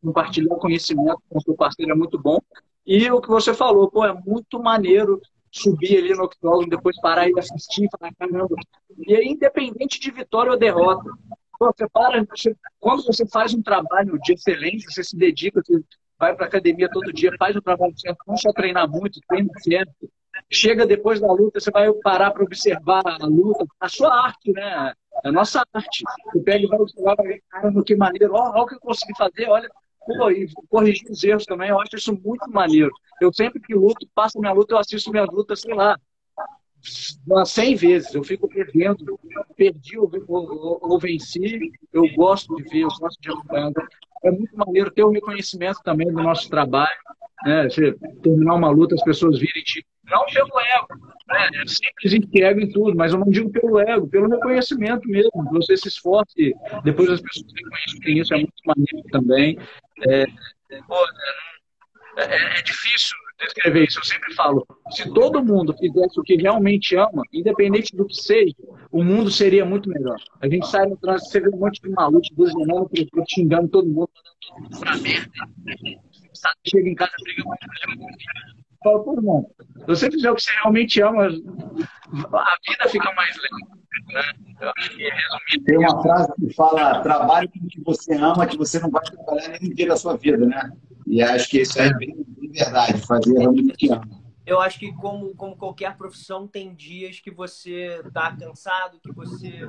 compartilhar 0.02 0.56
conhecimento 0.56 1.20
com 1.28 1.38
o 1.38 1.42
seu 1.42 1.54
parceiro 1.54 1.92
é 1.92 1.94
muito 1.94 2.18
bom. 2.18 2.38
E 2.86 3.10
o 3.10 3.20
que 3.20 3.28
você 3.28 3.52
falou, 3.52 3.90
pô, 3.90 4.04
é 4.04 4.14
muito 4.24 4.60
maneiro 4.60 5.20
subir 5.56 5.98
ali 5.98 6.14
no 6.14 6.24
octógono, 6.24 6.68
depois 6.68 7.00
parar 7.00 7.28
e 7.28 7.38
assistir, 7.38 7.88
falar, 7.90 8.12
caramba. 8.14 8.54
E 8.98 9.14
é 9.14 9.24
independente 9.24 9.98
de 9.98 10.10
vitória 10.10 10.52
ou 10.52 10.58
derrota. 10.58 11.10
Você 11.58 11.88
para, 11.88 12.24
você, 12.24 12.54
quando 12.78 13.02
você 13.04 13.26
faz 13.26 13.54
um 13.54 13.62
trabalho 13.62 14.18
de 14.20 14.34
excelência, 14.34 14.90
você 14.90 15.02
se 15.02 15.16
dedica, 15.16 15.62
você 15.64 15.82
vai 16.18 16.34
para 16.34 16.46
academia 16.46 16.88
todo 16.90 17.12
dia, 17.12 17.32
faz 17.38 17.56
o 17.56 17.62
trabalho 17.62 17.98
certo, 17.98 18.18
não 18.26 18.36
só 18.36 18.52
treinar 18.52 18.88
muito, 18.88 19.20
treina 19.26 19.50
certo. 19.60 20.10
Chega 20.52 20.86
depois 20.86 21.18
da 21.18 21.32
luta, 21.32 21.58
você 21.58 21.70
vai 21.70 21.90
parar 22.02 22.30
para 22.30 22.44
observar 22.44 23.02
a 23.06 23.26
luta, 23.26 23.64
a 23.80 23.88
sua 23.88 24.14
arte, 24.26 24.52
né? 24.52 24.92
A 25.24 25.32
nossa 25.32 25.64
arte. 25.72 26.04
Você 26.26 26.40
pega 26.40 26.64
e 26.64 26.68
vai 26.68 26.78
observar, 26.78 27.16
caramba, 27.48 27.82
que 27.82 27.96
maneiro, 27.96 28.34
olha 28.34 28.62
o 28.62 28.66
que 28.66 28.74
eu 28.74 28.80
consegui 28.80 29.16
fazer, 29.16 29.48
olha 29.48 29.68
pô, 30.06 30.30
e 30.30 30.48
corrigir 30.68 31.10
os 31.10 31.22
erros 31.22 31.44
também, 31.44 31.70
eu 31.70 31.80
acho 31.80 31.96
isso 31.96 32.12
muito 32.24 32.50
maneiro. 32.50 32.90
Eu 33.20 33.32
sempre 33.32 33.60
que 33.60 33.74
luto, 33.74 34.06
passo 34.14 34.38
minha 34.38 34.52
luta, 34.52 34.74
eu 34.74 34.78
assisto 34.78 35.10
minhas 35.10 35.28
lutas, 35.30 35.60
sei 35.60 35.74
lá, 35.74 35.96
umas 37.26 37.50
100 37.50 37.74
vezes. 37.74 38.14
Eu 38.14 38.22
fico 38.22 38.48
revendo, 38.48 39.18
perdi 39.56 39.98
ou, 39.98 40.10
ou, 40.28 40.78
ou, 40.82 40.98
venci, 40.98 41.72
eu 41.92 42.04
gosto 42.14 42.54
de 42.56 42.62
ver, 42.64 42.82
eu 42.82 42.88
gosto 43.00 43.20
de 43.20 43.30
acompanhar. 43.30 43.72
É 44.24 44.30
muito 44.30 44.56
maneiro 44.56 44.90
ter 44.90 45.04
o 45.04 45.10
reconhecimento 45.10 45.80
também 45.82 46.06
do 46.06 46.22
nosso 46.22 46.48
trabalho. 46.48 46.90
Né? 47.44 47.64
Você 47.64 47.92
terminar 48.22 48.54
uma 48.54 48.70
luta, 48.70 48.94
as 48.94 49.02
pessoas 49.02 49.38
virem 49.38 49.62
te 49.62 49.84
não 50.10 50.24
pelo 50.26 50.60
ego, 50.60 51.06
né? 51.28 51.48
É 51.62 51.66
sempre 51.66 52.04
existe 52.04 52.42
ego 52.42 52.60
em 52.60 52.70
tudo, 52.70 52.96
mas 52.96 53.12
eu 53.12 53.18
não 53.18 53.28
digo 53.28 53.50
pelo 53.50 53.80
ego, 53.80 54.06
pelo 54.06 54.28
reconhecimento 54.28 55.08
mesmo. 55.08 55.30
Você 55.52 55.76
se 55.76 55.88
esforce, 55.88 56.54
depois 56.84 57.10
as 57.10 57.20
pessoas 57.20 57.52
reconhecem 57.52 58.18
isso, 58.18 58.34
é 58.34 58.36
muito 58.36 58.52
maneiro 58.64 59.08
também. 59.10 59.58
É, 60.04 60.24
é, 62.18 62.58
é, 62.58 62.62
difícil 62.62 63.16
descrever 63.38 63.84
isso. 63.86 63.98
Eu 63.98 64.04
sempre 64.04 64.34
falo: 64.34 64.66
se 64.90 65.12
todo 65.12 65.44
mundo 65.44 65.74
fizesse 65.76 66.18
o 66.18 66.22
que 66.22 66.36
realmente 66.36 66.96
ama, 66.96 67.22
independente 67.32 67.94
do 67.94 68.06
que 68.06 68.14
seja, 68.14 68.54
o 68.90 69.02
mundo 69.02 69.30
seria 69.30 69.64
muito 69.64 69.88
melhor. 69.88 70.16
A 70.40 70.48
gente 70.48 70.66
sai 70.66 70.86
no 70.86 70.96
trânsito, 70.96 71.30
você 71.30 71.40
vê 71.40 71.48
um 71.48 71.58
monte 71.58 71.80
de 71.80 71.90
maluco 71.90 72.26
buzinando, 72.34 72.90
xingando 73.28 73.68
todo 73.68 73.86
mundo, 73.86 74.10
pra 74.80 74.96
merda. 74.96 75.30
Chega 76.66 76.88
em 76.88 76.94
casa, 76.94 77.12
briga 77.22 77.42
muito, 77.44 77.66
fala, 78.86 79.04
pô, 79.04 79.14
irmão, 79.14 79.50
se 79.80 79.86
você 79.86 80.10
fizer 80.10 80.30
o 80.30 80.34
que 80.34 80.42
você 80.42 80.52
realmente 80.52 81.00
ama, 81.02 81.26
a 81.26 82.56
vida 82.68 82.88
fica 82.88 83.12
mais 83.14 83.36
leve. 83.36 83.76
Né? 84.12 84.22
É 84.60 85.58
Tem 85.64 85.78
uma 85.78 86.02
frase 86.02 86.32
que 86.38 86.54
fala: 86.54 87.00
trabalhe 87.00 87.48
com 87.48 87.58
o 87.64 87.68
que 87.68 87.80
você 87.82 88.14
ama, 88.14 88.46
que 88.46 88.56
você 88.56 88.78
não 88.78 88.90
vai 88.90 89.02
trabalhar 89.02 89.48
nenhum 89.48 89.74
dia 89.74 89.88
da 89.88 89.96
sua 89.96 90.16
vida, 90.16 90.46
né? 90.46 90.70
E 91.06 91.22
acho 91.22 91.48
que 91.48 91.60
isso 91.60 91.80
é 91.80 91.92
bem, 91.94 92.14
bem 92.38 92.50
verdade, 92.50 93.00
fazer 93.06 93.38
realmente 93.38 93.72
o 93.72 93.76
que 93.76 93.92
ama 93.92 94.26
eu 94.46 94.60
acho 94.60 94.78
que 94.78 94.92
como, 94.92 95.34
como 95.34 95.56
qualquer 95.56 95.96
profissão 95.96 96.46
tem 96.46 96.72
dias 96.72 97.18
que 97.18 97.32
você 97.32 98.00
tá 98.14 98.34
cansado, 98.34 99.00
que 99.00 99.12
você 99.12 99.60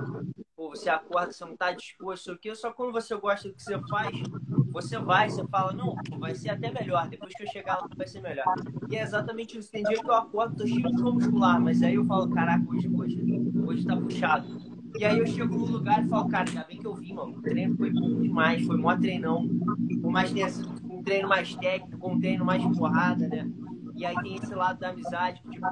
pô, 0.55 0.69
você 0.69 0.87
acorda, 0.87 1.33
você 1.33 1.43
não 1.43 1.57
tá 1.57 1.71
disposto, 1.71 2.31
o 2.31 2.37
que 2.37 2.53
só 2.53 2.71
quando 2.71 2.91
você 2.91 3.15
gosta 3.15 3.49
do 3.49 3.55
que 3.55 3.63
você 3.63 3.79
faz, 3.89 4.15
você 4.81 4.99
vai, 4.99 5.27
você 5.27 5.43
fala, 5.47 5.73
não, 5.73 5.95
vai 6.19 6.35
ser 6.35 6.49
até 6.49 6.71
melhor, 6.71 7.07
depois 7.07 7.33
que 7.33 7.43
eu 7.43 7.47
chegar 7.47 7.77
lá 7.77 7.89
vai 7.95 8.07
ser 8.07 8.21
melhor. 8.21 8.45
E 8.89 8.95
é 8.95 9.01
exatamente 9.01 9.57
isso. 9.57 9.71
Tem 9.71 9.83
dia 9.83 9.99
que 9.99 10.07
eu 10.07 10.13
acordo, 10.13 10.55
tô 10.55 10.67
cheio 10.67 10.83
de 10.83 11.01
muscular, 11.01 11.59
mas 11.59 11.81
aí 11.81 11.95
eu 11.95 12.05
falo, 12.05 12.29
caraca, 12.29 12.63
hoje, 12.69 12.87
hoje, 12.87 13.19
hoje 13.65 13.85
tá 13.85 13.97
puxado. 13.97 14.47
E 14.99 15.03
aí 15.03 15.17
eu 15.17 15.25
chego 15.25 15.57
no 15.57 15.65
lugar 15.65 16.05
e 16.05 16.07
falo, 16.07 16.29
cara, 16.29 16.47
ainda 16.47 16.63
bem 16.63 16.79
que 16.79 16.85
eu 16.85 16.93
vim, 16.93 17.13
mano. 17.13 17.37
O 17.37 17.41
treino 17.41 17.75
foi 17.75 17.91
bom 17.91 18.21
demais, 18.21 18.65
foi 18.65 18.77
mó 18.77 18.95
treinão. 18.95 19.47
Por 20.01 20.11
mais 20.11 20.29
sido 20.29 20.75
um 20.89 21.03
treino 21.03 21.27
mais 21.27 21.55
técnico, 21.55 22.09
um 22.09 22.19
treino 22.19 22.45
mais 22.45 22.63
porrada, 22.77 23.27
né? 23.27 23.49
E 23.95 24.05
aí 24.05 24.15
tem 24.21 24.35
esse 24.35 24.53
lado 24.53 24.79
da 24.79 24.89
amizade, 24.89 25.41
que 25.41 25.49
tipo, 25.49 25.65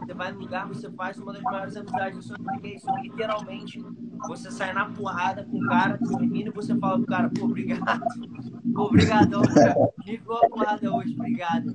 você 0.00 0.14
vai 0.14 0.32
no 0.32 0.40
lugar, 0.40 0.66
você 0.66 0.90
faz 0.92 1.18
uma 1.18 1.34
das 1.34 1.42
maiores 1.42 1.76
amizades 1.76 2.16
do 2.16 2.22
seu 2.22 2.36
vida, 2.38 2.58
que 2.58 2.68
é 2.68 2.74
isso, 2.74 2.86
literalmente, 3.02 3.84
você 4.28 4.50
sai 4.50 4.72
na 4.72 4.86
porrada 4.86 5.44
com 5.44 5.58
o 5.58 5.66
cara, 5.66 5.98
termina 5.98 6.48
e 6.48 6.52
você 6.52 6.76
fala 6.76 6.98
pro 6.98 7.06
cara, 7.06 7.30
pô, 7.30 7.44
obrigado. 7.44 8.02
Obrigadão, 8.76 9.40
me 10.04 10.18
ficou 10.18 10.36
a 10.36 10.48
porrada 10.48 10.94
hoje, 10.94 11.14
obrigado. 11.14 11.74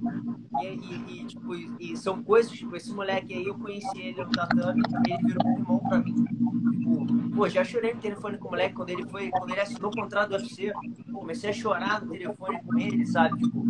E, 0.61 0.67
e, 0.67 1.21
e, 1.21 1.25
tipo, 1.25 1.55
e 1.55 1.97
são 1.97 2.21
coisas, 2.21 2.51
tipo, 2.51 2.75
esse 2.75 2.93
moleque 2.93 3.33
aí, 3.33 3.47
eu 3.47 3.57
conheci 3.57 3.99
ele 3.99 4.23
no 4.23 4.29
tatame, 4.29 4.83
ele 5.07 5.17
virou 5.23 5.47
um 5.47 5.57
irmão 5.57 5.79
pra 5.79 5.97
mim. 5.97 6.13
Tipo, 6.13 7.29
pô, 7.35 7.49
já 7.49 7.63
chorei 7.63 7.93
no 7.93 8.01
telefone 8.01 8.37
com 8.37 8.47
o 8.47 8.51
moleque 8.51 8.75
quando 8.75 8.89
ele 8.89 9.07
foi, 9.07 9.31
quando 9.31 9.49
ele 9.49 9.61
assinou 9.61 9.89
o 9.89 9.95
contrato 9.95 10.29
do 10.29 10.35
UFC, 10.35 10.71
comecei 11.11 11.49
a 11.49 11.53
chorar 11.53 12.01
no 12.05 12.11
telefone 12.11 12.61
com 12.61 12.77
ele, 12.77 13.05
sabe? 13.07 13.41
Tipo, 13.41 13.65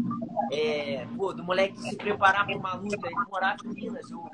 é, 0.52 1.08
pô, 1.16 1.32
do 1.34 1.44
moleque 1.44 1.80
se 1.80 1.96
preparar 1.96 2.46
pra 2.46 2.58
uma 2.58 2.74
luta, 2.74 3.08
ele 3.08 3.16
morar 3.30 3.56
em 3.64 3.74
Minas, 3.74 4.12
eu, 4.12 4.26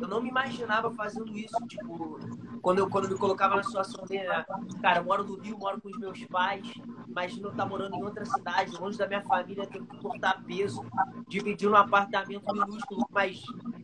eu 0.00 0.08
não 0.08 0.20
me 0.20 0.28
imaginava 0.28 0.90
fazendo 0.92 1.36
isso, 1.36 1.56
tipo, 1.68 2.18
quando 2.60 2.78
eu, 2.78 2.88
quando 2.88 3.04
eu 3.04 3.10
me 3.10 3.18
colocava 3.18 3.56
na 3.56 3.62
situação 3.62 4.04
dele, 4.04 4.28
né? 4.28 4.44
cara, 4.82 5.00
eu 5.00 5.04
moro 5.04 5.24
no 5.24 5.38
Rio, 5.40 5.58
moro 5.58 5.80
com 5.80 5.88
os 5.88 5.98
meus 5.98 6.24
pais, 6.26 6.66
imagina 7.08 7.46
eu 7.46 7.50
estar 7.50 7.66
morando 7.66 7.96
em 7.96 8.02
outra 8.02 8.24
cidade, 8.24 8.76
longe 8.78 8.98
da 8.98 9.06
minha 9.06 9.22
família, 9.22 9.66
tendo 9.66 9.86
que 9.86 9.96
cortar 9.98 10.42
peso, 10.44 10.84
dividir 11.28 11.68
um 11.68 11.76
apartamento 11.76 12.52
minúsculo, 12.52 13.06
mais 13.10 13.42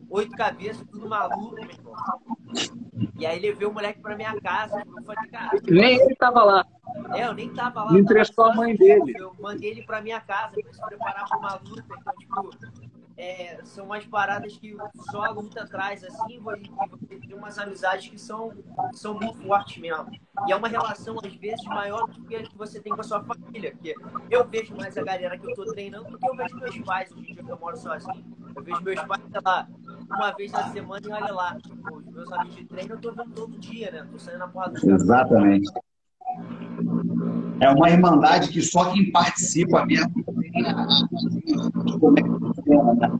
oito 0.09 0.35
cabeças, 0.35 0.85
tudo 0.91 1.09
maluco, 1.09 1.55
meu 1.55 1.65
irmão. 1.65 1.95
E 3.19 3.25
aí 3.25 3.39
levei 3.39 3.67
o 3.67 3.73
moleque 3.73 3.99
pra 3.99 4.15
minha 4.15 4.39
casa, 4.41 4.83
eu 4.85 5.03
falei, 5.03 5.29
cara... 5.29 5.59
Nem 5.67 5.99
ele 5.99 6.15
tava 6.15 6.43
lá. 6.43 6.65
É, 7.13 7.27
eu 7.27 7.33
nem 7.33 7.53
tava 7.53 7.83
lá. 7.83 7.91
Me 7.91 7.99
emprestou 7.99 8.45
a 8.45 8.55
mãe 8.55 8.75
dele. 8.75 9.13
Eu 9.17 9.35
mandei 9.39 9.71
ele 9.71 9.83
pra 9.83 10.01
minha 10.01 10.19
casa 10.19 10.53
pra 10.61 10.73
se 10.73 10.81
preparar 10.85 11.27
pra 11.27 11.37
uma 11.37 11.55
luta, 11.55 11.83
então, 11.99 12.13
tipo 12.17 12.49
é, 13.17 13.59
são 13.63 13.85
umas 13.85 14.05
paradas 14.05 14.55
que 14.57 14.77
só 15.09 15.25
a 15.25 15.29
luta 15.29 15.65
traz, 15.65 16.03
assim, 16.03 16.39
você 16.39 17.17
tem 17.19 17.33
umas 17.33 17.57
amizades 17.57 18.09
que 18.09 18.19
são, 18.19 18.53
são 18.93 19.15
muito 19.15 19.39
fortes 19.39 19.81
mesmo. 19.81 20.07
E 20.47 20.51
é 20.51 20.55
uma 20.55 20.67
relação, 20.67 21.17
às 21.23 21.33
vezes, 21.33 21.65
maior 21.65 22.07
do 22.07 22.23
que 22.23 22.35
a 22.35 22.43
que 22.43 22.55
você 22.55 22.79
tem 22.79 22.93
com 22.93 23.01
a 23.01 23.03
sua 23.03 23.23
família. 23.23 23.71
Porque 23.71 23.95
eu 24.29 24.47
vejo 24.47 24.75
mais 24.75 24.95
a 24.95 25.03
galera 25.03 25.37
que 25.37 25.49
eu 25.49 25.55
tô 25.55 25.65
treinando 25.65 26.11
do 26.11 26.19
que 26.19 26.29
eu 26.29 26.35
vejo 26.35 26.55
meus 26.57 26.77
pais, 26.79 27.11
hoje 27.11 27.31
em 27.31 27.33
dia 27.33 27.43
que 27.43 27.51
eu 27.51 27.59
moro 27.59 27.75
sozinho. 27.75 28.23
Eu 28.55 28.63
vejo 28.63 28.81
meus 28.83 29.01
pais, 29.01 29.23
sei 29.31 29.41
lá, 29.43 29.67
uma 30.09 30.31
vez 30.31 30.51
na 30.51 30.71
semana 30.71 31.07
e 31.07 31.11
olha 31.11 31.33
lá. 31.33 31.57
Os 31.91 32.05
meus 32.05 32.31
amigos 32.31 32.55
de 32.55 32.65
treino 32.65 32.93
eu 32.93 33.01
tô 33.01 33.11
vendo 33.11 33.31
todo 33.33 33.57
dia, 33.57 33.91
né? 33.91 34.07
Tô 34.11 34.19
saindo 34.19 34.39
na 34.39 34.47
porra 34.47 34.69
do 34.69 34.91
Exatamente. 34.91 35.71
É 37.59 37.69
uma 37.69 37.89
irmandade 37.89 38.49
que 38.49 38.61
só 38.61 38.91
quem 38.91 39.11
participa 39.11 39.85
mesmo 39.85 40.23
como 41.99 42.19
é 42.19 42.21
que 42.21 42.29
funciona? 42.29 43.19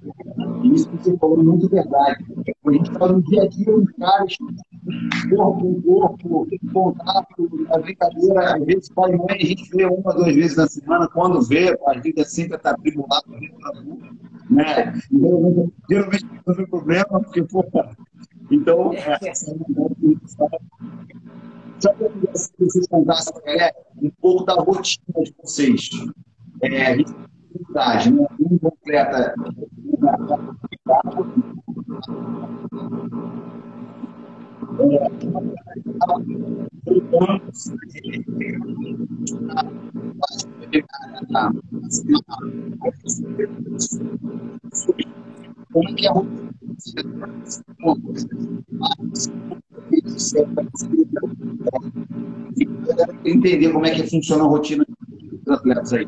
Isso 0.64 0.90
que 0.90 0.98
você 0.98 1.18
falou 1.18 1.40
é 1.40 1.44
muito 1.44 1.70
verdade. 1.70 2.26
A 2.66 2.72
gente 2.72 2.92
fala 2.92 3.14
no 3.14 3.24
dia 3.24 3.44
a 3.44 3.48
dia, 3.48 3.76
os 3.76 3.92
caras, 3.92 4.38
corpo 5.30 5.62
com 5.62 5.82
corpo, 5.82 6.48
contato, 6.74 7.68
a 7.72 7.78
brincadeira, 7.80 8.56
às 8.56 8.66
vezes 8.66 8.90
pai 8.90 9.12
e 9.12 9.18
mãe 9.18 9.28
a 9.30 9.46
gente 9.46 9.70
vê 9.70 9.86
uma, 9.86 10.14
duas 10.14 10.36
vezes 10.36 10.58
na 10.58 10.68
semana, 10.68 11.08
quando 11.10 11.42
vê, 11.42 11.78
a 11.86 12.00
vida 12.00 12.24
sempre 12.24 12.58
está 12.58 12.72
atribulada 12.72 13.28
né? 14.50 14.94
Então, 15.12 15.72
geralmente 15.90 16.26
não 16.46 16.56
tem 16.56 16.68
problema, 16.68 17.06
porque, 17.06 17.44
pô, 17.44 17.66
então, 18.50 18.94
é, 18.94 19.18
que 19.20 19.30
eu 21.84 21.94
queria 21.94 22.32
que 22.32 22.66
vocês 22.66 22.88
contassem 22.88 23.34
é, 23.46 23.72
um 24.02 24.10
pouco 24.22 24.46
da 24.46 24.54
rotina 24.56 25.24
de 25.24 25.34
vocês. 25.42 25.90
É, 26.62 26.96
dificuldade, 26.96 28.12
né? 28.12 28.28
Um 28.40 28.58
completa 28.60 29.34
como 45.72 45.96
que 45.96 46.08
é 46.08 46.12
entender 53.26 53.72
como 53.72 53.86
é 53.86 53.92
que 53.92 54.10
funciona 54.10 54.44
a 54.44 54.48
rotina 54.48 54.86
dos 54.88 55.58
atletas 55.58 55.94
aí. 55.94 56.08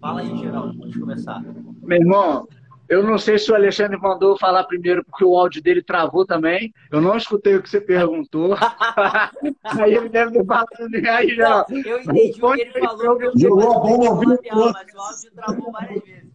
Fala 0.00 0.20
aí, 0.20 0.36
Geraldo, 0.36 0.78
pode 0.78 0.98
começar. 0.98 1.42
Meu 1.82 1.98
irmão, 1.98 2.48
eu 2.88 3.02
não 3.02 3.16
sei 3.16 3.38
se 3.38 3.50
o 3.50 3.54
Alexandre 3.54 3.96
mandou 3.96 4.38
falar 4.38 4.64
primeiro 4.64 5.04
porque 5.04 5.24
o 5.24 5.34
áudio 5.36 5.62
dele 5.62 5.82
travou 5.82 6.26
também. 6.26 6.72
Eu 6.90 7.00
não 7.00 7.16
escutei 7.16 7.56
o 7.56 7.62
que 7.62 7.70
você 7.70 7.80
perguntou. 7.80 8.54
aí 9.64 9.94
ele 9.94 10.08
deve 10.08 10.32
ter 10.32 10.44
falado. 10.44 10.68
Aí, 11.10 11.34
já. 11.34 11.64
eu 11.70 12.00
entendi 12.00 12.44
o 12.44 12.52
que 12.52 12.60
ele 12.60 12.72
falou. 12.80 13.22
Eu 13.22 13.32
Jogou 13.36 13.72
a 13.72 13.78
bomba. 13.78 14.38
Mas 14.74 14.94
o 14.94 15.00
áudio 15.00 15.32
travou 15.34 15.72
várias 15.72 16.04
vezes. 16.04 16.32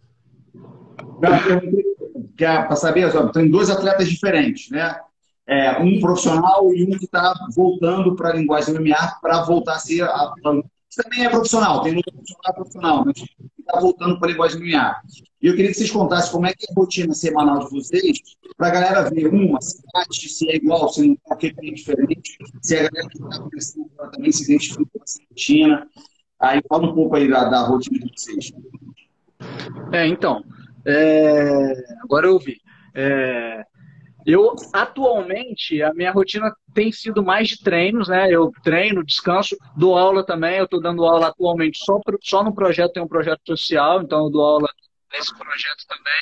Para 2.37 2.75
saber, 2.75 3.11
tem 3.31 3.49
dois 3.49 3.69
atletas 3.69 4.07
diferentes, 4.07 4.69
né? 4.69 4.99
É, 5.49 5.79
um 5.81 5.99
profissional 5.99 6.73
e 6.73 6.83
um 6.83 6.97
que 6.97 7.05
está 7.05 7.33
voltando 7.55 8.15
para 8.15 8.29
a 8.29 8.33
linguagem 8.33 8.73
MMA 8.75 9.17
para 9.21 9.43
voltar 9.43 9.75
a 9.75 9.79
ser. 9.79 10.03
A, 10.03 10.33
também 10.95 11.25
é 11.25 11.29
profissional, 11.29 11.81
tem 11.81 11.95
um 11.95 12.01
profissional 12.01 12.53
profissional, 12.55 13.05
mas 13.05 13.23
está 13.59 13.79
voltando 13.79 14.19
para 14.19 14.27
a 14.27 14.31
linguagem 14.31 14.59
MMA. 14.59 14.95
E 15.41 15.47
eu 15.47 15.55
queria 15.55 15.69
que 15.69 15.77
vocês 15.77 15.91
contassem 15.91 16.31
como 16.31 16.47
é 16.47 16.53
que 16.53 16.65
é 16.67 16.71
a 16.71 16.75
rotina 16.75 17.13
semanal 17.13 17.59
de 17.59 17.69
vocês, 17.69 18.17
para 18.57 18.67
a 18.67 18.71
galera 18.71 19.09
ver 19.09 19.27
uma, 19.27 19.61
se 19.61 19.81
bate, 19.93 20.27
se 20.27 20.49
é 20.49 20.55
igual, 20.55 20.89
se 20.89 21.07
não 21.07 21.17
é, 21.29 21.33
o 21.33 21.37
que 21.37 21.47
é 21.47 21.71
diferente, 21.71 22.37
se 22.61 22.75
a 22.75 22.89
galera 22.89 23.07
que 23.07 23.21
está 23.21 23.39
começando 23.39 23.89
também 24.11 24.31
se 24.31 24.43
identifica 24.43 24.83
com 24.91 25.03
essa 25.03 25.19
rotina. 25.29 25.87
Aí 26.39 26.61
fala 26.67 26.89
um 26.89 26.95
pouco 26.95 27.15
aí 27.15 27.29
da, 27.29 27.45
da 27.45 27.61
rotina 27.61 27.99
de 27.99 28.11
vocês. 28.15 28.51
É, 29.91 30.07
então, 30.07 30.43
é... 30.87 31.73
agora 32.03 32.27
eu 32.27 32.39
vi. 32.39 32.61
É... 32.95 33.63
Eu, 34.25 34.53
atualmente, 34.73 35.81
a 35.81 35.93
minha 35.93 36.11
rotina 36.11 36.53
tem 36.73 36.91
sido 36.91 37.23
mais 37.23 37.47
de 37.47 37.63
treinos, 37.63 38.09
né? 38.09 38.27
Eu 38.29 38.51
treino, 38.61 39.05
descanso, 39.05 39.55
dou 39.73 39.97
aula 39.97 40.25
também. 40.25 40.57
Eu 40.57 40.65
estou 40.65 40.81
dando 40.81 41.05
aula 41.05 41.27
atualmente 41.27 41.77
só, 41.77 41.97
pro, 41.99 42.19
só 42.21 42.43
no 42.43 42.53
projeto, 42.53 42.91
tem 42.91 43.03
um 43.03 43.07
projeto 43.07 43.39
social, 43.45 44.01
então 44.01 44.25
eu 44.25 44.29
dou 44.29 44.45
aula 44.45 44.67
nesse 45.13 45.33
projeto 45.37 45.85
também. 45.87 46.21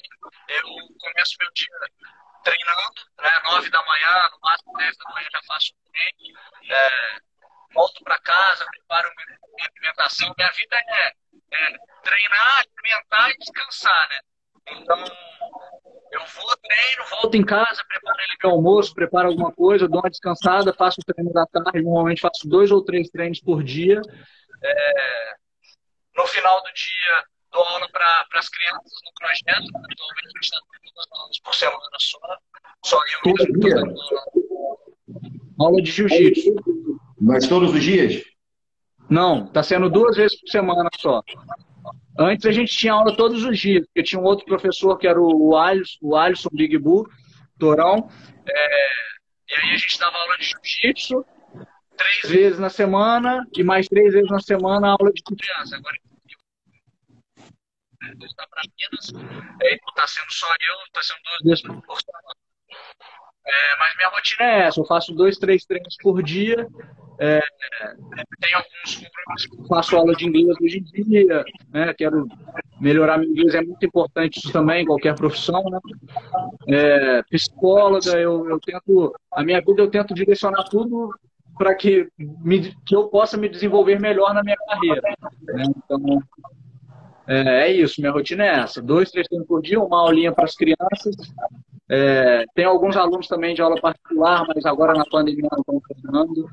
Eu 0.50 0.64
começo 1.00 1.36
meu 1.40 1.50
dia 1.54 1.68
treinando, 2.44 3.02
né? 3.22 3.32
9 3.44 3.70
da 3.70 3.84
manhã, 3.84 4.30
no 4.34 4.40
máximo 4.42 4.78
10 4.78 4.98
da 4.98 5.10
manhã 5.12 5.28
já 5.32 5.42
faço 5.48 5.74
um 5.74 5.92
treino. 5.92 6.40
É, 6.70 7.18
volto 7.74 8.04
para 8.04 8.20
casa, 8.20 8.66
preparo 8.70 9.10
minha 9.18 9.68
alimentação. 9.68 10.34
Minha 10.38 10.52
vida 10.52 10.76
é, 10.76 11.08
é 11.08 11.78
treinar, 12.04 12.66
alimentar 12.78 13.32
e 13.32 13.38
descansar, 13.38 14.10
né? 14.10 14.20
Então, 14.70 14.98
eu 16.12 16.20
vou, 16.20 16.58
treino, 16.58 17.10
volto 17.10 17.36
em 17.36 17.46
casa, 17.46 17.84
preparo 17.88 18.18
ele 18.20 18.38
meu 18.42 18.52
almoço, 18.52 18.94
preparo 18.94 19.28
alguma 19.30 19.52
coisa, 19.52 19.88
dou 19.88 20.00
uma 20.00 20.10
descansada, 20.10 20.74
faço 20.74 21.02
o 21.02 21.14
treino 21.14 21.32
da 21.34 21.46
tarde, 21.46 21.82
normalmente 21.82 22.22
faço 22.22 22.48
dois 22.48 22.72
ou 22.72 22.84
três 22.84 23.10
treinos 23.10 23.40
por 23.40 23.64
dia. 23.64 24.02
É, 24.64 25.36
no 26.16 26.26
final 26.28 26.62
do 26.64 26.74
dia, 26.74 27.24
dou 27.52 27.64
aula 27.64 27.88
para 27.90 28.28
as 28.36 28.50
crianças 28.50 28.92
no 29.04 29.12
projeto, 29.20 29.68
atualmente 29.76 30.26
a 30.26 30.30
gente 30.30 30.44
está 30.44 30.60
duas 30.96 31.08
aulas 31.12 31.40
por 31.40 31.56
semana 31.56 31.98
só, 32.00 32.20
só 32.86 33.00
eu 33.06 33.34
mesmo 33.34 33.96
Aula 35.60 35.82
de 35.82 35.92
jiu-jitsu. 35.92 36.56
Mas 37.20 37.48
todos 37.48 37.74
os 37.74 37.82
dias? 37.82 38.24
Não, 39.10 39.46
está 39.46 39.64
sendo 39.64 39.90
duas 39.90 40.18
vezes 40.18 40.40
por 40.40 40.50
semana 40.50 40.90
só. 41.00 41.22
Antes 42.18 42.46
a 42.46 42.52
gente 42.52 42.76
tinha 42.76 42.94
aula 42.94 43.16
todos 43.16 43.44
os 43.44 43.60
dias, 43.60 43.86
porque 43.86 44.04
tinha 44.04 44.22
um 44.22 44.24
outro 44.24 44.46
professor 44.46 44.98
que 44.98 45.08
era 45.08 45.20
o 45.20 45.56
Alisson, 45.58 45.98
o 46.02 46.16
Alisson 46.16 46.50
Big 46.54 46.78
Bull, 46.78 47.08
Torão. 47.60 48.10
É, 48.48 48.88
e 49.50 49.56
aí 49.56 49.74
a 49.74 49.78
gente 49.78 50.00
dava 50.00 50.18
aula 50.18 50.38
de 50.38 50.46
jiu-jitsu 50.46 51.26
três 51.98 52.34
vezes 52.34 52.60
na 52.60 52.70
semana 52.70 53.46
e 53.56 53.64
mais 53.64 53.88
três 53.88 54.14
vezes 54.14 54.30
na 54.30 54.40
semana 54.40 54.90
aula 54.90 55.12
de 55.12 55.22
criança. 55.24 55.76
Agora 55.76 55.98
está 58.24 58.48
para 58.48 58.62
Minas, 58.78 59.14
é, 59.62 59.76
está 59.76 60.08
sendo 60.08 60.32
só 60.32 60.48
eu, 60.48 60.86
está 60.86 61.02
sendo 61.02 61.20
duas 61.24 61.42
vezes 61.42 61.62
por 61.86 62.02
semana. 62.02 62.36
É, 63.48 63.78
mas 63.78 63.96
minha 63.96 64.10
rotina 64.10 64.44
é 64.44 64.60
essa, 64.68 64.80
eu 64.80 64.86
faço 64.86 65.14
dois, 65.14 65.38
três 65.38 65.66
treinos 65.66 65.96
por 66.02 66.24
dia 66.24 66.68
é, 67.20 67.40
tem 68.40 68.54
alguns 68.54 68.96
compromissos. 68.96 69.68
Faço 69.68 69.96
aula 69.96 70.14
de 70.16 70.26
inglês 70.26 70.56
hoje 70.62 70.80
em 70.80 71.04
dia, 71.04 71.44
né? 71.72 71.94
Quero 71.94 72.28
melhorar 72.80 73.18
meu 73.18 73.30
inglês, 73.30 73.56
é 73.56 73.62
muito 73.62 73.86
importante 73.86 74.38
isso 74.38 74.52
também, 74.52 74.86
qualquer 74.86 75.16
profissão, 75.16 75.64
né? 75.70 75.80
É, 76.68 77.24
psicóloga, 77.24 78.20
eu, 78.20 78.50
eu 78.50 78.60
tento, 78.60 79.14
a 79.32 79.44
minha 79.44 79.62
vida 79.62 79.82
eu 79.82 79.90
tento 79.90 80.14
direcionar 80.14 80.64
tudo 80.66 81.10
para 81.58 81.74
que, 81.74 82.08
que 82.86 82.96
eu 82.96 83.08
possa 83.08 83.38
me 83.38 83.48
desenvolver 83.48 84.00
melhor 84.00 84.34
na 84.34 84.44
minha 84.44 84.58
carreira. 84.68 85.02
Né? 85.44 85.64
Então, 85.78 86.22
é, 87.28 87.68
é, 87.68 87.72
isso, 87.72 88.02
minha 88.02 88.12
rotina 88.12 88.44
é 88.44 88.60
essa. 88.60 88.82
Dois, 88.82 89.10
três 89.10 89.28
treinos 89.28 89.48
por 89.48 89.62
dia, 89.62 89.80
uma 89.80 90.00
aulinha 90.00 90.32
para 90.32 90.46
as 90.46 90.56
crianças. 90.56 91.16
É, 91.90 92.46
tem 92.54 92.66
alguns 92.66 92.96
alunos 92.98 93.28
também 93.28 93.56
de 93.56 93.62
aula 93.62 93.80
particular, 93.80 94.46
mas 94.48 94.66
agora 94.66 94.94
na 94.94 95.06
pandemia 95.06 95.48
não 95.52 95.60
estão 95.60 95.82
treinando. 95.82 96.50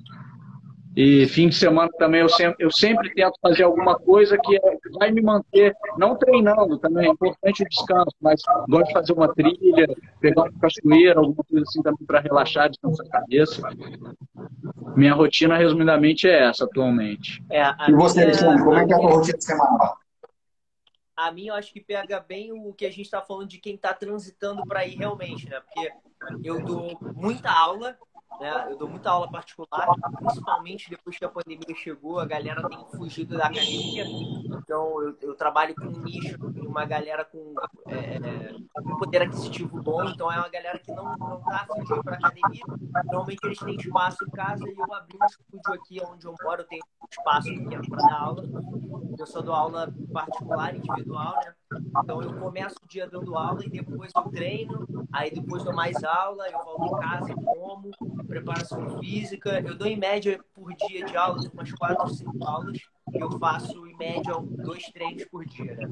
E 0.95 1.27
fim 1.27 1.49
de 1.49 1.55
semana 1.55 1.91
também 1.99 2.21
eu 2.21 2.29
sempre, 2.29 2.65
eu 2.65 2.71
sempre 2.71 3.15
tento 3.15 3.39
fazer 3.41 3.63
alguma 3.63 3.99
coisa 3.99 4.37
que 4.37 4.61
vai 4.99 5.11
me 5.11 5.23
manter, 5.23 5.75
não 5.97 6.17
treinando 6.17 6.79
também, 6.79 7.09
é 7.09 7.11
importante 7.11 7.63
o 7.63 7.69
descanso, 7.69 8.15
mas 8.21 8.43
gosto 8.69 8.89
de 8.89 8.93
fazer 8.93 9.13
uma 9.15 9.35
trilha, 9.35 9.89
pegar 10.21 10.43
uma 10.43 10.53
cachoeira, 10.61 11.19
alguma 11.19 11.43
coisa 11.45 11.65
assim 11.67 11.83
também 11.83 12.07
para 12.07 12.21
relaxar, 12.21 12.69
descansar 12.69 13.07
a 13.07 13.11
cabeça. 13.11 13.63
Minha 14.95 15.15
rotina, 15.15 15.57
resumidamente, 15.57 16.29
é 16.29 16.49
essa 16.49 16.65
atualmente. 16.65 17.43
É, 17.51 17.63
e 17.89 17.93
você, 17.93 18.23
Alexandre, 18.23 18.63
como 18.63 18.77
é 18.77 18.87
que 18.87 18.93
é 18.93 18.97
a 18.97 19.01
tua 19.01 19.11
rotina 19.11 19.41
semanal? 19.41 19.97
A 21.17 21.31
minha, 21.31 21.53
eu 21.53 21.57
acho 21.57 21.73
que 21.73 21.81
pega 21.81 22.21
bem 22.21 22.53
o 22.53 22.73
que 22.75 22.85
a 22.85 22.91
gente 22.91 23.03
está 23.03 23.23
falando 23.23 23.49
de 23.49 23.59
quem 23.59 23.77
está 23.77 23.95
transitando 23.95 24.63
para 24.67 24.87
ir 24.87 24.97
realmente, 24.97 25.49
né? 25.49 25.61
Porque 25.61 25.91
eu 26.43 26.63
dou 26.63 26.99
muita 27.15 27.51
aula, 27.51 27.97
né? 28.41 28.67
Eu 28.71 28.77
dou 28.77 28.89
muita 28.89 29.11
aula 29.11 29.31
particular, 29.31 29.87
principalmente 30.17 30.91
depois 30.91 31.19
que 31.19 31.25
a 31.25 31.29
pandemia 31.29 31.75
chegou, 31.77 32.19
a 32.19 32.27
galera 32.27 32.69
tem 32.69 32.85
fugido 32.97 33.37
da 33.37 33.47
academia. 33.47 34.05
Então, 34.05 35.03
eu, 35.03 35.17
eu 35.21 35.35
trabalho 35.35 35.75
com 35.75 35.87
um 35.87 36.03
nicho, 36.03 36.39
uma 36.67 36.85
galera 36.85 37.25
com 37.25 37.55
é, 37.89 38.19
um 38.85 38.97
poder 38.97 39.23
aquisitivo 39.23 39.83
bom. 39.83 40.05
Então, 40.05 40.31
é 40.31 40.37
uma 40.37 40.49
galera 40.49 40.79
que 40.79 40.93
não, 40.93 41.17
não 41.17 41.41
tá 41.43 41.67
fugindo 41.67 42.03
para 42.03 42.17
academia. 42.17 42.63
Normalmente, 43.05 43.45
eles 43.45 43.59
têm 43.59 43.77
espaço 43.77 44.25
em 44.25 44.31
casa 44.31 44.65
e 44.69 44.75
eu 44.77 44.95
abri 44.95 45.19
um 45.21 45.27
estúdio 45.27 45.75
aqui 45.75 46.01
onde 46.05 46.27
eu 46.27 46.35
moro. 46.43 46.63
Eu 46.63 46.67
tenho 46.67 46.83
espaço 47.11 47.49
pequeno 47.49 47.83
para 47.89 48.09
dar 48.09 48.21
aula. 48.21 48.45
Eu 49.19 49.27
só 49.27 49.41
dou 49.41 49.55
aula 49.55 49.93
particular, 50.13 50.75
individual, 50.75 51.35
né? 51.45 51.55
Então 52.03 52.23
eu 52.23 52.39
começo 52.39 52.77
o 52.83 52.89
dia 52.89 53.07
dando 53.09 53.37
aula 53.37 53.65
e 53.65 53.71
depois 53.71 54.11
eu 54.15 54.23
treino, 54.25 54.87
aí 55.13 55.31
depois 55.31 55.65
dou 55.65 55.75
mais 55.75 56.03
aula, 56.03 56.49
eu 56.49 56.59
volto 56.65 56.97
em 56.97 57.01
casa, 57.01 57.35
como, 57.35 57.91
preparação 58.27 58.99
física. 58.99 59.61
Eu 59.61 59.77
dou 59.77 59.87
em 59.87 59.97
média 59.97 60.41
por 60.55 60.73
dia 60.75 61.05
de 61.05 61.17
aula, 61.17 61.41
umas 61.53 61.73
quatro 61.73 62.05
ou 62.05 62.09
cinco 62.09 62.45
aulas. 62.45 62.79
Eu 63.15 63.39
faço 63.39 63.87
em 63.87 63.97
média 63.97 64.35
dois 64.41 64.85
treinos 64.93 65.25
por 65.25 65.45
dia. 65.45 65.75
Né? 65.75 65.89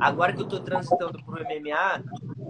Agora 0.00 0.32
que 0.32 0.40
eu 0.40 0.44
estou 0.44 0.60
transitando 0.60 1.22
para 1.24 1.42
o 1.42 1.44
MMA, 1.44 2.04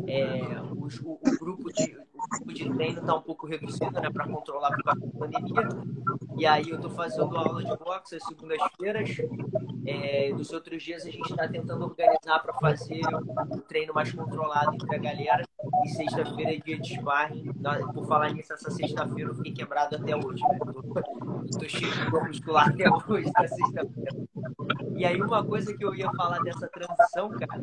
é, 0.07 0.61
o, 0.73 0.87
o, 0.87 1.39
grupo 1.39 1.73
de, 1.73 1.97
o 2.15 2.29
grupo 2.29 2.53
de 2.53 2.71
treino 2.71 3.01
está 3.01 3.15
um 3.15 3.23
pouco 3.23 3.47
reduzido 3.47 4.01
né, 4.01 4.11
para 4.11 4.27
controlar 4.27 4.71
por 4.71 4.83
causa 4.83 5.01
da 5.01 5.19
pandemia. 5.19 5.69
E 6.37 6.47
aí 6.47 6.69
eu 6.69 6.77
estou 6.77 6.91
fazendo 6.91 7.37
aula 7.37 7.63
de 7.63 7.77
boxe 7.77 8.17
às 8.17 8.25
segundas-feiras. 8.25 9.11
É, 9.87 10.31
nos 10.33 10.53
outros 10.53 10.83
dias 10.83 11.07
a 11.07 11.11
gente 11.11 11.31
está 11.31 11.49
tentando 11.49 11.85
organizar 11.85 12.41
para 12.41 12.55
fazer 12.55 13.03
o 13.51 13.61
treino 13.63 13.95
mais 13.95 14.13
controlado 14.13 14.75
entre 14.75 14.95
a 14.95 14.99
galera. 14.99 15.48
E 15.85 15.89
sexta-feira 15.89 16.55
é 16.55 16.59
dia 16.59 16.79
de 16.79 16.95
sparring. 16.95 17.53
Por 17.93 18.07
falar 18.07 18.31
nisso, 18.31 18.53
essa 18.53 18.71
sexta-feira 18.71 19.31
eu 19.31 19.35
fiquei 19.35 19.53
quebrado 19.53 19.97
até 19.97 20.15
hoje, 20.15 20.43
né? 20.43 20.59
Tô, 20.59 21.59
tô 21.59 21.69
cheio 21.69 21.93
de 21.93 22.11
dor 22.11 22.27
muscular 22.27 22.69
até 22.69 22.89
hoje, 22.89 23.31
na 23.35 23.49
sexta-feira. 23.49 24.29
E 24.97 25.05
aí, 25.05 25.21
uma 25.21 25.45
coisa 25.45 25.77
que 25.77 25.85
eu 25.85 25.95
ia 25.95 26.11
falar 26.13 26.41
dessa 26.41 26.69
transição, 26.69 27.31
cara, 27.31 27.61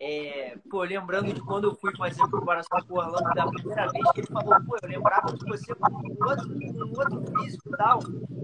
é, 0.00 0.56
pô, 0.70 0.82
lembrando 0.82 1.32
de 1.32 1.40
quando 1.42 1.64
eu 1.64 1.74
fui 1.74 1.94
fazer 1.96 2.22
a 2.22 2.28
preparação 2.28 2.80
com 2.88 2.94
o 2.94 2.98
Orlando 2.98 3.34
da 3.34 3.46
primeira 3.46 3.86
vez, 3.88 4.10
que 4.12 4.20
ele 4.20 4.26
falou, 4.28 4.58
pô, 4.64 4.76
eu 4.82 4.88
lembrava 4.88 5.36
de 5.36 5.44
você 5.44 5.74
com 5.74 5.92
um 5.92 6.28
outro, 6.28 6.48
um 6.50 6.98
outro 6.98 7.38
físico 7.38 7.68
e 7.68 7.76
tal. 7.76 8.00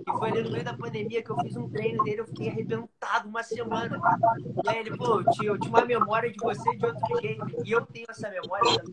E 0.07 0.19
foi 0.19 0.31
ali 0.31 0.43
no 0.43 0.51
meio 0.53 0.65
da 0.65 0.75
pandemia 0.75 1.23
que 1.23 1.31
eu 1.31 1.37
fiz 1.41 1.57
um 1.57 1.69
treino 1.71 2.05
dele, 2.05 2.21
eu 2.21 2.27
fiquei 2.27 2.51
arrebentado 2.51 3.29
uma 3.29 3.43
semana. 3.43 3.99
E 4.65 4.69
aí 4.69 4.79
ele, 4.81 4.97
pô, 4.97 5.25
tinha, 5.33 5.51
eu 5.51 5.59
tinha 5.59 5.71
uma 5.71 5.85
memória 5.85 6.31
de 6.31 6.37
você 6.39 6.77
de 6.77 6.85
outro 6.87 7.21
jeito. 7.23 7.47
E 7.65 7.73
eu 7.73 7.87
tenho 7.87 8.07
essa 8.11 8.29
memória 8.29 8.71
de 8.71 8.86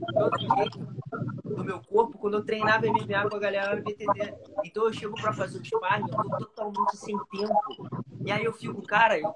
do 1.43 1.63
meu 1.63 1.79
corpo 1.81 2.17
quando 2.17 2.35
eu 2.35 2.43
treinava 2.43 2.87
MMA 2.87 3.29
com 3.29 3.35
a 3.35 3.39
galera 3.39 3.81
BTD. 3.81 4.33
Então 4.65 4.85
eu 4.85 4.93
chego 4.93 5.15
para 5.15 5.33
fazer 5.33 5.59
o 5.59 5.65
sparring, 5.65 6.03
eu 6.03 6.17
tô 6.17 6.37
totalmente 6.45 6.97
sem 6.97 7.17
tempo. 7.31 8.03
E 8.25 8.31
aí 8.31 8.43
eu 8.43 8.53
fico, 8.53 8.81
cara, 8.81 9.19
eu. 9.19 9.31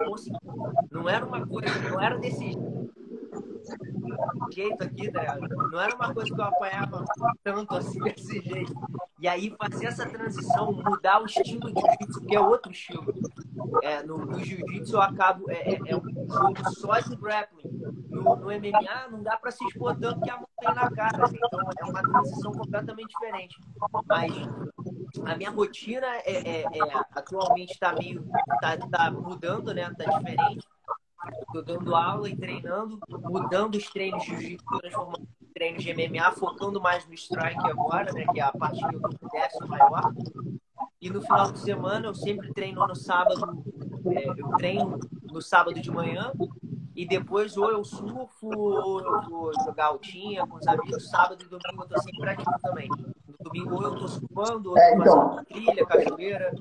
Não 0.92 1.08
era 1.08 1.26
uma 1.26 1.46
coisa, 1.46 1.68
não 1.90 2.02
era 2.02 2.18
desse 2.18 2.44
jeito 2.46 2.88
aqui, 4.80 5.12
né? 5.12 5.26
Não 5.72 5.80
era 5.80 5.96
uma 5.96 6.14
coisa 6.14 6.34
que 6.34 6.40
eu 6.40 6.46
apanhava 6.46 7.06
tanto 7.44 7.76
assim 7.76 8.00
desse 8.04 8.42
jeito. 8.42 8.74
E 9.20 9.28
aí 9.28 9.56
fazer 9.58 9.88
essa 9.88 10.08
transição, 10.08 10.72
mudar 10.72 11.22
o 11.22 11.26
estilo 11.26 11.74
de 11.74 11.82
jiu-jitsu, 11.82 12.22
que 12.22 12.36
é 12.36 12.40
outro 12.40 12.72
estilo. 12.72 13.14
É, 13.82 14.04
no, 14.04 14.18
no 14.18 14.40
jiu-jitsu 14.44 14.96
eu 14.96 15.02
acabo. 15.02 15.50
É, 15.50 15.74
é, 15.74 15.80
é, 15.88 15.96
um 15.96 16.28
jogo 16.28 16.70
só 16.76 17.00
de 17.00 17.16
grappling. 17.16 17.70
No, 18.10 18.36
no 18.36 18.48
MMA 18.48 19.10
não 19.12 19.24
dá 19.24 19.38
para 19.38 19.52
se 19.52 19.64
expor 19.66 19.96
tanto 19.98 20.22
que 20.22 20.30
a 20.30 20.38
mão 20.38 20.48
tem 20.60 20.74
na 20.74 20.90
cara. 20.92 21.24
Assim, 21.24 21.38
então 21.38 21.60
é 21.80 21.86
uma 21.86 22.02
transição 22.02 22.52
completamente 22.52 23.10
diferente. 23.10 23.56
Mas 24.08 24.32
a 25.26 25.36
minha 25.36 25.50
rotina 25.50 26.08
é, 26.26 26.62
é, 26.62 26.62
é 26.62 27.06
atualmente 27.16 27.74
está 27.74 27.94
meio. 27.94 28.24
Tá, 28.62 28.78
tá 28.78 29.12
mudando, 29.12 29.74
né? 29.74 29.92
Tá 29.98 30.06
diferente 30.06 30.68
Estou 31.42 31.64
dando 31.64 31.96
aula 31.96 32.30
e 32.30 32.36
treinando, 32.36 33.00
mudando 33.10 33.76
os 33.76 33.90
treinos 33.90 34.24
de 34.24 34.30
jiu-jitsu, 34.30 34.66
transformando 34.80 35.28
em 35.42 35.54
treinos 35.54 35.84
de 35.84 35.94
MMA, 35.94 36.32
focando 36.34 36.82
mais 36.82 37.08
no 37.08 37.14
strike 37.14 37.70
agora, 37.70 38.12
né? 38.14 38.26
Que 38.32 38.40
é 38.40 38.44
a 38.44 38.52
parte 38.52 38.80
que 38.80 38.96
eu 38.96 39.02
décimo 39.32 39.68
maior. 39.68 40.14
E 41.02 41.10
no 41.10 41.22
final 41.22 41.52
de 41.52 41.60
semana 41.60 42.08
eu 42.08 42.16
sempre 42.16 42.54
treino 42.54 42.86
no 42.86 42.96
sábado, 42.96 43.64
é, 44.12 44.30
eu 44.30 44.50
treino 44.58 45.00
no 45.32 45.42
sábado 45.42 45.80
de 45.80 45.92
manhã 45.92 46.32
e 46.96 47.08
depois 47.08 47.56
ou 47.56 47.70
eu 47.70 47.84
surfo 47.84 48.50
ou 48.58 49.00
eu 49.00 49.22
vou 49.30 49.52
jogar 49.64 49.86
altinha 49.86 50.46
com 50.48 50.58
os 50.58 50.68
amigos. 50.68 51.08
Sábado 51.10 51.44
e 51.44 51.48
domingo 51.48 51.84
eu 51.84 51.88
tô 51.88 52.02
sempre 52.02 52.30
ativo 52.32 52.60
também. 52.64 52.90
No 52.90 53.36
domingo 53.40 53.76
ou 53.76 53.84
eu 53.84 53.96
tô 54.00 54.08
surfando, 54.08 54.72
ou 54.72 54.78
eu 54.78 54.84
tô 54.84 54.92
é, 54.92 54.96
então, 54.96 55.46
trilha, 55.46 55.86
cachoeira. 55.86 56.52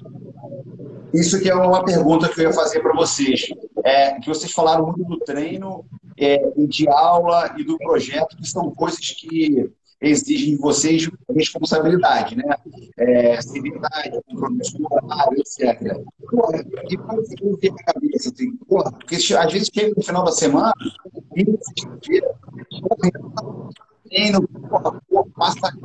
Isso 1.14 1.40
que 1.40 1.48
é 1.48 1.54
uma 1.54 1.82
pergunta 1.82 2.28
que 2.28 2.40
eu 2.40 2.44
ia 2.44 2.52
fazer 2.52 2.80
para 2.80 2.92
vocês. 2.94 3.48
É, 3.86 4.18
que 4.18 4.28
vocês 4.28 4.50
falaram 4.50 4.86
muito 4.86 5.04
do 5.04 5.18
treino, 5.20 5.84
é, 6.18 6.38
de 6.66 6.88
aula 6.88 7.54
e 7.56 7.62
do 7.62 7.78
projeto, 7.78 8.36
que 8.36 8.48
são 8.48 8.70
coisas 8.72 8.98
que 8.98 9.70
exigem 10.00 10.56
de 10.56 10.60
vocês 10.60 11.08
responsabilidade, 11.30 12.36
né? 12.36 12.56
É, 12.98 13.40
civilidade, 13.40 14.18
compromisso 14.26 14.76
etc. 15.38 16.02
Porra, 16.28 16.64
e 16.90 16.96
quando 16.96 17.24
você 17.24 17.36
tem 17.60 17.70
a 17.70 17.92
cabeça, 17.92 18.32
assim, 18.34 18.56
porra, 18.68 18.90
porque 18.92 19.14
às 19.14 19.52
vezes 19.52 19.70
chega 19.72 19.94
no 19.96 20.02
final 20.02 20.24
da 20.24 20.32
semana 20.32 20.74
e 21.36 21.44
sexta-feira, 21.44 22.34
treino, 24.08 24.48
porra, 24.48 25.00
porra, 25.08 25.26
passa 25.36 25.78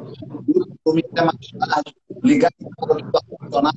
dormir 0.84 1.06
até 1.12 1.24
mais 1.24 1.38
tarde, 1.70 1.95
ligar 2.24 2.52
a 2.60 3.45
funcionar. 3.45 3.74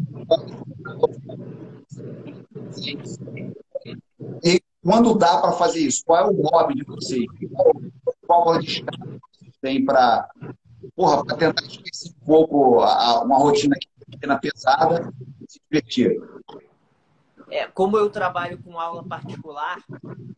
E 4.42 4.60
quando 4.82 5.16
dá 5.16 5.40
para 5.40 5.52
fazer 5.52 5.80
isso? 5.80 6.02
Qual 6.04 6.18
é 6.18 6.30
o 6.30 6.42
hobby 6.42 6.74
de 6.74 6.84
vocês? 6.84 7.24
Qual 8.26 8.48
o 8.48 8.58
descanso 8.58 9.20
que 9.32 9.38
vocês 9.38 9.56
têm 9.60 9.84
para 9.84 10.28
tentar 11.38 11.62
esquecer 11.64 12.10
um 12.10 12.26
pouco 12.26 12.80
a, 12.80 13.22
uma 13.22 13.38
rotina, 13.38 13.76
rotina 14.10 14.38
pesada 14.38 15.12
e 15.40 15.50
se 15.50 15.60
divertir? 15.70 16.20
É, 17.50 17.66
como 17.66 17.96
eu 17.96 18.10
trabalho 18.10 18.62
com 18.62 18.78
aula 18.78 19.04
particular 19.04 19.82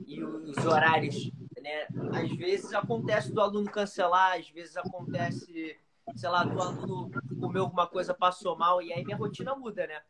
e 0.06 0.22
os 0.22 0.64
horários, 0.64 1.30
né, 1.60 1.86
às 2.12 2.30
vezes 2.36 2.72
acontece 2.72 3.32
do 3.32 3.40
aluno 3.40 3.70
cancelar, 3.70 4.38
às 4.38 4.48
vezes 4.50 4.76
acontece 4.76 5.76
sei 6.14 6.28
lá, 6.28 6.44
do 6.44 6.60
aluno 6.60 7.10
comeu 7.40 7.62
alguma 7.64 7.86
coisa, 7.86 8.14
passou 8.14 8.56
mal, 8.56 8.80
e 8.80 8.92
aí 8.92 9.04
minha 9.04 9.16
rotina 9.16 9.54
muda, 9.56 9.86
né? 9.86 10.00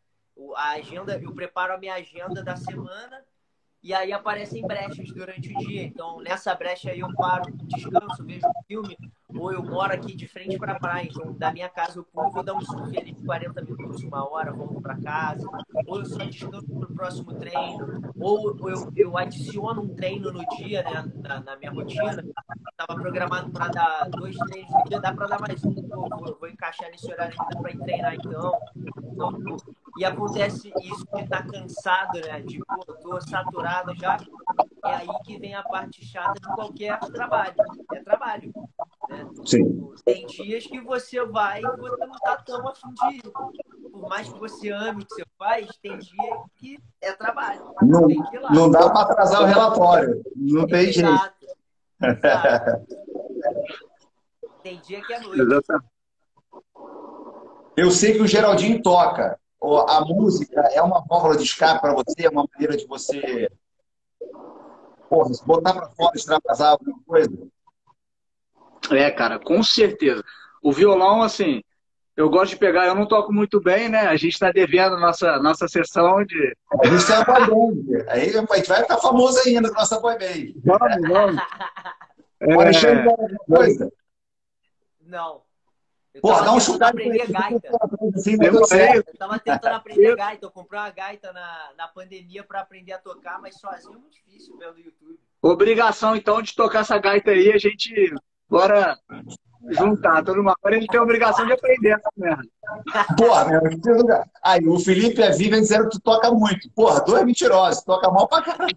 A 0.56 0.72
agenda, 0.72 1.18
eu 1.18 1.32
preparo 1.34 1.72
a 1.72 1.78
minha 1.78 1.94
agenda 1.94 2.42
da 2.42 2.56
semana 2.56 3.24
e 3.86 3.94
aí 3.94 4.12
aparecem 4.12 4.66
brechas 4.66 5.08
durante 5.12 5.54
o 5.54 5.58
dia. 5.58 5.84
Então, 5.84 6.20
nessa 6.20 6.52
brecha 6.56 6.90
aí 6.90 6.98
eu 6.98 7.14
paro, 7.14 7.52
descanso, 7.52 8.24
vejo 8.24 8.48
filme, 8.66 8.98
ou 9.34 9.52
eu 9.52 9.62
moro 9.62 9.92
aqui 9.92 10.14
de 10.14 10.26
frente 10.26 10.58
para 10.58 10.72
a 10.72 10.78
praia. 10.78 11.08
Então, 11.08 11.32
da 11.32 11.52
minha 11.52 11.68
casa 11.68 11.98
eu 11.98 12.06
vou 12.12 12.42
dar 12.42 12.54
um 12.54 12.60
surf 12.60 12.96
ali 12.96 13.12
de 13.12 13.24
40 13.24 13.62
minutos, 13.62 14.02
uma 14.02 14.28
hora, 14.28 14.52
volto 14.52 14.80
para 14.80 14.96
casa. 15.00 15.46
Ou 15.86 15.98
eu 15.98 16.06
só 16.06 16.18
descanso 16.18 16.66
para 16.66 16.90
o 16.90 16.94
próximo 16.94 17.34
treino, 17.34 18.12
ou 18.18 18.56
eu, 18.68 18.92
eu 18.96 19.18
adiciono 19.18 19.82
um 19.82 19.94
treino 19.94 20.32
no 20.32 20.44
dia, 20.56 20.82
né, 20.82 21.12
na, 21.16 21.40
na 21.40 21.56
minha 21.56 21.70
rotina. 21.70 22.24
Estava 22.70 23.00
programado 23.00 23.50
para 23.50 23.68
dar 23.68 24.08
dois 24.10 24.36
treinos 24.36 24.70
no 24.70 24.84
dia, 24.84 25.00
dá 25.00 25.12
para 25.12 25.26
dar 25.26 25.40
mais 25.40 25.64
um. 25.64 25.74
Vou, 25.74 26.08
vou, 26.08 26.36
vou 26.38 26.48
encaixar 26.48 26.90
nesse 26.90 27.10
horário 27.10 27.36
dá 27.36 27.60
para 27.60 27.78
treinar 27.78 28.14
então. 28.14 28.52
então 28.76 29.56
e 29.96 30.04
acontece 30.04 30.70
isso 30.82 31.06
de 31.14 31.22
estar 31.22 31.42
tá 31.42 31.50
cansado, 31.50 32.20
né? 32.20 32.40
De, 32.40 32.58
pô, 32.58 32.84
tô 32.96 33.20
saturado 33.22 33.94
já. 33.94 34.18
É 34.84 34.94
aí 34.94 35.08
que 35.24 35.38
vem 35.38 35.54
a 35.54 35.62
parte 35.62 36.04
chata 36.04 36.38
de 36.38 36.54
qualquer 36.54 36.98
trabalho. 37.00 37.54
É 37.94 38.00
trabalho. 38.02 38.52
Sim. 39.44 39.90
Tem 40.04 40.26
dias 40.26 40.66
que 40.66 40.80
você 40.80 41.24
vai 41.24 41.60
e 41.60 41.76
você 41.76 42.06
não 42.06 42.18
tá 42.18 42.36
tão 42.36 42.68
afim 42.68 42.92
de 42.92 43.16
ir. 43.16 43.22
Por 43.90 44.08
mais 44.08 44.28
que 44.28 44.38
você 44.38 44.70
ame 44.70 45.02
o 45.02 45.06
que 45.06 45.14
você 45.14 45.24
faz, 45.38 45.68
tem 45.82 45.98
dia 45.98 46.42
que 46.56 46.78
é 47.00 47.12
trabalho. 47.12 47.74
Não, 47.82 48.06
não 48.50 48.70
dá 48.70 48.90
para 48.90 49.02
atrasar 49.02 49.42
o 49.42 49.46
relatório. 49.46 50.22
Não 50.36 50.66
tem 50.66 50.92
jeito. 50.92 51.08
Exato. 51.08 51.46
tem 54.62 54.80
dia 54.80 55.00
que 55.02 55.12
é 55.12 55.20
noite. 55.20 55.40
Exatamente. 55.40 55.90
Eu 57.76 57.90
sei 57.90 58.14
que 58.14 58.22
o 58.22 58.26
Geraldinho 58.26 58.82
toca 58.82 59.38
a 59.88 60.04
música 60.04 60.60
é 60.72 60.80
uma 60.82 61.04
válvula 61.04 61.36
de 61.36 61.42
escape 61.42 61.80
para 61.80 61.94
você, 61.94 62.26
é 62.26 62.28
uma 62.28 62.46
maneira 62.52 62.76
de 62.76 62.86
você 62.86 63.50
porra, 65.08 65.30
botar 65.44 65.72
para 65.72 65.88
fora, 65.90 66.16
extravasar 66.16 66.72
alguma 66.72 66.98
coisa? 67.06 67.48
É, 68.94 69.10
cara, 69.10 69.38
com 69.38 69.62
certeza. 69.62 70.22
O 70.62 70.72
violão, 70.72 71.22
assim, 71.22 71.62
eu 72.16 72.30
gosto 72.30 72.52
de 72.52 72.56
pegar, 72.56 72.86
eu 72.86 72.94
não 72.94 73.06
toco 73.06 73.32
muito 73.32 73.60
bem, 73.60 73.90
né? 73.90 74.06
A 74.06 74.16
gente 74.16 74.32
está 74.32 74.50
devendo 74.50 74.98
nossa, 74.98 75.38
nossa 75.38 75.68
sessão 75.68 76.24
de. 76.24 76.56
A 76.82 76.86
gente 76.86 77.06
tem 77.06 77.14
a 77.14 77.24
boy 77.24 77.74
band. 77.74 78.04
Aí 78.08 78.22
a 78.22 78.42
gente 78.42 78.68
vai 78.68 78.82
ficar 78.82 78.96
famoso 78.96 79.38
ainda 79.46 79.68
com 79.68 79.74
nossa 79.74 80.00
boy 80.00 80.18
band. 80.18 80.60
Vamos, 80.64 81.08
vamos. 81.08 81.42
É... 82.40 82.52
Alexandre, 82.54 83.08
alguma 83.08 83.38
coisa? 83.46 83.92
Não. 85.02 85.42
Eu 86.14 86.22
Pô, 86.22 86.32
dá 86.32 86.52
um 86.54 86.60
chutado 86.60 86.98
aprender 86.98 87.30
gaita. 87.30 87.68
eu 87.68 89.18
tava 89.18 89.38
tentando 89.38 89.74
aprender 89.74 90.16
gaita. 90.16 90.46
Eu 90.46 90.50
comprei 90.50 90.80
uma 90.80 90.90
gaita 90.90 91.30
na, 91.34 91.70
na 91.76 91.88
pandemia 91.88 92.42
para 92.42 92.60
aprender 92.60 92.92
a 92.92 92.98
tocar, 92.98 93.38
mas 93.38 93.60
sozinho 93.60 93.96
é 93.96 93.98
muito 93.98 94.14
difícil 94.14 94.56
vendo 94.56 94.78
YouTube. 94.78 95.20
Obrigação, 95.42 96.16
então, 96.16 96.40
de 96.40 96.54
tocar 96.54 96.80
essa 96.80 96.98
gaita 96.98 97.32
aí, 97.32 97.52
a 97.52 97.58
gente 97.58 98.14
bora 98.48 98.98
juntar 99.70 100.24
todo 100.24 100.38
mundo. 100.38 100.54
Agora 100.58 100.76
ele 100.76 100.86
tem 100.86 101.00
a 101.00 101.02
obrigação 101.02 101.46
de 101.46 101.52
aprender 101.52 101.90
essa 101.90 102.10
merda. 102.16 102.44
Porra, 103.16 103.44
meu, 103.46 103.60
aí 104.42 104.66
o 104.66 104.78
Felipe 104.78 105.20
e 105.20 105.24
a 105.24 105.30
Vivian 105.30 105.60
disseram 105.60 105.84
que 105.88 105.96
tu 105.96 106.00
toca 106.00 106.30
muito. 106.30 106.70
Porra, 106.74 107.00
dois 107.00 107.24
mentirosos, 107.24 107.82
toca 107.82 108.10
mal 108.10 108.28
pra 108.28 108.42
caralho. 108.42 108.72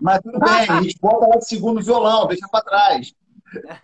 Mas 0.00 0.20
tudo 0.20 0.38
bem, 0.38 0.68
a 0.68 0.82
gente 0.82 0.98
bota 1.00 1.26
lá 1.26 1.36
de 1.36 1.46
segundo 1.46 1.82
violão, 1.82 2.26
deixa 2.26 2.46
pra 2.50 2.62
trás. 2.62 3.12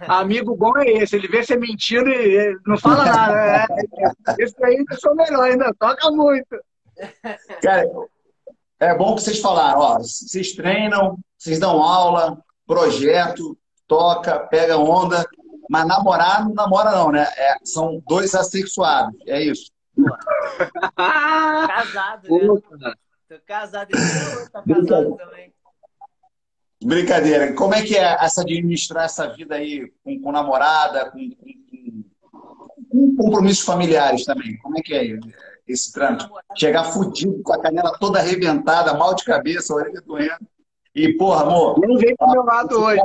Amigo 0.00 0.56
bom 0.56 0.78
é 0.78 0.86
esse, 0.92 1.16
ele 1.16 1.28
vê 1.28 1.42
você 1.42 1.56
mentindo 1.56 2.08
e 2.08 2.56
não 2.66 2.78
fala 2.78 3.04
nada. 3.04 3.34
É, 3.36 3.66
esse 4.38 4.54
aí 4.64 4.84
eu 4.88 4.96
sou 4.98 5.14
melhor, 5.14 5.42
ainda 5.42 5.74
toca 5.78 6.10
muito. 6.10 6.56
Cara, 7.60 7.84
é 8.80 8.96
bom 8.96 9.16
que 9.16 9.22
vocês 9.22 9.40
falaram, 9.40 9.80
ó, 9.80 9.98
vocês 9.98 10.52
treinam, 10.52 11.18
vocês 11.36 11.58
dão 11.58 11.82
aula, 11.82 12.38
projeto, 12.66 13.58
toca, 13.86 14.38
pega 14.40 14.76
onda, 14.78 15.24
mas 15.68 15.86
namorar 15.86 16.44
não 16.44 16.54
namora 16.54 16.92
não, 16.92 17.10
né? 17.10 17.26
É, 17.36 17.56
são 17.64 18.02
dois 18.06 18.34
assexuados, 18.34 19.18
é 19.26 19.42
isso. 19.42 19.70
casado, 20.96 22.28
né? 22.78 22.94
Tô 23.28 23.40
casado, 23.44 23.90
tá 24.52 24.62
casado 24.62 25.16
também. 25.16 25.52
Brincadeira. 26.84 27.52
Como 27.54 27.74
é 27.74 27.82
que 27.82 27.96
é 27.96 28.16
essa 28.20 28.42
administrar 28.42 29.04
essa 29.04 29.28
vida 29.32 29.56
aí 29.56 29.90
com, 30.04 30.20
com 30.20 30.32
namorada, 30.32 31.10
com, 31.10 31.18
com, 31.18 32.04
com, 32.90 33.16
compromissos 33.16 33.64
familiares 33.64 34.24
também? 34.24 34.56
Como 34.58 34.78
é 34.78 34.82
que 34.82 34.94
é 34.94 35.18
esse 35.66 35.92
trânsito? 35.92 36.30
Chegar 36.56 36.84
fudido, 36.84 37.42
com 37.42 37.52
a 37.54 37.60
canela 37.60 37.96
toda 37.98 38.18
arrebentada, 38.18 38.94
mal 38.94 39.14
de 39.14 39.24
cabeça, 39.24 39.72
a 39.72 39.76
orelha 39.76 40.00
doendo. 40.02 40.46
E, 40.96 41.12
porra, 41.18 41.42
amor. 41.42 41.78
Não 41.78 41.98
vem 41.98 42.16
pro 42.16 42.30
meu 42.30 42.42
lado 42.42 42.80
hoje. 42.80 43.02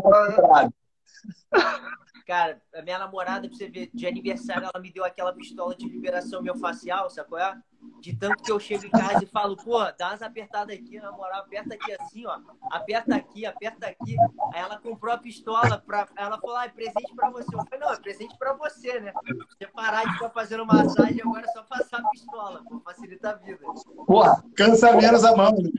Cara, 2.26 2.62
a 2.74 2.82
minha 2.82 2.98
namorada, 2.98 3.50
pra 3.50 3.58
você 3.58 3.68
ver, 3.68 3.90
de 3.94 4.08
aniversário, 4.08 4.64
ela 4.64 4.82
me 4.82 4.90
deu 4.90 5.04
aquela 5.04 5.34
pistola 5.34 5.76
de 5.76 5.90
liberação 5.90 6.42
miofascial, 6.42 7.10
sabe 7.10 7.28
qual 7.28 7.42
é? 7.42 7.60
De 8.00 8.16
tanto 8.16 8.42
que 8.42 8.50
eu 8.50 8.58
chego 8.62 8.86
em 8.86 8.90
casa 8.90 9.22
e 9.22 9.28
falo, 9.28 9.58
pô, 9.58 9.80
dá 10.00 10.10
umas 10.10 10.22
apertadas 10.22 10.74
aqui, 10.74 11.02
na 11.02 11.12
moral, 11.12 11.42
aperta 11.42 11.74
aqui 11.76 11.92
assim, 12.00 12.26
ó. 12.26 12.40
Aperta 12.72 13.14
aqui, 13.14 13.46
aperta 13.46 13.88
aqui. 13.88 14.16
Aí 14.54 14.62
ela 14.62 14.78
comprou 14.80 15.14
a 15.14 15.18
pistola, 15.18 15.78
pra... 15.86 16.08
ela 16.16 16.40
falou, 16.40 16.56
ah, 16.56 16.66
é 16.66 16.70
presente 16.70 17.14
pra 17.14 17.30
você. 17.30 17.54
Eu 17.54 17.66
falei, 17.66 17.80
não, 17.82 17.92
é 17.92 18.00
presente 18.00 18.38
pra 18.38 18.54
você, 18.54 19.02
né? 19.02 19.12
Você 19.50 19.68
parar 19.68 20.06
de 20.06 20.14
ficar 20.14 20.30
fazendo 20.30 20.66
massagem, 20.66 21.20
agora 21.22 21.46
é 21.46 21.52
só 21.52 21.64
passar 21.64 21.98
a 21.98 22.10
pistola, 22.10 22.64
pô, 22.70 22.80
facilita 22.80 23.32
a 23.32 23.34
vida. 23.34 23.60
Porra, 24.08 24.42
cansa 24.56 24.96
menos 24.96 25.26
a 25.26 25.36
mão. 25.36 25.52
Né? 25.52 25.70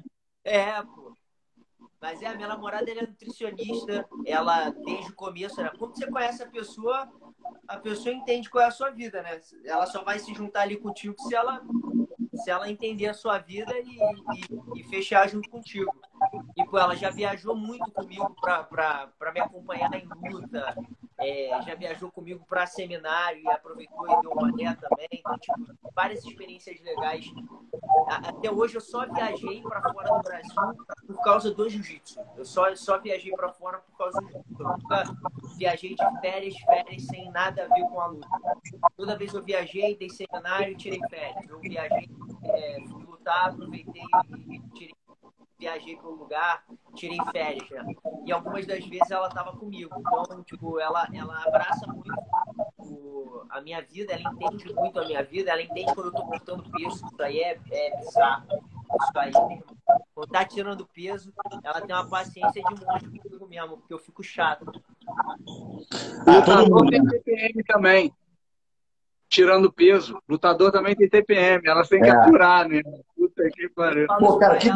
É, 0.45 0.83
pô. 0.83 1.02
Mas 2.03 2.21
é, 2.21 2.27
a 2.27 2.35
minha 2.35 2.49
namorada 2.49 2.91
é 2.91 2.95
nutricionista, 3.01 4.05
ela 4.27 4.71
desde 4.71 5.13
o 5.13 5.15
começo, 5.15 5.63
né? 5.63 5.71
Quando 5.79 5.97
você 5.97 6.11
conhece 6.11 6.43
a 6.43 6.49
pessoa, 6.49 7.09
a 7.69 7.77
pessoa 7.77 8.13
entende 8.13 8.51
qual 8.51 8.65
é 8.65 8.67
a 8.67 8.73
sua 8.73 8.91
vida, 8.91 9.23
né? 9.23 9.41
Ela 9.65 9.87
só 9.87 10.03
vai 10.03 10.19
se 10.19 10.35
juntar 10.35 10.63
ali 10.63 10.77
contigo 10.77 11.15
se 11.21 11.33
ela, 11.33 11.63
se 12.35 12.51
ela 12.51 12.69
entender 12.69 13.07
a 13.07 13.15
sua 13.15 13.39
vida 13.39 13.73
e, 13.79 13.99
e, 13.99 14.81
e 14.81 14.85
fechar 14.89 15.29
junto 15.29 15.49
contigo. 15.49 15.93
E 16.57 16.65
pô, 16.65 16.79
ela 16.79 16.95
já 16.95 17.11
viajou 17.11 17.55
muito 17.55 17.91
comigo 17.93 18.35
para 18.41 19.33
me 19.33 19.41
acompanhar 19.41 19.93
em 19.95 20.09
luta, 20.31 20.75
é, 21.19 21.63
já 21.63 21.75
viajou 21.75 22.11
comigo 22.11 22.45
para 22.49 22.67
seminário 22.67 23.41
e 23.43 23.49
aproveitou 23.49 24.07
e 24.07 24.23
deu 24.23 24.49
ideia 24.49 24.77
também. 24.77 25.09
Então, 25.13 25.39
tipo, 25.39 25.93
várias 25.95 26.25
experiências 26.25 26.81
legais. 26.81 27.27
Até 28.09 28.51
hoje 28.51 28.77
eu 28.77 28.81
só 28.81 29.07
viajei 29.07 29.63
para 29.63 29.83
fora 29.93 30.17
do 30.17 30.23
Brasil 30.23 30.85
por 31.07 31.23
causa 31.23 31.55
do 31.55 31.69
jiu-jitsu. 31.69 32.21
Eu 32.37 32.45
só, 32.45 32.75
só 32.75 32.99
viajei 32.99 33.33
para 33.33 33.53
fora 33.53 33.79
por 33.79 33.97
causa 33.97 34.21
do 34.21 34.29
jiu-jitsu. 34.29 34.63
Eu 34.63 34.69
nunca 34.69 35.05
viajei 35.57 35.95
de 35.95 36.21
férias, 36.21 36.57
férias 36.59 37.07
sem 37.07 37.31
nada 37.31 37.65
a 37.65 37.75
ver 37.75 37.83
com 37.89 38.01
a 38.01 38.07
luta. 38.07 38.29
Toda 38.97 39.17
vez 39.17 39.33
eu 39.33 39.43
viajei, 39.43 39.97
dei 39.97 40.11
seminário 40.11 40.73
e 40.73 40.77
tirei 40.77 41.01
férias. 41.09 41.49
Eu 41.49 41.61
viajei, 41.61 42.09
é, 42.45 42.81
fui 42.89 43.05
lutar, 43.05 43.51
aproveitei 43.51 44.03
e 44.49 44.61
tirei 44.75 45.02
viajei 45.63 45.97
para 45.97 46.09
um 46.09 46.15
lugar, 46.15 46.65
tirei 46.95 47.19
férias, 47.31 47.71
né? 47.71 47.95
E 48.27 48.33
algumas 48.33 48.67
das 48.67 48.85
vezes 48.85 49.11
ela 49.11 49.29
estava 49.29 49.57
comigo. 49.57 49.95
Então, 49.97 50.43
tipo, 50.43 50.81
ela, 50.81 51.09
ela 51.15 51.41
abraça 51.47 51.87
muito 51.87 52.13
o, 52.79 53.45
a 53.49 53.61
minha 53.61 53.81
vida, 53.81 54.13
ela 54.13 54.33
entende 54.33 54.75
muito 54.75 54.99
a 54.99 55.05
minha 55.05 55.23
vida, 55.23 55.53
ela 55.53 55.63
entende 55.63 55.95
quando 55.95 56.07
eu 56.07 56.11
estou 56.11 56.27
cortando 56.27 56.71
peso. 56.71 57.07
Isso 57.07 57.23
aí 57.23 57.39
é, 57.39 57.61
é 57.71 57.97
bizarro. 57.97 58.47
Isso 58.49 59.19
aí, 59.19 59.33
quando 60.15 60.31
tá 60.31 60.45
tirando 60.45 60.87
peso, 60.87 61.33
ela 61.63 61.81
tem 61.81 61.95
uma 61.95 62.09
paciência 62.09 62.61
de 62.61 62.85
monstro 62.85 63.11
comigo 63.11 63.47
mesmo, 63.47 63.77
porque 63.79 63.95
eu 63.95 63.99
fico 63.99 64.23
chato. 64.23 64.67
Ah, 66.27 66.39
lutador 66.39 66.91
tem 66.91 67.07
TPM 67.07 67.65
também. 67.65 68.13
Tirando 69.29 69.73
peso. 69.73 70.21
Lutador 70.29 70.73
também 70.73 70.95
tem 70.95 71.09
TPM. 71.09 71.67
Elas 71.67 71.89
têm 71.89 72.03
que 72.03 72.09
é. 72.09 72.11
aturar, 72.11 72.69
né? 72.69 72.83
Puta 73.17 73.49
que 73.51 73.69
pariu. 73.71 74.07
Pô, 74.19 74.37
cara, 74.37 74.59
que 74.59 74.69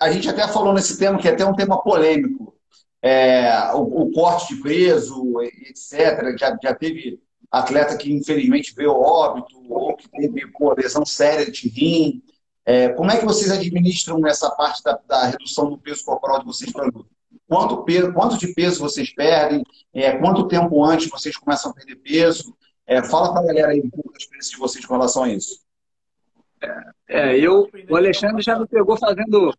a 0.00 0.10
gente 0.10 0.28
até 0.28 0.48
falou 0.48 0.72
nesse 0.72 0.98
tema, 0.98 1.18
que 1.18 1.28
é 1.28 1.32
até 1.32 1.44
um 1.44 1.54
tema 1.54 1.82
polêmico, 1.82 2.56
é, 3.02 3.70
o, 3.74 4.02
o, 4.02 4.12
corte 4.12 4.54
de 4.54 4.62
peso, 4.62 5.40
etc. 5.42 6.36
Já, 6.38 6.58
já 6.62 6.74
teve 6.74 7.20
atleta 7.50 7.96
que 7.96 8.12
infelizmente 8.12 8.74
veio 8.74 8.92
óbito, 8.92 9.60
ou 9.68 9.94
que 9.96 10.08
teve 10.08 10.46
pô, 10.52 10.72
lesão 10.72 11.04
séria 11.04 11.50
de 11.50 11.68
rim. 11.68 12.22
É, 12.64 12.90
como 12.90 13.10
é 13.10 13.18
que 13.18 13.24
vocês 13.24 13.50
administram 13.50 14.26
essa 14.26 14.50
parte 14.50 14.82
da, 14.82 14.98
da 15.06 15.26
redução 15.26 15.68
do 15.68 15.78
peso 15.78 16.04
corporal 16.04 16.40
de 16.40 16.46
vocês 16.46 16.72
para 16.72 16.84
luta? 16.84 17.08
Quanto, 17.46 17.82
peso, 17.84 18.12
quanto 18.12 18.38
de 18.38 18.54
peso 18.54 18.80
vocês 18.80 19.12
perdem? 19.14 19.62
É, 19.92 20.16
quanto 20.16 20.48
tempo 20.48 20.84
antes 20.84 21.10
vocês 21.10 21.36
começam 21.36 21.70
a 21.70 21.74
perder 21.74 21.96
peso? 21.96 22.56
É, 22.86 23.02
fala 23.02 23.32
para 23.32 23.42
a 23.42 23.46
galera 23.46 23.72
aí 23.72 23.80
um 23.80 23.90
pouco 23.90 24.12
da 24.12 24.18
experiência 24.18 24.52
de 24.52 24.58
vocês 24.58 24.84
com 24.84 24.94
relação 24.94 25.24
a 25.24 25.28
isso. 25.28 25.60
É, 27.08 27.38
eu, 27.38 27.68
o 27.88 27.96
Alexandre 27.96 28.42
já 28.42 28.58
me 28.58 28.66
pegou 28.66 28.96
fazendo 28.96 29.52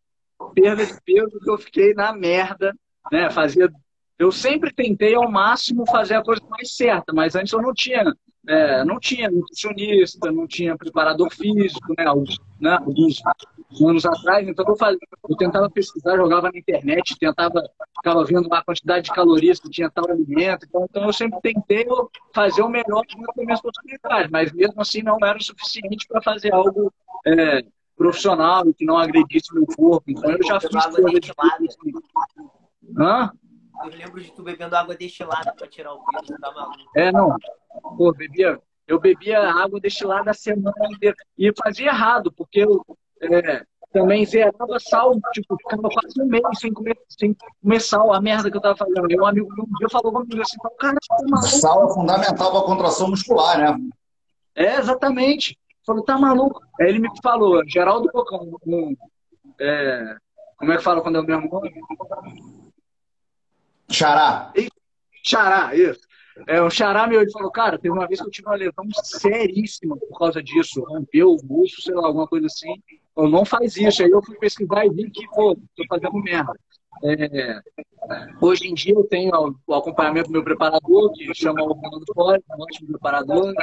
perda 0.50 0.86
de 0.86 0.94
peso 1.04 1.39
que 1.39 1.50
eu 1.50 1.58
fiquei 1.58 1.94
na 1.94 2.14
merda, 2.14 2.74
né? 3.12 3.30
Fazia, 3.30 3.70
eu 4.18 4.32
sempre 4.32 4.74
tentei 4.74 5.16
ao 5.16 5.30
máximo 5.30 5.86
fazer 5.89 6.16
a 6.16 6.24
coisa 6.24 6.42
mais 6.50 6.76
certa, 6.76 7.14
mas 7.14 7.36
antes 7.36 7.52
eu 7.54 7.62
não 7.62 7.74
tinha, 7.74 8.04
é, 8.48 8.84
não 8.84 9.00
tinha 9.00 9.30
nutricionista, 9.30 10.32
não 10.32 10.48
tinha 10.48 10.78
preparador 10.78 11.32
físico, 11.32 11.94
né? 11.98 12.06
Alguns, 12.06 12.38
né? 12.60 12.74
Alguns 12.74 13.22
anos 13.82 14.06
atrás, 14.06 14.48
então 14.48 14.66
eu, 14.68 14.76
fazia, 14.76 15.00
eu 15.30 15.36
tentava 15.38 15.70
pesquisar, 15.70 16.18
jogava 16.18 16.52
na 16.52 16.60
internet, 16.60 17.18
tentava, 17.18 17.64
ficava 17.96 18.24
vendo 18.26 18.54
a 18.54 18.64
quantidade 18.64 19.06
de 19.06 19.12
calorias 19.12 19.60
que 19.60 19.70
tinha 19.70 19.89
tal 19.89 20.10
alimento, 20.10 20.66
então, 20.68 20.86
então 20.89 21.04
eu 21.06 21.14
sempre 21.14 21.39
tentei 21.42 21.86
fazer 22.34 22.62
o 22.62 22.70
melhor 22.70 23.04
das 23.36 23.46
minhas 23.46 23.62
possibilidades, 23.62 24.30
mas 24.30 24.52
mesmo 24.52 24.82
assim 24.82 25.02
não 25.02 25.18
era 25.24 25.38
o 25.38 25.44
suficiente 25.44 26.06
para 26.08 26.22
fazer 26.22 26.54
algo 26.54 26.92
é, 27.26 27.64
profissional 28.02 28.68
e 28.68 28.74
que 28.74 28.84
não 28.84 28.97
agredisse 28.97 29.54
meu 29.54 29.66
corpo. 29.68 30.10
Então 30.10 30.32
eu 30.32 30.43
já 30.43 30.60
fiz 30.60 30.86
coisa 30.88 31.20
de. 31.20 31.32
Hã? 32.97 33.32
Eu 33.84 33.89
lembro 33.89 34.22
de 34.22 34.32
tu 34.32 34.43
bebendo 34.43 34.76
água 34.76 34.95
destilada 34.95 35.54
para 35.54 35.68
tirar 35.68 35.93
o 35.93 36.04
peso, 36.06 36.39
tá 36.39 36.52
maluco? 36.52 36.78
É, 36.95 37.12
não. 37.12 37.36
Pô, 37.97 38.12
bebia, 38.12 38.60
eu 38.88 38.99
bebia 38.99 39.39
água 39.39 39.80
destilada 39.80 40.32
a 40.32 40.34
semana 40.34 40.88
inteira. 40.91 41.16
E 41.38 41.52
fazia 41.64 41.88
errado, 41.88 42.32
porque 42.32 42.60
eu 42.60 42.84
é, 43.22 43.64
também 43.93 44.26
zerava 44.26 44.80
sal, 44.80 45.14
tipo, 45.32 45.56
ficava 45.58 45.89
quase 45.89 46.22
um 46.22 46.26
mês 46.26 46.43
sem 46.60 46.74
comer, 46.74 46.97
sem 47.08 47.36
comer 47.62 47.80
sal, 47.80 48.14
a 48.14 48.22
merda 48.22 48.49
que 48.49 48.58
eu 48.58 48.62
tava 48.62 48.76
fazendo. 48.76 49.08
Meu 49.08 49.26
amigo 49.26 49.47
um 49.47 49.78
dia 49.78 49.89
falou 49.91 50.12
comigo 50.12 50.41
assim, 50.41 50.58
cara, 50.80 50.97
você 51.02 51.08
tá 51.08 51.30
maluco? 51.30 51.47
Sal 51.47 51.89
é 51.89 51.93
fundamental 51.93 52.52
para 52.52 52.60
a 52.60 52.64
contração 52.64 53.10
muscular, 53.10 53.58
né? 53.58 53.78
É, 54.56 54.78
exatamente. 54.78 55.58
Falou, 55.86 56.04
tá 56.04 56.18
maluco? 56.18 56.62
Aí 56.80 56.90
ele 56.90 57.00
me 57.00 57.10
falou, 57.22 57.62
Geraldo 57.68 58.10
Bocão, 58.14 58.58
um, 58.66 58.96
é, 59.60 60.16
como 60.58 60.72
é 60.72 60.78
que 60.78 60.84
fala 60.84 61.02
quando 61.02 61.18
é 61.18 61.22
o 61.22 61.26
mesmo 61.26 61.50
nome? 61.50 61.74
Xará. 63.90 64.52
E, 64.56 64.70
xará, 65.24 65.76
isso. 65.76 66.02
É, 66.48 66.62
o 66.62 66.70
Xará 66.70 67.08
meu, 67.08 67.22
ele 67.22 67.32
falou, 67.32 67.52
cara, 67.52 67.78
teve 67.78 67.94
uma 67.94 68.08
vez 68.08 68.22
que 68.22 68.28
eu 68.28 68.32
tive 68.32 68.48
uma 68.48 68.56
lesão 68.56 68.86
seríssima 69.04 69.98
por 69.98 70.18
causa 70.18 70.42
disso, 70.42 70.84
rompeu 70.84 71.32
o 71.32 71.38
buço, 71.44 71.82
sei 71.82 71.94
lá, 71.94 72.08
alguma 72.08 72.28
coisa 72.28 72.48
assim. 72.48 72.82
Eu 73.18 73.28
não 73.28 73.44
faz 73.44 73.76
isso. 73.76 74.04
Aí 74.04 74.10
eu 74.10 74.24
fui 74.24 74.38
pesquisar 74.38 74.86
e 74.86 74.90
vi 74.90 75.10
que, 75.12 75.28
pô, 75.28 75.56
tô 75.76 75.84
fazendo 75.90 76.14
merda. 76.14 76.54
É, 77.04 77.62
hoje 78.41 78.68
em 78.68 78.74
dia 78.74 78.93
eu 78.93 79.04
tenho 79.04 79.32
o 79.66 79.74
acompanhamento 79.74 80.28
do 80.28 80.34
meu 80.34 80.43
preparador, 80.43 81.12
que 81.14 81.34
chama 81.34 81.64
o 81.64 81.80
Fernando 81.80 82.06
Fora, 82.14 82.41
um 82.52 82.62
ótimo 82.62 82.88
preparador. 82.89 83.54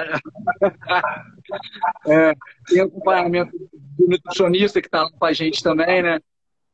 É, 2.07 2.34
tem 2.66 2.80
acompanhamento 2.80 3.53
do 3.72 4.09
nutricionista 4.09 4.80
que 4.80 4.89
está 4.89 5.09
com 5.11 5.24
a 5.24 5.32
gente 5.32 5.62
também, 5.62 6.03
né? 6.03 6.20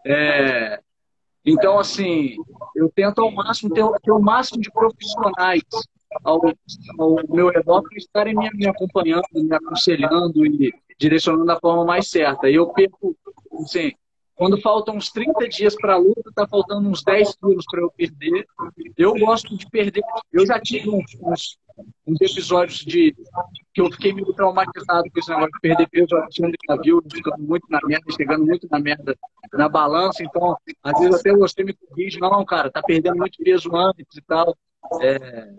É, 0.07 0.81
então, 1.45 1.79
assim, 1.79 2.37
eu 2.75 2.91
tento 2.95 3.21
ao 3.21 3.31
máximo 3.31 3.73
ter, 3.73 3.85
ter 4.03 4.13
o 4.13 4.19
máximo 4.19 4.61
de 4.63 4.71
profissionais 4.71 5.63
ao, 6.23 6.41
ao 6.99 7.17
meu 7.29 7.49
redor 7.49 7.83
para 7.83 7.99
estarem 7.99 8.35
me, 8.35 8.49
me 8.55 8.67
acompanhando, 8.67 9.25
me 9.33 9.55
aconselhando 9.55 10.47
e 10.47 10.73
direcionando 10.99 11.45
da 11.45 11.59
forma 11.59 11.85
mais 11.85 12.09
certa. 12.09 12.49
E 12.49 12.55
eu 12.55 12.69
perco, 12.69 13.17
assim, 13.63 13.93
quando 14.37 14.61
faltam 14.61 14.97
uns 14.97 15.11
30 15.11 15.49
dias 15.49 15.77
para 15.77 15.95
a 15.95 15.99
luta, 15.99 16.31
tá 16.35 16.47
faltando 16.47 16.89
uns 16.89 17.03
10 17.03 17.37
quilos 17.37 17.65
para 17.71 17.81
eu 17.81 17.91
perder. 17.91 18.47
Eu 18.97 19.15
gosto 19.15 19.57
de 19.57 19.69
perder. 19.71 20.03
Eu 20.33 20.45
já 20.45 20.59
tive 20.61 20.91
uns, 20.91 21.17
uns, 21.21 21.59
uns, 22.07 22.21
episódios 22.21 22.79
de 22.81 23.15
que 23.73 23.81
eu 23.81 23.91
fiquei 23.93 24.13
meio 24.13 24.33
traumatizado 24.35 25.09
com 25.11 25.21
esse 25.21 25.31
negócio 25.31 25.53
de 25.53 25.61
perder 25.61 25.89
peso. 25.89 26.09
Tinha 26.31 26.51
já 26.69 26.77
viu, 26.83 27.01
ficando 27.13 27.43
muito 27.45 27.67
na 27.71 27.79
merda, 27.85 28.05
chegando 28.13 28.45
muito 28.45 28.67
na 28.71 28.81
merda 28.81 29.17
na 29.53 29.69
balança. 29.69 30.23
Então, 30.23 30.57
às 30.83 30.99
vezes 30.99 31.21
até 31.21 31.33
você 31.33 31.63
me 31.63 31.73
corrige, 31.73 32.19
não, 32.19 32.45
cara, 32.45 32.71
tá 32.71 32.83
perdendo 32.83 33.17
muito 33.17 33.39
peso 33.43 33.75
antes 33.75 34.17
e 34.17 34.23
tal. 34.23 34.57
É, 35.01 35.55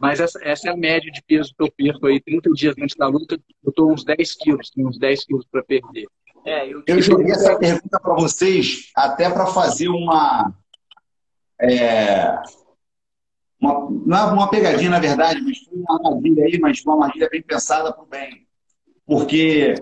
mas 0.00 0.20
essa, 0.20 0.38
essa, 0.42 0.68
é 0.68 0.72
a 0.72 0.76
média 0.76 1.10
de 1.10 1.22
peso 1.22 1.52
que 1.56 1.62
eu 1.62 1.70
perco 1.70 2.06
aí, 2.06 2.20
30 2.20 2.50
dias 2.50 2.74
antes 2.80 2.96
da 2.96 3.08
luta, 3.08 3.36
eu 3.64 3.70
estou 3.70 3.92
uns 3.92 4.04
10 4.04 4.34
quilos, 4.34 4.70
uns 4.76 4.98
10 4.98 5.24
quilos 5.24 5.46
para 5.50 5.62
perder. 5.62 6.06
É, 6.44 6.68
eu, 6.68 6.82
eu 6.86 7.00
joguei 7.00 7.30
essa 7.30 7.56
pergunta 7.56 8.00
para 8.00 8.14
vocês 8.14 8.90
até 8.96 9.30
para 9.30 9.46
fazer 9.46 9.88
uma, 9.88 10.52
é, 11.60 12.34
uma. 13.60 13.88
Não 14.04 14.18
é 14.18 14.32
uma 14.32 14.50
pegadinha, 14.50 14.90
na 14.90 14.98
verdade, 14.98 15.40
mas 15.40 15.58
foi 15.58 15.78
uma 15.78 15.96
armadilha 15.96 16.44
aí, 16.44 16.58
mas 16.58 16.84
uma 16.84 16.94
armadilha 16.94 17.28
bem 17.30 17.42
pensada 17.42 17.92
para 17.92 18.02
o 18.02 18.06
bem. 18.06 18.46
Porque 19.06 19.74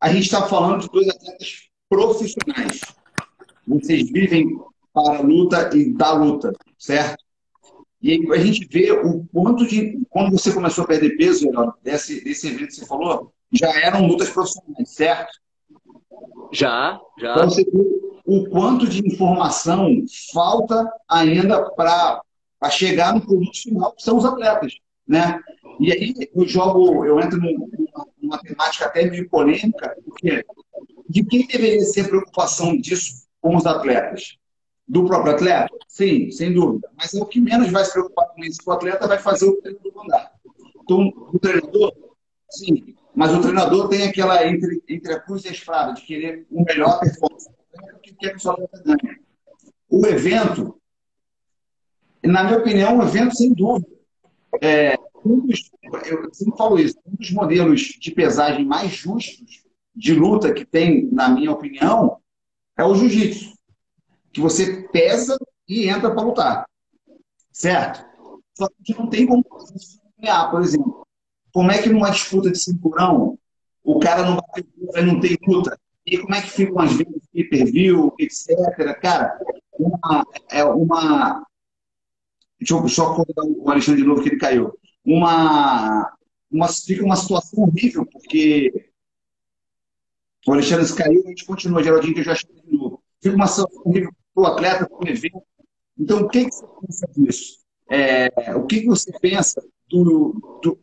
a 0.00 0.10
gente 0.10 0.24
está 0.24 0.46
falando 0.46 0.80
de 0.82 0.88
dois 0.88 1.08
atletas 1.08 1.68
profissionais. 1.88 2.80
Vocês 3.66 4.10
vivem 4.10 4.58
para 4.92 5.18
a 5.18 5.20
luta 5.20 5.70
e 5.74 5.92
da 5.92 6.12
luta, 6.12 6.52
certo? 6.78 7.22
E 8.00 8.32
a 8.32 8.38
gente 8.38 8.66
vê 8.70 8.92
o 8.92 9.26
quanto 9.26 9.66
de. 9.66 9.98
Quando 10.08 10.32
você 10.32 10.52
começou 10.52 10.84
a 10.84 10.86
perder 10.86 11.16
peso, 11.16 11.50
desse, 11.82 12.22
desse 12.24 12.48
evento 12.48 12.68
que 12.68 12.74
você 12.76 12.86
falou, 12.86 13.32
já 13.52 13.68
eram 13.80 14.06
lutas 14.06 14.30
profissionais, 14.30 14.88
certo? 14.90 15.32
Já, 16.52 17.00
já. 17.18 17.32
Então 17.32 17.50
você 17.50 17.64
vê 17.64 17.98
o 18.24 18.48
quanto 18.50 18.86
de 18.86 19.06
informação 19.06 20.04
falta 20.32 20.90
ainda 21.08 21.70
para 21.70 22.22
chegar 22.70 23.14
no 23.14 23.20
produto 23.20 23.62
final, 23.62 23.92
que 23.92 24.02
são 24.02 24.16
os 24.16 24.24
atletas, 24.24 24.74
né? 25.06 25.40
E 25.80 25.92
aí 25.92 26.14
eu 26.34 26.46
jogo, 26.46 27.04
eu 27.04 27.20
entro 27.20 27.38
numa, 27.38 28.06
numa 28.20 28.38
temática 28.38 28.86
até 28.86 29.08
meio 29.08 29.28
polêmica, 29.28 29.96
porque 30.04 30.44
de 31.08 31.24
quem 31.24 31.46
deveria 31.46 31.80
ser 31.80 32.02
a 32.02 32.08
preocupação 32.08 32.76
disso 32.76 33.26
com 33.40 33.56
os 33.56 33.66
atletas? 33.66 34.36
Do 34.86 35.04
próprio 35.04 35.34
atleta? 35.34 35.68
Sim, 35.86 36.30
sem 36.30 36.52
dúvida. 36.52 36.90
Mas 36.96 37.14
é 37.14 37.20
o 37.20 37.26
que 37.26 37.40
menos 37.40 37.70
vai 37.70 37.84
se 37.84 37.92
preocupar 37.92 38.26
com 38.28 38.42
isso. 38.42 38.60
O 38.66 38.72
atleta 38.72 39.06
vai 39.06 39.18
fazer 39.18 39.46
o 39.46 39.60
treinador 39.60 39.92
mandar. 39.94 40.32
Então, 40.82 41.12
o 41.32 41.38
treinador, 41.38 41.92
sim. 42.50 42.94
Mas 43.18 43.34
o 43.34 43.40
treinador 43.40 43.88
tem 43.88 44.04
aquela 44.04 44.46
entre, 44.46 44.80
entre 44.88 45.12
a 45.12 45.18
cruz 45.18 45.44
e 45.44 45.48
a 45.48 45.50
espada 45.50 45.92
de 45.92 46.02
querer 46.02 46.46
o 46.48 46.62
melhor 46.62 47.00
performance 47.00 47.50
que 48.00 48.14
quer 48.14 48.36
que 48.36 48.44
ganhe. 48.44 49.20
O 49.90 50.06
evento, 50.06 50.80
na 52.22 52.44
minha 52.44 52.58
opinião, 52.58 52.96
um 52.96 53.02
evento 53.02 53.36
sem 53.36 53.52
dúvida. 53.52 53.90
É, 54.62 54.94
um 55.24 55.40
dos, 55.40 55.68
eu 56.06 56.32
sempre 56.32 56.56
falo 56.56 56.78
isso, 56.78 56.96
um 57.04 57.16
dos 57.16 57.32
modelos 57.32 57.80
de 57.80 58.12
pesagem 58.12 58.64
mais 58.64 58.92
justos 58.92 59.64
de 59.96 60.14
luta 60.14 60.54
que 60.54 60.64
tem, 60.64 61.10
na 61.10 61.28
minha 61.28 61.50
opinião, 61.50 62.20
é 62.76 62.84
o 62.84 62.94
jiu-jitsu. 62.94 63.52
Que 64.32 64.40
você 64.40 64.88
pesa 64.92 65.36
e 65.68 65.88
entra 65.88 66.14
para 66.14 66.22
lutar. 66.22 66.66
Certo? 67.50 68.06
Só 68.56 68.68
que 68.84 68.94
não 68.94 69.10
tem 69.10 69.26
como 69.26 69.44
ganhar, 70.20 70.52
por 70.52 70.62
exemplo. 70.62 71.07
Como 71.52 71.70
é 71.70 71.82
que 71.82 71.88
numa 71.88 72.10
disputa 72.10 72.50
de 72.50 72.58
cinturão 72.58 73.38
o 73.82 73.98
cara 73.98 74.22
não 74.22 74.36
vai 74.36 74.62
ter 74.62 75.06
não 75.06 75.20
tem 75.20 75.36
luta? 75.46 75.78
E 76.06 76.18
como 76.18 76.34
é 76.34 76.40
que 76.40 76.50
ficam 76.50 76.80
as 76.80 76.92
vendas 76.92 77.20
de 77.34 77.44
pay-per-view, 77.44 78.14
etc. 78.18 78.98
Cara, 79.00 79.38
uma, 79.78 80.26
é 80.50 80.64
uma. 80.64 81.46
Deixa 82.58 82.74
eu 82.74 82.88
só 82.88 83.14
colocar 83.14 83.44
o 83.44 83.70
Alexandre 83.70 84.02
de 84.02 84.08
novo 84.08 84.22
que 84.22 84.30
ele 84.30 84.38
caiu. 84.38 84.72
Uma, 85.04 86.12
uma, 86.50 86.68
fica 86.68 87.04
uma 87.04 87.16
situação 87.16 87.64
horrível, 87.64 88.04
porque 88.06 88.90
o 90.46 90.52
Alexandre 90.52 90.92
caiu, 90.94 91.22
a 91.24 91.28
gente 91.28 91.44
continua, 91.44 91.82
Geraldinho, 91.82 92.14
que 92.14 92.20
eu 92.20 92.24
já 92.24 92.34
cheguei 92.34 92.62
de 92.62 92.76
novo. 92.76 93.02
Fica 93.22 93.36
uma 93.36 93.46
situação 93.46 93.82
horrível 93.84 94.10
para 94.34 94.42
o 94.42 94.46
atleta, 94.46 94.88
para 94.88 94.98
o 94.98 95.08
evento. 95.08 95.42
Então, 95.98 96.22
o 96.22 96.28
que, 96.28 96.44
que 96.44 96.50
você 96.50 96.66
pensa 96.80 97.08
disso? 97.16 97.58
É, 97.90 98.54
o 98.54 98.66
que, 98.66 98.80
que 98.80 98.86
você 98.86 99.12
pensa 99.18 99.62
do, 99.88 100.60
do, 100.62 100.78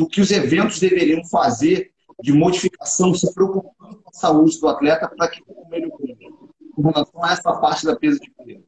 do 0.00 0.08
que 0.08 0.18
os 0.18 0.30
eventos 0.30 0.80
deveriam 0.80 1.22
fazer 1.26 1.92
de 2.22 2.32
modificação, 2.32 3.14
se 3.14 3.34
preocupando 3.34 4.00
com 4.02 4.08
a 4.08 4.12
saúde 4.14 4.58
do 4.58 4.66
atleta 4.66 5.06
para 5.14 5.28
que 5.28 5.42
ele 5.72 5.90
com 6.74 6.88
relação 6.88 7.22
a 7.22 7.32
essa 7.32 7.52
parte 7.60 7.84
da 7.84 7.94
peso 7.94 8.18
de 8.18 8.30
peso? 8.30 8.64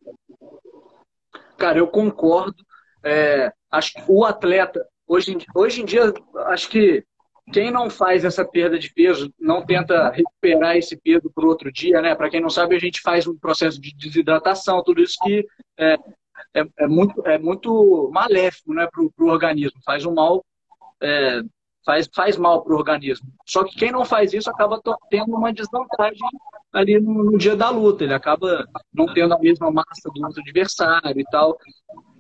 Cara, 1.57 1.79
eu 1.79 1.89
concordo. 1.89 2.63
É, 3.03 3.51
acho 3.71 3.95
que 3.95 4.03
o 4.09 4.27
atleta, 4.27 4.87
hoje 5.07 5.33
em, 5.33 5.39
hoje 5.55 5.81
em 5.81 5.87
dia, 5.87 6.13
acho 6.49 6.69
que 6.69 7.03
quem 7.51 7.71
não 7.71 7.89
faz 7.89 8.27
essa 8.27 8.45
perda 8.45 8.79
de 8.79 8.93
peso, 8.93 9.33
não 9.41 9.65
tenta 9.65 10.11
recuperar 10.11 10.77
esse 10.77 10.97
peso 10.99 11.33
para 11.35 11.47
outro 11.47 11.73
dia, 11.73 12.03
né? 12.03 12.15
Para 12.15 12.29
quem 12.29 12.43
não 12.43 12.51
sabe, 12.51 12.77
a 12.77 12.79
gente 12.79 13.01
faz 13.01 13.27
um 13.27 13.39
processo 13.39 13.81
de 13.81 13.95
desidratação, 13.97 14.83
tudo 14.85 15.01
isso 15.01 15.17
que 15.23 15.47
é, 15.79 15.97
é, 16.55 16.65
é 16.81 16.87
muito, 16.87 17.27
é 17.27 17.39
muito 17.39 18.11
maléfico 18.13 18.75
né, 18.75 18.87
para 18.87 19.03
o 19.03 19.31
organismo, 19.31 19.81
faz 19.83 20.05
um 20.05 20.13
mal, 20.13 20.45
é, 21.03 21.43
faz, 21.85 22.09
faz 22.15 22.37
mal 22.37 22.63
para 22.63 22.73
o 22.73 22.77
organismo. 22.77 23.29
Só 23.47 23.65
que 23.65 23.77
quem 23.77 23.93
não 23.93 24.05
faz 24.05 24.33
isso 24.33 24.49
acaba 24.51 24.81
tendo 25.11 25.35
uma 25.35 25.53
desvantagem 25.53 26.29
ali 26.73 26.99
no, 27.01 27.25
no, 27.25 27.39
dia 27.39 27.55
da 27.55 27.71
luta, 27.71 28.05
ele 28.05 28.15
acaba 28.15 28.67
não 28.93 29.13
tendo 29.13 29.35
a 29.35 29.39
mesma 29.39 29.71
massa 29.71 30.11
do 30.13 30.25
outro 30.25 30.41
adversário 30.41 31.21
e 31.21 31.25
tal. 31.25 31.59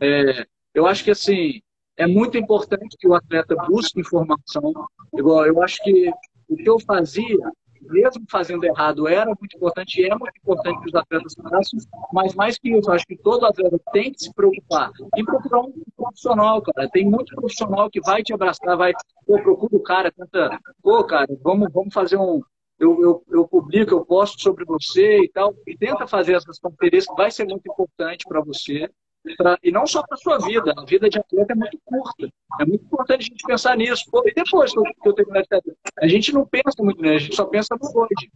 É, 0.00 0.46
eu 0.74 0.86
acho 0.86 1.04
que 1.04 1.10
assim, 1.10 1.60
é 1.96 2.06
muito 2.06 2.36
importante 2.36 2.96
que 2.98 3.08
o 3.08 3.14
atleta 3.14 3.54
busque 3.68 4.00
informação. 4.00 4.72
Igual, 5.14 5.46
eu 5.46 5.62
acho 5.62 5.82
que 5.82 6.10
o 6.48 6.56
que 6.56 6.68
eu 6.68 6.78
fazia, 6.80 7.38
mesmo 7.82 8.24
fazendo 8.30 8.64
errado, 8.64 9.08
era 9.08 9.26
muito 9.26 9.56
importante 9.56 10.00
e 10.00 10.04
é 10.04 10.14
muito 10.14 10.36
importante 10.36 10.80
que 10.80 10.88
os 10.88 10.94
atletas 10.94 11.34
façam, 11.34 11.78
mas 12.12 12.34
mais 12.34 12.58
que 12.58 12.70
isso, 12.70 12.90
acho 12.90 13.06
que 13.06 13.16
todo 13.16 13.46
atleta 13.46 13.78
tem 13.92 14.12
que 14.12 14.24
se 14.24 14.34
preocupar 14.34 14.90
em 15.16 15.24
procurar 15.24 15.60
um 15.60 15.72
profissional, 15.96 16.62
cara. 16.62 16.88
Tem 16.90 17.04
muito 17.04 17.34
profissional 17.34 17.90
que 17.90 18.00
vai 18.00 18.22
te 18.22 18.32
abraçar, 18.32 18.76
vai, 18.76 18.92
pô, 19.26 19.40
procura 19.42 19.76
o 19.76 19.82
cara, 19.82 20.12
tenta, 20.12 20.58
pô, 20.82 21.04
cara, 21.04 21.28
vamos, 21.42 21.72
vamos 21.72 21.92
fazer 21.92 22.16
um, 22.16 22.40
eu, 22.78 23.00
eu, 23.00 23.24
eu, 23.30 23.46
publico, 23.46 23.92
eu 23.92 24.04
posto 24.04 24.42
sobre 24.42 24.64
você 24.64 25.20
e 25.20 25.28
tal, 25.28 25.54
e 25.66 25.76
tenta 25.76 26.06
fazer 26.06 26.34
essas 26.34 26.58
conferências 26.58 27.14
vai 27.16 27.30
ser 27.30 27.46
muito 27.46 27.70
importante 27.70 28.24
para 28.28 28.40
você. 28.40 28.90
Pra, 29.36 29.56
e 29.62 29.70
não 29.70 29.86
só 29.86 30.02
para 30.02 30.16
sua 30.16 30.38
vida, 30.38 30.74
a 30.76 30.84
vida 30.84 31.08
de 31.08 31.18
atleta 31.18 31.52
é 31.52 31.56
muito 31.56 31.78
curta. 31.84 32.28
É 32.60 32.64
muito 32.64 32.84
importante 32.84 33.20
a 33.20 33.24
gente 33.24 33.46
pensar 33.46 33.76
nisso. 33.76 34.04
Pô, 34.10 34.22
e 34.26 34.34
depois 34.34 34.72
que 34.72 34.78
eu, 34.78 34.82
que 34.82 35.08
eu 35.08 35.12
terminar 35.12 35.42
de 35.42 35.54
atleta? 35.54 35.78
A 36.00 36.08
gente 36.08 36.32
não 36.32 36.44
pensa 36.44 36.82
muito 36.82 37.00
nisso, 37.00 37.14
a 37.14 37.18
gente 37.18 37.36
só 37.36 37.44
pensa 37.44 37.76
no 37.80 38.00
hoje. 38.00 38.30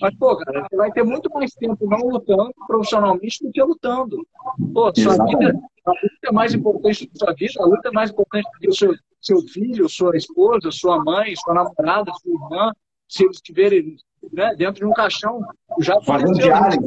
Mas, 0.00 0.14
pô, 0.16 0.36
cara, 0.36 0.66
você 0.68 0.76
vai 0.76 0.90
ter 0.92 1.04
muito 1.04 1.28
mais 1.30 1.52
tempo 1.52 1.86
não 1.86 2.08
lutando 2.08 2.54
profissionalmente 2.66 3.44
do 3.44 3.52
que 3.52 3.62
lutando. 3.62 4.26
Pô, 4.72 4.90
sua 4.96 5.12
vida, 5.26 5.60
a 5.84 5.90
luta 5.90 6.26
é 6.26 6.32
mais 6.32 6.54
importante 6.54 7.04
do 7.04 7.12
que 7.12 7.18
sua 7.18 7.34
vida, 7.34 7.52
a 7.58 7.66
luta 7.66 7.88
é 7.88 7.92
mais 7.92 8.10
importante 8.10 8.50
do 8.50 8.58
que 8.60 8.68
o 8.68 8.74
seu, 8.74 8.94
seu 9.20 9.42
filho, 9.42 9.88
sua 9.90 10.16
esposa, 10.16 10.70
sua 10.70 11.04
mãe, 11.04 11.34
sua 11.36 11.52
namorada, 11.52 12.10
sua 12.14 12.32
irmã, 12.32 12.72
se 13.06 13.24
eles 13.24 13.36
estiverem 13.36 13.96
né, 14.32 14.54
dentro 14.56 14.80
de 14.80 14.86
um 14.86 14.92
caixão. 14.92 15.40
Já 15.80 16.00
Fazendo 16.02 16.32
diário. 16.32 16.80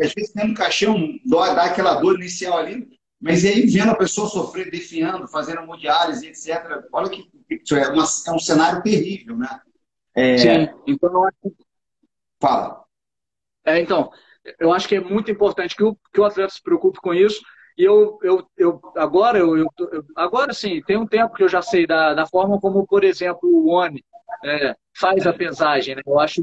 Às 0.00 0.14
vezes 0.14 0.32
tem 0.32 0.50
um 0.50 0.54
caixão, 0.54 0.96
dá 1.26 1.64
aquela 1.64 1.94
dor 1.94 2.16
inicial 2.16 2.58
ali, 2.58 2.88
mas 3.20 3.44
aí, 3.44 3.66
vendo 3.66 3.90
a 3.90 3.96
pessoa 3.96 4.28
sofrer, 4.28 4.70
definhando, 4.70 5.28
fazendo 5.28 5.60
hemodiálise, 5.60 6.26
etc., 6.26 6.84
olha 6.92 7.10
que 7.10 7.30
é, 7.72 7.88
uma, 7.88 8.04
é 8.26 8.30
um 8.32 8.38
cenário 8.38 8.82
terrível, 8.82 9.36
né? 9.36 9.60
É... 10.14 10.38
Sim, 10.38 10.74
então 10.86 11.12
eu 11.12 11.24
acho... 11.24 11.56
Fala. 12.40 12.84
É, 13.66 13.78
então, 13.78 14.10
eu 14.58 14.72
acho 14.72 14.88
que 14.88 14.94
é 14.94 15.00
muito 15.00 15.30
importante 15.30 15.76
que 15.76 15.84
o, 15.84 15.96
que 16.12 16.20
o 16.20 16.24
atleta 16.24 16.52
se 16.52 16.62
preocupe 16.62 16.98
com 17.00 17.12
isso. 17.12 17.42
E 17.76 17.84
eu, 17.84 18.18
eu, 18.22 18.46
eu 18.56 18.80
agora, 18.96 19.38
eu, 19.38 19.56
eu, 19.56 19.68
agora 20.16 20.52
sim, 20.52 20.82
tem 20.82 20.96
um 20.96 21.06
tempo 21.06 21.34
que 21.34 21.42
eu 21.42 21.48
já 21.48 21.62
sei 21.62 21.86
da, 21.86 22.14
da 22.14 22.26
forma 22.26 22.58
como, 22.58 22.86
por 22.86 23.04
exemplo, 23.04 23.40
o 23.42 23.70
ONI 23.70 24.04
é, 24.44 24.74
faz 25.00 25.26
a 25.26 25.32
pesagem. 25.32 25.96
Né? 25.96 26.02
Eu 26.06 26.20
acho 26.20 26.42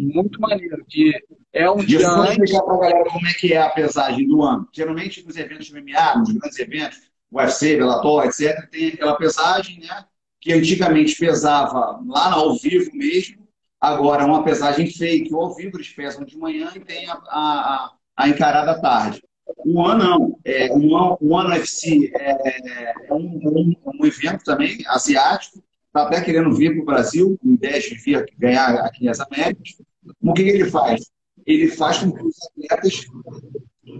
muito 0.00 0.40
maneiro, 0.40 0.84
que 0.88 1.12
é 1.52 1.70
um 1.70 1.76
dia 1.76 2.08
antes... 2.08 2.32
explicar 2.32 2.62
para 2.62 2.74
a 2.74 2.78
galera 2.78 3.10
como 3.10 3.26
é 3.28 3.32
que 3.34 3.52
é 3.52 3.62
a 3.62 3.70
pesagem 3.70 4.26
do 4.26 4.42
ano. 4.42 4.68
Geralmente 4.72 5.24
nos 5.24 5.36
eventos 5.36 5.66
de 5.66 5.80
MMA, 5.80 6.18
nos 6.18 6.32
grandes 6.32 6.58
eventos, 6.58 6.98
UFC, 7.32 7.76
Bellator, 7.76 8.24
etc., 8.24 8.68
tem 8.70 8.88
aquela 8.88 9.16
pesagem, 9.16 9.80
né? 9.80 10.04
Que 10.40 10.52
antigamente 10.52 11.16
pesava 11.16 12.00
lá 12.06 12.32
ao 12.34 12.54
vivo 12.56 12.90
mesmo, 12.94 13.48
agora 13.80 14.24
é 14.24 14.26
uma 14.26 14.44
pesagem 14.44 14.90
fake. 14.90 15.32
Ao 15.32 15.54
vivo 15.54 15.76
eles 15.76 15.88
pesam 15.88 16.24
de 16.24 16.36
manhã 16.36 16.70
e 16.74 16.80
tem 16.80 17.08
a, 17.08 17.14
a, 17.14 17.92
a 18.16 18.28
encarada 18.28 18.72
à 18.72 18.80
tarde. 18.80 19.22
O 19.64 19.86
ano 19.86 20.04
não. 20.04 20.38
É, 20.44 20.70
o, 20.72 21.16
o 21.20 21.36
ano 21.36 21.50
UFC 21.50 22.10
é, 22.14 23.08
é 23.08 23.12
um, 23.12 23.40
um, 23.44 23.74
um 24.00 24.06
evento 24.06 24.44
também 24.44 24.78
asiático, 24.86 25.62
está 25.94 26.08
até 26.08 26.20
querendo 26.20 26.52
vir 26.52 26.72
para 26.72 26.82
o 26.82 26.84
Brasil, 26.84 27.38
com 27.40 27.52
ideia 27.52 27.80
de 27.80 27.94
vir 27.94 28.26
ganhar 28.36 28.74
aqui 28.80 29.04
nas 29.04 29.20
Américas. 29.20 29.80
O 30.20 30.34
que, 30.34 30.42
ele 30.42 30.68
faz? 30.68 31.04
Ele 31.46 31.68
faz 31.68 31.98
com 31.98 32.10
que 32.10 32.24
os 32.24 32.36
atletas, 32.48 33.06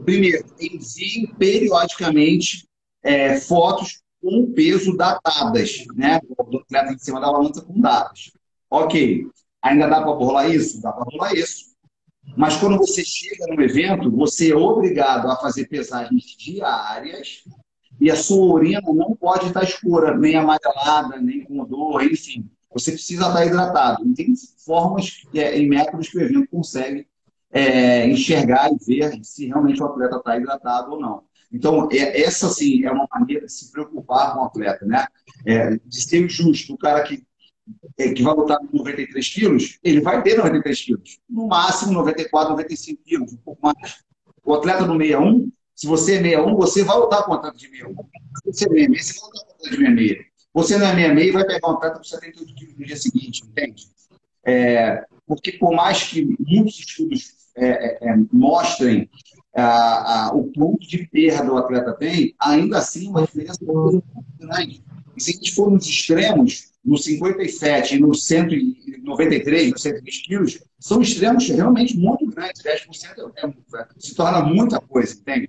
primeiro, 0.05 0.45
enviem 0.61 1.33
periodicamente 1.39 2.67
é, 3.01 3.39
fotos 3.39 4.03
com 4.21 4.53
peso 4.53 4.97
datadas, 4.97 5.85
né? 5.95 6.19
Do 6.51 6.59
atleta 6.59 6.93
em 6.93 6.99
cima 6.99 7.21
da 7.21 7.31
balança 7.31 7.63
com 7.63 7.81
dados. 7.81 8.33
Ok. 8.69 9.29
Ainda 9.63 9.87
dá 9.87 10.03
para 10.03 10.15
burlar 10.15 10.51
isso? 10.51 10.83
Dá 10.83 10.91
para 10.91 11.05
burlar 11.05 11.33
isso. 11.35 11.75
Mas 12.37 12.57
quando 12.57 12.79
você 12.79 13.05
chega 13.05 13.47
no 13.55 13.63
evento, 13.63 14.11
você 14.11 14.51
é 14.51 14.57
obrigado 14.57 15.31
a 15.31 15.37
fazer 15.37 15.69
pesagens 15.69 16.25
diárias 16.39 17.45
e 18.01 18.11
a 18.11 18.17
sua 18.17 18.55
urina 18.55 18.81
não 18.93 19.15
pode 19.15 19.47
estar 19.47 19.63
escura, 19.63 20.17
nem 20.17 20.37
amarelada, 20.37 21.21
nem 21.21 21.45
com 21.45 21.61
odor, 21.61 22.03
enfim. 22.05 22.49
Você 22.73 22.93
precisa 22.93 23.29
estar 23.29 23.47
hidratado. 23.47 24.07
E 24.07 24.15
tem 24.15 24.35
formas 24.65 25.23
é, 25.33 25.59
e 25.59 25.69
métodos 25.69 26.09
que 26.09 26.19
o 26.19 26.21
evento 26.21 26.49
consegue 26.51 27.07
é, 27.53 28.07
enxergar 28.09 28.69
e 28.71 28.85
ver 28.85 29.19
se 29.23 29.47
realmente 29.47 29.81
o 29.81 29.87
atleta 29.87 30.17
está 30.17 30.37
hidratado 30.37 30.91
ou 30.93 31.01
não. 31.01 31.23
Então, 31.53 31.89
é, 31.93 32.21
essa 32.23 32.49
sim 32.49 32.85
é 32.85 32.91
uma 32.91 33.07
maneira 33.13 33.47
de 33.47 33.53
se 33.53 33.71
preocupar 33.71 34.35
com 34.35 34.41
o 34.41 34.45
atleta, 34.45 34.85
né? 34.85 35.07
É, 35.47 35.77
de 35.77 36.03
ser 36.03 36.29
justo. 36.29 36.75
O 36.75 36.79
cara 36.79 37.01
que, 37.05 37.25
é, 37.97 38.13
que 38.13 38.25
vai 38.25 38.35
lutar 38.35 38.59
com 38.59 38.77
93 38.77 39.29
quilos, 39.29 39.79
ele 39.85 40.01
vai 40.01 40.21
ter 40.21 40.37
93 40.37 40.81
quilos. 40.83 41.21
No 41.31 41.47
máximo 41.47 41.93
94, 41.93 42.51
95 42.51 43.03
quilos, 43.05 43.33
um 43.33 43.37
pouco 43.37 43.61
mais. 43.63 44.03
O 44.45 44.53
atleta 44.53 44.85
do 44.85 44.99
61, 44.99 45.49
se 45.75 45.87
você 45.87 46.17
é 46.17 46.23
61, 46.23 46.57
você 46.57 46.85
vai 46.85 46.97
lutar 46.97 47.25
com 47.25 47.33
o 47.33 47.35
atleta 47.35 47.57
de 47.57 47.69
61. 47.69 47.95
Se 47.95 48.45
você 48.45 48.65
é 48.65 48.89
66, 48.89 49.21
você 49.21 49.21
vai 49.21 49.31
lutar 49.31 49.45
com 49.45 49.51
o 49.51 49.55
atleta 49.55 49.71
de 49.71 49.77
66. 49.77 50.35
Você 50.55 50.79
não 50.79 50.87
é 50.87 50.95
66 50.95 51.33
vai 51.33 51.45
pegar 51.45 51.69
um 51.69 51.73
atleta 51.73 51.97
com 51.97 52.05
78 52.05 52.55
quilos 52.55 52.79
no 52.79 52.87
dia 52.87 52.97
seguinte, 52.97 53.43
entende? 53.45 53.87
É, 54.47 55.05
porque 55.27 55.53
por 55.53 55.75
mais 55.75 56.05
que 56.05 56.37
muitos 56.39 56.79
estudos 56.79 57.33
é, 57.57 57.67
é, 57.67 58.11
é 58.11 58.17
mostrem 58.33 59.09
a, 59.55 60.27
a, 60.27 60.35
o 60.35 60.45
ponto 60.53 60.87
de 60.87 61.07
perda 61.07 61.53
o 61.53 61.59
atleta 61.59 61.93
tem, 61.95 62.35
ainda 62.39 62.79
assim 62.79 63.09
uma 63.09 63.23
diferença 63.23 63.59
muito 63.63 64.05
grande. 64.39 64.83
E 65.17 65.23
se 65.23 65.31
a 65.31 65.35
gente 65.35 65.55
for 65.55 65.71
nos 65.71 65.87
extremos, 65.87 66.73
no 66.85 66.99
57 66.99 67.97
e 67.97 68.01
no 68.01 68.15
193, 68.15 69.71
no 69.71 69.79
120 69.79 70.23
quilos, 70.25 70.59
são 70.79 71.01
extremos 71.01 71.49
realmente 71.49 71.97
muito 71.97 72.27
grandes. 72.27 72.63
10% 72.63 73.33
é, 73.37 73.47
é, 73.47 73.87
se 73.97 74.15
torna 74.15 74.43
muita 74.43 74.81
coisa, 74.81 75.15
entende? 75.15 75.49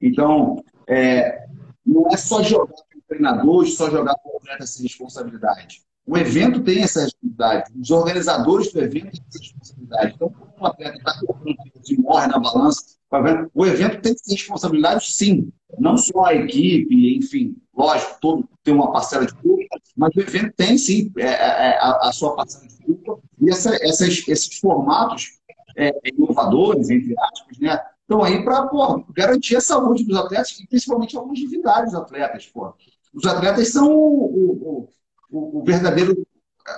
Então, 0.00 0.62
é, 0.86 1.46
não 1.84 2.08
é 2.10 2.16
só 2.16 2.42
jogar 2.42 2.72
com 2.72 2.98
o 2.98 3.02
treinador, 3.08 3.66
só 3.66 3.90
jogar 3.90 4.14
com 4.16 4.30
o 4.30 4.36
atleta 4.38 4.64
essa 4.64 4.82
responsabilidade. 4.82 5.82
O 6.06 6.16
evento 6.16 6.62
tem 6.62 6.82
essa 6.82 7.02
responsabilidade, 7.02 7.72
os 7.80 7.90
organizadores 7.90 8.72
do 8.72 8.80
evento 8.80 9.10
têm 9.10 9.22
essa 9.28 9.38
responsabilidade. 9.38 10.14
Então, 10.14 10.28
quando 10.30 10.60
um 10.60 10.66
atleta 10.66 10.96
está 10.98 11.18
colocando 11.18 11.56
e 11.88 12.00
morre 12.00 12.26
na 12.28 12.38
balança, 12.38 12.82
tá 13.10 13.48
o 13.54 13.66
evento 13.66 14.00
tem 14.00 14.14
responsabilidade, 14.28 15.12
sim. 15.12 15.50
Não 15.78 15.96
só 15.96 16.26
a 16.26 16.34
equipe, 16.34 17.16
enfim, 17.16 17.56
lógico, 17.76 18.18
todo 18.20 18.48
tem 18.62 18.72
uma 18.72 18.92
parcela 18.92 19.26
de 19.26 19.34
culpa, 19.34 19.80
mas 19.96 20.14
o 20.14 20.20
evento 20.20 20.52
tem, 20.56 20.78
sim, 20.78 21.12
é, 21.18 21.26
é, 21.26 21.28
é 21.28 21.78
a, 21.78 22.08
a, 22.08 22.12
sua 22.12 22.36
parcela 22.36 22.66
de 22.66 22.76
culpa. 22.84 23.18
E 23.40 23.50
essa, 23.50 23.74
essas, 23.84 24.26
esses 24.28 24.58
formatos 24.58 25.38
é, 25.76 25.92
inovadores, 26.04 26.88
entre 26.88 27.14
aspas, 27.18 27.58
né, 27.58 27.80
estão 28.06 28.22
aí 28.22 28.44
para 28.44 28.68
garantir 29.12 29.56
a 29.56 29.60
saúde 29.60 30.04
dos 30.04 30.16
atletas 30.16 30.58
e 30.60 30.66
principalmente 30.66 31.16
a 31.16 31.20
longevidade 31.20 31.86
dos 31.86 31.94
atletas. 31.96 32.46
Pô. 32.46 32.72
Os 33.12 33.26
atletas 33.26 33.72
são 33.72 33.92
o, 33.92 34.24
o, 34.32 34.88
o, 35.28 35.60
o 35.60 35.64
verdadeiro 35.64 36.26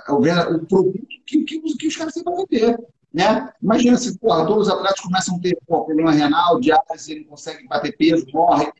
o, 0.09 0.15
o 0.15 0.65
produto 0.65 1.07
que, 1.25 1.43
que, 1.43 1.59
que, 1.77 1.87
os 1.87 1.95
caras 1.95 2.13
têm 2.13 2.23
para 2.23 2.35
vender. 2.35 2.77
Né? 3.13 3.51
Imagina 3.61 3.97
se 3.97 4.17
porra, 4.17 4.45
todos 4.45 4.67
os 4.67 4.73
atletas 4.73 4.99
começam 5.01 5.37
a 5.37 5.39
ter 5.39 5.57
porra, 5.67 5.85
problema 5.85 6.11
renal, 6.11 6.59
diálise, 6.59 7.11
ele 7.11 7.21
não 7.21 7.29
consegue 7.29 7.67
bater 7.67 7.95
peso, 7.95 8.25
morre. 8.33 8.71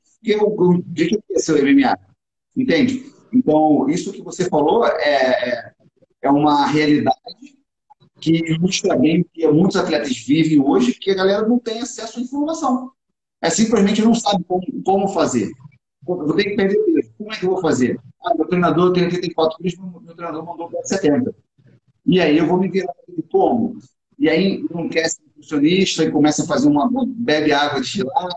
O, 0.41 0.76
o 0.76 0.84
que 0.93 1.16
aconteceu 1.16 1.56
o 1.56 1.62
MMA. 1.62 1.97
Entende? 2.56 3.12
Então, 3.32 3.88
isso 3.89 4.12
que 4.12 4.22
você 4.22 4.50
falou 4.50 4.86
é, 4.86 4.91
é, 5.00 5.72
é 6.24 6.30
uma 6.30 6.66
realidade 6.66 7.59
que 8.20 8.38
ilustra 8.51 8.95
bem 8.95 9.26
que 9.34 9.47
muitos 9.47 9.76
atletas 9.76 10.17
vivem 10.17 10.59
hoje, 10.59 10.93
que 10.93 11.11
a 11.11 11.15
galera 11.15 11.47
não 11.47 11.59
tem 11.59 11.82
acesso 11.82 12.20
à 12.20 12.22
informação. 12.22 12.91
É 13.41 13.49
simplesmente 13.49 14.01
não 14.01 14.13
sabe 14.13 14.43
como, 14.43 14.63
como 14.84 15.07
fazer. 15.07 15.49
Vou 16.03 16.36
ter 16.36 16.45
que 16.45 16.55
perder 16.55 16.78
peso. 16.86 17.11
Como 17.17 17.34
é 17.34 17.38
que 17.38 17.45
eu 17.45 17.49
vou 17.51 17.61
fazer? 17.61 17.99
Ah, 18.26 18.36
meu 18.36 18.47
treinador 18.47 18.91
tem 18.93 19.03
84 19.03 19.57
quilos, 19.57 19.78
meu 19.78 20.15
treinador 20.15 20.45
mandou 20.45 20.70
para 20.70 20.84
70. 20.84 21.34
E 22.05 22.20
aí 22.20 22.38
eu 22.38 22.47
vou 22.47 22.57
me 22.57 22.70
virar 22.70 22.93
como? 23.32 23.78
E 24.17 24.28
aí 24.28 24.65
não 24.70 24.89
quer 24.89 25.07
ser 25.07 25.22
nutricionista 25.28 26.03
e 26.03 26.11
começa 26.11 26.43
a 26.43 26.47
fazer 26.47 26.67
uma. 26.67 26.89
bebe 27.07 27.53
água 27.53 27.80
destilada, 27.80 28.36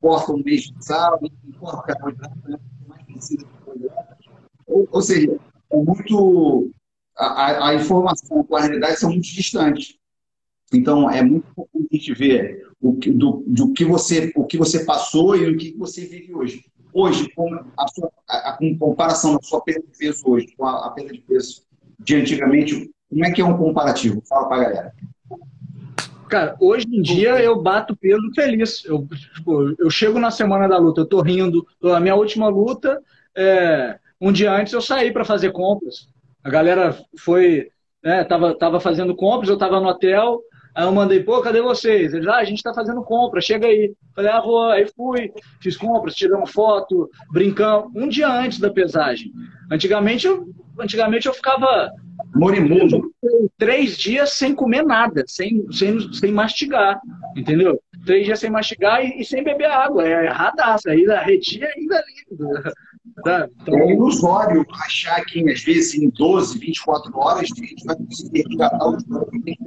corta 0.00 0.32
um 0.32 0.42
mês 0.42 0.62
de 0.62 0.84
sal, 0.84 1.20
corta 1.58 1.94
carboidrato, 1.94 2.36
né? 2.48 2.58
de 3.08 3.46
ou, 4.66 4.88
ou 4.90 5.02
seja, 5.02 5.38
é 5.70 5.76
muito. 5.76 6.70
A, 7.16 7.68
a, 7.68 7.74
informação 7.74 8.42
com 8.44 8.56
a 8.56 8.60
realidade 8.60 8.98
são 8.98 9.10
muito 9.10 9.26
distantes. 9.26 9.96
Então, 10.72 11.10
é 11.10 11.22
muito 11.22 11.46
importante 11.48 11.88
a 11.90 11.96
gente 11.96 12.14
ver 12.14 12.66
o 12.80 12.94
que, 12.96 13.10
do, 13.10 13.44
do 13.46 13.72
que 13.72 13.84
você, 13.84 14.32
o 14.36 14.44
que 14.44 14.56
você 14.56 14.84
passou 14.84 15.36
e 15.36 15.50
o 15.50 15.56
que 15.56 15.76
você 15.76 16.06
vive 16.06 16.34
hoje. 16.34 16.64
Hoje, 16.92 17.28
com 17.34 17.54
a, 17.76 17.88
sua, 17.88 18.10
a, 18.28 18.50
a 18.50 18.56
com 18.56 18.78
comparação 18.78 19.34
da 19.34 19.42
sua 19.42 19.60
perda 19.60 19.82
de 19.82 19.98
peso 19.98 20.22
hoje 20.26 20.48
com 20.56 20.66
a, 20.66 20.86
a 20.86 20.90
perda 20.90 21.12
de 21.12 21.20
peso 21.20 21.62
de 21.98 22.16
antigamente, 22.16 22.90
como 23.08 23.24
é 23.24 23.30
que 23.30 23.40
é 23.40 23.44
um 23.44 23.56
comparativo? 23.56 24.22
Fala 24.28 24.48
para 24.48 24.56
a 24.56 24.64
galera. 24.64 24.94
Cara, 26.28 26.56
hoje 26.60 26.86
em 26.88 27.02
dia 27.02 27.42
eu 27.42 27.60
bato 27.60 27.96
peso 27.96 28.22
feliz. 28.34 28.84
Eu, 28.84 29.06
tipo, 29.34 29.74
eu 29.76 29.90
chego 29.90 30.18
na 30.18 30.30
semana 30.30 30.68
da 30.68 30.78
luta, 30.78 31.00
eu 31.00 31.06
tô 31.06 31.20
rindo. 31.20 31.66
A 31.82 31.98
minha 31.98 32.14
última 32.14 32.48
luta, 32.48 33.02
é, 33.36 33.98
um 34.20 34.30
dia 34.30 34.52
antes 34.52 34.72
eu 34.72 34.80
saí 34.80 35.12
para 35.12 35.24
fazer 35.24 35.50
compras. 35.50 36.08
A 36.42 36.50
galera 36.50 36.96
foi, 37.18 37.68
né, 38.02 38.24
tava, 38.24 38.56
tava 38.56 38.80
fazendo 38.80 39.14
compras, 39.14 39.48
eu 39.48 39.58
tava 39.58 39.80
no 39.80 39.88
hotel, 39.88 40.40
aí 40.74 40.84
eu 40.84 40.92
mandei, 40.92 41.22
pô, 41.22 41.40
cadê 41.40 41.60
vocês? 41.60 42.14
Eles, 42.14 42.26
ah, 42.26 42.36
a 42.36 42.44
gente 42.44 42.62
tá 42.62 42.72
fazendo 42.72 43.02
compra, 43.02 43.40
chega 43.40 43.66
aí. 43.66 43.92
Falei, 44.14 44.30
ah, 44.30 44.40
vou, 44.40 44.68
aí 44.68 44.86
fui, 44.96 45.32
fiz 45.60 45.76
compras, 45.76 46.14
tiramos 46.14 46.50
foto, 46.50 47.10
brincamos, 47.32 47.90
um 47.94 48.08
dia 48.08 48.28
antes 48.28 48.58
da 48.58 48.70
pesagem. 48.70 49.30
Antigamente 49.70 50.26
eu, 50.26 50.48
antigamente 50.78 51.26
eu 51.26 51.34
ficava 51.34 51.90
Morimundo. 52.34 53.12
Três 53.58 53.96
dias 53.96 54.32
sem 54.32 54.54
comer 54.54 54.82
nada, 54.82 55.24
sem, 55.26 55.66
sem, 55.72 56.12
sem 56.12 56.32
mastigar, 56.32 57.00
entendeu? 57.36 57.80
Três 58.04 58.24
dias 58.24 58.40
sem 58.40 58.50
mastigar 58.50 59.04
e, 59.04 59.20
e 59.20 59.24
sem 59.24 59.42
beber 59.42 59.70
água. 59.70 60.06
É 60.06 60.26
erradaço. 60.26 60.88
Aí 60.88 61.04
a 61.10 61.20
retia 61.20 61.66
é 61.66 61.78
ainda 61.78 62.04
líquido. 62.06 62.48
Tá? 63.24 63.48
Então... 63.62 63.78
É 63.78 63.92
ilusório 63.92 64.66
achar 64.72 65.24
que, 65.24 65.48
às 65.50 65.62
vezes, 65.62 65.94
em 65.94 66.08
12, 66.10 66.58
24 66.58 67.18
horas, 67.18 67.50
a 67.52 67.64
gente 67.64 67.84
vai 67.84 67.96
conseguir 67.96 68.44
resgatar 68.48 68.88
o 68.88 68.96
que 69.42 69.58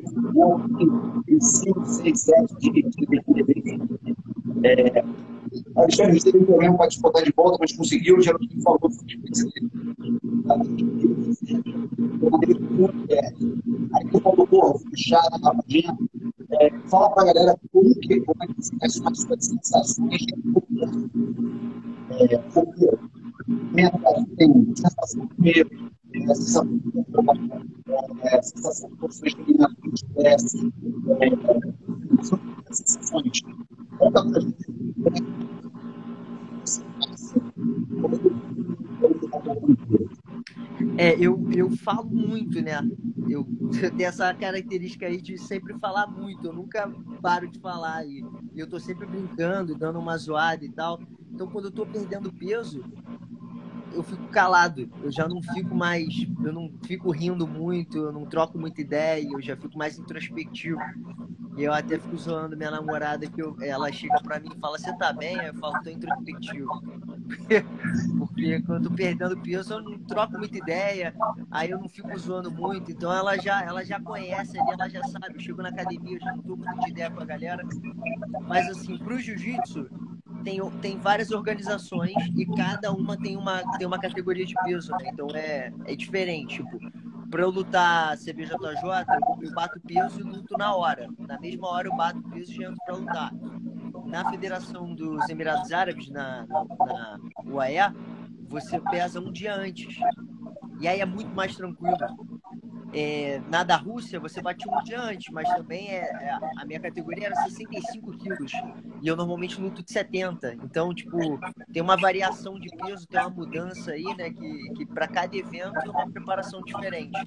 em 1.27 1.39
5, 1.39 1.85
6, 1.85 2.19
7 2.19 2.55
dias 2.59 2.91
de 2.95 3.05
é, 4.65 5.03
Alexandre 5.75 6.19
teve 6.19 6.37
um 6.39 6.45
problema 6.45 6.77
para 6.77 6.87
disputar 6.87 7.23
de 7.23 7.33
volta, 7.35 7.57
mas 7.59 7.73
conseguiu, 7.73 8.21
já 8.21 8.33
não 8.33 8.61
falou 8.61 8.91
Aí 13.93 14.07
tu 14.11 14.19
falou, 14.21 14.47
porra, 14.47 14.79
fechado, 14.89 15.41
rapidinho. 15.43 15.97
É, 16.59 16.69
fala 16.87 17.09
pra 17.11 17.25
galera 17.25 17.55
como 17.71 17.93
que, 17.95 18.21
como 18.21 18.43
é 18.43 18.47
que 18.47 18.53
você 18.55 18.75
faz 18.77 19.01
as 19.05 19.21
suas 19.21 19.45
sensações 19.45 20.25
é, 22.11 22.37
sensação 24.75 25.25
de 25.25 25.41
medo, 25.41 25.91
é, 26.13 26.33
sensação 26.33 26.65
de 26.65 26.91
sensação 28.41 28.89
de 28.89 29.53
são 32.23 32.39
sensações. 32.71 33.41
Conta 33.97 34.25
pra 34.25 34.39
gente 34.39 34.83
é, 40.97 41.15
eu, 41.19 41.49
eu 41.51 41.69
falo 41.71 42.09
muito, 42.09 42.61
né? 42.61 42.73
Eu, 43.27 43.47
eu 43.81 43.91
tenho 43.91 44.07
essa 44.07 44.33
característica 44.33 45.05
aí 45.05 45.21
de 45.21 45.37
sempre 45.37 45.77
falar 45.79 46.07
muito. 46.07 46.47
Eu 46.47 46.53
nunca 46.53 46.91
paro 47.21 47.47
de 47.47 47.59
falar. 47.59 48.05
E 48.05 48.23
eu 48.55 48.67
tô 48.67 48.79
sempre 48.79 49.05
brincando, 49.05 49.75
dando 49.75 49.99
uma 49.99 50.17
zoada 50.17 50.63
e 50.63 50.69
tal. 50.69 50.99
Então, 51.31 51.47
quando 51.47 51.65
eu 51.65 51.71
tô 51.71 51.85
perdendo 51.85 52.31
peso, 52.31 52.83
eu 53.93 54.03
fico 54.03 54.27
calado. 54.29 54.89
Eu 55.01 55.11
já 55.11 55.27
não 55.27 55.41
fico 55.41 55.75
mais. 55.75 56.07
Eu 56.43 56.51
não 56.51 56.71
fico 56.85 57.11
rindo 57.11 57.47
muito, 57.47 57.97
eu 57.97 58.11
não 58.11 58.25
troco 58.25 58.57
muita 58.57 58.81
ideia, 58.81 59.27
eu 59.31 59.41
já 59.41 59.55
fico 59.55 59.77
mais 59.77 59.97
introspectivo. 59.97 60.79
E 61.55 61.63
eu 61.63 61.71
até 61.71 61.99
fico 61.99 62.17
zoando 62.17 62.57
minha 62.57 62.71
namorada 62.71 63.27
que 63.27 63.41
eu, 63.41 63.55
ela 63.61 63.91
chega 63.91 64.19
pra 64.21 64.39
mim 64.39 64.49
e 64.55 64.59
fala, 64.59 64.77
você 64.77 64.91
tá 64.97 65.13
bem? 65.13 65.37
Eu 65.37 65.53
falo, 65.55 65.81
tô 65.83 65.89
introspectivo. 65.89 66.67
Porque 68.17 68.61
quando 68.61 68.85
eu 68.85 68.89
tô 68.89 68.95
perdendo 68.95 69.37
peso, 69.39 69.73
eu 69.73 69.81
não 69.83 69.99
troco 69.99 70.37
muita 70.37 70.57
ideia, 70.57 71.13
aí 71.51 71.69
eu 71.69 71.79
não 71.79 71.87
fico 71.87 72.17
zoando 72.17 72.51
muito. 72.51 72.91
Então 72.91 73.13
ela 73.13 73.37
já, 73.37 73.63
ela 73.63 73.85
já 73.85 73.99
conhece 73.99 74.59
ali, 74.59 74.71
ela 74.71 74.89
já 74.89 75.03
sabe. 75.03 75.35
Eu 75.35 75.39
chego 75.39 75.61
na 75.61 75.69
academia, 75.69 76.17
eu 76.17 76.19
já 76.19 76.31
não 76.35 76.41
tô 76.41 76.55
muito 76.55 76.79
de 76.79 76.89
ideia 76.89 77.11
com 77.11 77.21
a 77.21 77.25
galera. 77.25 77.63
Mas 78.47 78.67
assim, 78.69 78.97
pro 78.97 79.19
jiu-jitsu, 79.19 79.87
tem, 80.43 80.59
tem 80.81 80.97
várias 80.97 81.31
organizações 81.31 82.13
e 82.35 82.45
cada 82.45 82.91
uma 82.91 83.17
tem 83.17 83.37
uma, 83.37 83.61
tem 83.77 83.87
uma 83.87 83.99
categoria 83.99 84.45
de 84.45 84.53
peso, 84.63 84.91
né? 84.91 85.09
Então 85.11 85.27
é, 85.33 85.71
é 85.85 85.95
diferente. 85.95 86.57
Tipo, 86.57 86.79
para 87.29 87.41
eu 87.41 87.49
lutar 87.49 88.15
CBJJ, 88.17 88.53
eu 89.41 89.51
bato 89.53 89.79
peso 89.81 90.19
e 90.19 90.23
luto 90.23 90.55
na 90.57 90.75
hora. 90.75 91.07
Na 91.17 91.39
mesma 91.39 91.67
hora 91.67 91.87
eu 91.87 91.95
bato 91.95 92.21
peso 92.29 92.51
e 92.51 92.63
entro 92.63 92.77
para 92.85 92.95
lutar. 92.95 93.31
Na 94.05 94.29
Federação 94.29 94.93
dos 94.93 95.27
Emirados 95.29 95.71
Árabes, 95.71 96.09
na, 96.09 96.45
na, 96.45 96.65
na 96.85 97.19
UAE, 97.45 97.91
você 98.47 98.79
pesa 98.79 99.19
um 99.19 99.31
dia 99.31 99.55
antes. 99.55 99.95
E 100.79 100.87
aí 100.87 100.99
é 100.99 101.05
muito 101.05 101.33
mais 101.33 101.55
tranquilo. 101.55 101.97
É, 102.93 103.41
na 103.49 103.63
da 103.63 103.75
Rússia, 103.75 104.19
você 104.19 104.41
bate 104.41 104.69
um 104.69 104.83
dia 104.83 105.01
antes, 105.01 105.31
mas 105.33 105.49
também 105.49 105.89
é, 105.89 106.01
é, 106.01 106.37
a 106.59 106.65
minha 106.65 106.79
categoria 106.79 107.27
era 107.27 107.35
65 107.35 108.17
quilos 108.17 108.51
e 109.01 109.07
eu 109.07 109.15
normalmente 109.15 109.59
luto 109.59 109.83
de 109.83 109.91
70. 109.91 110.53
Então, 110.63 110.93
tipo, 110.93 111.17
tem 111.71 111.81
uma 111.81 111.97
variação 111.97 112.59
de 112.59 112.69
peso, 112.69 113.07
tem 113.07 113.19
uma 113.19 113.29
mudança 113.29 113.91
aí, 113.91 114.05
né? 114.15 114.29
Que, 114.29 114.69
que 114.75 114.85
para 114.85 115.07
cada 115.07 115.35
evento 115.35 115.77
é 115.79 115.89
uma 115.89 116.09
preparação 116.09 116.61
diferente. 116.61 117.19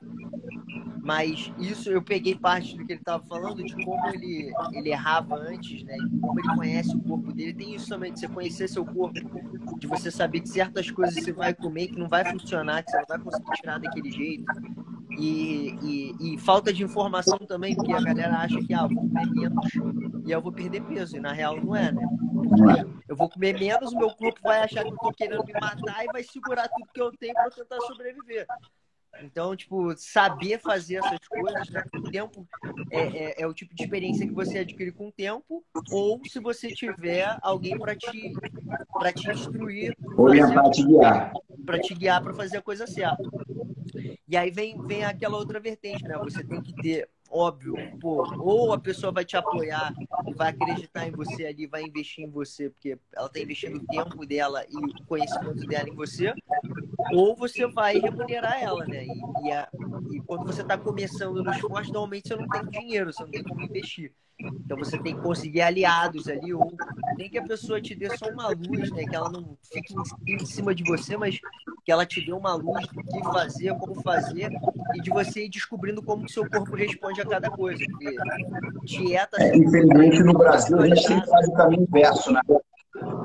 Mas 1.07 1.53
isso 1.57 1.89
eu 1.89 2.03
peguei 2.03 2.35
parte 2.35 2.77
do 2.77 2.85
que 2.85 2.93
ele 2.93 3.01
estava 3.01 3.25
falando, 3.27 3.63
de 3.63 3.77
como 3.85 4.09
ele, 4.09 4.53
ele 4.73 4.91
errava 4.91 5.37
antes, 5.37 5.85
né? 5.85 5.97
Como 6.21 6.41
ele 6.41 6.49
conhece 6.49 6.97
o 6.97 7.01
corpo 7.01 7.33
dele. 7.33 7.55
Tem 7.55 7.77
isso 7.77 7.89
também, 7.89 8.13
de 8.13 8.19
você 8.19 8.27
conhecer 8.27 8.69
seu 8.69 8.85
corpo, 8.85 9.15
de 9.79 9.87
você 9.87 10.11
saber 10.11 10.41
que 10.41 10.49
certas 10.49 10.91
coisas 10.91 11.15
você 11.15 11.33
vai 11.33 11.55
comer 11.55 11.89
que 11.89 11.99
não 11.99 12.09
vai 12.09 12.25
funcionar, 12.25 12.83
que 12.83 12.91
você 12.91 12.99
não 12.99 13.07
vai 13.07 13.19
conseguir 13.21 13.53
tirar 13.53 13.79
daquele 13.79 14.11
jeito. 14.11 14.45
E, 15.19 15.71
e, 15.83 16.35
e, 16.35 16.39
falta 16.39 16.73
de 16.73 16.83
informação 16.85 17.39
também, 17.39 17.75
porque 17.75 17.93
a 17.93 18.01
galera 18.01 18.37
acha 18.37 18.61
que 18.61 18.75
ah, 18.75 18.83
eu 18.83 18.89
vou 18.89 19.09
comer 19.09 19.31
menos 19.31 19.67
e 20.27 20.31
eu 20.31 20.43
vou 20.43 20.53
perder 20.53 20.83
peso. 20.83 21.17
E 21.17 21.21
na 21.21 21.33
real 21.33 21.59
não 21.61 21.75
é, 21.75 21.91
né? 21.91 22.07
Porque 22.35 22.87
eu 23.09 23.17
vou 23.17 23.29
comer 23.29 23.59
menos, 23.59 23.93
o 23.93 23.99
meu 23.99 24.11
corpo 24.11 24.41
vai 24.43 24.61
achar 24.61 24.83
que 24.83 24.91
eu 24.91 24.97
tô 24.97 25.13
querendo 25.13 25.45
me 25.45 25.53
matar 25.55 26.05
e 26.05 26.13
vai 26.13 26.23
segurar 26.23 26.69
tudo 26.69 26.91
que 26.93 27.01
eu 27.01 27.11
tenho 27.13 27.35
para 27.35 27.51
tentar 27.51 27.81
sobreviver. 27.81 28.47
Então, 29.23 29.57
tipo, 29.57 29.97
saber 29.97 30.61
fazer 30.61 30.97
essas 30.97 31.27
coisas, 31.27 31.71
né? 31.71 31.83
O 31.95 32.03
tempo 32.11 32.47
é, 32.91 33.01
é, 33.01 33.43
é, 33.43 33.47
o 33.47 33.55
tipo 33.55 33.75
de 33.75 33.83
experiência 33.83 34.27
que 34.27 34.35
você 34.35 34.59
adquire 34.59 34.93
com 34.93 35.09
o 35.09 35.13
tempo, 35.13 35.65
ou 35.91 36.21
se 36.27 36.39
você 36.39 36.69
tiver 36.69 37.37
alguém 37.41 37.79
para 37.79 37.97
te, 37.97 38.33
pra 38.93 39.13
te 39.13 39.31
instruir. 39.31 39.97
Orientar, 40.17 40.71
te 40.71 40.85
guiar. 40.85 41.33
Para 41.65 41.81
te 41.81 41.95
guiar 41.95 42.23
para 42.23 42.35
fazer 42.35 42.59
a 42.59 42.63
coisa 42.63 42.87
certa. 42.87 43.23
E 44.29 44.37
aí 44.37 44.51
vem, 44.51 44.81
vem 44.87 45.05
aquela 45.05 45.37
outra 45.37 45.61
vertente, 45.61 46.03
né? 46.05 46.19
Você 46.19 46.43
tem 46.43 46.61
que 46.61 46.75
ter, 46.75 47.09
óbvio, 47.31 47.75
pô, 48.01 48.25
ou 48.39 48.73
a 48.73 48.79
pessoa 48.79 49.13
vai 49.13 49.25
te 49.25 49.37
apoiar 49.37 49.95
vai 50.37 50.51
acreditar 50.51 51.07
em 51.07 51.11
você 51.11 51.47
ali, 51.47 51.67
vai 51.67 51.83
investir 51.83 52.25
em 52.25 52.31
você, 52.31 52.71
porque 52.71 52.99
ela 53.15 53.27
está 53.27 53.41
investindo 53.41 53.77
o 53.77 53.87
tempo 53.87 54.27
dela 54.27 54.65
e 54.69 54.77
o 54.77 55.07
conhecimento 55.07 55.67
dela 55.67 55.89
em 55.89 55.95
você, 55.95 56.33
ou 57.13 57.37
você 57.37 57.67
vai 57.67 57.99
remunerar 57.99 58.63
ela, 58.63 58.85
né? 58.87 59.05
E, 59.05 59.49
e, 59.49 59.53
a, 59.53 59.69
e 60.13 60.21
quando 60.21 60.45
você 60.47 60.63
está 60.63 60.77
começando 60.77 61.43
no 61.43 61.51
esporte, 61.51 61.93
normalmente 61.93 62.29
você 62.29 62.37
não 62.37 62.49
tem 62.49 62.81
dinheiro, 62.81 63.13
você 63.13 63.23
não 63.23 63.31
tem 63.31 63.43
como 63.43 63.63
investir. 63.63 64.13
Então 64.39 64.77
você 64.77 64.99
tem 64.99 65.17
que 65.17 65.23
conseguir 65.23 65.63
aliados 65.63 66.29
ali, 66.29 66.53
ou 66.53 66.77
nem 67.17 67.31
que 67.31 67.39
a 67.39 67.43
pessoa 67.43 67.81
te 67.81 67.95
dê 67.95 68.15
só 68.17 68.29
uma 68.29 68.49
luz, 68.49 68.91
né? 68.93 69.05
Que 69.05 69.17
ela 69.17 69.31
não 69.31 69.57
fique 69.73 69.95
em 70.27 70.45
cima 70.45 70.75
de 70.75 70.85
você, 70.85 71.17
mas 71.17 71.39
que 71.85 71.91
ela 71.91 72.05
te 72.05 72.25
dê 72.25 72.33
uma 72.33 72.55
luz 72.55 72.87
do 72.89 73.03
que 73.03 73.25
fazer, 73.25 73.75
como 73.79 74.03
fazer, 74.03 74.51
e 74.95 75.01
de 75.01 75.11
você 75.11 75.47
ir 75.47 75.49
descobrindo 75.49 76.03
como 76.03 76.25
que 76.27 76.33
seu 76.33 76.49
corpo 76.51 76.77
responde 76.77 77.21
a 77.23 77.27
cada 77.27 77.51
coisa. 77.51 77.83
Porque 77.91 78.15
dieta. 78.85 79.43
É, 79.43 79.57
infelizmente 79.57 80.23
no 80.23 80.35
Brasil 80.35 80.79
a 80.81 80.87
gente 80.87 81.03
sempre 81.03 81.31
faz 81.31 81.49
o 81.49 81.53
caminho 81.53 81.83
inverso, 81.83 82.33
né? 82.33 82.41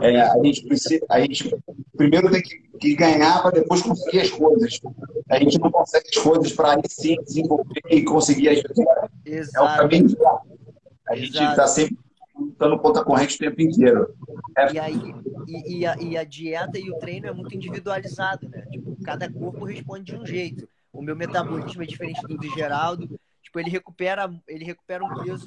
É, 0.02 0.22
a 0.22 0.44
gente 0.44 0.66
precisa, 0.68 1.06
a 1.10 1.20
gente 1.22 1.56
primeiro 1.96 2.30
tem 2.32 2.42
que, 2.42 2.58
que 2.80 2.96
ganhar 2.96 3.42
para 3.42 3.52
depois 3.52 3.82
conseguir 3.82 4.22
as 4.22 4.30
coisas. 4.32 4.82
A 5.30 5.40
gente 5.40 5.60
não 5.60 5.72
consegue 5.72 6.08
as 6.10 6.24
coisas 6.24 6.52
para 6.54 6.72
aí 6.72 6.82
sim 6.88 7.16
desenvolver 7.24 7.82
e 7.90 8.04
conseguir 8.04 8.50
as 8.50 8.62
coisas. 8.64 8.86
É 9.56 9.62
o 9.62 9.66
caminho 9.78 10.06
inverso. 10.06 10.52
A 11.08 11.16
gente 11.16 11.44
está 11.44 11.68
sempre 11.68 11.98
lutando 12.36 12.80
contra 12.80 13.02
a 13.02 13.06
corrente 13.06 13.36
o 13.36 13.40
tempo 13.40 13.62
inteiro. 13.62 14.16
É... 14.58 14.74
E, 14.74 14.80
aí, 14.80 15.16
e, 15.48 15.78
e, 15.78 15.86
a, 15.86 15.96
e, 16.00 16.18
a, 16.18 16.24
dieta 16.24 16.80
e 16.80 16.90
o 16.90 16.98
treino 16.98 17.28
é 17.28 17.34
muito 17.34 17.56
individualizado, 17.56 18.50
né? 18.50 18.66
Tipo, 18.72 18.98
cada 19.04 19.32
corpo 19.32 19.66
responde 19.66 20.12
de 20.12 20.16
um 20.16 20.26
jeito. 20.26 20.68
O 20.92 21.02
meu 21.02 21.16
metabolismo 21.16 21.84
é 21.84 21.86
diferente 21.86 22.22
do 22.22 22.38
do 22.38 22.50
Geraldo. 22.50 23.20
Tipo, 23.52 23.60
ele 23.60 23.70
recupera, 23.70 24.34
ele 24.48 24.64
recupera 24.64 25.04
um 25.04 25.14
peso 25.14 25.46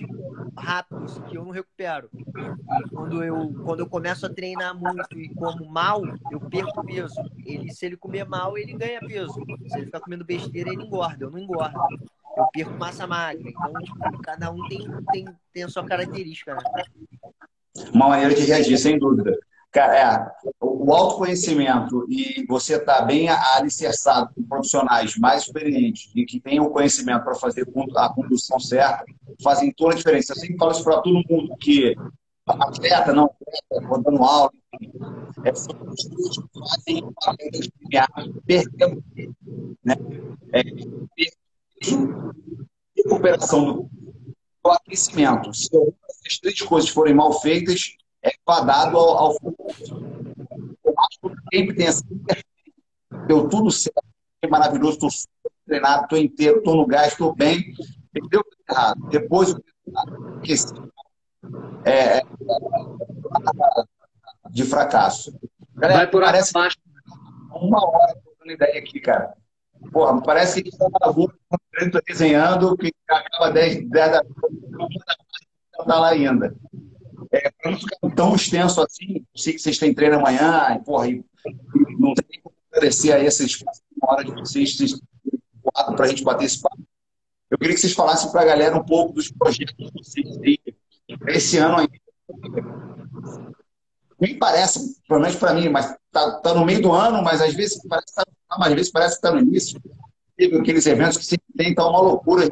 rápido, 0.59 1.07
que 1.27 1.39
eu 1.39 1.43
não 1.43 1.51
recupero. 1.51 2.11
E 2.13 2.91
quando 2.91 3.25
eu, 3.25 3.55
quando 3.65 3.81
eu 3.81 3.89
começo 3.89 4.27
a 4.27 4.29
treinar 4.29 4.79
muito 4.79 5.19
e 5.19 5.31
como 5.31 5.65
mal, 5.65 6.03
eu 6.31 6.39
perco 6.39 6.85
peso. 6.85 7.15
Ele, 7.47 7.73
se 7.73 7.87
ele 7.87 7.97
comer 7.97 8.29
mal, 8.29 8.59
ele 8.59 8.75
ganha 8.75 9.01
peso. 9.01 9.33
Se 9.69 9.79
ele 9.79 9.87
ficar 9.87 10.01
comendo 10.01 10.23
besteira, 10.23 10.71
ele 10.71 10.85
engorda. 10.85 11.25
Eu 11.25 11.31
não 11.31 11.39
engordo 11.39 11.81
eu 12.37 12.47
perco 12.53 12.73
massa 12.75 13.07
magra. 13.07 13.49
Então, 13.49 13.73
tipo, 13.83 14.23
cada 14.23 14.51
um 14.51 14.69
tem, 14.69 14.87
tem, 15.11 15.25
tem 15.53 15.63
a 15.63 15.69
sua 15.69 15.85
característica, 15.87 16.55
né? 16.55 16.85
Uma 17.93 18.09
maneira 18.09 18.35
de 18.35 18.43
reagir, 18.43 18.77
sem 18.77 18.99
dúvida. 18.99 19.35
Cara, 19.75 19.97
é, 19.97 20.55
o 20.61 20.95
autoconhecimento 20.95 22.07
e 22.09 22.47
você 22.47 22.77
estar 22.77 22.99
tá 22.99 23.05
bem 23.05 23.29
alicerçado 23.29 24.33
com 24.33 24.45
profissionais 24.45 25.17
mais 25.17 25.43
experientes 25.43 26.13
e 26.15 26.25
que 26.25 26.39
tenham 26.39 26.71
conhecimento 26.71 27.25
para 27.25 27.35
fazer 27.35 27.67
a 27.97 28.09
condução 28.09 28.61
certa, 28.61 29.05
fazem 29.43 29.73
toda 29.73 29.95
a 29.95 29.97
diferença. 29.97 30.33
Eu 30.33 30.37
sempre 30.37 30.59
falo 30.59 30.71
isso 30.71 30.85
para 30.85 31.01
todo 31.01 31.25
mundo, 31.29 31.57
que 31.57 31.97
atleta, 32.47 33.13
não 33.13 33.25
atleta, 33.25 34.03
dando 34.05 34.23
aula, 34.23 34.51
é, 35.43 35.53
são 35.53 35.75
que 36.87 37.03
fazem 37.25 37.59
perder, 38.47 38.95
né? 39.85 39.97
É, 40.53 40.63
recuperação 42.97 43.91
do 44.63 44.71
aquecimento. 44.71 45.53
Se 45.53 45.69
essas 45.77 46.39
três 46.39 46.63
coisas 46.63 46.91
forem 46.91 47.13
mal 47.13 47.33
feitas, 47.41 47.97
é 48.25 48.33
fadado 48.45 48.97
ao, 48.97 49.17
ao 49.17 49.37
Eu 50.85 50.95
acho 50.99 51.21
que 51.21 51.57
sempre 51.57 51.77
tem 51.77 51.87
essa 51.87 52.03
deu 53.27 53.49
tudo 53.49 53.71
certo, 53.71 54.03
é 54.43 54.49
maravilhoso, 54.49 54.95
estou 55.07 55.11
treinado, 55.67 56.03
estou 56.05 56.19
inteiro, 56.19 56.59
estou 56.59 56.77
no 56.77 56.87
gás, 56.87 57.13
estou 57.13 57.35
bem. 57.35 57.75
Deu 58.31 58.43
errado. 58.69 59.09
Depois 59.09 59.53
o 59.53 59.63
é, 61.85 62.19
é, 62.19 62.23
de 64.51 64.65
fracasso. 64.65 65.37
Galera, 65.75 66.01
Vai 66.01 66.11
por 66.11 66.23
parece 66.23 66.53
baixo. 66.53 66.77
uma 67.53 67.87
hora 67.87 68.15
trocando 68.23 68.53
ideia 68.53 68.79
aqui, 68.79 69.01
cara. 69.01 69.35
Porra, 69.93 70.23
parece 70.23 70.63
que 70.63 70.71
está 70.71 70.87
na 71.01 71.09
rua, 71.09 71.35
desenhando, 72.07 72.77
que 72.77 72.93
acaba 73.09 73.51
10, 73.51 73.89
10 73.89 74.13
da 74.13 74.23
noite, 74.23 74.99
não 75.77 75.81
está 75.81 76.01
lá 76.01 76.09
ainda. 76.09 76.55
É, 77.35 77.51
para 77.51 77.73
não 77.73 77.79
ficar 77.79 77.97
tão 78.15 78.37
extenso 78.37 78.81
assim, 78.81 79.27
sei 79.35 79.55
que 79.55 79.59
vocês 79.59 79.77
têm 79.77 79.93
treino 79.93 80.17
amanhã, 80.17 80.77
e, 80.77 80.85
porra, 80.85 81.09
e, 81.09 81.25
não 81.99 82.15
tem 82.15 82.41
como 82.41 82.55
agradecer 82.71 83.13
a 83.13 83.19
esse 83.19 83.45
espaço, 83.45 83.83
hora 84.01 84.25
de 84.25 84.31
vocês, 84.33 84.77
para 85.73 86.05
a 86.05 86.09
gente 86.09 86.23
bater 86.23 86.45
esse 86.45 86.63
papo. 86.63 86.81
Eu 87.51 87.59
queria 87.59 87.75
que 87.75 87.81
vocês 87.81 87.93
falassem 87.93 88.31
para 88.31 88.43
a 88.43 88.45
galera 88.45 88.77
um 88.77 88.85
pouco 88.85 89.15
dos 89.15 89.33
projetos 89.33 89.75
que 89.75 89.91
vocês 89.93 90.37
têm 90.39 90.59
esse 91.29 91.59
ano 91.59 91.79
ainda. 91.79 91.93
Me 94.21 94.35
parece, 94.35 94.97
pelo 95.09 95.21
menos 95.21 95.37
para 95.37 95.55
mim, 95.55 95.69
mas 95.69 95.97
tá, 96.13 96.39
tá 96.41 96.55
no 96.55 96.65
meio 96.65 96.81
do 96.81 96.93
ano, 96.93 97.21
mas 97.23 97.41
às 97.41 97.53
vezes 97.53 97.81
parece 97.89 98.07
que 98.07 98.15
tá 98.15 98.25
ah, 98.49 98.67
às 98.69 98.75
vezes 98.75 98.93
parece 98.93 99.15
que 99.15 99.27
está 99.27 99.33
no 99.33 99.41
início. 99.41 99.81
Teve 100.37 100.57
aqueles 100.57 100.87
eventos 100.87 101.19
que 101.19 101.27
sempre 101.27 101.47
tem, 101.57 101.71
então, 101.71 101.91
uma 101.91 102.01
loucura. 102.01 102.49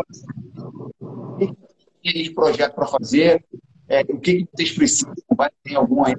Tem 2.03 2.35
projeto 2.35 2.75
para 2.75 2.87
fazer? 2.87 3.45
É, 3.93 4.01
o 4.09 4.19
que, 4.19 4.47
que 4.47 4.49
vocês 4.57 4.73
precisam? 4.73 5.13
Vai 5.37 5.51
ter 5.63 5.75
algum 5.75 6.03
aí 6.03 6.15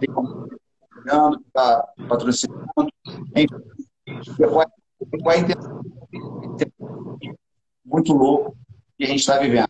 tem 0.00 0.10
algum 0.12 0.48
que 0.48 0.56
está 1.46 1.88
patrocinando? 2.08 2.66
Qual 5.22 5.32
é 5.32 5.36
a 5.36 5.38
intenção? 5.38 5.80
Muito 7.84 8.12
louco 8.12 8.56
que 8.98 9.04
a 9.04 9.06
gente 9.06 9.20
está 9.20 9.38
vivendo. 9.38 9.68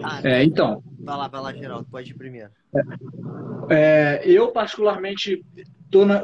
Ah, 0.00 0.20
é, 0.22 0.44
então. 0.44 0.84
Vai 1.00 1.16
lá, 1.16 1.26
vai 1.26 1.40
lá, 1.40 1.52
Geraldo, 1.52 1.88
pode 1.90 2.12
ir 2.12 2.14
primeiro. 2.14 2.50
É, 3.68 4.22
eu, 4.24 4.52
particularmente, 4.52 5.44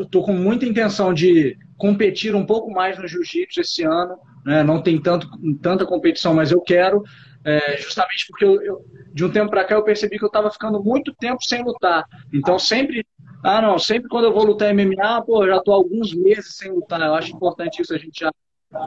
estou 0.01 0.25
com 0.25 0.35
muita 0.35 0.67
intenção 0.67 1.13
de 1.13 1.59
competir 1.77 2.37
um 2.37 2.47
pouco 2.47 2.71
mais 2.71 2.97
no 2.97 3.09
jiu-jitsu 3.09 3.61
esse 3.61 3.83
ano. 3.83 4.17
Né? 4.45 4.63
Não 4.63 4.81
tem 4.81 5.03
tanto, 5.03 5.29
tanta 5.61 5.85
competição, 5.85 6.33
mas 6.33 6.53
eu 6.53 6.61
quero, 6.61 7.03
é, 7.45 7.77
justamente 7.77 8.27
porque 8.29 8.45
eu, 8.45 8.63
eu, 8.63 8.85
de 9.13 9.25
um 9.25 9.31
tempo 9.31 9.51
para 9.51 9.65
cá 9.65 9.75
eu 9.75 9.85
percebi 9.85 10.19
que 10.19 10.25
eu 10.25 10.29
estava 10.29 10.51
ficando 10.51 10.83
muito 10.83 11.15
tempo 11.15 11.43
sem 11.43 11.63
lutar. 11.63 12.05
Então 12.33 12.59
sempre, 12.59 13.07
ah 13.43 13.61
não, 13.61 13.79
sempre 13.79 14.09
quando 14.09 14.25
eu 14.25 14.33
vou 14.33 14.45
lutar 14.45 14.73
MMA, 14.75 15.23
pô, 15.23 15.47
já 15.47 15.57
estou 15.57 15.75
alguns 15.75 16.15
meses 16.15 16.57
sem 16.57 16.73
lutar. 16.73 17.01
Eu 17.01 17.15
acho 17.15 17.35
importante 17.35 17.83
isso 17.83 17.95
a 17.95 17.99
gente 17.99 18.21
já 18.21 18.33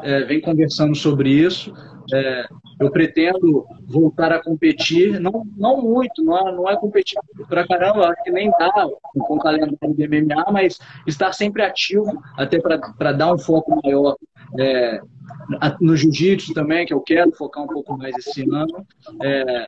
é, 0.03 0.23
vem 0.23 0.41
conversando 0.41 0.95
sobre 0.95 1.29
isso. 1.29 1.73
É, 2.13 2.45
eu 2.79 2.89
pretendo 2.89 3.65
voltar 3.85 4.31
a 4.31 4.41
competir, 4.41 5.19
não, 5.19 5.43
não 5.57 5.81
muito, 5.81 6.23
não 6.23 6.37
é, 6.37 6.51
não 6.53 6.69
é 6.69 6.77
competir 6.77 7.19
pra 7.49 7.67
caramba, 7.67 8.07
acho 8.07 8.23
que 8.23 8.31
nem 8.31 8.49
dá 8.51 8.71
com 9.13 9.35
o 9.35 9.39
calendário 9.39 9.77
do 9.81 9.87
MMA, 9.89 10.51
mas 10.51 10.79
estar 11.05 11.33
sempre 11.33 11.63
ativo, 11.63 12.21
até 12.37 12.59
para 12.61 13.11
dar 13.11 13.33
um 13.33 13.37
foco 13.37 13.81
maior 13.83 14.15
é, 14.59 14.99
no 15.79 15.95
jiu-jitsu 15.95 16.53
também, 16.53 16.85
que 16.85 16.93
eu 16.93 17.01
quero 17.01 17.31
focar 17.31 17.63
um 17.63 17.67
pouco 17.67 17.97
mais 17.97 18.15
esse 18.17 18.43
ano. 18.43 18.85
É, 19.21 19.65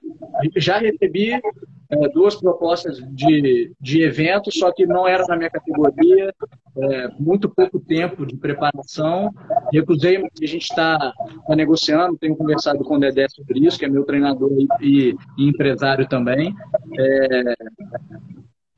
já 0.58 0.78
recebi 0.78 1.34
é, 1.34 2.10
duas 2.14 2.36
propostas 2.36 2.98
de, 3.12 3.74
de 3.80 4.04
evento, 4.04 4.52
só 4.54 4.72
que 4.72 4.86
não 4.86 5.08
era 5.08 5.26
na 5.28 5.36
minha 5.36 5.50
categoria, 5.50 6.34
é, 6.78 7.08
muito 7.20 7.50
pouco 7.50 7.80
tempo 7.80 8.26
de 8.26 8.38
preparação. 8.38 9.32
Recusei, 9.74 10.18
mas 10.18 10.32
a 10.42 10.46
gente 10.46 10.64
está 10.64 11.14
tá 11.48 11.56
negociando, 11.56 12.18
tenho 12.18 12.36
conversado 12.36 12.84
com 12.84 12.96
o 12.96 13.00
Dedé 13.00 13.28
sobre 13.30 13.60
isso, 13.66 13.78
que 13.78 13.86
é 13.86 13.90
meu 13.90 14.04
treinador 14.04 14.52
e, 14.82 15.16
e 15.38 15.48
empresário 15.50 16.08
também. 16.08 16.54
É, 16.98 17.56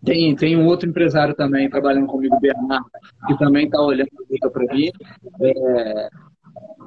tem, 0.03 0.35
tem 0.35 0.57
um 0.57 0.65
outro 0.65 0.89
empresário 0.89 1.35
também 1.35 1.69
trabalhando 1.69 2.07
comigo, 2.07 2.39
Bernardo, 2.39 2.89
que 3.27 3.37
também 3.37 3.65
está 3.65 3.79
olhando 3.79 4.09
para 4.51 4.73
mim. 4.73 4.91
É, 5.41 6.09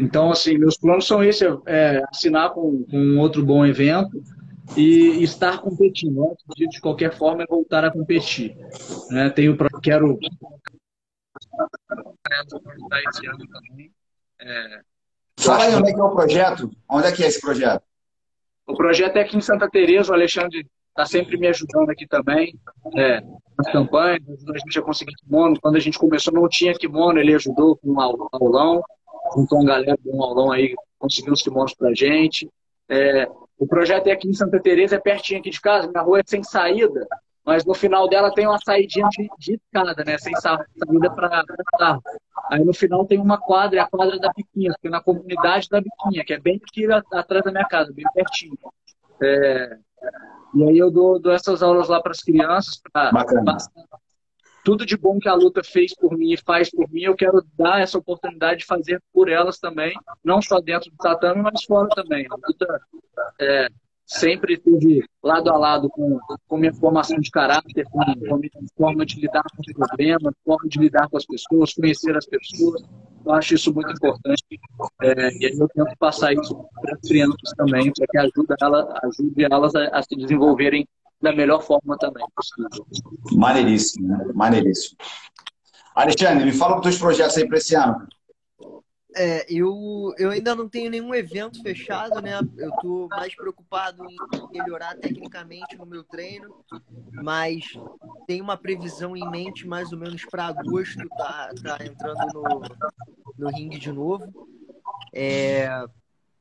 Então, 0.00 0.30
assim, 0.30 0.58
meus 0.58 0.76
planos 0.76 1.06
são 1.06 1.22
esses, 1.22 1.46
é, 1.66 2.02
assinar 2.10 2.50
com, 2.52 2.84
com 2.84 3.18
outro 3.18 3.44
bom 3.44 3.64
evento 3.64 4.22
e, 4.76 5.22
estar 5.22 5.60
competindo. 5.60 6.20
Né? 6.20 6.66
De 6.68 6.80
qualquer 6.80 7.12
forma, 7.16 7.42
é 7.42 7.46
voltar 7.46 7.84
a 7.84 7.92
competir. 7.92 8.56
Né? 9.10 9.30
Tenho, 9.30 9.56
quero 9.82 10.18
esse 13.08 13.26
ano 13.26 13.46
também. 13.48 13.92
É, 14.40 14.80
Fala 15.38 15.64
aí 15.64 15.74
onde 15.74 15.90
é 15.90 15.94
que 15.94 16.00
é 16.00 16.04
o 16.04 16.10
projeto. 16.10 16.70
Onde 16.88 17.06
é 17.06 17.12
que 17.12 17.24
é 17.24 17.26
esse 17.26 17.40
projeto? 17.40 17.82
O 18.66 18.74
projeto 18.74 19.16
é 19.16 19.22
aqui 19.22 19.36
em 19.36 19.40
Santa 19.40 19.68
Teresa, 19.68 20.12
o 20.12 20.14
Alexandre 20.14 20.66
está 20.94 21.04
sempre 21.04 21.36
me 21.36 21.48
ajudando 21.48 21.90
aqui 21.90 22.06
também, 22.06 22.56
é, 22.96 23.20
nas 23.58 23.72
campanhas, 23.72 24.22
a 24.48 24.58
gente 24.58 24.78
a 24.78 24.82
conseguir 24.82 25.14
kimono. 25.16 25.58
Quando 25.60 25.76
a 25.76 25.80
gente 25.80 25.98
começou 25.98 26.32
não 26.32 26.48
tinha 26.48 26.72
kimono, 26.72 27.18
ele 27.18 27.34
ajudou 27.34 27.76
com 27.76 27.90
um 27.90 28.00
aulão, 28.00 28.80
juntou 29.34 29.58
uma 29.58 29.66
galera 29.66 29.98
de 30.00 30.08
um 30.08 30.22
aulão 30.22 30.52
aí, 30.52 30.72
conseguiu 30.98 31.32
os 31.32 31.42
kimonos 31.42 31.74
pra 31.74 31.92
gente. 31.92 32.48
É, 32.88 33.28
o 33.58 33.66
projeto 33.66 34.06
é 34.06 34.12
aqui 34.12 34.28
em 34.28 34.34
Santa 34.34 34.60
Teresa, 34.60 34.94
é 34.94 35.00
pertinho 35.00 35.40
aqui 35.40 35.50
de 35.50 35.60
casa, 35.60 35.88
minha 35.88 36.02
rua 36.02 36.20
é 36.20 36.22
sem 36.24 36.44
saída, 36.44 37.06
mas 37.44 37.64
no 37.64 37.74
final 37.74 38.08
dela 38.08 38.32
tem 38.32 38.46
uma 38.46 38.58
saída 38.58 39.08
de, 39.10 39.28
de 39.38 39.54
escada, 39.54 40.04
né? 40.04 40.16
Sem 40.18 40.34
saída 40.36 41.10
para 41.10 41.44
carro. 41.76 42.02
Aí 42.50 42.64
no 42.64 42.72
final 42.72 43.04
tem 43.04 43.18
uma 43.18 43.38
quadra, 43.38 43.80
é 43.80 43.82
a 43.82 43.88
quadra 43.88 44.18
da 44.18 44.30
Biquinha, 44.32 44.72
na 44.84 45.00
comunidade 45.00 45.68
da 45.68 45.80
Biquinha, 45.80 46.24
que 46.24 46.34
é 46.34 46.38
bem 46.38 46.60
aqui 46.64 46.86
atrás 47.12 47.44
da 47.44 47.50
minha 47.50 47.64
casa, 47.64 47.92
bem 47.92 48.04
pertinho. 48.14 48.56
É, 49.20 49.78
e 50.54 50.64
aí 50.64 50.78
eu 50.78 50.90
dou, 50.90 51.18
dou 51.18 51.32
essas 51.32 51.62
aulas 51.62 51.88
lá 51.88 52.00
para 52.00 52.12
as 52.12 52.20
crianças, 52.20 52.80
pra, 52.92 53.10
tudo 54.64 54.86
de 54.86 54.96
bom 54.96 55.18
que 55.18 55.28
a 55.28 55.34
luta 55.34 55.62
fez 55.62 55.94
por 55.94 56.16
mim 56.16 56.32
e 56.32 56.38
faz 56.38 56.70
por 56.70 56.90
mim, 56.90 57.02
eu 57.02 57.14
quero 57.14 57.44
dar 57.56 57.80
essa 57.82 57.98
oportunidade 57.98 58.60
de 58.60 58.66
fazer 58.66 59.00
por 59.12 59.28
elas 59.28 59.58
também, 59.58 59.92
não 60.24 60.40
só 60.40 60.58
dentro 60.58 60.90
do 60.90 60.96
tatame, 60.96 61.42
mas 61.42 61.64
fora 61.64 61.88
também. 61.94 62.26
A 62.30 62.34
luta 62.34 62.80
é, 63.38 63.68
sempre 64.06 64.54
esteve 64.54 65.04
lado 65.22 65.50
a 65.50 65.58
lado 65.58 65.90
com, 65.90 66.18
com 66.48 66.56
minha 66.56 66.72
formação 66.72 67.18
de 67.18 67.30
caráter, 67.30 67.84
com, 67.90 68.00
com 68.00 68.34
a 68.34 68.38
minha 68.38 68.50
forma 68.74 69.04
de 69.04 69.20
lidar 69.20 69.42
com 69.42 69.60
os 69.60 69.72
problemas, 69.72 70.34
forma 70.42 70.68
de 70.68 70.78
lidar 70.78 71.10
com 71.10 71.18
as 71.18 71.26
pessoas, 71.26 71.74
conhecer 71.74 72.16
as 72.16 72.26
pessoas. 72.26 72.82
Eu 73.24 73.32
acho 73.32 73.54
isso 73.54 73.72
muito 73.72 73.90
importante. 73.90 74.44
É, 75.02 75.28
e 75.38 75.58
eu 75.58 75.68
tento 75.68 75.96
passar 75.98 76.32
isso 76.32 76.54
para 76.80 76.94
as 76.94 77.08
crianças 77.08 77.50
também, 77.56 77.92
para 77.92 78.06
que 78.06 78.18
ajude, 78.18 78.54
ela, 78.60 79.00
ajude 79.04 79.44
elas 79.44 79.74
a, 79.74 79.86
a, 79.88 80.02
se 80.02 80.16
desenvolverem 80.16 80.86
da 81.20 81.32
melhor 81.32 81.62
forma 81.62 81.96
também 81.96 82.24
possível. 82.34 82.86
Maneiríssimo, 83.32 84.08
né? 84.08 84.24
maneiríssimo. 84.34 84.96
Alexandre, 85.94 86.44
me 86.44 86.52
fala 86.52 86.76
os 86.76 86.82
teus 86.82 86.98
projetos 86.98 87.36
aí 87.38 87.46
para 87.46 87.58
esse 87.58 87.74
ano. 87.74 88.06
É, 89.16 89.46
eu, 89.48 90.12
eu 90.18 90.30
ainda 90.30 90.54
não 90.54 90.68
tenho 90.68 90.90
nenhum 90.90 91.14
evento 91.14 91.62
fechado, 91.62 92.20
né? 92.20 92.32
Eu 92.58 92.70
tô 92.80 93.08
mais 93.08 93.34
preocupado 93.34 94.04
em 94.10 94.16
melhorar 94.52 94.96
tecnicamente 94.96 95.76
no 95.76 95.86
meu 95.86 96.02
treino, 96.02 96.52
mas 97.12 97.64
tem 98.26 98.40
uma 98.40 98.56
previsão 98.56 99.16
em 99.16 99.28
mente 99.30 99.66
mais 99.66 99.92
ou 99.92 99.98
menos 99.98 100.24
para 100.24 100.46
agosto, 100.46 101.08
tá, 101.16 101.50
tá 101.62 101.78
entrando 101.84 102.26
no, 102.34 102.62
no 103.38 103.50
ringue 103.50 103.78
de 103.78 103.92
novo. 103.92 104.24
É, 105.12 105.68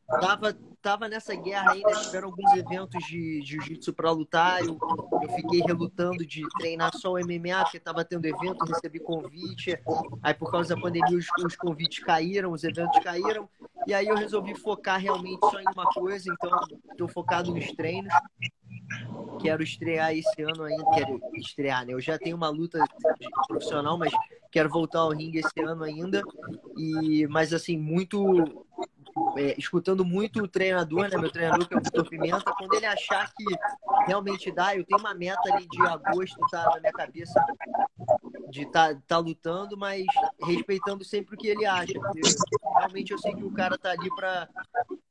tava, 0.07 0.57
tava 0.81 1.07
nessa 1.07 1.33
guerra 1.35 1.71
ainda, 1.71 1.91
tiveram 2.01 2.27
alguns 2.29 2.51
eventos 2.53 3.03
de 3.05 3.41
jiu-jitsu 3.43 3.93
para 3.93 4.11
lutar. 4.11 4.61
Eu, 4.61 4.77
eu 5.21 5.29
fiquei 5.35 5.61
relutando 5.61 6.25
de 6.25 6.41
treinar 6.57 6.95
só 6.95 7.13
o 7.13 7.19
MMA, 7.19 7.63
porque 7.63 7.79
tava 7.79 8.03
tendo 8.03 8.25
evento, 8.25 8.65
recebi 8.65 8.99
convite. 8.99 9.79
Aí, 10.21 10.33
por 10.33 10.51
causa 10.51 10.75
da 10.75 10.81
pandemia, 10.81 11.17
os, 11.17 11.27
os 11.43 11.55
convites 11.55 12.03
caíram, 12.03 12.51
os 12.51 12.63
eventos 12.63 13.01
caíram. 13.03 13.49
E 13.87 13.93
aí, 13.93 14.07
eu 14.07 14.15
resolvi 14.15 14.55
focar 14.55 14.99
realmente 14.99 15.39
só 15.39 15.59
em 15.59 15.65
uma 15.73 15.85
coisa. 15.85 16.31
Então, 16.31 16.51
estou 16.91 17.07
focado 17.07 17.53
nos 17.53 17.71
treinos. 17.71 18.13
Quero 19.41 19.63
estrear 19.63 20.13
esse 20.13 20.41
ano 20.41 20.63
ainda. 20.63 20.83
Quero 20.93 21.19
estrear, 21.35 21.85
né? 21.85 21.93
Eu 21.93 22.01
já 22.01 22.17
tenho 22.17 22.35
uma 22.35 22.49
luta 22.49 22.83
profissional, 23.47 23.97
mas 23.97 24.11
quero 24.51 24.69
voltar 24.69 24.99
ao 24.99 25.11
ringue 25.11 25.39
esse 25.39 25.61
ano 25.63 25.83
ainda. 25.83 26.21
E, 26.77 27.25
mas, 27.27 27.53
assim, 27.53 27.77
muito 27.77 28.62
é, 29.37 29.55
escutando 29.57 30.05
muito 30.05 30.43
o 30.43 30.47
treinador, 30.47 31.09
né, 31.09 31.17
meu 31.17 31.31
treinador, 31.31 31.67
que 31.67 31.73
é 31.73 31.77
o 31.77 31.81
Vitor 31.81 32.09
Pimenta, 32.09 32.53
quando 32.57 32.73
ele 32.73 32.85
achar 32.85 33.31
que 33.33 33.45
realmente 34.05 34.51
dá, 34.51 34.75
eu 34.75 34.85
tenho 34.85 34.99
uma 34.99 35.13
meta 35.13 35.53
ali 35.53 35.67
de 35.67 35.81
agosto, 35.83 36.39
tá 36.51 36.71
na 36.73 36.79
minha 36.79 36.93
cabeça, 36.93 37.45
de 38.49 38.65
tá, 38.65 38.95
tá 39.07 39.17
lutando, 39.17 39.77
mas 39.77 40.05
respeitando 40.41 41.03
sempre 41.03 41.35
o 41.35 41.37
que 41.37 41.47
ele 41.47 41.65
acha. 41.65 41.93
realmente 42.77 43.11
eu 43.11 43.17
sei 43.17 43.33
que 43.33 43.43
o 43.43 43.51
cara 43.51 43.77
tá 43.77 43.91
ali 43.91 44.09
para 44.15 44.47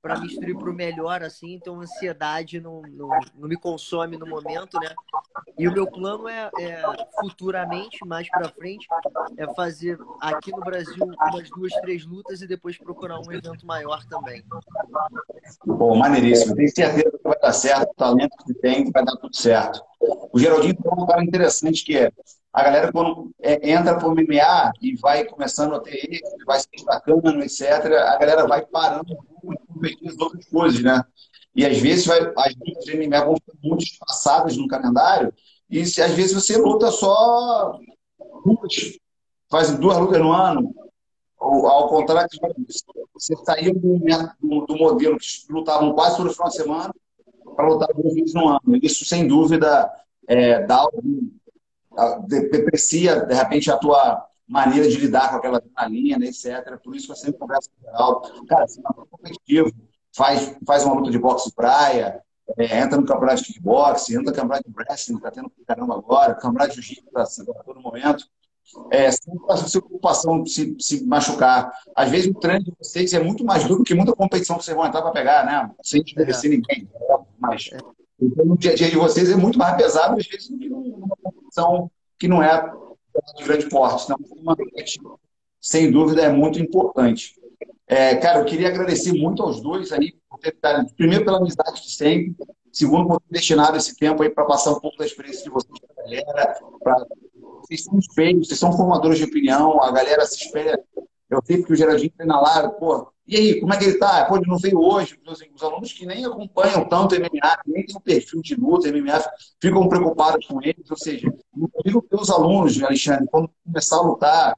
para 0.03 0.19
me 0.19 0.27
instruir 0.27 0.59
para 0.59 0.69
o 0.69 0.75
melhor, 0.75 1.23
assim, 1.23 1.53
então 1.53 1.81
ansiedade 1.81 2.61
não, 2.61 2.83
não, 2.83 3.09
não, 3.37 3.49
me 3.49 3.57
consome 3.57 4.17
no 4.17 4.27
momento, 4.27 4.79
né? 4.81 4.93
E 5.63 5.69
o 5.69 5.73
meu 5.73 5.87
plano 5.87 6.27
é, 6.29 6.51
é 6.59 6.83
futuramente, 7.21 8.05
mais 8.05 8.29
para 8.29 8.49
frente, 8.49 8.85
é 9.37 9.47
fazer 9.55 9.97
aqui 10.21 10.51
no 10.51 10.59
Brasil 10.59 11.05
umas 11.05 11.49
duas, 11.51 11.73
três 11.75 12.05
lutas 12.05 12.43
e 12.43 12.49
depois 12.49 12.77
procurar 12.77 13.21
um 13.21 13.31
evento 13.31 13.65
maior 13.65 14.05
também. 14.07 14.43
Bom, 15.65 15.97
maneiríssimo. 15.97 16.57
Tenho 16.57 16.69
certeza 16.75 17.17
que 17.17 17.23
vai 17.23 17.39
dar 17.39 17.53
certo, 17.53 17.91
o 17.91 17.95
talento 17.95 18.37
que 18.45 18.55
tem, 18.55 18.91
vai 18.91 19.05
dar 19.05 19.15
tudo 19.15 19.37
certo. 19.37 19.81
O 20.33 20.37
Geraldinho 20.37 20.75
tem 20.75 20.93
um 20.93 21.07
cara 21.07 21.23
interessante 21.23 21.85
que 21.85 21.97
é 21.97 22.11
a 22.53 22.65
galera 22.65 22.91
quando 22.91 23.31
é, 23.41 23.71
entra 23.71 23.97
para 23.97 24.09
o 24.09 24.15
MMA 24.17 24.73
e 24.81 24.97
vai 24.97 25.25
começando 25.25 25.77
a 25.77 25.81
ter 25.81 25.95
êxito, 25.95 26.45
vai 26.45 26.59
se 26.59 26.67
destacando, 26.73 27.41
etc., 27.41 27.85
a 27.85 28.19
galera 28.19 28.49
vai 28.49 28.67
parando 28.67 29.17
competindo 29.73 30.11
as 30.11 30.19
outras 30.19 30.45
coisas, 30.47 30.83
né? 30.83 31.05
E 31.55 31.65
às 31.65 31.79
vezes 31.79 32.05
vai, 32.05 32.19
as 32.19 32.55
lutas 32.57 32.85
de 32.85 32.97
MMA 32.97 33.25
vão 33.25 33.37
ficar 33.37 33.55
muito 33.63 33.85
espaçadas 33.85 34.57
no 34.57 34.67
calendário 34.67 35.33
e 35.73 35.87
se, 35.87 36.03
às 36.03 36.13
vezes 36.13 36.35
você 36.35 36.59
luta 36.59 36.91
só 36.91 37.79
duas, 38.45 38.99
faz 39.51 39.71
duas 39.79 39.97
lutas 39.97 40.21
no 40.21 40.31
ano, 40.31 40.75
ou 41.39 41.67
ao 41.67 41.89
contrário, 41.89 42.29
você 43.15 43.35
saiu 43.45 43.75
do, 43.75 43.99
do, 44.41 44.67
do 44.67 44.77
modelo 44.77 45.17
que 45.19 45.27
lutavam 45.51 45.95
quase 45.95 46.19
todo 46.19 46.33
final 46.33 46.49
de 46.49 46.57
semana 46.57 46.95
para 47.57 47.69
lutar 47.69 47.89
duas 47.95 48.15
vezes 48.15 48.35
no 48.35 48.49
ano. 48.49 48.61
Isso, 48.83 49.05
sem 49.07 49.27
dúvida, 49.27 49.91
é, 50.29 50.65
dá 50.67 50.77
algum 50.77 51.31
deprecia, 52.27 53.21
de 53.21 53.35
repente, 53.35 53.71
a 53.71 53.77
tua 53.77 54.27
maneira 54.47 54.89
de 54.89 54.97
lidar 54.97 55.31
com 55.31 55.37
aquela 55.37 55.59
adrenalina, 55.59 56.19
né, 56.19 56.27
etc. 56.27 56.79
Por 56.83 56.95
isso 56.95 57.07
que 57.07 57.13
eu 57.13 57.17
sempre 57.17 57.39
converso 57.39 57.71
com 57.71 57.81
o 57.81 57.91
Geraldo. 57.91 58.47
Cara, 58.47 58.67
você 58.69 58.81
é 58.81 58.83
competitivo, 59.11 59.73
faz, 60.15 60.55
faz 60.67 60.85
uma 60.85 60.95
luta 60.95 61.11
de 61.11 61.19
boxe 61.19 61.53
praia, 61.55 62.23
é, 62.59 62.81
entra 62.81 62.99
no 62.99 63.07
campeonato 63.07 63.43
de 63.43 63.53
kickboxing, 63.53 64.15
entra 64.15 64.31
no 64.31 64.37
campeonato 64.37 64.69
de 64.69 64.75
wrestling, 64.77 65.19
tá 65.19 65.31
tendo 65.31 65.51
caramba 65.67 65.95
agora, 65.95 66.35
campeonato 66.35 66.71
de 66.71 66.83
jiu-jitsu 66.83 67.11
tá 67.13 67.23
a 67.23 67.63
todo 67.65 67.81
momento. 67.81 68.27
É, 68.91 69.11
sem 69.11 69.35
preocupação 69.81 70.47
se, 70.47 70.75
se 70.79 71.05
machucar. 71.05 71.73
Às 71.95 72.11
vezes 72.11 72.29
o 72.29 72.35
treino 72.35 72.65
de 72.65 72.73
vocês 72.79 73.13
é 73.13 73.21
muito 73.21 73.45
mais 73.45 73.65
duro 73.67 73.83
que 73.83 73.95
muita 73.95 74.15
competição 74.15 74.57
que 74.57 74.65
vocês 74.65 74.77
vão 74.77 74.87
entrar 74.87 75.03
para 75.03 75.11
pegar, 75.11 75.45
né? 75.45 75.71
Sem 75.83 76.03
desmerecer 76.03 76.51
é. 76.51 76.57
ninguém. 76.57 76.89
Mas 77.39 77.71
então, 78.21 78.47
o 78.47 78.57
dia 78.57 78.71
a 78.71 78.75
dia 78.75 78.89
de 78.89 78.97
vocês 78.97 79.31
é 79.31 79.37
muito 79.37 79.59
mais 79.59 79.77
pesado, 79.77 80.17
às 80.17 80.27
vezes, 80.27 80.49
do 80.49 80.57
que 80.57 80.69
numa 80.69 81.17
competição 81.21 81.91
que 82.19 82.29
não 82.29 82.43
é 82.43 82.73
de 83.37 83.45
grande 83.45 83.69
porte. 83.69 84.05
Então, 84.05 84.17
uma 84.41 84.57
sem 85.61 85.91
dúvida, 85.91 86.23
é 86.23 86.29
muito 86.29 86.61
importante. 86.61 87.35
É, 87.93 88.17
cara, 88.17 88.39
eu 88.39 88.47
queria 88.47 88.69
agradecer 88.69 89.13
muito 89.13 89.43
aos 89.43 89.61
dois 89.61 89.93
aí, 89.93 90.15
por 90.27 90.39
ter, 90.39 90.57
primeiro 90.97 91.27
pela 91.27 91.37
amizade 91.37 91.83
de 91.83 91.91
sempre, 91.91 92.35
segundo 92.73 93.07
por 93.07 93.21
ter 93.21 93.35
destinado 93.35 93.77
esse 93.77 93.95
tempo 93.97 94.23
aí 94.23 94.31
para 94.31 94.47
passar 94.47 94.71
um 94.71 94.81
pouco 94.81 94.97
da 94.97 95.05
experiência 95.05 95.45
de 95.45 95.51
vocês 95.51 95.79
para 95.79 96.03
a 96.03 96.07
galera. 96.07 96.59
Pra... 96.83 97.07
Vocês 97.61 97.85
são 97.85 97.99
espelhos, 97.99 98.49
vocês 98.49 98.59
são 98.59 98.73
formadores 98.73 99.19
de 99.19 99.25
opinião, 99.25 99.83
a 99.83 99.93
galera 99.93 100.25
se 100.25 100.43
espelha. 100.43 100.83
Eu 101.29 101.43
sei 101.45 101.63
que 101.63 101.71
o 101.71 101.77
Geraldinho 101.77 102.11
treina 102.17 102.41
lá, 102.41 102.67
pô, 102.71 103.13
e 103.27 103.37
aí, 103.37 103.61
como 103.61 103.75
é 103.75 103.77
que 103.77 103.85
ele 103.85 103.93
está? 103.93 104.25
Pô, 104.25 104.37
ele 104.37 104.49
não 104.49 104.57
veio 104.57 104.81
hoje. 104.81 105.21
Os 105.55 105.63
alunos 105.63 105.93
que 105.93 106.07
nem 106.07 106.25
acompanham 106.25 106.89
tanto 106.89 107.15
MMA, 107.15 107.61
nem 107.67 107.85
tem 107.85 107.95
um 107.95 108.01
perfil 108.01 108.41
de 108.41 108.55
luta 108.55 108.91
MMA, 108.91 109.23
ficam 109.61 109.87
preocupados 109.87 110.47
com 110.47 110.63
eles. 110.63 110.91
Ou 110.91 110.97
seja, 110.97 111.31
digo 111.85 112.01
que 112.01 112.17
os 112.17 112.31
alunos, 112.31 112.83
Alexandre, 112.83 113.27
quando 113.31 113.51
começar 113.67 113.97
a 113.97 114.03
lutar, 114.03 114.57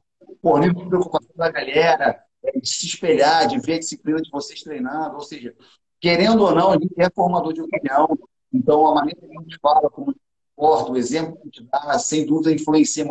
nível 0.60 0.84
de 0.84 0.88
preocupação 0.88 1.30
da 1.36 1.50
galera, 1.50 2.24
de 2.52 2.68
se 2.68 2.86
espelhar, 2.86 3.46
de 3.48 3.58
ver 3.58 3.74
a 3.74 3.78
disciplina 3.78 4.20
de 4.20 4.30
vocês 4.30 4.62
treinando. 4.62 5.16
Ou 5.16 5.22
seja, 5.22 5.54
querendo 6.00 6.42
ou 6.42 6.54
não, 6.54 6.72
a 6.72 6.74
gente 6.74 6.94
é 6.98 7.08
formador 7.10 7.52
de 7.52 7.62
opinião. 7.62 8.18
Então, 8.52 8.86
a 8.86 8.94
maneira 8.94 9.20
que 9.20 9.36
a 9.36 9.42
gente 9.42 9.58
fala, 9.60 9.90
como 9.90 10.10
a 10.10 10.12
gente 10.12 10.90
o 10.90 10.96
exemplo 10.96 11.34
que 11.34 11.40
a 11.40 11.44
gente 11.44 11.64
dá, 11.64 11.98
sem 11.98 12.24
dúvida, 12.24 12.52
influencia 12.52 13.04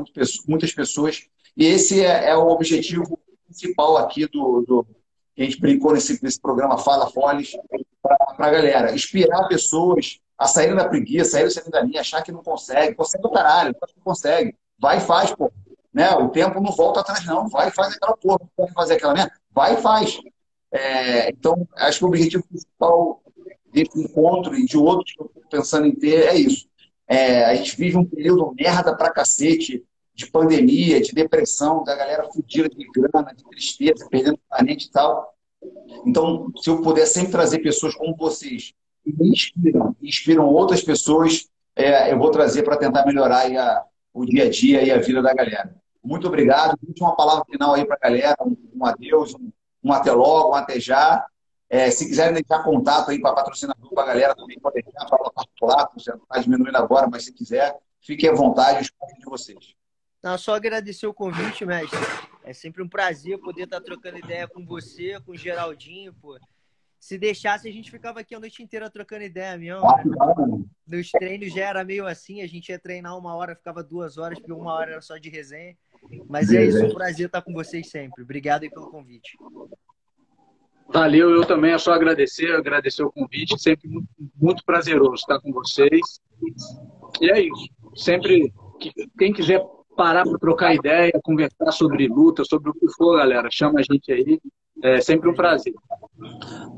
muitas 0.47 0.73
pessoas. 0.73 1.27
E 1.55 1.65
esse 1.65 2.01
é, 2.01 2.29
é 2.29 2.37
o 2.37 2.47
objetivo 2.47 3.19
principal 3.45 3.97
aqui 3.97 4.27
do, 4.27 4.61
do 4.61 4.87
que 5.35 5.41
a 5.41 5.45
gente 5.45 5.59
brincou 5.59 5.93
nesse, 5.93 6.21
nesse 6.23 6.39
programa 6.39 6.77
Fala 6.77 7.09
Foles, 7.09 7.51
para 8.01 8.47
a 8.47 8.51
galera. 8.51 8.93
Inspirar 8.93 9.47
pessoas 9.47 10.19
a 10.37 10.47
saírem 10.47 10.75
da 10.75 10.87
preguiça, 10.87 11.49
saírem 11.49 11.71
da 11.71 11.81
linha, 11.81 12.01
achar 12.01 12.21
que 12.21 12.31
não 12.31 12.43
consegue. 12.43 12.95
Consegue 12.95 13.25
o 13.25 13.31
caralho, 13.31 13.75
não 13.95 14.03
consegue. 14.03 14.55
Vai 14.79 14.97
e 14.97 15.01
faz, 15.01 15.33
pô. 15.33 15.51
Né? 15.93 16.09
O 16.15 16.29
tempo 16.29 16.59
não 16.59 16.71
volta 16.71 17.01
atrás, 17.01 17.25
não. 17.25 17.47
Vai 17.49 17.69
e 17.69 17.71
faz 17.71 17.95
aquela 17.95 18.17
porra. 18.17 18.39
Pode 18.55 18.73
fazer 18.73 18.95
aquela 18.95 19.13
merda? 19.13 19.33
Vai 19.51 19.75
e 19.75 19.81
faz. 19.81 20.19
É, 20.71 21.29
então, 21.29 21.67
acho 21.75 21.99
que 21.99 22.05
o 22.05 22.07
objetivo 22.07 22.43
principal 22.47 23.21
desse 23.71 24.01
encontro 24.01 24.55
e 24.55 24.65
de 24.65 24.77
outros 24.77 25.13
que 25.13 25.21
eu 25.21 25.27
estou 25.27 25.43
pensando 25.49 25.85
em 25.85 25.95
ter 25.95 26.27
é 26.27 26.35
isso. 26.35 26.67
É, 27.07 27.45
a 27.45 27.55
gente 27.55 27.75
vive 27.77 27.97
um 27.97 28.05
período 28.05 28.53
merda 28.57 28.95
pra 28.95 29.11
cacete, 29.11 29.83
de 30.15 30.27
pandemia, 30.27 31.01
de 31.01 31.11
depressão, 31.11 31.83
da 31.83 31.95
galera 31.95 32.29
fudida 32.31 32.69
de 32.69 32.87
grana, 32.91 33.33
de 33.35 33.43
tristeza, 33.43 34.07
perdendo 34.09 34.39
parente 34.47 34.87
e 34.87 34.91
tal. 34.91 35.33
Então, 36.05 36.51
se 36.61 36.69
eu 36.69 36.81
puder 36.81 37.05
sempre 37.05 37.31
trazer 37.31 37.59
pessoas 37.59 37.95
como 37.95 38.15
vocês, 38.15 38.73
que 39.03 39.13
me 39.17 39.29
inspiram, 39.29 39.95
inspiram 40.01 40.45
outras 40.45 40.83
pessoas, 40.83 41.47
é, 41.75 42.11
eu 42.11 42.19
vou 42.19 42.29
trazer 42.29 42.63
para 42.63 42.77
tentar 42.77 43.05
melhorar 43.05 43.45
a, 43.47 43.85
o 44.13 44.25
dia 44.25 44.45
a 44.45 44.49
dia 44.49 44.83
e 44.83 44.91
a 44.91 44.99
vida 44.99 45.21
da 45.21 45.33
galera. 45.33 45.75
Muito 46.03 46.27
obrigado. 46.27 46.77
Última 46.85 47.15
palavra 47.15 47.45
final 47.49 47.73
aí 47.73 47.85
para 47.85 47.95
a 47.95 48.09
galera, 48.09 48.35
um, 48.41 48.57
um 48.75 48.85
adeus, 48.85 49.33
um, 49.35 49.51
um, 49.83 49.93
até 49.93 50.11
logo, 50.11 50.51
um 50.51 50.53
até 50.55 50.79
já. 50.79 51.25
É, 51.69 51.89
se 51.89 52.05
quiserem 52.05 52.33
deixar 52.33 52.63
contato 52.63 53.09
aí 53.09 53.19
para 53.19 53.33
patrocinador, 53.33 53.89
para 53.93 54.03
a 54.03 54.07
galera 54.07 54.35
também 54.35 54.59
pode 54.59 54.81
deixar, 54.81 55.05
para 55.05 55.31
particular, 55.31 55.89
você 55.95 56.13
está 56.13 56.39
diminuindo 56.39 56.77
agora, 56.77 57.07
mas 57.09 57.25
se 57.25 57.33
quiser, 57.33 57.75
fiquem 58.01 58.29
à 58.29 58.33
vontade, 58.33 58.91
pontos 58.99 59.17
de 59.17 59.25
vocês. 59.25 59.75
Não, 60.21 60.37
só 60.37 60.55
agradecer 60.55 61.07
o 61.07 61.13
convite, 61.13 61.65
mestre. 61.65 61.99
É 62.43 62.53
sempre 62.53 62.83
um 62.83 62.87
prazer 62.87 63.39
poder 63.39 63.63
estar 63.63 63.81
trocando 63.81 64.17
ideia 64.19 64.47
com 64.47 64.65
você, 64.65 65.19
com 65.21 65.31
o 65.31 65.37
Geraldinho, 65.37 66.13
pô. 66.13 66.37
Se 66.99 67.17
deixasse, 67.17 67.67
a 67.67 67.71
gente 67.71 67.91
ficava 67.91 68.21
aqui 68.21 68.33
a 68.33 68.39
noite 68.39 68.63
inteira 68.63 68.89
trocando 68.89 69.23
ideia 69.23 69.57
mesmo. 69.57 69.81
Né? 69.81 70.63
Nos 70.87 71.11
treinos 71.11 71.51
já 71.51 71.65
era 71.65 71.83
meio 71.83 72.07
assim, 72.07 72.41
a 72.41 72.47
gente 72.47 72.69
ia 72.69 72.79
treinar 72.79 73.17
uma 73.17 73.35
hora, 73.35 73.55
ficava 73.55 73.83
duas 73.83 74.17
horas, 74.17 74.39
porque 74.39 74.53
uma 74.53 74.73
hora 74.73 74.91
era 74.91 75.01
só 75.01 75.17
de 75.17 75.29
resenha. 75.29 75.75
Mas 76.27 76.51
é 76.51 76.65
isso, 76.65 76.85
um 76.85 76.93
prazer 76.93 77.27
estar 77.27 77.41
com 77.41 77.53
vocês 77.53 77.89
sempre. 77.89 78.23
Obrigado 78.23 78.63
aí 78.63 78.69
pelo 78.69 78.89
convite. 78.89 79.37
Valeu, 80.89 81.31
eu 81.31 81.45
também 81.45 81.71
é 81.71 81.77
só 81.77 81.93
agradecer, 81.93 82.53
agradecer 82.53 83.03
o 83.03 83.11
convite, 83.11 83.59
sempre 83.59 83.87
muito, 83.87 84.07
muito 84.35 84.63
prazeroso 84.63 85.15
estar 85.15 85.39
com 85.39 85.51
vocês. 85.51 86.21
E 87.21 87.31
é 87.31 87.41
isso. 87.41 87.69
Sempre, 87.95 88.53
quem 89.17 89.33
quiser 89.33 89.63
parar 89.95 90.23
para 90.23 90.37
trocar 90.37 90.75
ideia, 90.75 91.11
conversar 91.23 91.71
sobre 91.71 92.07
luta, 92.07 92.43
sobre 92.43 92.69
o 92.69 92.73
que 92.73 92.87
for, 92.89 93.17
galera, 93.17 93.47
chama 93.51 93.79
a 93.79 93.83
gente 93.83 94.11
aí. 94.11 94.39
É 94.81 94.99
sempre 95.01 95.29
um 95.29 95.33
prazer. 95.33 95.73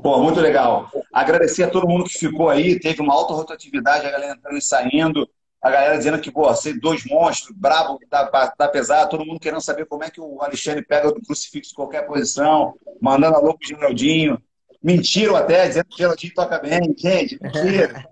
Pô, 0.02 0.22
muito 0.22 0.40
legal. 0.40 0.90
Agradecer 1.12 1.64
a 1.64 1.70
todo 1.70 1.88
mundo 1.88 2.04
que 2.04 2.18
ficou 2.18 2.48
aí. 2.48 2.78
Teve 2.78 3.00
uma 3.00 3.12
alta 3.12 3.34
rotatividade, 3.34 4.06
a 4.06 4.10
galera 4.10 4.34
entrando 4.34 4.58
e 4.58 4.62
saindo. 4.62 5.28
A 5.62 5.70
galera 5.70 5.96
dizendo 5.96 6.20
que, 6.20 6.30
pô, 6.30 6.54
ser 6.54 6.78
dois 6.78 7.04
monstros, 7.06 7.56
brabo, 7.56 7.98
tá, 8.08 8.26
tá 8.50 8.68
pesado. 8.68 9.10
Todo 9.10 9.24
mundo 9.24 9.40
querendo 9.40 9.60
saber 9.60 9.86
como 9.86 10.04
é 10.04 10.10
que 10.10 10.20
o 10.20 10.40
Alexandre 10.40 10.84
pega 10.84 11.12
do 11.12 11.20
crucifixo 11.22 11.72
em 11.72 11.74
qualquer 11.74 12.06
posição. 12.06 12.74
Mandando 13.00 13.36
alô 13.36 13.56
pro 13.56 13.66
Geraldinho. 13.66 14.40
Mentiram 14.82 15.34
até, 15.34 15.66
dizendo 15.66 15.86
que 15.86 15.94
o 15.94 15.98
Geraldinho 15.98 16.34
toca 16.34 16.58
bem. 16.58 16.94
Gente, 16.96 17.38
mentira. 17.42 18.08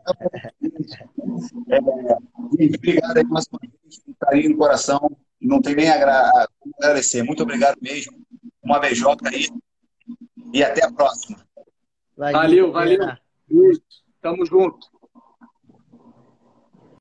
é, 1.70 1.78
obrigado 2.74 3.16
aí 3.16 3.24
mais 3.24 3.46
uma 3.52 3.60
vez, 3.60 3.98
com 4.04 4.14
carinho 4.14 4.50
no 4.50 4.56
coração. 4.56 5.16
Não 5.40 5.60
tem 5.60 5.76
nem 5.76 5.88
a 5.90 6.46
agradecer. 6.78 7.22
Muito 7.22 7.42
obrigado 7.42 7.76
mesmo. 7.80 8.12
Uma 8.62 8.80
beijoca 8.80 9.28
aí. 9.28 9.46
E 10.52 10.64
até 10.64 10.84
a 10.84 10.90
próxima. 10.90 11.38
Valeu, 12.16 12.72
valeu. 12.72 12.98
valeu. 12.98 13.78
Tamo 14.20 14.46
junto. 14.46 14.93